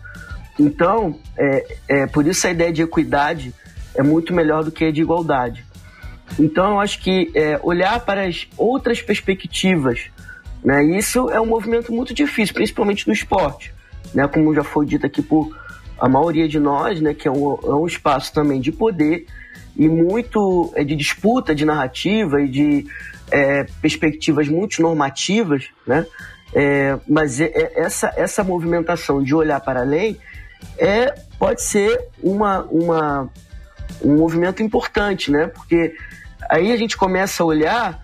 Então, 0.58 1.18
é, 1.36 1.76
é, 1.88 2.06
por 2.06 2.26
isso 2.26 2.46
a 2.46 2.50
ideia 2.50 2.72
de 2.72 2.82
equidade 2.82 3.54
é 3.94 4.02
muito 4.02 4.32
melhor 4.32 4.64
do 4.64 4.70
que 4.70 4.84
a 4.84 4.92
de 4.92 5.00
igualdade. 5.00 5.64
Então, 6.38 6.72
eu 6.72 6.80
acho 6.80 7.00
que 7.00 7.30
é, 7.34 7.58
olhar 7.62 8.00
para 8.00 8.26
as 8.26 8.48
outras 8.56 9.02
perspectivas, 9.02 10.10
né, 10.64 10.84
isso 10.84 11.30
é 11.30 11.40
um 11.40 11.46
movimento 11.46 11.92
muito 11.92 12.14
difícil, 12.14 12.54
principalmente 12.54 13.06
no 13.06 13.12
esporte, 13.12 13.74
né, 14.14 14.26
como 14.28 14.54
já 14.54 14.64
foi 14.64 14.86
dito 14.86 15.06
aqui 15.06 15.22
por 15.22 15.56
a 15.98 16.08
maioria 16.08 16.48
de 16.48 16.58
nós, 16.58 17.00
né, 17.00 17.14
que 17.14 17.28
é 17.28 17.30
um, 17.30 17.58
é 17.62 17.74
um 17.74 17.86
espaço 17.86 18.32
também 18.32 18.60
de 18.60 18.72
poder 18.72 19.26
e 19.76 19.88
muito 19.88 20.72
é, 20.74 20.84
de 20.84 20.96
disputa 20.96 21.54
de 21.54 21.64
narrativa 21.64 22.40
e 22.40 22.48
de 22.48 22.86
é, 23.30 23.64
perspectivas 23.80 24.48
multinormativas, 24.48 25.68
né, 25.86 26.06
é, 26.54 26.98
mas 27.08 27.40
é, 27.40 27.46
é, 27.46 27.80
essa, 27.80 28.12
essa 28.16 28.44
movimentação 28.44 29.22
de 29.22 29.34
olhar 29.34 29.60
para 29.60 29.80
além 29.80 30.18
é, 30.76 31.14
pode 31.38 31.62
ser 31.62 32.08
uma, 32.22 32.62
uma, 32.64 33.30
um 34.02 34.16
movimento 34.16 34.62
importante, 34.62 35.30
né? 35.30 35.46
Porque 35.48 35.94
aí 36.48 36.72
a 36.72 36.76
gente 36.76 36.96
começa 36.96 37.42
a 37.42 37.46
olhar 37.46 38.01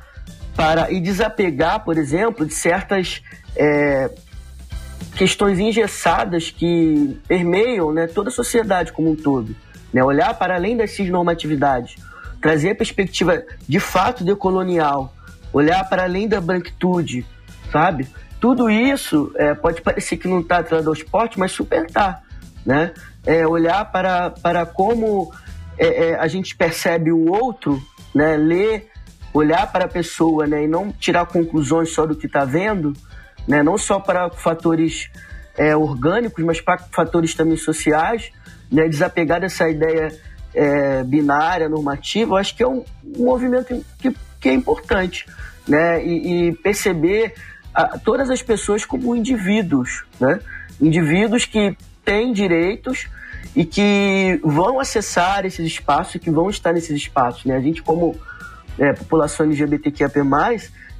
para 0.58 0.90
e 0.90 1.00
desapegar, 1.00 1.84
por 1.84 1.96
exemplo, 1.96 2.44
de 2.44 2.52
certas 2.52 3.22
é, 3.54 4.10
questões 5.16 5.60
engessadas 5.60 6.50
que 6.50 7.16
permeiam 7.28 7.92
né, 7.92 8.08
toda 8.08 8.28
a 8.28 8.32
sociedade 8.32 8.92
como 8.92 9.12
um 9.12 9.14
todo. 9.14 9.54
Né? 9.92 10.02
Olhar 10.02 10.34
para 10.34 10.56
além 10.56 10.76
das 10.76 10.90
cisnormatividades, 10.90 11.94
trazer 12.42 12.70
a 12.70 12.74
perspectiva 12.74 13.40
de 13.68 13.78
fato 13.78 14.24
decolonial, 14.24 15.14
olhar 15.52 15.88
para 15.88 16.02
além 16.02 16.26
da 16.26 16.40
branquitude, 16.40 17.24
sabe? 17.70 18.08
Tudo 18.40 18.68
isso 18.68 19.32
é, 19.36 19.54
pode 19.54 19.80
parecer 19.80 20.16
que 20.16 20.26
não 20.26 20.40
está 20.40 20.58
atrelado 20.58 20.88
ao 20.88 20.94
esporte, 20.94 21.38
mas 21.38 21.52
super 21.52 21.84
está. 21.84 22.20
Né? 22.66 22.92
É, 23.24 23.46
olhar 23.46 23.84
para, 23.92 24.30
para 24.30 24.66
como 24.66 25.32
é, 25.78 25.86
é, 25.86 26.14
a 26.18 26.26
gente 26.26 26.56
percebe 26.56 27.12
o 27.12 27.30
outro, 27.30 27.80
né? 28.12 28.36
Ler, 28.36 28.90
olhar 29.38 29.70
para 29.70 29.84
a 29.84 29.88
pessoa, 29.88 30.46
né? 30.46 30.64
E 30.64 30.68
não 30.68 30.92
tirar 30.92 31.26
conclusões 31.26 31.90
só 31.92 32.06
do 32.06 32.14
que 32.14 32.26
está 32.26 32.44
vendo, 32.44 32.92
né? 33.46 33.62
Não 33.62 33.78
só 33.78 33.98
para 33.98 34.30
fatores 34.30 35.10
é, 35.56 35.76
orgânicos, 35.76 36.44
mas 36.44 36.60
para 36.60 36.78
fatores 36.78 37.34
também 37.34 37.56
sociais, 37.56 38.30
né? 38.70 38.88
Desapegar 38.88 39.40
dessa 39.40 39.68
ideia 39.68 40.16
é, 40.54 41.02
binária, 41.04 41.68
normativa, 41.68 42.32
eu 42.32 42.36
acho 42.36 42.54
que 42.56 42.62
é 42.62 42.68
um, 42.68 42.84
um 43.16 43.24
movimento 43.24 43.84
que, 43.98 44.14
que 44.40 44.48
é 44.48 44.52
importante, 44.52 45.26
né? 45.66 46.04
E, 46.04 46.48
e 46.48 46.52
perceber 46.52 47.34
a, 47.74 47.98
todas 47.98 48.30
as 48.30 48.42
pessoas 48.42 48.84
como 48.84 49.14
indivíduos, 49.14 50.04
né? 50.20 50.40
Indivíduos 50.80 51.44
que 51.44 51.76
têm 52.04 52.32
direitos, 52.32 53.08
e 53.54 53.64
que 53.64 54.40
vão 54.44 54.78
acessar 54.78 55.44
esses 55.44 55.66
espaços, 55.66 56.20
que 56.20 56.30
vão 56.30 56.48
estar 56.48 56.72
nesses 56.72 56.96
espaços. 56.96 57.44
Né? 57.44 57.56
A 57.56 57.60
gente, 57.60 57.82
como 57.82 58.16
é, 58.78 58.92
população 58.92 59.46
LGBTQIA+, 59.46 60.10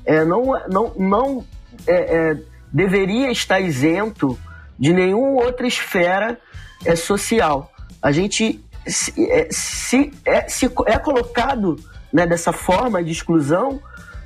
é, 0.05 0.24
não, 0.24 0.53
não, 0.68 0.93
não 0.97 1.45
é, 1.87 2.31
é, 2.31 2.37
deveria 2.72 3.31
estar 3.31 3.61
isento 3.61 4.39
de 4.79 4.93
nenhuma 4.93 5.45
outra 5.45 5.66
esfera 5.66 6.39
é, 6.85 6.97
social. 6.97 7.72
A 8.03 8.12
gente 8.12 8.64
se, 8.87 9.12
é, 9.31 9.49
se, 9.51 10.12
é, 10.24 10.49
se 10.49 10.66
é 10.87 10.99
colocado 10.99 11.76
né, 12.12 12.26
dessa 12.26 12.53
forma 12.53 13.03
de 13.03 13.12
exclusão 13.12 13.81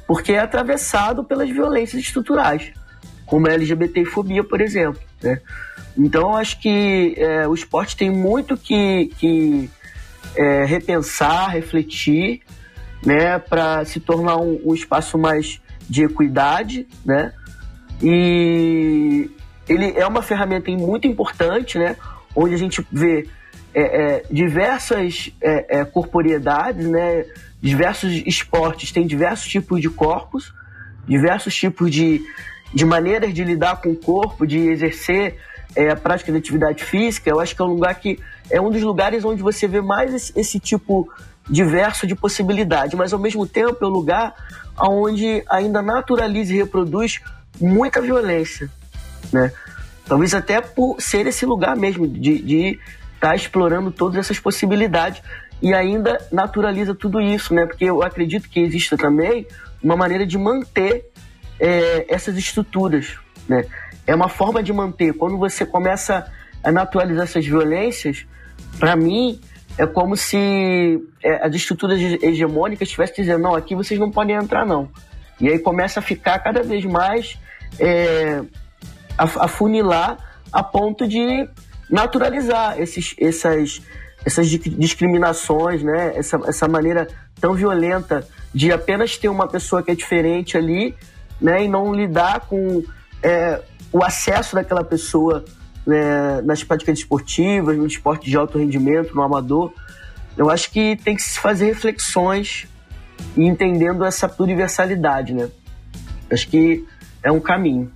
porque 0.06 0.32
é 0.32 0.40
atravessado 0.40 1.24
pelas 1.24 1.48
violências 1.48 2.02
estruturais, 2.02 2.72
como 3.24 3.48
a 3.48 3.52
LGBTfobia, 3.52 4.44
por 4.44 4.60
exemplo. 4.60 5.00
Né? 5.22 5.40
Então, 5.96 6.36
acho 6.36 6.60
que 6.60 7.14
é, 7.16 7.46
o 7.48 7.54
esporte 7.54 7.96
tem 7.96 8.10
muito 8.10 8.56
que, 8.56 9.06
que 9.18 9.70
é, 10.36 10.64
repensar, 10.64 11.50
refletir, 11.50 12.42
né, 13.04 13.38
para 13.38 13.84
se 13.84 14.00
tornar 14.00 14.36
um, 14.36 14.60
um, 14.64 14.74
espaço 14.74 15.18
mais 15.18 15.60
de 15.88 16.04
equidade, 16.04 16.86
né? 17.04 17.32
E 18.02 19.30
ele 19.68 19.92
é 19.96 20.06
uma 20.06 20.22
ferramenta 20.22 20.70
muito 20.72 21.06
importante, 21.06 21.78
né? 21.78 21.96
Onde 22.34 22.54
a 22.54 22.58
gente 22.58 22.86
vê 22.90 23.28
é, 23.74 23.82
é 23.82 24.24
diversas 24.30 25.32
é, 25.40 25.80
é, 25.80 25.84
corporeidades, 25.84 26.86
né? 26.88 27.24
Diversos 27.60 28.22
esportes 28.26 28.92
têm 28.92 29.06
diversos 29.06 29.46
tipos 29.48 29.80
de 29.80 29.88
corpos, 29.88 30.52
diversos 31.06 31.54
tipos 31.54 31.90
de, 31.90 32.20
de 32.72 32.84
maneiras 32.84 33.32
de 33.32 33.44
lidar 33.44 33.80
com 33.80 33.90
o 33.90 33.96
corpo, 33.96 34.46
de 34.46 34.58
exercer 34.58 35.38
é, 35.74 35.90
a 35.90 35.96
prática 35.96 36.30
de 36.30 36.38
atividade 36.38 36.84
física, 36.84 37.30
eu 37.30 37.40
acho 37.40 37.54
que 37.54 37.62
é 37.62 37.64
um 37.64 37.68
lugar 37.68 37.94
que 37.94 38.18
é 38.50 38.60
um 38.60 38.70
dos 38.70 38.82
lugares 38.82 39.24
onde 39.24 39.42
você 39.42 39.66
vê 39.66 39.80
mais 39.80 40.12
esse, 40.12 40.32
esse 40.38 40.60
tipo 40.60 41.10
diverso 41.48 42.06
de 42.06 42.14
possibilidade, 42.14 42.96
mas 42.96 43.12
ao 43.12 43.18
mesmo 43.18 43.46
tempo 43.46 43.76
é 43.82 43.86
um 43.86 43.90
lugar 43.90 44.34
onde 44.78 45.42
ainda 45.48 45.82
naturaliza 45.82 46.52
e 46.52 46.56
reproduz 46.56 47.20
muita 47.60 48.00
violência, 48.00 48.70
né? 49.32 49.52
Talvez 50.06 50.34
até 50.34 50.60
por 50.60 51.00
ser 51.00 51.26
esse 51.26 51.46
lugar 51.46 51.76
mesmo 51.76 52.06
de 52.06 52.78
estar 53.14 53.28
tá 53.30 53.36
explorando 53.36 53.90
todas 53.90 54.18
essas 54.18 54.38
possibilidades 54.38 55.22
e 55.60 55.72
ainda 55.72 56.18
naturaliza 56.30 56.94
tudo 56.94 57.20
isso, 57.20 57.54
né? 57.54 57.66
Porque 57.66 57.84
eu 57.84 58.02
acredito 58.02 58.48
que 58.48 58.60
exista 58.60 58.96
também 58.96 59.46
uma 59.82 59.96
maneira 59.96 60.26
de 60.26 60.38
manter 60.38 61.10
é, 61.58 62.06
essas 62.08 62.36
estruturas, 62.36 63.16
né? 63.48 63.64
é 64.06 64.14
uma 64.14 64.28
forma 64.28 64.62
de 64.62 64.72
manter. 64.72 65.12
Quando 65.14 65.38
você 65.38 65.64
começa 65.64 66.30
a 66.62 66.72
naturalizar 66.72 67.24
essas 67.24 67.46
violências, 67.46 68.26
para 68.78 68.96
mim, 68.96 69.40
é 69.78 69.86
como 69.86 70.16
se 70.16 71.02
é, 71.22 71.46
as 71.46 71.54
estruturas 71.54 71.98
hegemônicas 72.00 72.88
estivessem 72.88 73.24
dizendo: 73.24 73.42
não, 73.42 73.54
aqui 73.54 73.74
vocês 73.74 73.98
não 73.98 74.10
podem 74.10 74.36
entrar, 74.36 74.66
não. 74.66 74.88
E 75.40 75.48
aí 75.48 75.58
começa 75.58 76.00
a 76.00 76.02
ficar 76.02 76.38
cada 76.38 76.62
vez 76.62 76.84
mais 76.84 77.38
é, 77.78 78.42
afunilar 79.16 80.18
a 80.52 80.62
ponto 80.62 81.08
de 81.08 81.48
naturalizar 81.90 82.80
esses, 82.80 83.14
essas, 83.18 83.82
essas 84.24 84.48
discriminações, 84.48 85.82
né? 85.82 86.12
essa, 86.16 86.40
essa 86.46 86.68
maneira 86.68 87.08
tão 87.40 87.54
violenta 87.54 88.26
de 88.54 88.70
apenas 88.70 89.16
ter 89.16 89.28
uma 89.28 89.48
pessoa 89.48 89.82
que 89.82 89.90
é 89.90 89.94
diferente 89.94 90.56
ali 90.56 90.94
né? 91.40 91.64
e 91.64 91.68
não 91.68 91.94
lidar 91.94 92.40
com 92.40 92.82
é, 93.22 93.60
o 93.92 94.02
acesso 94.04 94.54
daquela 94.54 94.84
pessoa 94.84 95.44
né, 95.86 96.40
nas 96.42 96.62
práticas 96.62 96.98
esportivas, 96.98 97.76
no 97.76 97.86
esporte 97.86 98.28
de 98.28 98.36
alto 98.36 98.58
rendimento, 98.58 99.14
no 99.14 99.22
amador. 99.22 99.72
Eu 100.36 100.50
acho 100.50 100.70
que 100.70 100.96
tem 100.96 101.14
que 101.14 101.22
se 101.22 101.38
fazer 101.38 101.66
reflexões 101.66 102.66
e 103.36 103.44
entendendo 103.44 104.04
essa 104.04 104.28
pluriversalidade, 104.28 105.34
né? 105.34 105.48
Acho 106.30 106.48
que 106.48 106.84
é 107.22 107.30
um 107.30 107.40
caminho. 107.40 107.90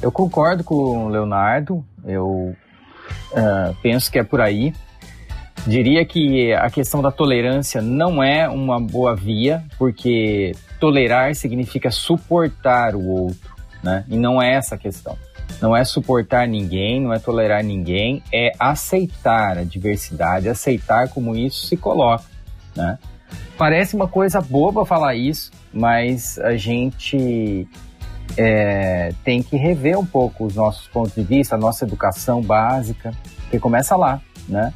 Eu 0.00 0.12
concordo 0.12 0.62
com 0.62 1.06
o 1.06 1.08
Leonardo, 1.08 1.84
eu 2.04 2.54
uh, 3.32 3.76
penso 3.82 4.10
que 4.10 4.18
é 4.18 4.22
por 4.22 4.40
aí. 4.40 4.72
Diria 5.66 6.04
que 6.04 6.52
a 6.52 6.70
questão 6.70 7.02
da 7.02 7.10
tolerância 7.10 7.82
não 7.82 8.22
é 8.22 8.48
uma 8.48 8.80
boa 8.80 9.16
via, 9.16 9.64
porque 9.78 10.52
tolerar 10.78 11.34
significa 11.34 11.90
suportar 11.90 12.94
o 12.94 13.04
outro 13.04 13.56
né? 13.86 14.04
E 14.08 14.16
não 14.16 14.42
é 14.42 14.54
essa 14.54 14.74
a 14.74 14.78
questão. 14.78 15.16
Não 15.60 15.74
é 15.74 15.84
suportar 15.84 16.46
ninguém, 16.46 17.00
não 17.00 17.12
é 17.12 17.18
tolerar 17.18 17.64
ninguém, 17.64 18.22
é 18.32 18.52
aceitar 18.58 19.58
a 19.58 19.64
diversidade, 19.64 20.48
aceitar 20.48 21.08
como 21.08 21.34
isso 21.34 21.66
se 21.66 21.76
coloca, 21.76 22.24
né? 22.74 22.98
Parece 23.56 23.96
uma 23.96 24.06
coisa 24.06 24.40
boba 24.40 24.84
falar 24.84 25.14
isso, 25.14 25.50
mas 25.72 26.38
a 26.38 26.56
gente 26.56 27.66
é, 28.36 29.14
tem 29.24 29.42
que 29.42 29.56
rever 29.56 29.98
um 29.98 30.04
pouco 30.04 30.44
os 30.44 30.54
nossos 30.54 30.86
pontos 30.88 31.14
de 31.14 31.22
vista, 31.22 31.54
a 31.54 31.58
nossa 31.58 31.84
educação 31.84 32.42
básica, 32.42 33.12
que 33.50 33.58
começa 33.58 33.96
lá, 33.96 34.20
né? 34.46 34.74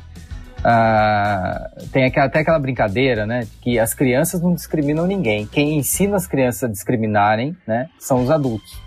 Ah, 0.63 1.71
tem 1.91 2.05
até 2.05 2.41
aquela 2.41 2.59
brincadeira, 2.59 3.27
né, 3.27 3.47
que 3.63 3.79
as 3.79 3.95
crianças 3.95 4.43
não 4.43 4.55
discriminam 4.55 5.07
ninguém. 5.07 5.47
Quem 5.47 5.79
ensina 5.79 6.17
as 6.17 6.27
crianças 6.27 6.65
a 6.65 6.69
discriminarem, 6.69 7.57
né, 7.67 7.89
são 7.99 8.23
os 8.23 8.31
adultos. 8.31 8.79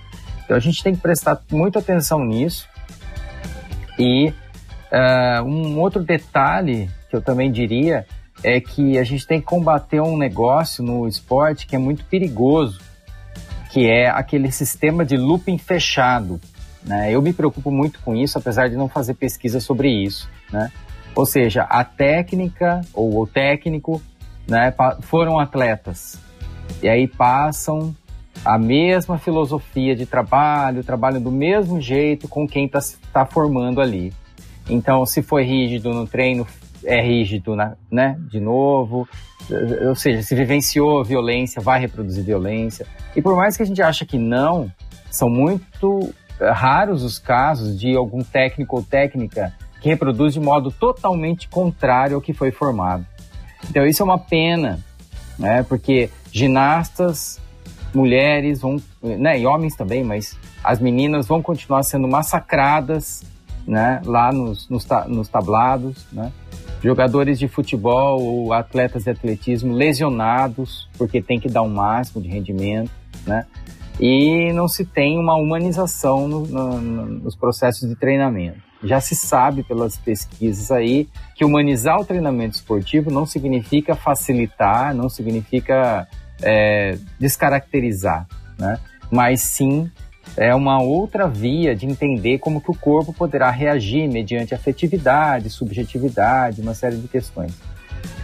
Então 0.44 0.58
a 0.58 0.60
gente 0.60 0.84
tem 0.84 0.96
que 0.96 1.02
prestar 1.02 1.40
muita 1.52 1.80
atenção 1.80 2.24
nisso. 2.24 2.68
E 3.98 4.30
uh, 4.92 5.44
um 5.44 5.80
outro 5.80 6.04
detalhe 6.04 6.90
que 7.10 7.16
eu 7.16 7.22
também 7.22 7.52
diria 7.52 8.06
é 8.44 8.60
que 8.60 8.98
a 8.98 9.04
gente 9.04 9.26
tem 9.26 9.40
que 9.40 9.46
combater 9.46 10.02
um 10.02 10.18
negócio 10.18 10.84
no 10.84 11.08
esporte 11.08 11.66
que 11.66 11.76
é 11.76 11.80
muito 11.80 12.04
perigoso, 12.06 12.82
que 13.72 13.90
é 13.90 14.10
aquele 14.10 14.52
sistema 14.52 15.06
de 15.06 15.16
looping 15.16 15.58
fechado. 15.58 16.42
Né? 16.84 17.12
Eu 17.12 17.22
me 17.22 17.32
preocupo 17.32 17.72
muito 17.72 18.00
com 18.02 18.16
isso, 18.16 18.38
apesar 18.38 18.70
de 18.70 18.76
não 18.76 18.90
fazer 18.90 19.14
pesquisa 19.14 19.60
sobre 19.60 19.90
isso. 19.90 20.30
Né? 20.52 20.72
Ou 21.16 21.26
seja, 21.26 21.64
a 21.64 21.84
técnica 21.84 22.82
ou 22.94 23.22
o 23.22 23.28
técnico 23.28 24.02
né, 24.48 24.74
foram 25.02 25.40
atletas 25.40 26.20
e 26.82 26.90
aí 26.90 27.08
passam 27.08 27.96
a 28.44 28.58
mesma 28.58 29.18
filosofia 29.18 29.96
de 29.96 30.06
trabalho, 30.06 30.84
trabalham 30.84 31.22
do 31.22 31.32
mesmo 31.32 31.80
jeito 31.80 32.28
com 32.28 32.48
quem 32.48 32.66
está 32.66 32.80
tá 33.12 33.26
formando 33.26 33.80
ali. 33.80 34.14
Então, 34.70 35.06
se 35.06 35.22
foi 35.22 35.44
rígido 35.44 35.94
no 35.94 36.08
treino, 36.08 36.48
é 36.84 37.02
rígido, 37.02 37.56
na, 37.56 37.76
né? 37.92 38.18
De 38.30 38.40
novo. 38.40 39.08
Ou 39.88 39.96
seja, 39.96 40.22
se 40.22 40.36
vivenciou 40.36 41.04
violência, 41.04 41.62
vai 41.62 41.80
reproduzir 41.80 42.24
violência. 42.24 42.86
E 43.16 43.22
por 43.22 43.36
mais 43.36 43.58
que 43.58 43.64
a 43.64 43.66
gente 43.66 43.82
ache 43.82 44.06
que 44.06 44.18
não, 44.18 44.72
são 45.12 45.30
muito 45.30 46.14
eh, 46.40 46.50
raros 46.50 47.04
os 47.04 47.20
casos 47.20 47.78
de 47.78 47.96
algum 47.96 48.24
técnico 48.24 48.78
ou 48.78 48.84
técnica 48.84 49.54
que 49.82 49.90
reproduz 49.90 50.34
de 50.34 50.40
modo 50.40 50.72
totalmente 50.72 51.50
contrário 51.50 52.16
ao 52.16 52.22
que 52.22 52.34
foi 52.34 52.52
formado. 52.52 53.06
Então 53.70 53.86
isso 53.86 54.02
é 54.02 54.06
uma 54.06 54.18
pena, 54.18 54.80
né? 55.38 55.64
Porque 55.64 56.10
ginastas, 56.32 57.40
mulheres 57.94 58.62
vão, 58.62 58.82
né, 59.02 59.40
e 59.40 59.46
homens 59.46 59.76
também, 59.76 60.04
mas 60.04 60.38
as 60.64 60.80
meninas 60.80 61.28
vão 61.28 61.42
continuar 61.42 61.84
sendo 61.84 62.08
massacradas, 62.08 63.24
né, 63.68 64.02
lá 64.06 64.32
nos, 64.32 64.68
nos, 64.70 64.86
nos 65.08 65.28
tablados, 65.28 66.06
né? 66.12 66.32
Jogadores 66.84 67.40
de 67.40 67.48
futebol 67.48 68.22
ou 68.22 68.52
atletas 68.52 69.06
de 69.06 69.10
atletismo 69.10 69.74
lesionados 69.74 70.90
porque 70.98 71.22
tem 71.22 71.40
que 71.40 71.48
dar 71.48 71.62
um 71.62 71.70
máximo 71.70 72.22
de 72.22 72.28
rendimento, 72.28 72.92
né? 73.26 73.46
E 74.00 74.52
não 74.52 74.68
se 74.68 74.84
tem 74.84 75.18
uma 75.18 75.36
humanização 75.36 76.28
no, 76.28 76.46
no, 76.46 76.82
nos 77.06 77.36
processos 77.36 77.88
de 77.88 77.96
treinamento. 77.96 78.58
Já 78.84 79.00
se 79.00 79.16
sabe 79.16 79.64
pelas 79.64 79.98
pesquisas 79.98 80.72
aí 80.72 81.08
que 81.36 81.46
humanizar 81.46 81.98
o 82.00 82.06
treinamento 82.06 82.56
esportivo 82.56 83.10
não 83.10 83.26
significa 83.26 83.96
facilitar, 83.96 84.94
não 84.94 85.08
significa 85.08 86.06
é, 86.44 86.98
descaracterizar, 87.20 88.28
né? 88.60 88.78
Mas 89.10 89.42
sim 89.42 89.90
é 90.36 90.54
uma 90.54 90.82
outra 90.82 91.28
via 91.28 91.76
de 91.76 91.86
entender 91.86 92.40
como 92.40 92.62
que 92.62 92.72
o 92.72 92.76
corpo 92.76 93.14
poderá 93.14 93.52
reagir 93.52 94.10
mediante 94.10 94.54
afetividade, 94.54 95.50
subjetividade, 95.50 96.62
uma 96.62 96.74
série 96.74 96.98
de 96.98 97.08
questões. 97.08 97.54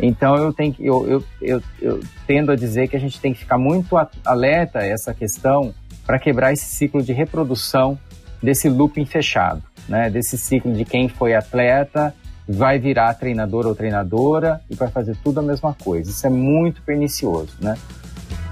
Então 0.02 0.36
eu 0.36 0.52
tenho 0.52 0.76
eu, 0.80 1.10
eu, 1.10 1.24
eu, 1.41 1.64
eu 1.82 2.00
tendo 2.26 2.52
a 2.52 2.56
dizer 2.56 2.88
que 2.88 2.96
a 2.96 3.00
gente 3.00 3.20
tem 3.20 3.34
que 3.34 3.40
ficar 3.40 3.58
muito 3.58 3.96
alerta 4.26 4.80
a 4.80 4.86
essa 4.86 5.14
questão 5.14 5.74
para 6.06 6.20
quebrar 6.20 6.52
esse 6.52 6.66
ciclo 6.66 7.02
de 7.04 7.14
reprodução 7.14 7.98
desse 8.41 8.70
looping 8.70 9.06
fechado, 9.06 9.62
né? 9.88 10.10
Desse 10.10 10.38
ciclo 10.38 10.74
de 10.74 10.84
quem 10.84 11.08
foi 11.08 11.36
atleta 11.36 12.14
vai 12.48 12.80
virar 12.80 13.14
treinador 13.14 13.68
ou 13.68 13.76
treinadora 13.76 14.60
e 14.70 14.76
vai 14.76 14.90
fazer 14.90 15.16
tudo 15.24 15.40
a 15.40 15.44
mesma 15.44 15.74
coisa. 15.74 16.10
Isso 16.10 16.26
é 16.26 16.30
muito 16.32 16.82
pernicioso, 16.82 17.56
né? 17.62 17.78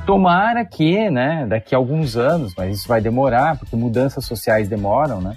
Tomara 0.08 0.64
que, 0.64 1.10
né, 1.10 1.46
daqui 1.50 1.76
a 1.76 1.78
alguns 1.78 2.16
anos, 2.16 2.54
mas 2.58 2.80
isso 2.80 2.88
vai 2.88 3.02
demorar, 3.02 3.58
porque 3.58 3.76
mudanças 3.76 4.24
sociais 4.24 4.70
demoram, 4.70 5.20
né? 5.20 5.36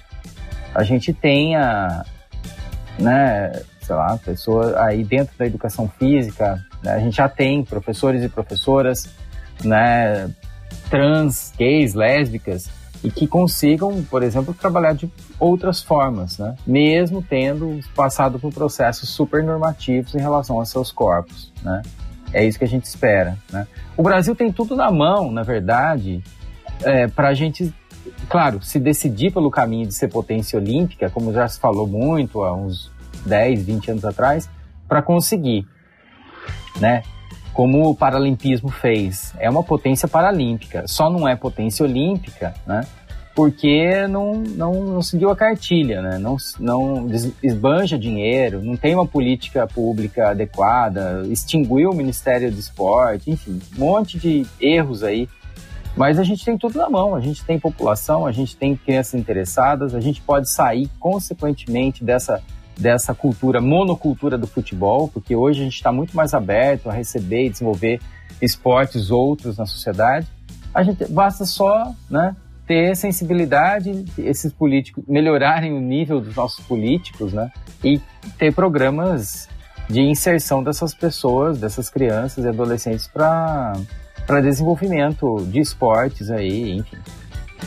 A 0.73 0.85
gente 0.85 1.13
tenha, 1.13 2.05
né, 2.97 3.51
sei 3.83 3.97
lá, 3.97 4.17
pessoas 4.17 4.73
aí 4.77 5.03
dentro 5.03 5.37
da 5.37 5.45
educação 5.45 5.89
física, 5.99 6.65
né, 6.85 6.93
a 6.93 7.01
gente 7.01 7.17
já 7.17 7.29
tem 7.29 7.65
professores 7.65 8.23
e 8.23 8.29
professoras, 8.29 9.13
né, 9.65 10.31
trans, 10.89 11.53
gays, 11.59 11.95
lésbicas, 11.95 12.71
e 13.03 13.11
que 13.11 13.27
consigam, 13.27 14.05
por 14.05 14.23
exemplo, 14.23 14.55
trabalhar 14.55 14.93
de 14.93 15.11
outras 15.39 15.83
formas, 15.83 16.39
né? 16.39 16.55
mesmo 16.67 17.23
tendo 17.23 17.81
passado 17.95 18.39
por 18.39 18.53
processos 18.53 19.09
super 19.09 19.43
normativos 19.43 20.15
em 20.15 20.21
relação 20.21 20.59
aos 20.59 20.69
seus 20.69 20.93
corpos. 20.93 21.51
Né? 21.63 21.83
É 22.33 22.45
isso 22.45 22.59
que 22.59 22.65
a 22.65 22.69
gente 22.69 22.85
espera. 22.85 23.37
Né? 23.53 23.67
O 23.97 24.03
Brasil 24.03 24.35
tem 24.35 24.53
tudo 24.53 24.77
na 24.77 24.91
mão, 24.91 25.31
na 25.31 25.43
verdade, 25.43 26.23
é, 26.83 27.07
para 27.07 27.29
a 27.29 27.35
gente, 27.35 27.73
claro, 28.29 28.63
se 28.63 28.79
decidir 28.79 29.33
pelo 29.33 29.51
caminho 29.51 29.87
de 29.87 29.95
ser 29.95 30.09
potência 30.09 30.59
olímpica, 30.59 31.11
como 31.11 31.33
já 31.33 31.47
se 31.49 31.59
falou 31.59 31.87
muito 31.87 32.43
há 32.43 32.53
uns 32.55 32.91
10, 33.27 33.65
20 33.65 33.91
anos 33.93 34.05
atrás, 34.05 34.49
para 34.89 35.03
conseguir, 35.03 35.67
né? 36.81 37.03
Como 37.53 37.89
o 37.89 37.95
paralimpismo 37.95 38.69
fez, 38.69 39.35
é 39.39 39.51
uma 39.51 39.63
potência 39.63 40.07
paralímpica, 40.07 40.85
só 40.87 41.11
não 41.11 41.29
é 41.29 41.35
potência 41.35 41.85
olímpica, 41.85 42.55
né? 42.67 42.83
Porque 43.35 44.07
não, 44.09 44.35
não, 44.35 44.85
não 44.85 45.03
seguiu 45.03 45.31
a 45.31 45.37
cartilha, 45.37 46.03
né? 46.03 46.19
não, 46.19 46.37
não 46.59 47.09
esbanja 47.43 47.99
dinheiro, 47.99 48.63
não 48.63 48.77
tem 48.77 48.95
uma 48.95 49.07
política 49.07 49.67
pública 49.67 50.31
adequada, 50.31 51.23
extinguiu 51.29 51.91
o 51.91 51.95
Ministério 51.95 52.51
do 52.51 52.59
Esporte, 52.59 53.31
enfim, 53.31 53.61
um 53.77 53.81
monte 53.81 54.19
de 54.19 54.47
erros 54.61 55.03
aí. 55.03 55.29
Mas 55.97 56.19
a 56.19 56.25
gente 56.25 56.45
tem 56.45 56.57
tudo 56.57 56.79
na 56.79 56.89
mão, 56.89 57.15
a 57.15 57.21
gente 57.21 57.45
tem 57.45 57.59
população, 57.59 58.27
a 58.27 58.33
gente 58.33 58.57
tem 58.57 58.77
crianças 58.77 59.15
interessadas, 59.15 59.95
a 59.95 60.01
gente 60.01 60.21
pode 60.21 60.49
sair 60.49 60.89
consequentemente 61.01 62.05
dessa, 62.05 62.43
dessa 62.79 63.13
cultura, 63.13 63.61
monocultura 63.61 64.39
do 64.39 64.47
futebol, 64.47 65.09
porque 65.09 65.35
hoje 65.35 65.61
a 65.61 65.65
gente 65.65 65.75
está 65.75 65.91
muito 65.91 66.17
mais 66.17 66.33
aberto 66.33 66.89
a 66.89 66.93
receber 66.93 67.47
e 67.47 67.51
desenvolver 67.51 68.01
esportes 68.41 69.11
outros 69.11 69.57
na 69.57 69.67
sociedade. 69.67 70.27
A 70.73 70.83
gente 70.83 71.05
basta 71.11 71.45
só, 71.45 71.93
né, 72.09 72.37
ter 72.71 72.95
sensibilidade, 72.95 74.05
esses 74.17 74.53
políticos 74.53 75.03
melhorarem 75.09 75.73
o 75.73 75.81
nível 75.81 76.21
dos 76.21 76.37
nossos 76.37 76.65
políticos, 76.65 77.33
né? 77.33 77.51
E 77.83 78.01
ter 78.39 78.55
programas 78.55 79.49
de 79.89 80.01
inserção 80.01 80.63
dessas 80.63 80.95
pessoas, 80.95 81.59
dessas 81.59 81.91
crianças 81.91 82.45
e 82.45 82.49
adolescentes 82.49 83.09
para 83.09 83.73
para 84.25 84.41
desenvolvimento 84.41 85.45
de 85.51 85.59
esportes 85.59 86.31
aí, 86.31 86.77
enfim, 86.77 86.97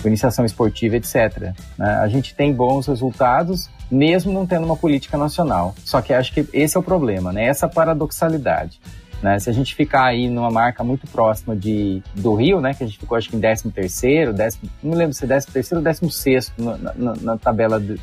iniciação 0.05 0.45
esportiva, 0.45 0.95
etc. 0.95 1.53
Né? 1.77 1.97
A 2.01 2.07
gente 2.07 2.33
tem 2.33 2.53
bons 2.53 2.87
resultados, 2.87 3.69
mesmo 3.91 4.31
não 4.31 4.47
tendo 4.47 4.63
uma 4.63 4.77
política 4.77 5.17
nacional. 5.17 5.75
Só 5.83 6.01
que 6.01 6.13
acho 6.13 6.33
que 6.33 6.47
esse 6.53 6.77
é 6.77 6.79
o 6.79 6.83
problema, 6.83 7.33
né? 7.33 7.45
Essa 7.45 7.67
paradoxalidade. 7.67 8.79
Né? 9.23 9.39
Se 9.39 9.49
a 9.49 9.53
gente 9.53 9.73
ficar 9.73 10.03
aí 10.03 10.29
numa 10.29 10.51
marca 10.51 10.83
muito 10.83 11.07
próxima 11.07 11.55
de, 11.55 12.03
do 12.13 12.35
Rio, 12.35 12.59
né, 12.59 12.73
que 12.73 12.83
a 12.83 12.85
gente 12.85 12.99
ficou 12.99 13.17
acho 13.17 13.29
que 13.29 13.37
em 13.37 13.39
13 13.39 13.71
terceiro, 13.71 14.33
décimo, 14.33 14.69
não 14.83 14.91
me 14.91 14.97
lembro 14.97 15.13
se 15.13 15.23
é 15.23 15.27
13 15.27 15.47
terceiro 15.47 15.79
ou 15.79 15.83
16 15.83 16.13
sexto 16.13 16.61
na, 16.61 16.77
na, 16.93 17.13
na 17.15 17.37
tabela 17.37 17.79
do, 17.79 17.97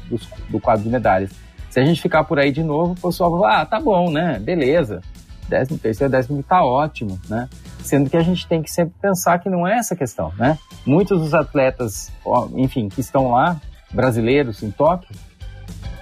do, 0.49 0.59
quadro 0.59 0.83
de 0.83 0.89
medalhas. 0.89 1.31
Se 1.69 1.79
a 1.79 1.85
gente 1.85 2.01
ficar 2.01 2.25
por 2.25 2.39
aí 2.39 2.51
de 2.51 2.63
novo, 2.63 2.95
o 2.95 3.09
pessoal 3.09 3.31
vai 3.33 3.41
falar, 3.41 3.61
ah, 3.61 3.67
tá 3.67 3.79
bom, 3.79 4.11
né, 4.11 4.39
beleza, 4.39 5.03
13 5.51 5.77
terceiro, 5.77 6.11
décimo 6.11 6.43
tá 6.43 6.65
ótimo, 6.65 7.21
né? 7.29 7.51
Sendo 7.83 8.09
que 8.09 8.17
a 8.17 8.23
gente 8.23 8.47
tem 8.47 8.63
que 8.63 8.71
sempre 8.71 8.95
pensar 9.03 9.39
que 9.41 9.51
não 9.51 9.69
é 9.69 9.77
essa 9.77 9.95
questão, 9.95 10.33
né? 10.39 10.57
Muitos 10.87 11.21
dos 11.21 11.35
atletas, 11.35 12.11
enfim, 12.55 12.89
que 12.89 13.01
estão 13.01 13.33
lá, 13.33 13.61
brasileiros 13.93 14.63
em 14.63 14.71
Tóquio, 14.71 15.15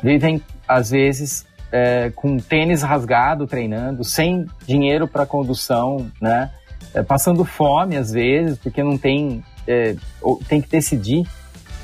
vivem 0.01 0.40
às 0.69 0.90
vezes 0.90 1.47
é, 1.70 2.11
com 2.15 2.39
tênis 2.39 2.82
rasgado 2.82 3.47
treinando, 3.47 4.05
sem 4.05 4.47
dinheiro 4.66 5.07
para 5.07 5.27
condução, 5.27 6.11
né? 6.20 6.51
É, 6.95 7.03
passando 7.03 7.45
fome 7.45 7.97
às 7.97 8.11
vezes, 8.11 8.59
porque 8.59 8.82
não 8.82 8.97
tem, 8.97 9.45
é, 9.66 9.95
tem 10.49 10.61
que 10.61 10.69
decidir 10.69 11.27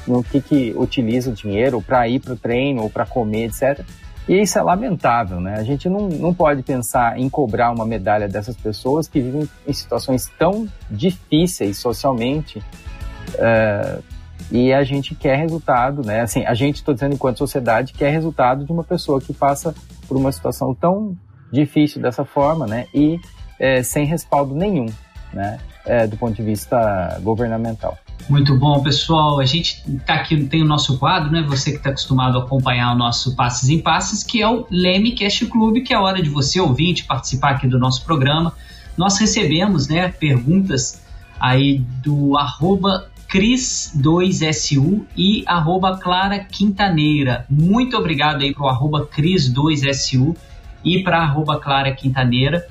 no 0.07 0.23
que, 0.23 0.41
que 0.41 0.75
utiliza 0.77 1.31
o 1.31 1.35
dinheiro 1.35 1.83
para 1.83 2.09
ir 2.09 2.21
para 2.21 2.33
o 2.33 2.37
treino 2.37 2.83
ou 2.83 2.91
para 2.91 3.05
comer, 3.05 3.47
etc. 3.47 3.85
E 4.27 4.41
isso 4.41 4.59
é 4.59 4.63
lamentável, 4.63 5.41
né? 5.41 5.57
A 5.59 5.63
gente 5.63 5.89
não, 5.89 6.09
não 6.09 6.33
pode 6.33 6.63
pensar 6.63 7.19
em 7.19 7.29
cobrar 7.29 7.71
uma 7.71 7.85
medalha 7.85 8.27
dessas 8.27 8.57
pessoas 8.57 9.07
que 9.07 9.21
vivem 9.21 9.49
em 9.67 9.73
situações 9.73 10.31
tão 10.39 10.67
difíceis 10.91 11.77
socialmente, 11.77 12.63
é, 13.35 13.99
E 14.51 14.73
a 14.73 14.85
gente 14.85 15.15
quer 15.15 15.37
resultado, 15.37 16.03
né? 16.03 16.21
Assim, 16.21 16.45
a 16.45 16.55
gente, 16.55 16.77
estou 16.77 16.95
dizendo 16.95 17.15
enquanto 17.15 17.39
sociedade, 17.39 17.93
quer 17.93 18.11
resultado 18.11 18.65
de 18.65 18.73
uma 18.73 18.85
pessoa 18.85 19.21
que 19.21 19.33
passa 19.33 19.75
por 20.07 20.17
uma 20.17 20.31
situação 20.31 20.75
tão 20.75 21.17
difícil 21.51 22.01
dessa 22.01 22.25
forma, 22.25 22.67
né? 22.67 22.87
E 22.95 23.19
é, 23.59 23.83
sem 23.83 24.05
respaldo 24.05 24.55
nenhum, 24.55 24.87
né? 25.33 25.59
É, 25.87 26.07
do 26.07 26.17
ponto 26.17 26.35
de 26.35 26.43
vista 26.43 27.19
governamental. 27.23 27.99
Muito 28.29 28.57
bom, 28.59 28.83
pessoal. 28.83 29.39
A 29.39 29.45
gente 29.45 29.83
tá 30.07 30.15
aqui, 30.15 30.45
tem 30.47 30.63
o 30.63 30.65
nosso 30.65 30.99
quadro, 30.99 31.31
né? 31.31 31.43
Você 31.43 31.73
que 31.73 31.77
está 31.77 31.91
acostumado 31.91 32.39
a 32.39 32.43
acompanhar 32.43 32.95
o 32.95 32.97
nosso 32.97 33.37
Passes 33.37 33.69
em 33.69 33.81
Passes, 33.81 34.23
que 34.23 34.41
é 34.41 34.49
o 34.49 34.67
Leme 34.71 35.13
Cast 35.13 35.45
Club, 35.47 35.83
que 35.83 35.93
é 35.93 35.97
a 35.97 36.01
hora 36.01 36.23
de 36.23 36.31
você, 36.31 36.59
ouvinte, 36.59 37.05
participar 37.05 37.51
aqui 37.51 37.69
do 37.69 37.79
nosso 37.79 38.03
programa. 38.05 38.55
Nós 38.97 39.19
recebemos, 39.19 39.89
né, 39.89 40.09
perguntas 40.09 41.03
aí 41.39 41.79
do 42.03 42.39
arroba 42.39 43.11
Cris2SU 43.35 45.05
e 45.17 45.43
arroba 45.45 45.99
Clara 45.99 46.39
Quintaneira. 46.39 47.45
Muito 47.51 47.97
obrigado 47.97 48.43
aí 48.43 48.55
pro 48.55 48.69
arroba 48.69 49.09
Cris2SU 49.09 50.37
e 50.85 51.03
para 51.03 51.19
arroba 51.19 51.59
Clara 51.59 51.91
Quintaneira 51.93 52.65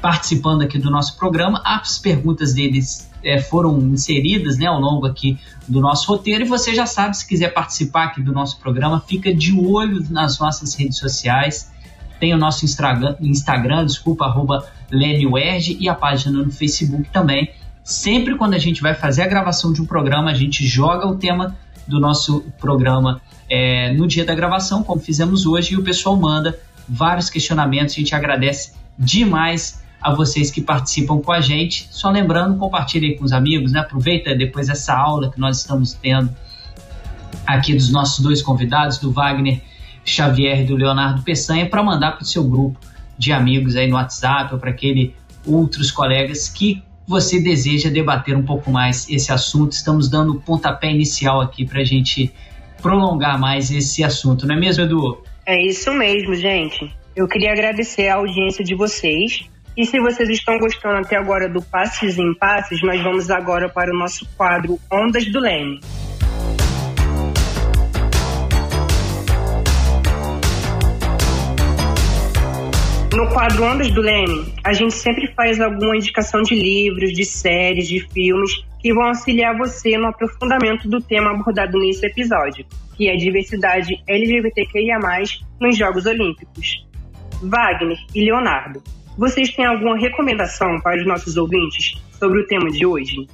participando 0.00 0.62
aqui 0.62 0.78
do 0.78 0.90
nosso 0.90 1.18
programa. 1.18 1.60
As 1.62 1.98
perguntas 1.98 2.54
deles 2.54 3.10
é, 3.22 3.38
foram 3.38 3.78
inseridas 3.80 4.56
né, 4.56 4.64
ao 4.64 4.80
longo 4.80 5.06
aqui 5.06 5.38
do 5.68 5.78
nosso 5.78 6.10
roteiro 6.10 6.42
e 6.44 6.48
você 6.48 6.74
já 6.74 6.86
sabe, 6.86 7.14
se 7.14 7.26
quiser 7.26 7.52
participar 7.52 8.04
aqui 8.04 8.22
do 8.22 8.32
nosso 8.32 8.58
programa, 8.60 8.98
fica 9.06 9.34
de 9.34 9.52
olho 9.52 10.02
nas 10.08 10.38
nossas 10.38 10.74
redes 10.74 10.96
sociais. 10.96 11.70
Tem 12.18 12.32
o 12.32 12.38
nosso 12.38 12.64
Instagram, 12.64 13.16
Instagram 13.20 13.84
desculpa, 13.84 14.24
arroba 14.24 14.66
e 14.90 15.88
a 15.88 15.94
página 15.94 16.42
no 16.42 16.50
Facebook 16.50 17.10
também. 17.10 17.50
Sempre 17.84 18.36
quando 18.36 18.54
a 18.54 18.58
gente 18.58 18.80
vai 18.80 18.94
fazer 18.94 19.22
a 19.22 19.26
gravação 19.26 19.72
de 19.72 19.82
um 19.82 19.86
programa, 19.86 20.30
a 20.30 20.34
gente 20.34 20.66
joga 20.66 21.06
o 21.06 21.16
tema 21.16 21.56
do 21.86 21.98
nosso 21.98 22.42
programa 22.60 23.20
é, 23.48 23.92
no 23.92 24.06
dia 24.06 24.24
da 24.24 24.34
gravação, 24.34 24.82
como 24.82 25.00
fizemos 25.00 25.46
hoje, 25.46 25.74
e 25.74 25.76
o 25.76 25.82
pessoal 25.82 26.16
manda 26.16 26.58
vários 26.88 27.28
questionamentos. 27.28 27.94
A 27.94 27.98
gente 27.98 28.14
agradece 28.14 28.72
demais 28.98 29.82
a 30.00 30.14
vocês 30.14 30.50
que 30.50 30.60
participam 30.60 31.20
com 31.20 31.32
a 31.32 31.40
gente. 31.40 31.88
Só 31.90 32.10
lembrando, 32.10 32.56
compartilhe 32.56 33.16
com 33.16 33.24
os 33.24 33.32
amigos, 33.32 33.72
né? 33.72 33.80
Aproveita 33.80 34.34
depois 34.34 34.68
essa 34.68 34.94
aula 34.94 35.30
que 35.30 35.40
nós 35.40 35.58
estamos 35.58 35.92
tendo 35.94 36.30
aqui 37.46 37.74
dos 37.74 37.90
nossos 37.90 38.20
dois 38.20 38.42
convidados, 38.42 38.98
do 38.98 39.12
Wagner 39.12 39.60
Xavier 40.04 40.60
e 40.60 40.64
do 40.64 40.76
Leonardo 40.76 41.22
Peçanha, 41.22 41.68
para 41.68 41.82
mandar 41.82 42.12
para 42.12 42.22
o 42.22 42.26
seu 42.26 42.44
grupo 42.44 42.78
de 43.18 43.32
amigos 43.32 43.76
aí 43.76 43.88
no 43.88 43.96
WhatsApp 43.96 44.54
ou 44.54 44.60
para 44.60 44.70
aquele 44.70 45.14
outros 45.46 45.90
colegas 45.90 46.48
que 46.48 46.82
você 47.12 47.38
deseja 47.38 47.90
debater 47.90 48.34
um 48.34 48.42
pouco 48.42 48.70
mais 48.70 49.08
esse 49.10 49.30
assunto. 49.30 49.72
Estamos 49.72 50.08
dando 50.08 50.32
o 50.32 50.40
pontapé 50.40 50.90
inicial 50.90 51.42
aqui 51.42 51.66
para 51.66 51.80
a 51.80 51.84
gente 51.84 52.32
prolongar 52.80 53.38
mais 53.38 53.70
esse 53.70 54.02
assunto, 54.02 54.46
não 54.46 54.56
é 54.56 54.58
mesmo, 54.58 54.82
Edu? 54.84 55.22
É 55.46 55.60
isso 55.62 55.92
mesmo, 55.92 56.34
gente. 56.34 56.90
Eu 57.14 57.28
queria 57.28 57.52
agradecer 57.52 58.08
a 58.08 58.16
audiência 58.16 58.64
de 58.64 58.74
vocês. 58.74 59.44
E 59.76 59.84
se 59.84 60.00
vocês 60.00 60.28
estão 60.30 60.58
gostando 60.58 60.96
até 60.96 61.16
agora 61.16 61.48
do 61.48 61.62
Passes 61.62 62.18
em 62.18 62.34
Passes, 62.34 62.82
nós 62.82 63.00
vamos 63.02 63.30
agora 63.30 63.68
para 63.68 63.94
o 63.94 63.98
nosso 63.98 64.26
quadro 64.36 64.78
Ondas 64.90 65.30
do 65.30 65.38
Leme. 65.38 65.80
No 73.14 73.28
quadro 73.28 73.62
Ondas 73.64 73.90
do 73.90 74.00
Leme, 74.00 74.54
a 74.64 74.72
gente 74.72 74.94
sempre 74.94 75.26
faz 75.34 75.60
alguma 75.60 75.94
indicação 75.94 76.40
de 76.40 76.54
livros, 76.54 77.12
de 77.12 77.26
séries, 77.26 77.86
de 77.86 78.00
filmes 78.00 78.64
que 78.80 78.92
vão 78.94 79.08
auxiliar 79.08 79.54
você 79.54 79.98
no 79.98 80.06
aprofundamento 80.06 80.88
do 80.88 80.98
tema 80.98 81.30
abordado 81.30 81.78
nesse 81.78 82.06
episódio, 82.06 82.64
que 82.96 83.10
é 83.10 83.12
a 83.12 83.16
diversidade 83.16 84.02
LGBTQIA+, 84.08 84.98
nos 85.60 85.76
Jogos 85.76 86.06
Olímpicos. 86.06 86.86
Wagner 87.42 87.98
e 88.14 88.24
Leonardo, 88.24 88.82
vocês 89.18 89.54
têm 89.54 89.66
alguma 89.66 89.98
recomendação 89.98 90.80
para 90.80 90.98
os 90.98 91.06
nossos 91.06 91.36
ouvintes 91.36 92.02
sobre 92.18 92.40
o 92.40 92.46
tema 92.46 92.70
de 92.70 92.86
hoje? 92.86 93.28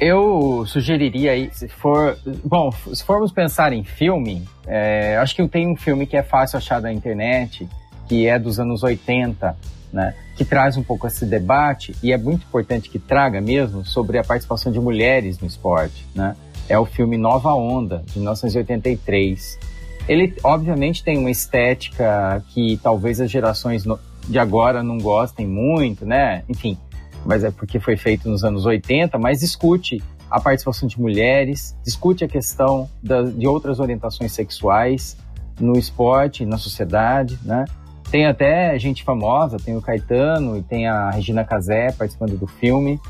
Eu 0.00 0.64
sugeriria 0.66 1.32
aí, 1.32 1.50
se 1.52 1.68
for. 1.68 2.18
Bom, 2.44 2.72
se 2.72 3.04
formos 3.04 3.30
pensar 3.30 3.72
em 3.72 3.84
filme, 3.84 4.42
é, 4.66 5.16
acho 5.18 5.36
que 5.36 5.46
tem 5.46 5.68
um 5.68 5.76
filme 5.76 6.04
que 6.04 6.16
é 6.16 6.22
fácil 6.22 6.56
achar 6.56 6.80
na 6.80 6.92
internet, 6.92 7.68
que 8.10 8.26
é 8.26 8.40
dos 8.40 8.58
anos 8.58 8.82
80, 8.82 9.56
né? 9.92 10.16
Que 10.36 10.44
traz 10.44 10.76
um 10.76 10.82
pouco 10.82 11.06
esse 11.06 11.24
debate, 11.24 11.94
e 12.02 12.12
é 12.12 12.18
muito 12.18 12.44
importante 12.44 12.90
que 12.90 12.98
traga 12.98 13.40
mesmo 13.40 13.86
sobre 13.86 14.18
a 14.18 14.24
participação 14.24 14.72
de 14.72 14.80
mulheres 14.80 15.38
no 15.38 15.46
esporte, 15.46 16.04
né? 16.12 16.34
É 16.68 16.76
o 16.76 16.84
filme 16.84 17.16
Nova 17.16 17.54
Onda, 17.54 18.02
de 18.06 18.18
1983. 18.18 19.60
Ele, 20.08 20.34
obviamente, 20.42 21.04
tem 21.04 21.18
uma 21.18 21.30
estética 21.30 22.42
que 22.48 22.80
talvez 22.82 23.20
as 23.20 23.30
gerações 23.30 23.84
de 24.28 24.38
agora 24.40 24.82
não 24.82 24.98
gostem 24.98 25.46
muito, 25.46 26.04
né? 26.04 26.42
Enfim, 26.48 26.76
mas 27.24 27.44
é 27.44 27.52
porque 27.52 27.78
foi 27.78 27.96
feito 27.96 28.28
nos 28.28 28.42
anos 28.42 28.66
80, 28.66 29.16
mas 29.20 29.38
discute 29.38 30.02
a 30.28 30.40
participação 30.40 30.88
de 30.88 31.00
mulheres, 31.00 31.76
discute 31.84 32.24
a 32.24 32.28
questão 32.28 32.90
da, 33.00 33.22
de 33.22 33.46
outras 33.46 33.78
orientações 33.78 34.32
sexuais 34.32 35.16
no 35.60 35.78
esporte, 35.78 36.44
na 36.44 36.58
sociedade, 36.58 37.38
né? 37.44 37.66
Tem 38.10 38.26
até 38.26 38.78
gente 38.78 39.04
famosa, 39.04 39.56
tem 39.58 39.76
o 39.76 39.80
Caetano 39.80 40.56
e 40.56 40.62
tem 40.62 40.86
a 40.86 41.10
Regina 41.10 41.44
Casé 41.44 41.92
participando 41.92 42.36
do 42.36 42.46
filme. 42.46 43.00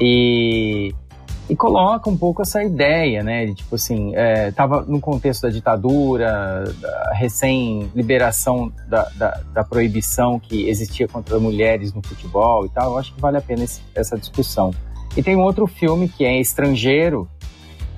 E 0.00 0.94
e 1.52 1.56
coloca 1.56 2.08
um 2.08 2.16
pouco 2.16 2.40
essa 2.40 2.62
ideia, 2.62 3.22
né, 3.22 3.46
de 3.46 3.54
tipo 3.54 3.74
assim, 3.74 4.14
é, 4.14 4.52
no 4.86 5.00
contexto 5.00 5.42
da 5.42 5.50
ditadura, 5.50 6.64
da 6.80 7.12
recém-liberação 7.14 8.72
da, 8.88 9.08
da, 9.16 9.40
da, 9.52 9.64
proibição 9.64 10.38
que 10.38 10.68
existia 10.68 11.08
contra 11.08 11.38
mulheres 11.38 11.92
no 11.92 12.00
futebol 12.02 12.64
e 12.64 12.68
tal, 12.70 12.92
eu 12.92 12.98
acho 12.98 13.12
que 13.12 13.20
vale 13.20 13.36
a 13.36 13.40
pena 13.40 13.64
esse, 13.64 13.82
essa 13.94 14.16
discussão. 14.16 14.70
E 15.16 15.22
tem 15.22 15.36
um 15.36 15.42
outro 15.42 15.66
filme 15.66 16.08
que 16.08 16.24
é 16.24 16.40
estrangeiro, 16.40 17.28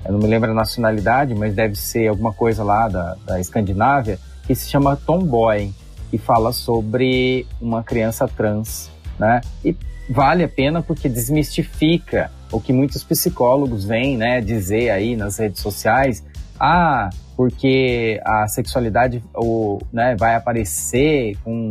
eu 0.03 0.11
não 0.11 0.19
me 0.19 0.27
lembro 0.27 0.51
a 0.51 0.53
nacionalidade, 0.53 1.33
mas 1.33 1.55
deve 1.55 1.75
ser 1.75 2.07
alguma 2.07 2.33
coisa 2.33 2.63
lá 2.63 2.89
da, 2.89 3.15
da 3.25 3.39
Escandinávia, 3.39 4.19
que 4.45 4.53
se 4.53 4.69
chama 4.69 4.97
Tomboy, 4.97 5.71
que 6.09 6.17
fala 6.17 6.51
sobre 6.51 7.45
uma 7.61 7.83
criança 7.83 8.27
trans, 8.27 8.89
né, 9.17 9.41
e 9.63 9.75
vale 10.09 10.43
a 10.43 10.47
pena 10.47 10.81
porque 10.81 11.09
desmistifica 11.09 12.31
o 12.51 12.59
que 12.59 12.71
muitos 12.71 13.03
psicólogos 13.03 13.85
vêm 13.85 14.17
né, 14.17 14.39
dizer 14.41 14.89
aí 14.89 15.15
nas 15.15 15.37
redes 15.37 15.61
sociais, 15.61 16.23
ah, 16.59 17.09
porque 17.35 18.21
a 18.23 18.47
sexualidade 18.47 19.23
ou, 19.33 19.81
né, 19.91 20.15
vai 20.15 20.35
aparecer 20.35 21.37
com, 21.43 21.69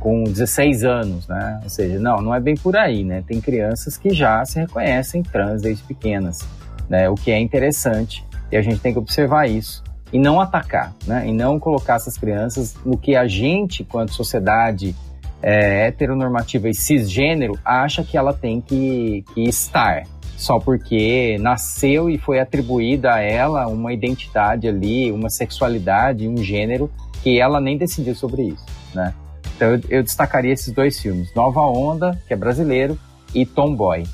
com 0.00 0.24
16 0.24 0.84
anos, 0.84 1.28
né? 1.28 1.60
Ou 1.62 1.68
seja, 1.68 1.98
não, 1.98 2.22
não 2.22 2.34
é 2.34 2.40
bem 2.40 2.54
por 2.54 2.76
aí, 2.76 3.04
né? 3.04 3.22
Tem 3.26 3.40
crianças 3.40 3.98
que 3.98 4.10
já 4.10 4.42
se 4.44 4.58
reconhecem 4.58 5.22
trans 5.22 5.60
desde 5.60 5.84
pequenas, 5.84 6.40
né? 6.88 7.10
O 7.10 7.14
que 7.14 7.30
é 7.30 7.38
interessante 7.38 8.24
e 8.50 8.56
a 8.56 8.62
gente 8.62 8.80
tem 8.80 8.92
que 8.92 8.98
observar 8.98 9.48
isso 9.48 9.82
e 10.12 10.18
não 10.18 10.40
atacar, 10.40 10.94
né? 11.06 11.26
E 11.26 11.32
não 11.32 11.58
colocar 11.58 11.96
essas 11.96 12.18
crianças 12.18 12.76
no 12.84 12.98
que 12.98 13.16
a 13.16 13.26
gente, 13.26 13.82
quanto 13.82 14.12
sociedade 14.12 14.94
é, 15.42 15.86
heteronormativa 15.86 16.68
e 16.68 16.74
cisgênero, 16.74 17.58
acha 17.64 18.04
que 18.04 18.16
ela 18.16 18.32
tem 18.32 18.60
que, 18.60 19.24
que 19.34 19.42
estar, 19.44 20.02
só 20.36 20.58
porque 20.58 21.38
nasceu 21.40 22.10
e 22.10 22.18
foi 22.18 22.38
atribuída 22.38 23.14
a 23.14 23.20
ela 23.20 23.66
uma 23.66 23.92
identidade 23.92 24.68
ali, 24.68 25.10
uma 25.10 25.30
sexualidade, 25.30 26.28
um 26.28 26.36
gênero 26.36 26.90
que 27.22 27.40
ela 27.40 27.60
nem 27.60 27.78
decidiu 27.78 28.14
sobre 28.14 28.42
isso, 28.48 28.66
né? 28.94 29.14
Então 29.56 29.70
eu, 29.72 29.80
eu 29.88 30.02
destacaria 30.02 30.52
esses 30.52 30.72
dois 30.72 31.00
filmes, 31.00 31.34
Nova 31.34 31.60
Onda, 31.60 32.20
que 32.26 32.34
é 32.34 32.36
brasileiro, 32.36 32.98
e 33.34 33.46
Tomboy. 33.46 34.04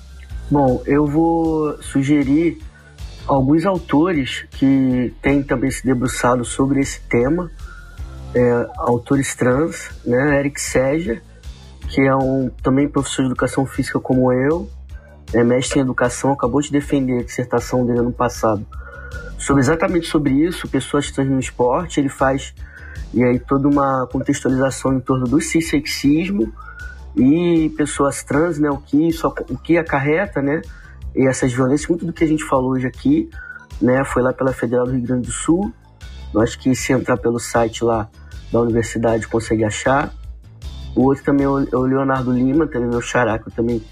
Bom, 0.50 0.82
eu 0.86 1.06
vou 1.06 1.82
sugerir 1.82 2.58
alguns 3.28 3.66
autores 3.66 4.46
que 4.52 5.14
têm 5.20 5.42
também 5.42 5.70
se 5.70 5.84
debruçado 5.84 6.44
sobre 6.44 6.80
esse 6.80 7.00
tema, 7.02 7.50
é, 8.34 8.68
autores 8.78 9.34
trans, 9.34 9.90
né? 10.04 10.40
Eric 10.40 10.60
Seja, 10.60 11.22
que 11.88 12.00
é 12.00 12.14
um 12.16 12.50
também 12.62 12.88
professor 12.88 13.22
de 13.22 13.28
educação 13.28 13.66
física 13.66 14.00
como 14.00 14.32
eu, 14.32 14.68
é 15.32 15.44
mestre 15.44 15.78
em 15.78 15.82
educação, 15.82 16.32
acabou 16.32 16.60
de 16.60 16.72
defender 16.72 17.20
a 17.20 17.22
dissertação 17.22 17.84
dele 17.84 18.00
ano 18.00 18.12
passado 18.12 18.66
sobre 19.38 19.62
exatamente 19.62 20.06
sobre 20.06 20.32
isso, 20.32 20.68
pessoas 20.68 21.10
trans 21.10 21.28
no 21.28 21.38
esporte. 21.38 22.00
Ele 22.00 22.08
faz 22.08 22.54
e 23.12 23.22
aí 23.22 23.38
toda 23.38 23.68
uma 23.68 24.06
contextualização 24.10 24.94
em 24.94 25.00
torno 25.00 25.26
do 25.26 25.40
cissexismo 25.40 26.52
e 27.16 27.72
pessoas 27.76 28.22
trans, 28.22 28.58
né? 28.58 28.70
O 28.70 28.78
que 28.78 29.08
isso, 29.08 29.26
o 29.26 29.56
que 29.56 29.78
acarreta, 29.78 30.42
né? 30.42 30.60
E 31.18 31.26
essas 31.26 31.52
violências, 31.52 31.88
muito 31.88 32.06
do 32.06 32.12
que 32.12 32.22
a 32.22 32.26
gente 32.28 32.44
falou 32.44 32.70
hoje 32.70 32.86
aqui, 32.86 33.28
né? 33.82 34.04
Foi 34.04 34.22
lá 34.22 34.32
pela 34.32 34.52
Federal 34.52 34.86
do 34.86 34.92
Rio 34.92 35.02
Grande 35.02 35.26
do 35.26 35.32
Sul. 35.32 35.74
Eu 36.32 36.40
acho 36.40 36.56
que 36.60 36.72
se 36.76 36.92
entrar 36.92 37.16
pelo 37.16 37.40
site 37.40 37.82
lá 37.82 38.08
da 38.52 38.60
universidade 38.60 39.26
consegue 39.26 39.64
achar. 39.64 40.14
O 40.94 41.02
outro 41.02 41.24
também 41.24 41.44
é 41.44 41.48
o 41.48 41.80
Leonardo 41.80 42.30
Lima, 42.30 42.68
também 42.68 42.88
meu 42.88 43.00
xará, 43.00 43.36
que 43.36 43.48
eu 43.48 43.52
também 43.52 43.82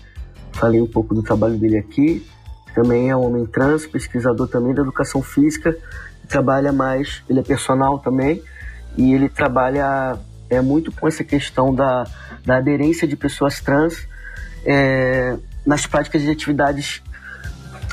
falei 0.52 0.80
um 0.80 0.86
pouco 0.86 1.16
do 1.16 1.22
trabalho 1.22 1.58
dele 1.58 1.78
aqui. 1.78 2.24
também 2.72 3.10
é 3.10 3.16
um 3.16 3.26
homem 3.26 3.44
trans, 3.44 3.86
pesquisador 3.86 4.46
também 4.46 4.72
da 4.72 4.82
educação 4.82 5.20
física, 5.20 5.76
trabalha 6.28 6.72
mais, 6.72 7.24
ele 7.28 7.40
é 7.40 7.42
personal 7.42 7.98
também, 7.98 8.40
e 8.96 9.14
ele 9.14 9.28
trabalha 9.28 10.16
é, 10.48 10.60
muito 10.60 10.92
com 10.92 11.08
essa 11.08 11.24
questão 11.24 11.74
da, 11.74 12.04
da 12.44 12.58
aderência 12.58 13.08
de 13.08 13.16
pessoas 13.16 13.60
trans 13.60 14.06
é, 14.64 15.36
nas 15.64 15.86
práticas 15.86 16.22
de 16.22 16.30
atividades 16.30 17.02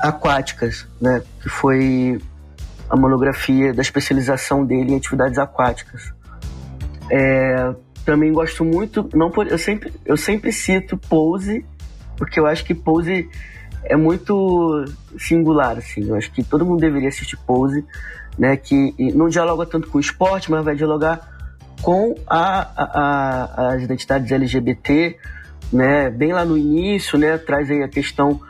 aquáticas, 0.04 0.86
né? 1.00 1.24
Que 1.42 1.48
foi 1.48 2.22
a 2.90 2.98
monografia 2.98 3.74
da 3.74 3.82
especialização 3.82 4.66
dele 4.66 4.92
em 4.92 4.98
atividades 4.98 5.38
aquáticas. 5.38 6.14
É, 7.10 7.74
também 8.04 8.34
gosto 8.34 8.66
muito, 8.66 9.10
não 9.14 9.32
eu 9.48 9.58
sempre 9.58 9.94
eu 10.06 10.18
sempre 10.18 10.52
cito 10.52 10.98
Pose, 10.98 11.66
porque 12.18 12.38
eu 12.38 12.46
acho 12.46 12.66
que 12.66 12.76
Pose 12.76 13.30
é 13.86 13.96
muito 13.96 14.84
singular, 15.18 15.78
assim. 15.78 16.10
Eu 16.10 16.16
acho 16.16 16.30
que 16.32 16.44
todo 16.44 16.66
mundo 16.66 16.82
deveria 16.82 17.08
assistir 17.08 17.38
Pose, 17.38 17.86
né? 18.38 18.58
Que 18.58 18.94
não 19.14 19.30
dialoga 19.30 19.66
tanto 19.66 19.88
com 19.88 20.00
o 20.00 20.02
esporte, 20.02 20.52
mas 20.52 20.66
vai 20.66 20.76
dialogar 20.76 21.32
com 21.82 22.14
a, 22.28 22.68
a, 22.76 23.74
as 23.74 23.84
identidades 23.84 24.30
LGBT, 24.30 25.18
né? 25.72 26.10
Bem 26.10 26.34
lá 26.34 26.44
no 26.44 26.58
início, 26.58 27.18
né? 27.18 27.38
Traz 27.38 27.72
aí 27.72 27.84
a 27.84 27.88
questão 27.88 28.42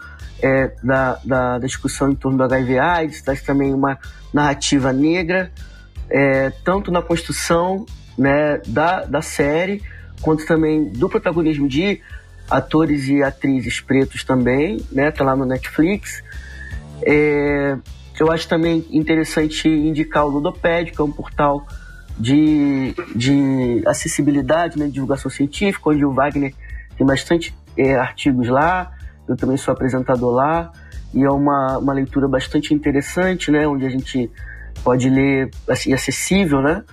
é, 0.43 0.71
da, 0.83 1.19
da, 1.23 1.57
da, 1.57 1.65
discussão 1.65 2.11
em 2.11 2.15
torno 2.15 2.37
do 2.37 2.43
HIV/AIDS, 2.43 3.21
traz 3.21 3.41
também 3.41 3.73
uma 3.73 3.97
narrativa 4.33 4.91
negra, 4.91 5.51
é, 6.09 6.49
tanto 6.63 6.91
na 6.91 7.01
construção, 7.01 7.85
né? 8.17 8.59
Da, 8.67 9.05
da 9.05 9.21
série 9.21 9.81
quanto 10.21 10.45
também 10.45 10.89
do 10.89 11.09
protagonismo 11.09 11.67
de 11.67 12.01
atores 12.49 13.07
e 13.07 13.23
atrizes 13.23 13.79
pretos 13.79 14.23
também, 14.23 14.85
né? 14.91 15.11
Tá 15.11 15.23
lá 15.23 15.35
no 15.35 15.45
Netflix. 15.45 16.21
É, 17.03 17.77
eu 18.19 18.31
acho 18.31 18.47
também 18.47 18.85
interessante 18.91 19.67
indicar 19.67 20.25
o 20.25 20.29
Ludoped, 20.29 20.91
que 20.91 21.01
é 21.01 21.03
um 21.03 21.11
portal 21.11 21.65
de, 22.17 22.93
de 23.15 23.81
acessibilidade, 23.87 24.77
né, 24.77 24.85
de 24.85 24.91
divulgação 24.91 25.31
científica, 25.31 25.89
onde 25.89 26.05
o 26.05 26.13
Wagner 26.13 26.53
tem 26.95 27.05
bastante 27.07 27.55
é, 27.75 27.95
artigos 27.95 28.47
lá, 28.47 28.92
eu 29.27 29.35
também 29.35 29.57
sou 29.57 29.71
apresentador 29.71 30.33
lá, 30.33 30.71
e 31.13 31.23
é 31.23 31.29
uma, 31.29 31.77
uma 31.77 31.93
leitura 31.93 32.27
bastante 32.27 32.73
interessante, 32.73 33.51
né, 33.51 33.67
onde 33.67 33.85
a 33.85 33.89
gente 33.89 34.29
pode 34.83 35.09
ler, 35.09 35.49
assim, 35.67 35.93
acessível, 35.93 36.61
né, 36.61 36.83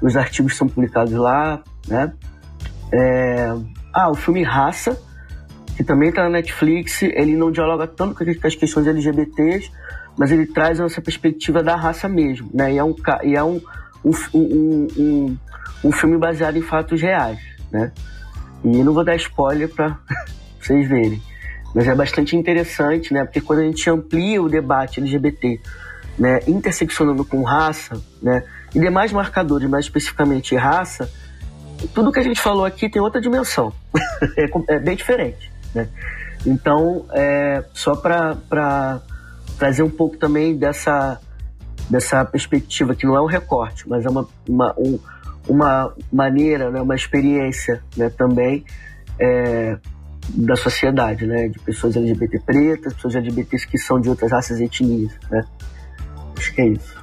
os 0.00 0.16
artigos 0.16 0.56
são 0.56 0.68
publicados 0.68 1.12
lá, 1.12 1.62
né. 1.86 2.12
É, 2.92 3.54
ah, 3.92 4.10
o 4.10 4.14
filme 4.14 4.42
Raça, 4.42 5.00
que 5.76 5.84
também 5.84 6.08
está 6.08 6.24
na 6.24 6.30
Netflix, 6.30 7.02
ele 7.02 7.36
não 7.36 7.50
dialoga 7.50 7.86
tanto 7.86 8.14
com 8.14 8.46
as 8.46 8.54
questões 8.54 8.86
LGBTs, 8.86 9.70
mas 10.18 10.32
ele 10.32 10.46
traz 10.46 10.80
essa 10.80 11.00
perspectiva 11.00 11.62
da 11.62 11.76
raça 11.76 12.08
mesmo, 12.08 12.50
né, 12.52 12.72
e 12.72 12.78
é 12.78 12.84
um, 12.84 12.94
e 13.22 13.36
é 13.36 13.44
um 13.44 13.60
um, 14.04 14.12
um, 14.34 14.86
um, 14.96 15.36
um 15.84 15.92
filme 15.92 16.18
baseado 16.18 16.56
em 16.56 16.62
fatos 16.62 17.00
reais, 17.00 17.38
né? 17.70 17.92
E 18.64 18.68
não 18.82 18.92
vou 18.92 19.04
dar 19.04 19.16
spoiler 19.16 19.68
para 19.68 19.98
vocês 20.60 20.88
verem. 20.88 21.20
Mas 21.74 21.86
é 21.86 21.94
bastante 21.94 22.36
interessante, 22.36 23.12
né? 23.12 23.24
Porque 23.24 23.40
quando 23.40 23.60
a 23.60 23.64
gente 23.64 23.88
amplia 23.88 24.42
o 24.42 24.48
debate 24.48 25.00
LGBT, 25.00 25.60
né, 26.18 26.40
interseccionando 26.46 27.24
com 27.24 27.42
raça, 27.42 28.00
né, 28.20 28.42
e 28.74 28.80
demais 28.80 29.12
marcadores, 29.12 29.68
mais 29.68 29.84
especificamente 29.86 30.54
raça, 30.56 31.10
tudo 31.94 32.12
que 32.12 32.18
a 32.18 32.22
gente 32.22 32.40
falou 32.40 32.64
aqui 32.64 32.88
tem 32.88 33.00
outra 33.00 33.20
dimensão. 33.20 33.72
é, 34.36 34.74
é, 34.74 34.78
bem 34.78 34.96
diferente, 34.96 35.50
né? 35.74 35.88
Então, 36.44 37.06
é, 37.12 37.64
só 37.72 37.94
para 37.94 39.00
trazer 39.58 39.82
um 39.82 39.90
pouco 39.90 40.16
também 40.16 40.56
dessa 40.56 41.20
dessa 41.88 42.24
perspectiva, 42.24 42.94
que 42.94 43.04
não 43.04 43.16
é 43.16 43.20
um 43.20 43.26
recorte, 43.26 43.88
mas 43.88 44.06
é 44.06 44.08
uma, 44.08 44.26
uma, 44.48 44.74
um, 44.78 44.98
uma 45.48 45.92
maneira, 46.12 46.70
né, 46.70 46.80
uma 46.80 46.94
experiência 46.94 47.82
né, 47.96 48.08
também 48.08 48.64
é, 49.18 49.76
da 50.34 50.56
sociedade, 50.56 51.26
né, 51.26 51.48
de 51.48 51.58
pessoas 51.58 51.96
LGBT 51.96 52.40
pretas, 52.40 52.94
pessoas 52.94 53.16
LGBTs 53.16 53.66
que 53.66 53.78
são 53.78 54.00
de 54.00 54.08
outras 54.08 54.30
raças 54.30 54.60
e 54.60 54.64
etnias. 54.64 55.12
Né? 55.30 55.42
Acho 56.36 56.54
que 56.54 56.60
é 56.60 56.68
isso. 56.68 57.00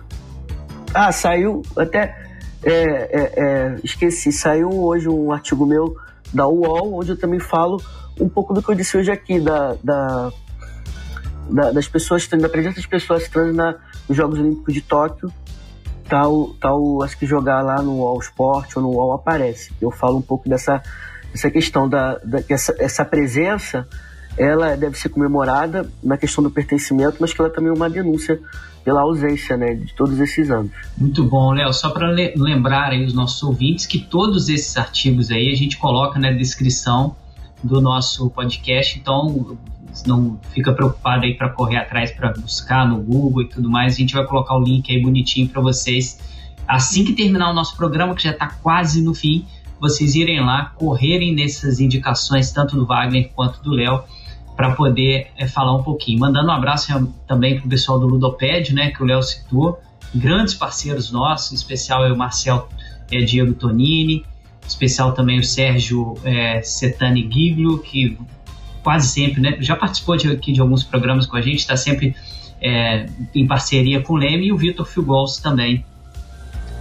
Ah, 0.93 1.11
saiu 1.11 1.61
até. 1.77 2.25
É, 2.63 2.71
é, 2.71 3.33
é, 3.37 3.75
esqueci, 3.83 4.31
saiu 4.31 4.71
hoje 4.71 5.07
um 5.07 5.31
artigo 5.31 5.65
meu 5.65 5.95
da 6.33 6.47
UOL, 6.47 6.95
onde 6.95 7.11
eu 7.11 7.17
também 7.17 7.39
falo 7.39 7.81
um 8.19 8.27
pouco 8.27 8.53
do 8.53 8.61
que 8.61 8.69
eu 8.69 8.75
disse 8.75 8.97
hoje 8.97 9.11
aqui, 9.11 9.39
da, 9.39 9.75
da, 9.83 10.31
da 11.49 11.71
das 11.71 11.87
pessoas, 11.87 12.27
da 12.27 12.49
presença 12.49 12.77
das 12.77 12.85
pessoas 12.85 13.29
trans 13.29 13.55
na, 13.55 13.75
nos 14.07 14.17
Jogos 14.17 14.39
Olímpicos 14.39 14.73
de 14.73 14.81
Tóquio, 14.81 15.31
tal, 16.09 16.55
tal 16.59 17.03
acho 17.03 17.17
que 17.17 17.25
jogar 17.25 17.61
lá 17.61 17.81
no 17.81 18.01
All 18.01 18.19
Sport 18.19 18.75
ou 18.75 18.81
no 18.81 18.99
All 18.99 19.13
aparece. 19.13 19.71
Eu 19.79 19.91
falo 19.91 20.17
um 20.17 20.21
pouco 20.21 20.49
dessa, 20.49 20.81
dessa 21.37 21.51
questão 21.51 21.87
da, 21.87 22.17
da 22.23 22.39
essa, 22.49 22.75
essa 22.79 23.05
presença, 23.05 23.87
ela 24.35 24.75
deve 24.75 24.97
ser 24.97 25.09
comemorada 25.09 25.89
na 26.03 26.17
questão 26.17 26.43
do 26.43 26.49
pertencimento, 26.49 27.17
mas 27.19 27.31
que 27.31 27.39
ela 27.39 27.49
também 27.49 27.69
é 27.69 27.73
uma 27.73 27.89
denúncia 27.89 28.39
pela 28.83 29.01
ausência 29.01 29.55
né, 29.55 29.75
de 29.75 29.93
todos 29.93 30.19
esses 30.19 30.49
anos. 30.49 30.71
Muito 30.97 31.23
bom, 31.25 31.53
Léo. 31.53 31.71
Só 31.73 31.91
para 31.91 32.09
lembrar 32.35 32.91
aí 32.91 33.05
os 33.05 33.13
nossos 33.13 33.41
ouvintes 33.43 33.85
que 33.85 33.99
todos 33.99 34.49
esses 34.49 34.75
artigos 34.77 35.29
aí 35.29 35.51
a 35.51 35.55
gente 35.55 35.77
coloca 35.77 36.19
na 36.19 36.31
descrição 36.31 37.15
do 37.63 37.81
nosso 37.81 38.29
podcast, 38.29 38.97
então 38.97 39.57
não 40.05 40.39
fica 40.53 40.71
preocupado 40.73 41.25
aí 41.25 41.35
para 41.35 41.49
correr 41.49 41.77
atrás 41.77 42.11
para 42.11 42.31
buscar 42.33 42.87
no 42.87 43.01
Google 43.01 43.43
e 43.43 43.49
tudo 43.49 43.69
mais. 43.69 43.93
A 43.93 43.97
gente 43.97 44.13
vai 44.13 44.25
colocar 44.25 44.55
o 44.55 44.63
link 44.63 44.91
aí 44.91 45.01
bonitinho 45.01 45.49
para 45.49 45.61
vocês. 45.61 46.19
Assim 46.67 47.03
que 47.03 47.13
terminar 47.13 47.49
o 47.49 47.53
nosso 47.53 47.75
programa, 47.75 48.13
que 48.13 48.23
já 48.23 48.31
está 48.31 48.47
quase 48.47 49.01
no 49.01 49.13
fim, 49.13 49.45
vocês 49.79 50.15
irem 50.15 50.39
lá, 50.39 50.73
correrem 50.75 51.33
nessas 51.35 51.79
indicações, 51.79 52.51
tanto 52.51 52.75
do 52.75 52.85
Wagner 52.85 53.29
quanto 53.35 53.61
do 53.61 53.71
Léo, 53.71 54.03
para 54.55 54.71
poder 54.73 55.27
é, 55.37 55.47
falar 55.47 55.75
um 55.75 55.83
pouquinho. 55.83 56.19
Mandando 56.19 56.47
um 56.47 56.51
abraço 56.51 57.13
também 57.27 57.57
para 57.57 57.65
o 57.65 57.69
pessoal 57.69 57.99
do 57.99 58.07
Ludoped, 58.07 58.73
né, 58.73 58.89
que 58.89 59.03
o 59.03 59.05
Léo 59.05 59.21
citou, 59.21 59.79
grandes 60.13 60.53
parceiros 60.53 61.11
nossos, 61.11 61.51
em 61.51 61.55
especial 61.55 62.05
é 62.05 62.11
o 62.11 62.17
Marcel 62.17 62.67
é, 63.11 63.19
Diego 63.19 63.53
Tonini, 63.53 64.25
especial 64.67 65.13
também 65.13 65.39
o 65.39 65.43
Sérgio 65.43 66.15
é, 66.23 66.61
Setani 66.61 67.29
Giglio, 67.31 67.79
que 67.79 68.17
quase 68.83 69.07
sempre, 69.09 69.41
né? 69.41 69.57
Já 69.59 69.75
participou 69.75 70.15
de, 70.15 70.29
aqui 70.29 70.51
de 70.51 70.61
alguns 70.61 70.83
programas 70.83 71.25
com 71.25 71.35
a 71.35 71.41
gente, 71.41 71.59
está 71.59 71.75
sempre 71.75 72.15
é, 72.61 73.05
em 73.33 73.45
parceria 73.45 74.01
com 74.01 74.13
o 74.13 74.15
Leme 74.17 74.47
e 74.47 74.51
o 74.51 74.57
Vitor 74.57 74.85
Figols 74.85 75.37
também. 75.37 75.85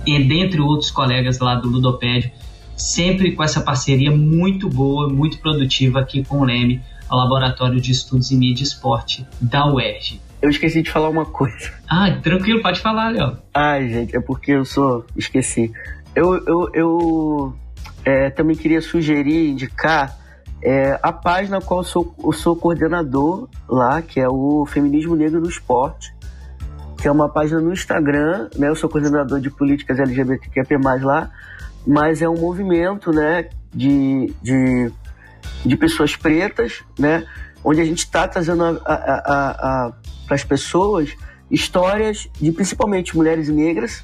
E 0.07 0.23
dentre 0.23 0.61
outros 0.61 0.91
colegas 0.91 1.39
lá 1.41 1.57
do 1.57 1.69
Ludopédio, 1.69 2.31
sempre 2.77 3.33
com 3.33 3.43
essa 3.43 3.61
parceria 3.61 4.11
muito 4.11 4.69
boa, 4.69 5.09
muito 5.09 5.39
produtiva 5.39 6.01
aqui 6.01 6.25
com 6.25 6.41
o 6.41 6.45
Leme, 6.45 6.83
o 7.11 7.17
Laboratório 7.17 7.81
de 7.81 7.93
Estudos 7.93 8.31
em 8.31 8.37
Mídia 8.37 8.63
e 8.63 8.67
Esporte 8.67 9.27
da 9.41 9.67
UERJ. 9.67 10.21
Eu 10.43 10.51
esqueci 10.51 10.83
de 10.83 10.91
falar 10.91 11.09
uma 11.09 11.25
coisa. 11.25 11.73
Ah, 11.89 12.11
tranquilo, 12.23 12.61
pode 12.61 12.81
falar, 12.81 13.11
Léo. 13.11 13.39
Ai, 13.55 13.89
gente, 13.89 14.17
é 14.17 14.21
porque 14.21 14.53
eu 14.53 14.65
sou. 14.65 15.05
Esqueci. 15.17 15.73
Eu, 16.15 16.35
eu, 16.47 16.71
eu 16.75 17.57
é, 18.05 18.31
também 18.31 18.55
queria 18.55 18.81
sugerir, 18.81 19.51
indicar 19.51 20.17
é, 20.63 20.99
a 21.03 21.13
página 21.13 21.61
qual 21.61 21.81
eu 21.81 21.85
sou, 21.85 22.15
eu 22.23 22.33
sou 22.33 22.57
coordenador 22.57 23.49
lá, 23.69 24.01
que 24.03 24.21
é 24.21 24.29
o 24.29 24.67
Feminismo 24.67 25.17
Negro 25.17 25.41
no 25.41 25.49
Esporte, 25.49 26.15
que 26.99 27.09
é 27.09 27.11
uma 27.11 27.29
página 27.29 27.61
no 27.61 27.73
Instagram, 27.73 28.49
né? 28.57 28.69
Eu 28.69 28.77
sou 28.77 28.89
coordenador 28.89 29.41
de 29.41 29.51
políticas 29.51 29.99
LGBTQIA+, 29.99 30.67
lá, 31.03 31.31
mas 31.87 32.21
é 32.21 32.29
um 32.29 32.37
movimento, 32.37 33.13
né, 33.13 33.49
de, 33.73 34.33
de, 34.43 34.91
de 35.65 35.77
pessoas 35.77 36.17
pretas, 36.17 36.83
né, 36.99 37.25
onde 37.63 37.81
a 37.81 37.85
gente 37.85 38.01
está 38.01 38.27
trazendo 38.27 38.81
para 38.81 39.95
as 40.31 40.45
pessoas 40.45 41.17
histórias 41.51 42.29
de 42.41 42.51
principalmente 42.51 43.17
mulheres 43.17 43.49
negras, 43.49 44.03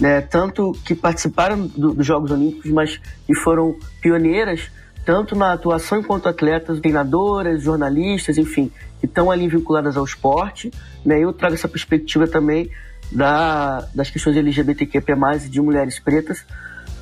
né, 0.00 0.20
tanto 0.20 0.72
que 0.84 0.94
participaram 0.94 1.66
do, 1.66 1.92
dos 1.92 2.06
Jogos 2.06 2.30
Olímpicos, 2.30 2.70
mas 2.70 3.00
que 3.26 3.34
foram 3.34 3.76
pioneiras 4.00 4.70
tanto 5.08 5.34
na 5.34 5.54
atuação 5.54 6.00
enquanto 6.00 6.28
atletas, 6.28 6.80
treinadoras, 6.80 7.62
jornalistas, 7.62 8.36
enfim, 8.36 8.70
que 9.00 9.06
estão 9.06 9.30
ali 9.30 9.48
vinculadas 9.48 9.96
ao 9.96 10.04
esporte. 10.04 10.70
Né? 11.02 11.18
Eu 11.20 11.32
trago 11.32 11.54
essa 11.54 11.66
perspectiva 11.66 12.28
também 12.28 12.70
da, 13.10 13.88
das 13.94 14.10
questões 14.10 14.36
LGBTQP+, 14.36 15.14
de 15.48 15.62
mulheres 15.62 15.98
pretas. 15.98 16.44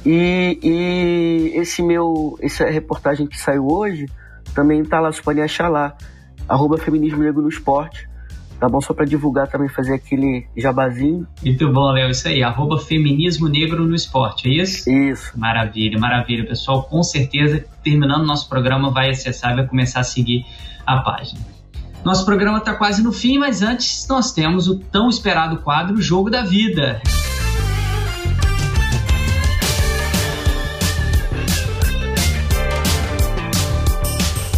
E, 0.06 0.58
e 0.62 1.58
esse 1.58 1.82
meu, 1.82 2.38
essa 2.40 2.64
reportagem 2.64 3.26
que 3.26 3.38
saiu 3.38 3.66
hoje 3.66 4.06
também 4.54 4.80
está 4.80 5.00
lá, 5.00 5.10
vocês 5.10 5.24
podem 5.24 5.42
achar 5.42 5.68
lá, 5.68 5.96
arroba 6.48 6.78
Feminismo 6.78 7.22
Negro 7.22 7.42
no 7.42 7.48
Esporte 7.48 8.08
tá 8.58 8.68
bom? 8.68 8.80
Só 8.80 8.94
para 8.94 9.04
divulgar 9.04 9.48
também, 9.48 9.68
fazer 9.68 9.94
aquele 9.94 10.46
jabazinho. 10.56 11.26
Muito 11.42 11.72
bom, 11.72 11.90
Léo, 11.92 12.10
isso 12.10 12.28
aí, 12.28 12.42
arroba 12.42 12.78
Feminismo 12.78 13.48
Negro 13.48 13.86
no 13.86 13.94
Esporte, 13.94 14.48
é 14.48 14.62
isso? 14.62 14.90
Isso. 14.90 15.38
Maravilha, 15.38 15.98
maravilha. 15.98 16.46
Pessoal, 16.46 16.82
com 16.84 17.02
certeza, 17.02 17.64
terminando 17.82 18.22
o 18.22 18.26
nosso 18.26 18.48
programa, 18.48 18.90
vai 18.90 19.10
acessar 19.10 19.52
e 19.52 19.56
vai 19.56 19.66
começar 19.66 20.00
a 20.00 20.04
seguir 20.04 20.44
a 20.86 20.98
página. 20.98 21.40
Nosso 22.04 22.24
programa 22.24 22.58
está 22.58 22.74
quase 22.74 23.02
no 23.02 23.12
fim, 23.12 23.38
mas 23.38 23.62
antes 23.62 24.06
nós 24.08 24.32
temos 24.32 24.68
o 24.68 24.78
tão 24.78 25.08
esperado 25.08 25.58
quadro 25.58 26.00
Jogo 26.00 26.30
da 26.30 26.42
Vida. 26.42 27.00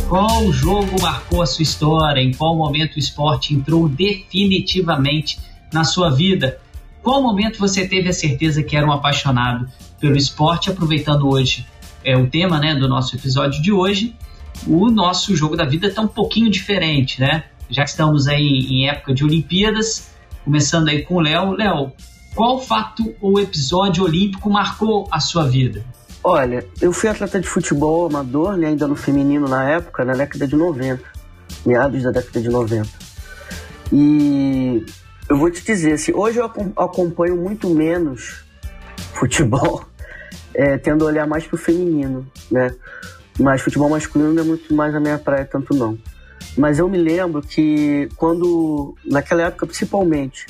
Qual 0.08 0.50
jogo 0.50 1.02
marcou 1.02 1.42
a 1.42 1.46
sua 1.46 1.62
história? 1.62 2.22
Em 2.22 2.32
qual 2.32 2.56
momento 2.56 2.96
o 2.96 2.98
esporte 2.98 3.52
entrou 3.52 3.86
definitivamente 3.86 5.38
na 5.70 5.84
sua 5.84 6.08
vida? 6.08 6.58
Qual 7.02 7.22
momento 7.22 7.58
você 7.58 7.86
teve 7.86 8.08
a 8.08 8.12
certeza 8.14 8.62
que 8.62 8.74
era 8.74 8.86
um 8.86 8.90
apaixonado 8.90 9.68
pelo 10.00 10.16
esporte? 10.16 10.70
Aproveitando 10.70 11.28
hoje 11.28 11.66
é 12.02 12.16
o 12.16 12.26
tema 12.26 12.58
né, 12.58 12.74
do 12.74 12.88
nosso 12.88 13.16
episódio 13.16 13.60
de 13.60 13.70
hoje, 13.70 14.16
o 14.66 14.90
nosso 14.90 15.36
jogo 15.36 15.54
da 15.54 15.66
vida 15.66 15.88
está 15.88 16.00
um 16.00 16.08
pouquinho 16.08 16.50
diferente, 16.50 17.20
né? 17.20 17.44
Já 17.68 17.84
que 17.84 17.90
estamos 17.90 18.26
aí 18.26 18.66
em 18.70 18.88
época 18.88 19.12
de 19.12 19.22
Olimpíadas, 19.22 20.14
começando 20.42 20.88
aí 20.88 21.02
com 21.02 21.16
o 21.16 21.20
Léo. 21.20 21.52
Léo, 21.52 21.92
qual 22.34 22.58
fato 22.58 23.14
ou 23.20 23.38
episódio 23.38 24.04
olímpico 24.04 24.48
marcou 24.48 25.06
a 25.10 25.20
sua 25.20 25.46
vida? 25.46 25.84
Olha, 26.22 26.66
eu 26.80 26.92
fui 26.92 27.08
atleta 27.08 27.40
de 27.40 27.48
futebol 27.48 28.06
amador, 28.06 28.56
né, 28.56 28.68
ainda 28.68 28.86
no 28.86 28.96
feminino 28.96 29.48
na 29.48 29.68
época, 29.70 30.04
na 30.04 30.14
década 30.14 30.46
de 30.46 30.56
90, 30.56 31.02
meados 31.64 32.02
da 32.02 32.10
década 32.10 32.40
de 32.40 32.48
90. 32.48 32.88
E 33.92 34.84
eu 35.28 35.36
vou 35.36 35.50
te 35.50 35.64
dizer, 35.64 35.92
assim, 35.92 36.12
hoje 36.12 36.38
eu 36.38 36.44
acompanho 36.76 37.36
muito 37.36 37.70
menos 37.70 38.44
futebol, 39.14 39.84
é, 40.54 40.76
tendo 40.76 41.04
a 41.04 41.08
olhar 41.08 41.26
mais 41.26 41.46
pro 41.46 41.56
feminino, 41.56 42.26
né? 42.50 42.74
Mas 43.38 43.62
futebol 43.62 43.88
masculino 43.88 44.32
não 44.32 44.42
é 44.42 44.46
muito 44.46 44.74
mais 44.74 44.94
a 44.94 45.00
minha 45.00 45.18
praia, 45.18 45.44
tanto 45.44 45.72
não. 45.72 45.96
Mas 46.56 46.80
eu 46.80 46.88
me 46.88 46.98
lembro 46.98 47.40
que 47.40 48.08
quando, 48.16 48.96
naquela 49.04 49.42
época 49.42 49.66
principalmente, 49.66 50.46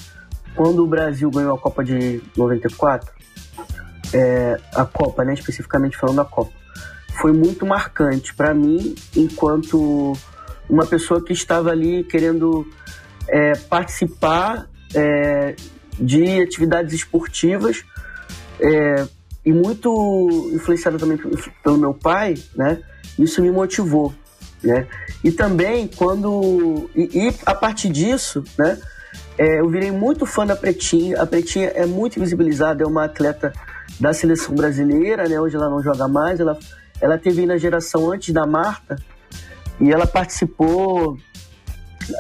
quando 0.55 0.83
o 0.83 0.87
Brasil 0.87 1.31
ganhou 1.31 1.55
a 1.55 1.59
Copa 1.59 1.85
de 1.85 2.23
94, 2.35 3.18
é, 4.13 4.59
a 4.75 4.85
Copa, 4.85 5.25
né, 5.25 5.35
especificamente 5.35 5.97
falando 5.97 6.17
da 6.17 6.25
Copa, 6.25 6.53
foi 7.21 7.33
muito 7.33 7.67
marcante 7.67 8.35
para 8.35 8.55
mim, 8.55 8.95
enquanto 9.17 10.13
uma 10.69 10.87
pessoa 10.87 11.23
que 11.23 11.33
estava 11.33 11.71
ali 11.71 12.05
querendo 12.05 12.67
é, 13.27 13.57
participar 13.57 14.69
é, 14.95 15.57
de 15.99 16.41
atividades 16.41 16.95
esportivas 16.95 17.85
é, 18.61 19.07
e 19.45 19.53
muito 19.53 20.51
influenciada 20.53 20.99
também 20.99 21.19
pelo 21.63 21.79
meu 21.79 21.95
pai, 21.95 22.35
né? 22.55 22.81
Isso 23.19 23.43
me 23.43 23.51
motivou, 23.51 24.15
né? 24.63 24.87
E 25.25 25.33
também 25.33 25.89
quando 25.89 26.89
e, 26.95 27.27
e 27.27 27.35
a 27.45 27.55
partir 27.55 27.89
disso, 27.89 28.45
né? 28.57 28.79
É, 29.37 29.61
eu 29.61 29.69
virei 29.69 29.91
muito 29.91 30.27
fã 30.27 30.45
da 30.45 30.57
Pretinha. 30.57 31.21
A 31.23 31.27
Pretinha 31.27 31.69
é 31.69 31.87
muito 31.87 32.19
visibilizada, 32.19 32.83
é 32.83 32.87
uma 32.87 33.05
atleta 33.05 33.53
da 34.01 34.13
seleção 34.13 34.55
brasileira, 34.55 35.29
né? 35.29 35.41
Hoje 35.41 35.57
ela 35.57 35.69
não 35.69 35.83
joga 35.83 36.07
mais. 36.09 36.41
Ela, 36.41 36.59
ela 37.01 37.19
teve 37.19 37.47
na 37.47 37.57
geração 37.57 38.11
antes 38.11 38.33
da 38.33 38.47
Marta 38.47 38.97
e 39.81 39.93
ela 39.93 40.07
participou 40.07 41.17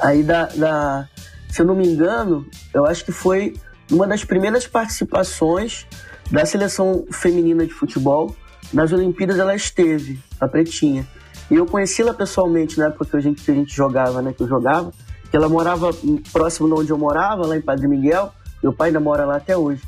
aí 0.03 0.23
da, 0.23 0.47
da, 0.47 1.09
se 1.49 1.63
eu 1.63 1.67
não 1.67 1.75
me 1.75 1.87
engano, 1.87 2.47
eu 2.75 2.87
acho 2.87 3.05
que 3.05 3.13
foi 3.13 3.55
uma 3.91 4.07
das 4.07 4.25
primeiras 4.25 4.67
participações 4.67 5.87
da 6.31 6.45
seleção 6.45 7.07
feminina 7.11 7.67
de 7.67 7.73
futebol. 7.73 8.35
Nas 8.73 8.93
Olimpíadas 8.93 9.39
ela 9.39 9.55
esteve, 9.55 10.21
a 10.39 10.47
Pretinha. 10.47 11.07
E 11.51 11.55
eu 11.55 11.65
conheci 11.65 12.03
ela 12.03 12.13
pessoalmente 12.13 12.79
na 12.79 12.87
época 12.87 13.07
que 13.07 13.17
a 13.17 13.21
gente, 13.21 13.43
que 13.43 13.51
a 13.51 13.55
gente 13.55 13.75
jogava, 13.75 14.21
né? 14.21 14.35
Que 14.35 14.43
eu 14.43 14.49
jogava. 14.49 14.93
Que 15.31 15.37
ela 15.37 15.49
morava 15.49 15.91
próximo 16.33 16.69
de 16.69 16.75
onde 16.75 16.91
eu 16.91 16.99
morava, 16.99 17.47
lá 17.47 17.57
em 17.57 17.63
Padre 17.63 17.89
Miguel. 17.89 18.33
Meu 18.63 18.73
pai 18.73 18.89
ainda 18.89 19.01
mora 19.01 19.25
lá 19.25 19.37
até 19.37 19.57
hoje. 19.57 19.83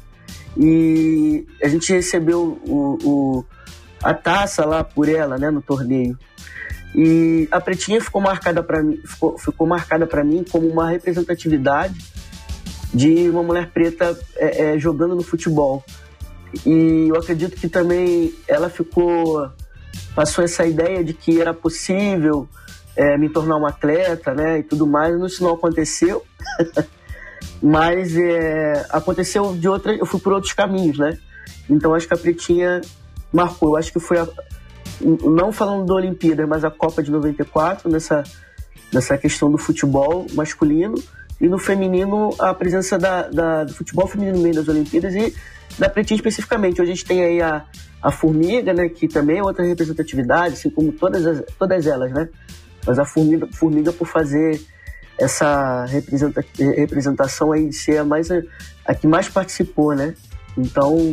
E 0.57 1.47
a 1.63 1.69
gente 1.69 1.93
recebeu 1.93 2.61
o, 2.67 2.99
o 3.03 3.45
a 4.03 4.15
taça 4.15 4.65
lá 4.65 4.83
por 4.83 5.09
ela, 5.09 5.39
né? 5.39 5.51
No 5.51 5.61
torneio. 5.61 6.19
E 6.95 7.47
a 7.51 7.61
Pretinha 7.61 8.01
ficou 8.01 8.21
marcada 8.21 8.63
para 8.63 8.83
mim, 8.83 9.01
ficou, 9.05 9.39
ficou 9.39 9.67
marcada 9.67 10.07
para 10.07 10.25
mim 10.25 10.45
como 10.51 10.67
uma 10.67 10.91
representatividade 10.91 11.95
de 12.93 13.29
uma 13.29 13.43
mulher 13.43 13.71
preta 13.71 14.19
é, 14.37 14.75
é, 14.75 14.79
jogando 14.79 15.15
no 15.15 15.23
futebol. 15.23 15.85
E 16.67 17.07
eu 17.09 17.17
acredito 17.17 17.57
que 17.57 17.69
também 17.69 18.35
ela 18.49 18.69
ficou. 18.69 19.49
passou 20.15 20.43
essa 20.43 20.67
ideia 20.67 21.05
de 21.05 21.15
que 21.15 21.41
era 21.41 21.55
possível 21.55 22.49
é, 22.97 23.17
me 23.17 23.29
tornar 23.29 23.57
um 23.57 23.67
atleta, 23.67 24.35
né? 24.35 24.59
E 24.59 24.63
tudo 24.65 24.87
mais. 24.87 25.15
Isso 25.23 25.45
não 25.45 25.55
aconteceu. 25.55 26.25
Mas 27.63 28.17
é, 28.17 28.87
aconteceu 28.91 29.55
de 29.55 29.69
outra. 29.69 29.95
Eu 29.95 30.07
fui 30.07 30.21
por 30.21 30.33
outros 30.33 30.53
caminhos, 30.53 30.99
né? 30.99 31.19
Então 31.69 31.95
acho 31.95 32.07
que 32.09 32.15
a 32.15 32.17
Pretinha 32.17 32.81
marcou. 33.33 33.71
Eu 33.71 33.77
acho 33.77 33.93
que 33.93 34.01
foi 34.01 34.19
a, 34.19 34.27
não 35.01 35.53
falando 35.53 35.87
da 35.87 35.95
Olimpíada, 35.95 36.47
mas 36.47 36.65
a 36.65 36.71
Copa 36.71 37.03
de 37.03 37.11
94, 37.11 37.91
nessa, 37.91 38.23
nessa 38.93 39.17
questão 39.17 39.51
do 39.51 39.59
futebol 39.59 40.27
masculino, 40.35 40.95
e 41.41 41.49
no 41.49 41.59
feminino, 41.59 42.35
a 42.39 42.53
presença 42.53 42.99
da, 42.99 43.23
da 43.29 43.65
do 43.65 43.73
futebol 43.73 44.07
feminino 44.07 44.37
no 44.37 44.43
meio 44.43 44.55
das 44.55 44.69
Olimpíadas 44.69 45.15
e 45.15 45.35
da 45.79 45.89
Pretinha 45.89 46.17
especificamente. 46.17 46.83
Hoje 46.83 46.93
a 46.93 46.95
gente 46.95 47.07
tem 47.07 47.25
aí 47.25 47.41
a, 47.41 47.65
a 48.03 48.11
Formiga, 48.11 48.75
né, 48.75 48.89
que 48.91 49.09
também 49.09 49.39
é 49.39 49.43
outra 49.43 49.65
representatividade, 49.65 50.55
assim 50.55 50.69
como 50.69 50.93
todas, 50.93 51.27
as, 51.27 51.43
todas 51.59 51.87
elas, 51.87 52.13
né? 52.13 52.29
Mas 52.87 52.99
a 52.99 53.07
Formiga, 53.07 53.49
Formiga 53.53 53.93
por 53.93 54.07
fazer 54.07 54.61
essa 55.21 55.85
representa, 55.85 56.43
representação 56.59 57.53
aí 57.53 57.69
de 57.69 57.77
ser 57.77 57.99
a, 57.99 58.05
mais, 58.05 58.29
a 58.87 58.95
que 58.95 59.07
mais 59.07 59.29
participou, 59.29 59.95
né? 59.95 60.15
Então, 60.57 61.13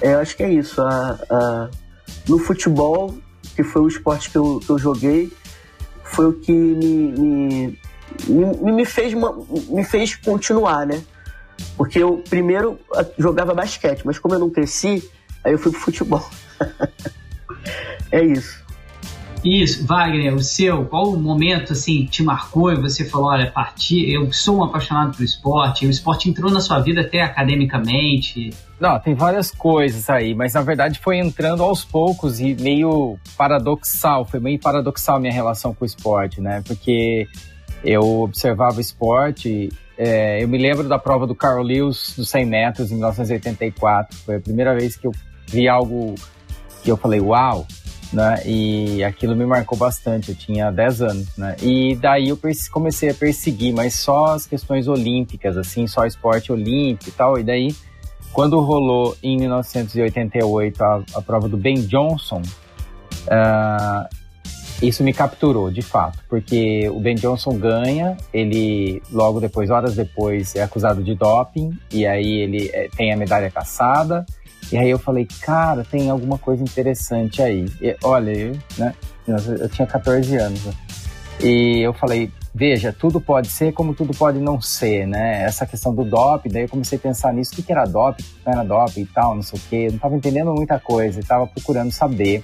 é, 0.00 0.14
eu 0.14 0.20
acho 0.20 0.36
que 0.36 0.44
é 0.44 0.50
isso. 0.50 0.80
A, 0.80 1.18
a, 1.28 1.70
no 2.28 2.38
futebol, 2.38 3.18
que 3.56 3.64
foi 3.64 3.82
o 3.82 3.88
esporte 3.88 4.30
que 4.30 4.38
eu, 4.38 4.60
que 4.64 4.70
eu 4.70 4.78
joguei, 4.78 5.32
foi 6.04 6.28
o 6.28 6.32
que 6.34 6.52
me, 6.52 7.12
me, 7.12 7.78
me, 8.28 8.72
me, 8.72 8.84
fez, 8.84 9.12
me 9.68 9.84
fez 9.84 10.14
continuar, 10.14 10.86
né? 10.86 11.02
Porque 11.76 11.98
eu 11.98 12.22
primeiro 12.30 12.78
jogava 13.18 13.54
basquete, 13.54 14.02
mas 14.04 14.18
como 14.18 14.34
eu 14.34 14.38
não 14.38 14.50
cresci, 14.50 15.02
aí 15.42 15.52
eu 15.52 15.58
fui 15.58 15.72
pro 15.72 15.80
futebol. 15.80 16.24
é 18.12 18.22
isso. 18.24 18.65
Isso, 19.46 19.86
Wagner, 19.86 20.34
o 20.34 20.42
seu, 20.42 20.84
qual 20.86 21.10
o 21.10 21.16
momento 21.16 21.72
assim 21.72 22.04
te 22.04 22.20
marcou 22.20 22.72
e 22.72 22.74
você 22.74 23.04
falou, 23.04 23.28
olha, 23.28 23.48
parti, 23.48 24.10
eu 24.12 24.32
sou 24.32 24.58
um 24.58 24.64
apaixonado 24.64 25.12
pelo 25.12 25.24
esporte, 25.24 25.86
o 25.86 25.90
esporte 25.90 26.28
entrou 26.28 26.50
na 26.50 26.58
sua 26.58 26.80
vida 26.80 27.02
até 27.02 27.22
academicamente? 27.22 28.50
Não, 28.80 28.98
tem 28.98 29.14
várias 29.14 29.52
coisas 29.52 30.10
aí, 30.10 30.34
mas 30.34 30.54
na 30.54 30.62
verdade 30.62 30.98
foi 30.98 31.18
entrando 31.18 31.62
aos 31.62 31.84
poucos 31.84 32.40
e 32.40 32.56
meio 32.56 33.20
paradoxal, 33.36 34.24
foi 34.24 34.40
meio 34.40 34.58
paradoxal 34.58 35.20
minha 35.20 35.32
relação 35.32 35.72
com 35.72 35.84
o 35.84 35.86
esporte, 35.86 36.40
né? 36.40 36.60
Porque 36.66 37.28
eu 37.84 38.22
observava 38.22 38.80
esporte, 38.80 39.68
é, 39.96 40.42
eu 40.42 40.48
me 40.48 40.58
lembro 40.58 40.88
da 40.88 40.98
prova 40.98 41.24
do 41.24 41.36
Carl 41.36 41.62
Lewis 41.62 42.14
dos 42.16 42.28
100 42.30 42.46
metros 42.46 42.90
em 42.90 42.94
1984, 42.96 44.18
foi 44.26 44.36
a 44.38 44.40
primeira 44.40 44.74
vez 44.74 44.96
que 44.96 45.06
eu 45.06 45.12
vi 45.46 45.68
algo 45.68 46.16
que 46.82 46.90
eu 46.90 46.96
falei, 46.96 47.20
uau, 47.20 47.64
né? 48.12 48.42
E 48.44 49.04
aquilo 49.04 49.34
me 49.34 49.44
marcou 49.44 49.76
bastante. 49.76 50.30
Eu 50.30 50.34
tinha 50.34 50.70
10 50.70 51.02
anos, 51.02 51.36
né? 51.36 51.56
E 51.62 51.96
daí 51.96 52.28
eu 52.28 52.38
comecei 52.70 53.10
a 53.10 53.14
perseguir, 53.14 53.74
mas 53.74 53.94
só 53.94 54.26
as 54.26 54.46
questões 54.46 54.88
olímpicas, 54.88 55.56
assim, 55.56 55.86
só 55.86 56.04
esporte 56.06 56.52
olímpico 56.52 57.10
e 57.10 57.12
tal. 57.12 57.38
E 57.38 57.44
daí, 57.44 57.74
quando 58.32 58.58
rolou 58.60 59.16
em 59.22 59.36
1988 59.36 60.82
a, 60.82 61.02
a 61.14 61.22
prova 61.22 61.48
do 61.48 61.56
Ben 61.56 61.74
Johnson, 61.74 62.42
uh, 63.26 64.16
isso 64.82 65.02
me 65.02 65.12
capturou, 65.12 65.70
de 65.70 65.80
fato, 65.80 66.18
porque 66.28 66.88
o 66.90 67.00
Ben 67.00 67.14
Johnson 67.14 67.56
ganha, 67.56 68.16
ele 68.32 69.02
logo 69.10 69.40
depois, 69.40 69.70
horas 69.70 69.96
depois, 69.96 70.54
é 70.54 70.62
acusado 70.62 71.02
de 71.02 71.14
doping, 71.14 71.70
e 71.90 72.06
aí 72.06 72.40
ele 72.42 72.70
é, 72.72 72.88
tem 72.94 73.10
a 73.10 73.16
medalha 73.16 73.50
caçada. 73.50 74.26
E 74.72 74.76
aí 74.76 74.90
eu 74.90 74.98
falei, 74.98 75.26
cara, 75.40 75.84
tem 75.84 76.10
alguma 76.10 76.38
coisa 76.38 76.62
interessante 76.62 77.40
aí. 77.40 77.66
E, 77.80 77.96
olha, 78.02 78.30
eu, 78.30 78.58
né, 78.76 78.94
eu 79.26 79.68
tinha 79.68 79.86
14 79.86 80.36
anos. 80.36 80.64
Né? 80.64 80.72
E 81.40 81.80
eu 81.80 81.92
falei, 81.92 82.32
veja, 82.54 82.92
tudo 82.92 83.20
pode 83.20 83.48
ser 83.48 83.72
como 83.72 83.94
tudo 83.94 84.16
pode 84.16 84.38
não 84.38 84.60
ser, 84.60 85.06
né? 85.06 85.42
Essa 85.42 85.66
questão 85.66 85.94
do 85.94 86.04
DOP, 86.04 86.48
daí 86.48 86.62
eu 86.62 86.68
comecei 86.68 86.96
a 86.96 87.00
pensar 87.00 87.32
nisso, 87.32 87.52
o 87.52 87.62
que, 87.62 87.70
era 87.70 87.84
DOP, 87.84 88.20
o 88.20 88.24
que 88.24 88.40
não 88.46 88.52
era 88.52 88.64
DOP 88.64 89.00
e 89.00 89.06
tal, 89.06 89.34
não 89.34 89.42
sei 89.42 89.58
o 89.58 89.62
quê. 89.68 89.76
Eu 89.76 89.90
não 89.90 89.96
estava 89.96 90.16
entendendo 90.16 90.54
muita 90.54 90.80
coisa, 90.80 91.20
estava 91.20 91.46
procurando 91.46 91.92
saber. 91.92 92.42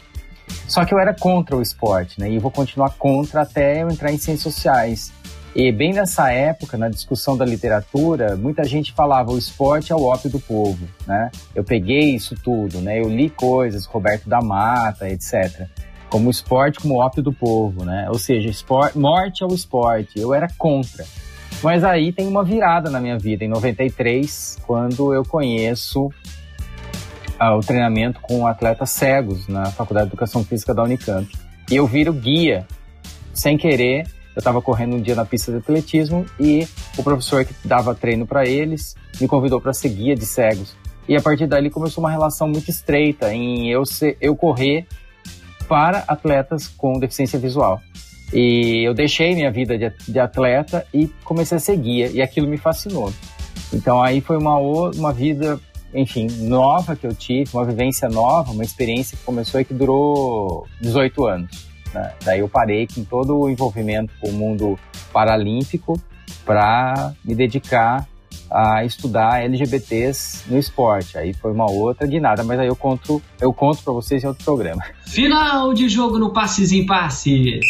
Só 0.68 0.84
que 0.84 0.92
eu 0.92 0.98
era 0.98 1.14
contra 1.14 1.56
o 1.56 1.62
esporte, 1.62 2.20
né? 2.20 2.30
E 2.30 2.38
vou 2.38 2.50
continuar 2.50 2.90
contra 2.90 3.42
até 3.42 3.82
eu 3.82 3.88
entrar 3.88 4.12
em 4.12 4.18
ciências 4.18 4.42
sociais. 4.42 5.10
E 5.54 5.70
bem 5.70 5.92
nessa 5.92 6.30
época, 6.32 6.78
na 6.78 6.88
discussão 6.88 7.36
da 7.36 7.44
literatura, 7.44 8.36
muita 8.36 8.64
gente 8.64 8.92
falava 8.92 9.32
o 9.32 9.38
esporte 9.38 9.92
é 9.92 9.94
o 9.94 10.02
ópio 10.02 10.30
do 10.30 10.40
povo, 10.40 10.88
né? 11.06 11.30
Eu 11.54 11.62
peguei 11.62 12.14
isso 12.14 12.34
tudo, 12.42 12.80
né? 12.80 12.98
Eu 12.98 13.08
li 13.08 13.28
coisas, 13.28 13.84
Roberto 13.84 14.28
da 14.30 14.40
Mata, 14.40 15.10
etc. 15.10 15.68
como 16.08 16.30
esporte 16.30 16.80
como 16.80 17.00
ópio 17.00 17.22
do 17.22 17.34
povo, 17.34 17.84
né? 17.84 18.06
Ou 18.08 18.18
seja, 18.18 18.48
esporte, 18.48 18.96
morte 18.96 19.44
ao 19.44 19.52
esporte. 19.52 20.18
Eu 20.18 20.32
era 20.32 20.48
contra. 20.56 21.04
Mas 21.62 21.84
aí 21.84 22.12
tem 22.12 22.26
uma 22.26 22.42
virada 22.42 22.88
na 22.88 22.98
minha 22.98 23.18
vida, 23.18 23.44
em 23.44 23.48
93, 23.48 24.58
quando 24.66 25.12
eu 25.12 25.22
conheço 25.22 26.10
ah, 27.38 27.54
o 27.54 27.60
treinamento 27.60 28.20
com 28.20 28.46
atletas 28.46 28.90
cegos 28.90 29.46
na 29.48 29.66
Faculdade 29.66 30.06
de 30.06 30.12
Educação 30.12 30.42
Física 30.44 30.72
da 30.74 30.82
Unicamp. 30.82 31.30
E 31.70 31.76
eu 31.76 31.86
viro 31.86 32.12
guia, 32.12 32.66
sem 33.34 33.58
querer. 33.58 34.06
Eu 34.34 34.40
estava 34.40 34.62
correndo 34.62 34.96
um 34.96 35.00
dia 35.00 35.14
na 35.14 35.24
pista 35.24 35.52
de 35.52 35.58
atletismo 35.58 36.24
e 36.40 36.66
o 36.96 37.02
professor 37.02 37.44
que 37.44 37.54
dava 37.64 37.94
treino 37.94 38.26
para 38.26 38.46
eles 38.46 38.94
me 39.20 39.28
convidou 39.28 39.60
para 39.60 39.72
ser 39.72 39.90
guia 39.90 40.14
de 40.14 40.24
cegos. 40.24 40.74
E 41.08 41.16
a 41.16 41.20
partir 41.20 41.46
dali 41.46 41.68
começou 41.68 42.02
uma 42.02 42.10
relação 42.10 42.48
muito 42.48 42.70
estreita 42.70 43.34
em 43.34 43.68
eu, 43.70 43.84
ser, 43.84 44.16
eu 44.20 44.34
correr 44.36 44.86
para 45.68 46.04
atletas 46.06 46.68
com 46.68 46.98
deficiência 46.98 47.38
visual. 47.38 47.80
E 48.32 48.86
eu 48.86 48.94
deixei 48.94 49.34
minha 49.34 49.50
vida 49.50 49.76
de, 49.76 49.92
de 50.08 50.18
atleta 50.18 50.86
e 50.92 51.08
comecei 51.24 51.56
a 51.56 51.60
ser 51.60 51.76
guia, 51.76 52.10
e 52.10 52.22
aquilo 52.22 52.48
me 52.48 52.56
fascinou. 52.56 53.12
Então 53.72 54.02
aí 54.02 54.20
foi 54.20 54.38
uma, 54.38 54.56
uma 54.56 55.12
vida, 55.12 55.60
enfim, 55.94 56.26
nova 56.40 56.96
que 56.96 57.06
eu 57.06 57.14
tive, 57.14 57.50
uma 57.52 57.64
vivência 57.64 58.08
nova, 58.08 58.52
uma 58.52 58.64
experiência 58.64 59.18
que 59.18 59.24
começou 59.24 59.60
e 59.60 59.64
que 59.64 59.74
durou 59.74 60.66
18 60.80 61.26
anos. 61.26 61.71
Né? 61.92 62.12
Daí 62.24 62.40
eu 62.40 62.48
parei 62.48 62.86
com 62.86 63.04
todo 63.04 63.38
o 63.38 63.50
envolvimento 63.50 64.12
com 64.20 64.28
o 64.28 64.32
mundo 64.32 64.78
paralímpico 65.12 66.00
para 66.44 67.12
me 67.24 67.34
dedicar 67.34 68.06
a 68.50 68.84
estudar 68.84 69.42
LGBTs 69.42 70.50
no 70.50 70.58
esporte. 70.58 71.16
Aí 71.16 71.32
foi 71.32 71.52
uma 71.52 71.70
outra 71.70 72.06
de 72.06 72.20
nada, 72.20 72.44
mas 72.44 72.58
aí 72.60 72.68
eu 72.68 72.76
conto, 72.76 73.22
eu 73.40 73.52
conto 73.52 73.82
para 73.82 73.92
vocês 73.92 74.22
em 74.22 74.26
outro 74.26 74.44
programa. 74.44 74.82
Final 75.06 75.72
de 75.72 75.88
jogo 75.88 76.18
no 76.18 76.32
Passes 76.32 76.72
em 76.72 76.84
Passes. 76.84 77.60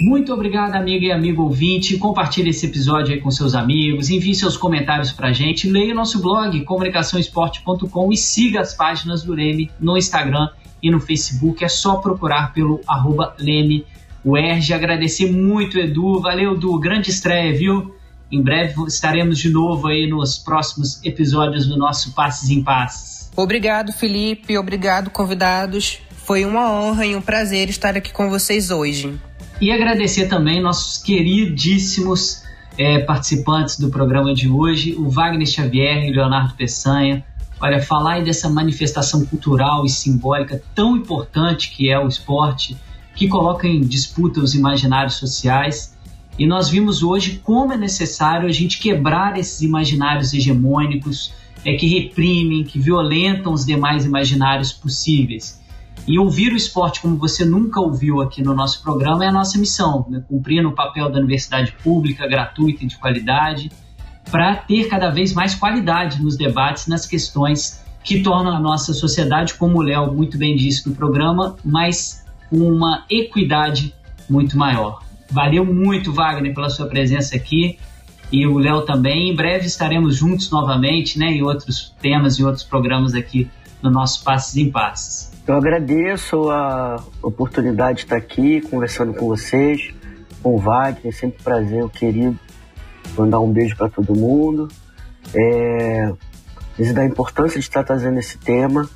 Muito 0.00 0.32
obrigado, 0.32 0.76
amiga 0.76 1.06
e 1.06 1.10
amigo 1.10 1.42
ouvinte. 1.42 1.98
Compartilhe 1.98 2.50
esse 2.50 2.66
episódio 2.66 3.12
aí 3.12 3.20
com 3.20 3.32
seus 3.32 3.54
amigos, 3.54 4.10
envie 4.10 4.32
seus 4.32 4.56
comentários 4.56 5.10
pra 5.10 5.32
gente, 5.32 5.68
leia 5.68 5.92
o 5.92 5.96
nosso 5.96 6.22
blog 6.22 6.60
comunicaçãoesporte.com 6.64 8.12
e 8.12 8.16
siga 8.16 8.60
as 8.60 8.74
páginas 8.74 9.24
do 9.24 9.34
Leme 9.34 9.68
no 9.80 9.98
Instagram 9.98 10.50
e 10.82 10.90
no 10.90 11.00
Facebook. 11.00 11.64
É 11.64 11.68
só 11.68 11.96
procurar 11.96 12.52
pelo 12.52 12.80
arroba 12.86 13.34
Leme 13.38 13.84
UERJ. 14.24 14.74
Agradecer 14.74 15.30
muito, 15.30 15.78
Edu. 15.78 16.20
Valeu, 16.20 16.54
Edu. 16.54 16.78
Grande 16.78 17.10
estreia, 17.10 17.56
viu? 17.56 17.94
Em 18.30 18.42
breve 18.42 18.74
estaremos 18.86 19.38
de 19.38 19.48
novo 19.48 19.86
aí 19.86 20.06
nos 20.06 20.36
próximos 20.38 21.02
episódios 21.04 21.66
do 21.66 21.78
nosso 21.78 22.14
Passes 22.14 22.50
em 22.50 22.62
Passes. 22.62 23.30
Obrigado, 23.34 23.92
Felipe. 23.92 24.58
Obrigado, 24.58 25.10
convidados. 25.10 26.00
Foi 26.10 26.44
uma 26.44 26.70
honra 26.70 27.06
e 27.06 27.16
um 27.16 27.22
prazer 27.22 27.70
estar 27.70 27.96
aqui 27.96 28.12
com 28.12 28.28
vocês 28.28 28.70
hoje. 28.70 29.18
E 29.60 29.72
agradecer 29.72 30.28
também 30.28 30.60
nossos 30.60 31.02
queridíssimos 31.02 32.42
é, 32.76 32.98
participantes 33.00 33.78
do 33.78 33.88
programa 33.88 34.34
de 34.34 34.48
hoje, 34.48 34.94
o 34.94 35.08
Wagner 35.08 35.46
Xavier 35.46 36.04
e 36.04 36.10
o 36.10 36.14
Leonardo 36.14 36.54
Peçanha. 36.54 37.24
Olha, 37.60 37.82
falar 37.82 38.14
aí 38.14 38.24
dessa 38.24 38.48
manifestação 38.48 39.24
cultural 39.26 39.84
e 39.84 39.88
simbólica 39.88 40.62
tão 40.74 40.96
importante 40.96 41.70
que 41.70 41.90
é 41.90 41.98
o 41.98 42.06
esporte, 42.06 42.76
que 43.14 43.26
coloca 43.26 43.66
em 43.66 43.80
disputa 43.80 44.40
os 44.40 44.54
imaginários 44.54 45.14
sociais. 45.14 45.96
E 46.38 46.46
nós 46.46 46.68
vimos 46.68 47.02
hoje 47.02 47.40
como 47.42 47.72
é 47.72 47.76
necessário 47.76 48.48
a 48.48 48.52
gente 48.52 48.78
quebrar 48.78 49.36
esses 49.36 49.60
imaginários 49.60 50.32
hegemônicos 50.32 51.32
é, 51.64 51.74
que 51.74 51.86
reprimem, 51.86 52.62
que 52.62 52.78
violentam 52.78 53.52
os 53.52 53.66
demais 53.66 54.04
imaginários 54.04 54.72
possíveis. 54.72 55.60
E 56.06 56.16
ouvir 56.16 56.52
o 56.52 56.56
esporte 56.56 57.00
como 57.00 57.16
você 57.16 57.44
nunca 57.44 57.80
ouviu 57.80 58.20
aqui 58.20 58.40
no 58.40 58.54
nosso 58.54 58.82
programa 58.82 59.24
é 59.24 59.28
a 59.28 59.32
nossa 59.32 59.58
missão, 59.58 60.06
né? 60.08 60.22
cumprindo 60.28 60.68
o 60.68 60.72
papel 60.72 61.10
da 61.10 61.18
universidade 61.18 61.72
pública, 61.82 62.26
gratuita 62.28 62.84
e 62.84 62.86
de 62.86 62.96
qualidade, 62.96 63.68
para 64.30 64.56
ter 64.56 64.88
cada 64.88 65.10
vez 65.10 65.32
mais 65.32 65.54
qualidade 65.54 66.22
nos 66.22 66.36
debates, 66.36 66.86
nas 66.86 67.06
questões 67.06 67.82
que 68.02 68.22
tornam 68.22 68.54
a 68.54 68.60
nossa 68.60 68.92
sociedade, 68.92 69.54
como 69.54 69.78
o 69.78 69.82
Léo 69.82 70.12
muito 70.12 70.38
bem 70.38 70.56
disse 70.56 70.88
no 70.88 70.94
programa, 70.94 71.56
mais 71.64 72.24
com 72.48 72.56
uma 72.56 73.04
equidade 73.10 73.94
muito 74.28 74.56
maior. 74.56 75.02
Valeu 75.30 75.64
muito, 75.64 76.12
Wagner, 76.12 76.54
pela 76.54 76.70
sua 76.70 76.86
presença 76.86 77.36
aqui 77.36 77.78
e 78.32 78.46
o 78.46 78.58
Léo 78.58 78.82
também. 78.82 79.30
Em 79.30 79.36
breve 79.36 79.66
estaremos 79.66 80.16
juntos 80.16 80.50
novamente, 80.50 81.18
né, 81.18 81.26
em 81.26 81.42
outros 81.42 81.94
temas 82.00 82.38
e 82.38 82.44
outros 82.44 82.64
programas 82.64 83.14
aqui 83.14 83.50
no 83.82 83.90
nosso 83.90 84.24
Passes 84.24 84.56
em 84.56 84.70
Passes. 84.70 85.30
Eu 85.46 85.56
agradeço 85.56 86.50
a 86.50 87.02
oportunidade 87.22 87.98
de 87.98 88.04
estar 88.04 88.16
aqui 88.16 88.60
conversando 88.60 89.14
com 89.14 89.26
vocês, 89.26 89.94
com 90.42 90.54
o 90.54 90.58
Wagner, 90.58 91.14
sempre 91.14 91.38
um 91.40 91.42
prazer, 91.42 91.84
o 91.84 91.88
querido. 91.88 92.38
Mandar 93.18 93.40
um 93.40 93.50
beijo 93.50 93.76
para 93.76 93.88
todo 93.88 94.14
mundo. 94.14 94.68
É, 95.34 96.12
da 96.94 97.04
importância 97.04 97.58
de 97.58 97.66
estar 97.66 97.82
trazendo 97.82 98.18
esse 98.18 98.38
tema 98.38 98.88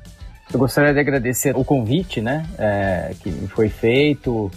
Eu 0.52 0.58
gostaria 0.58 0.92
de 0.92 0.98
agradecer 0.98 1.56
o 1.56 1.64
convite, 1.64 2.20
né, 2.20 2.44
é, 2.58 3.14
que 3.20 3.30
foi 3.48 3.68
feito. 3.68 4.50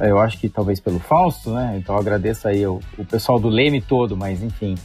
Eu 0.00 0.20
acho 0.20 0.38
que 0.38 0.48
talvez 0.48 0.78
pelo 0.78 1.00
Fausto, 1.00 1.52
né? 1.52 1.76
Então 1.76 1.96
agradeço 1.96 2.46
aí 2.46 2.64
o, 2.64 2.78
o 2.96 3.04
pessoal 3.04 3.40
do 3.40 3.48
Leme 3.48 3.80
todo, 3.80 4.16
mas 4.16 4.42
enfim, 4.42 4.76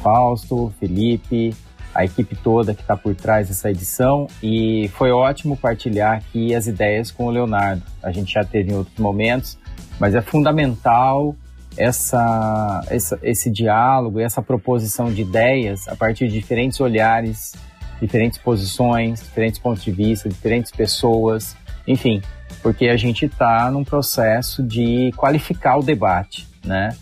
Fausto, 0.00 0.72
Felipe, 0.78 1.52
a 1.94 2.04
equipe 2.04 2.34
toda 2.36 2.74
que 2.74 2.80
está 2.80 2.96
por 2.96 3.14
trás 3.14 3.48
dessa 3.48 3.70
edição 3.70 4.26
e 4.42 4.90
foi 4.94 5.10
ótimo 5.12 5.56
partilhar 5.56 6.18
aqui 6.18 6.54
as 6.54 6.66
ideias 6.66 7.10
com 7.10 7.26
o 7.26 7.30
Leonardo. 7.30 7.82
A 8.02 8.10
gente 8.10 8.32
já 8.32 8.44
teve 8.44 8.72
em 8.72 8.74
outros 8.74 8.98
momentos, 8.98 9.58
mas 9.98 10.14
é 10.14 10.20
fundamental 10.20 11.36
essa, 11.76 12.84
essa, 12.88 13.18
esse 13.22 13.50
diálogo, 13.50 14.20
essa 14.20 14.42
proposição 14.42 15.12
de 15.12 15.22
ideias 15.22 15.86
a 15.88 15.94
partir 15.96 16.28
de 16.28 16.34
diferentes 16.34 16.80
olhares 16.80 17.52
diferentes 18.00 18.38
posições, 18.38 19.22
diferentes 19.22 19.58
pontos 19.58 19.82
de 19.82 19.92
vista, 19.92 20.28
diferentes 20.28 20.70
pessoas, 20.70 21.56
enfim, 21.86 22.20
porque 22.62 22.88
a 22.88 22.96
gente 22.96 23.26
está 23.26 23.70
num 23.70 23.84
processo 23.84 24.62
de 24.62 25.12
qualificar 25.16 25.76
o 25.76 25.82
debate, 25.82 26.46
né? 26.64 26.94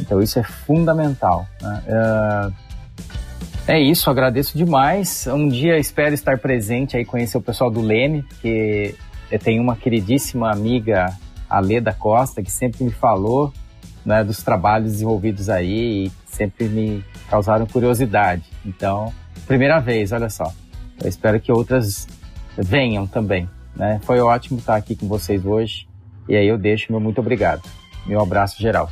Então 0.00 0.20
isso 0.20 0.38
é 0.38 0.42
fundamental. 0.42 1.46
Né? 1.60 1.82
Uh, 1.86 2.54
É 3.66 3.80
isso, 3.80 4.10
agradeço 4.10 4.58
demais. 4.58 5.26
Um 5.28 5.48
dia 5.48 5.78
espero 5.78 6.14
estar 6.14 6.38
presente 6.38 6.96
aí, 6.96 7.04
conhecer 7.04 7.38
o 7.38 7.42
pessoal 7.42 7.70
do 7.70 7.80
Leme, 7.80 8.24
que 8.40 8.94
eu 9.30 9.38
tenho 9.38 9.62
uma 9.62 9.76
queridíssima 9.76 10.50
amiga, 10.50 11.16
a 11.48 11.60
Leda 11.60 11.92
Costa, 11.92 12.42
que 12.42 12.50
sempre 12.50 12.82
me 12.84 12.90
falou 12.90 13.52
né, 14.04 14.24
dos 14.24 14.42
trabalhos 14.42 14.92
desenvolvidos 14.92 15.48
aí 15.48 16.06
e 16.06 16.12
sempre 16.26 16.68
me 16.68 17.04
causaram 17.30 17.64
curiosidade. 17.66 18.42
Então, 18.66 19.12
primeira 19.46 19.78
vez, 19.78 20.10
olha 20.10 20.28
só. 20.28 20.52
Eu 21.00 21.08
espero 21.08 21.38
que 21.40 21.52
outras 21.52 22.08
venham 22.56 23.06
também. 23.06 23.48
Né? 23.76 24.00
Foi 24.02 24.18
ótimo 24.20 24.58
estar 24.58 24.76
aqui 24.76 24.96
com 24.96 25.06
vocês 25.06 25.46
hoje. 25.46 25.86
E 26.28 26.36
aí 26.36 26.46
eu 26.46 26.58
deixo 26.58 26.90
meu 26.90 27.00
muito 27.00 27.20
obrigado. 27.20 27.62
Meu 28.06 28.20
abraço 28.20 28.60
geral. 28.60 28.90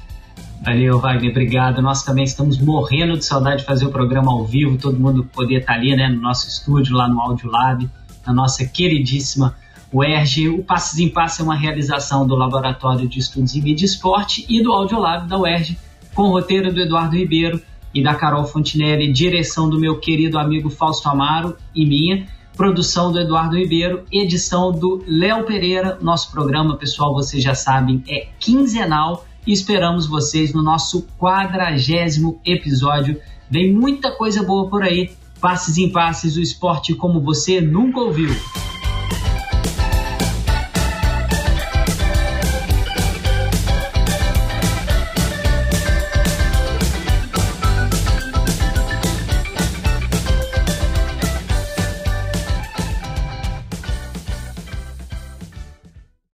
Valeu, 0.63 0.99
Wagner, 0.99 1.31
obrigado. 1.31 1.81
Nós 1.81 2.03
também 2.03 2.25
estamos 2.25 2.59
morrendo 2.59 3.17
de 3.17 3.25
saudade 3.25 3.61
de 3.61 3.65
fazer 3.65 3.87
o 3.87 3.91
programa 3.91 4.31
ao 4.31 4.45
vivo, 4.45 4.77
todo 4.77 5.01
mundo 5.01 5.25
poder 5.25 5.61
estar 5.61 5.73
ali, 5.73 5.97
né, 5.97 6.09
no 6.09 6.21
nosso 6.21 6.47
estúdio, 6.49 6.95
lá 6.95 7.09
no 7.09 7.19
Audiolab, 7.19 7.89
na 8.27 8.33
nossa 8.33 8.67
queridíssima 8.67 9.57
UERJ. 9.91 10.51
O 10.51 10.63
Passes 10.63 10.99
em 10.99 11.09
Passes 11.09 11.41
é 11.41 11.43
uma 11.43 11.57
realização 11.57 12.27
do 12.27 12.37
Laboratório 12.37 13.09
de 13.09 13.19
Estudos 13.19 13.57
em 13.57 13.63
Mídia 13.63 13.85
e 13.85 13.89
Esporte 13.89 14.45
e 14.51 14.63
do 14.63 14.71
Audiolab 14.71 15.27
da 15.27 15.39
UERJ, 15.39 15.79
com 16.15 16.25
o 16.25 16.33
roteiro 16.33 16.71
do 16.71 16.81
Eduardo 16.83 17.17
Ribeiro 17.17 17.63
e 17.95 18.03
da 18.03 18.15
Carol 18.15 18.45
Fontinelli, 18.45 19.11
direção 19.11 19.71
do 19.71 19.81
meu 19.81 19.99
querido 19.99 20.39
amigo 20.39 20.69
Fausto 20.69 21.09
Amaro 21.09 21.57
e 21.75 21.87
minha, 21.87 22.27
produção 22.55 23.11
do 23.11 23.19
Eduardo 23.19 23.57
Ribeiro, 23.57 24.05
edição 24.13 24.71
do 24.71 25.03
Léo 25.09 25.43
Pereira. 25.45 25.97
Nosso 26.03 26.31
programa, 26.31 26.77
pessoal, 26.77 27.15
vocês 27.15 27.43
já 27.43 27.55
sabem, 27.55 28.05
é 28.07 28.29
quinzenal 28.39 29.25
e 29.47 29.53
esperamos 29.53 30.07
vocês 30.07 30.53
no 30.53 30.63
nosso 30.63 31.07
quadragésimo 31.19 32.41
episódio. 32.45 33.21
Vem 33.51 33.73
muita 33.73 34.13
coisa 34.13 34.43
boa 34.43 34.69
por 34.69 34.83
aí. 34.83 35.11
Passes 35.41 35.79
em 35.79 35.91
passes, 35.91 36.37
o 36.37 36.41
esporte 36.41 36.95
como 36.95 37.21
você 37.21 37.61
nunca 37.61 38.01
ouviu. 38.01 38.31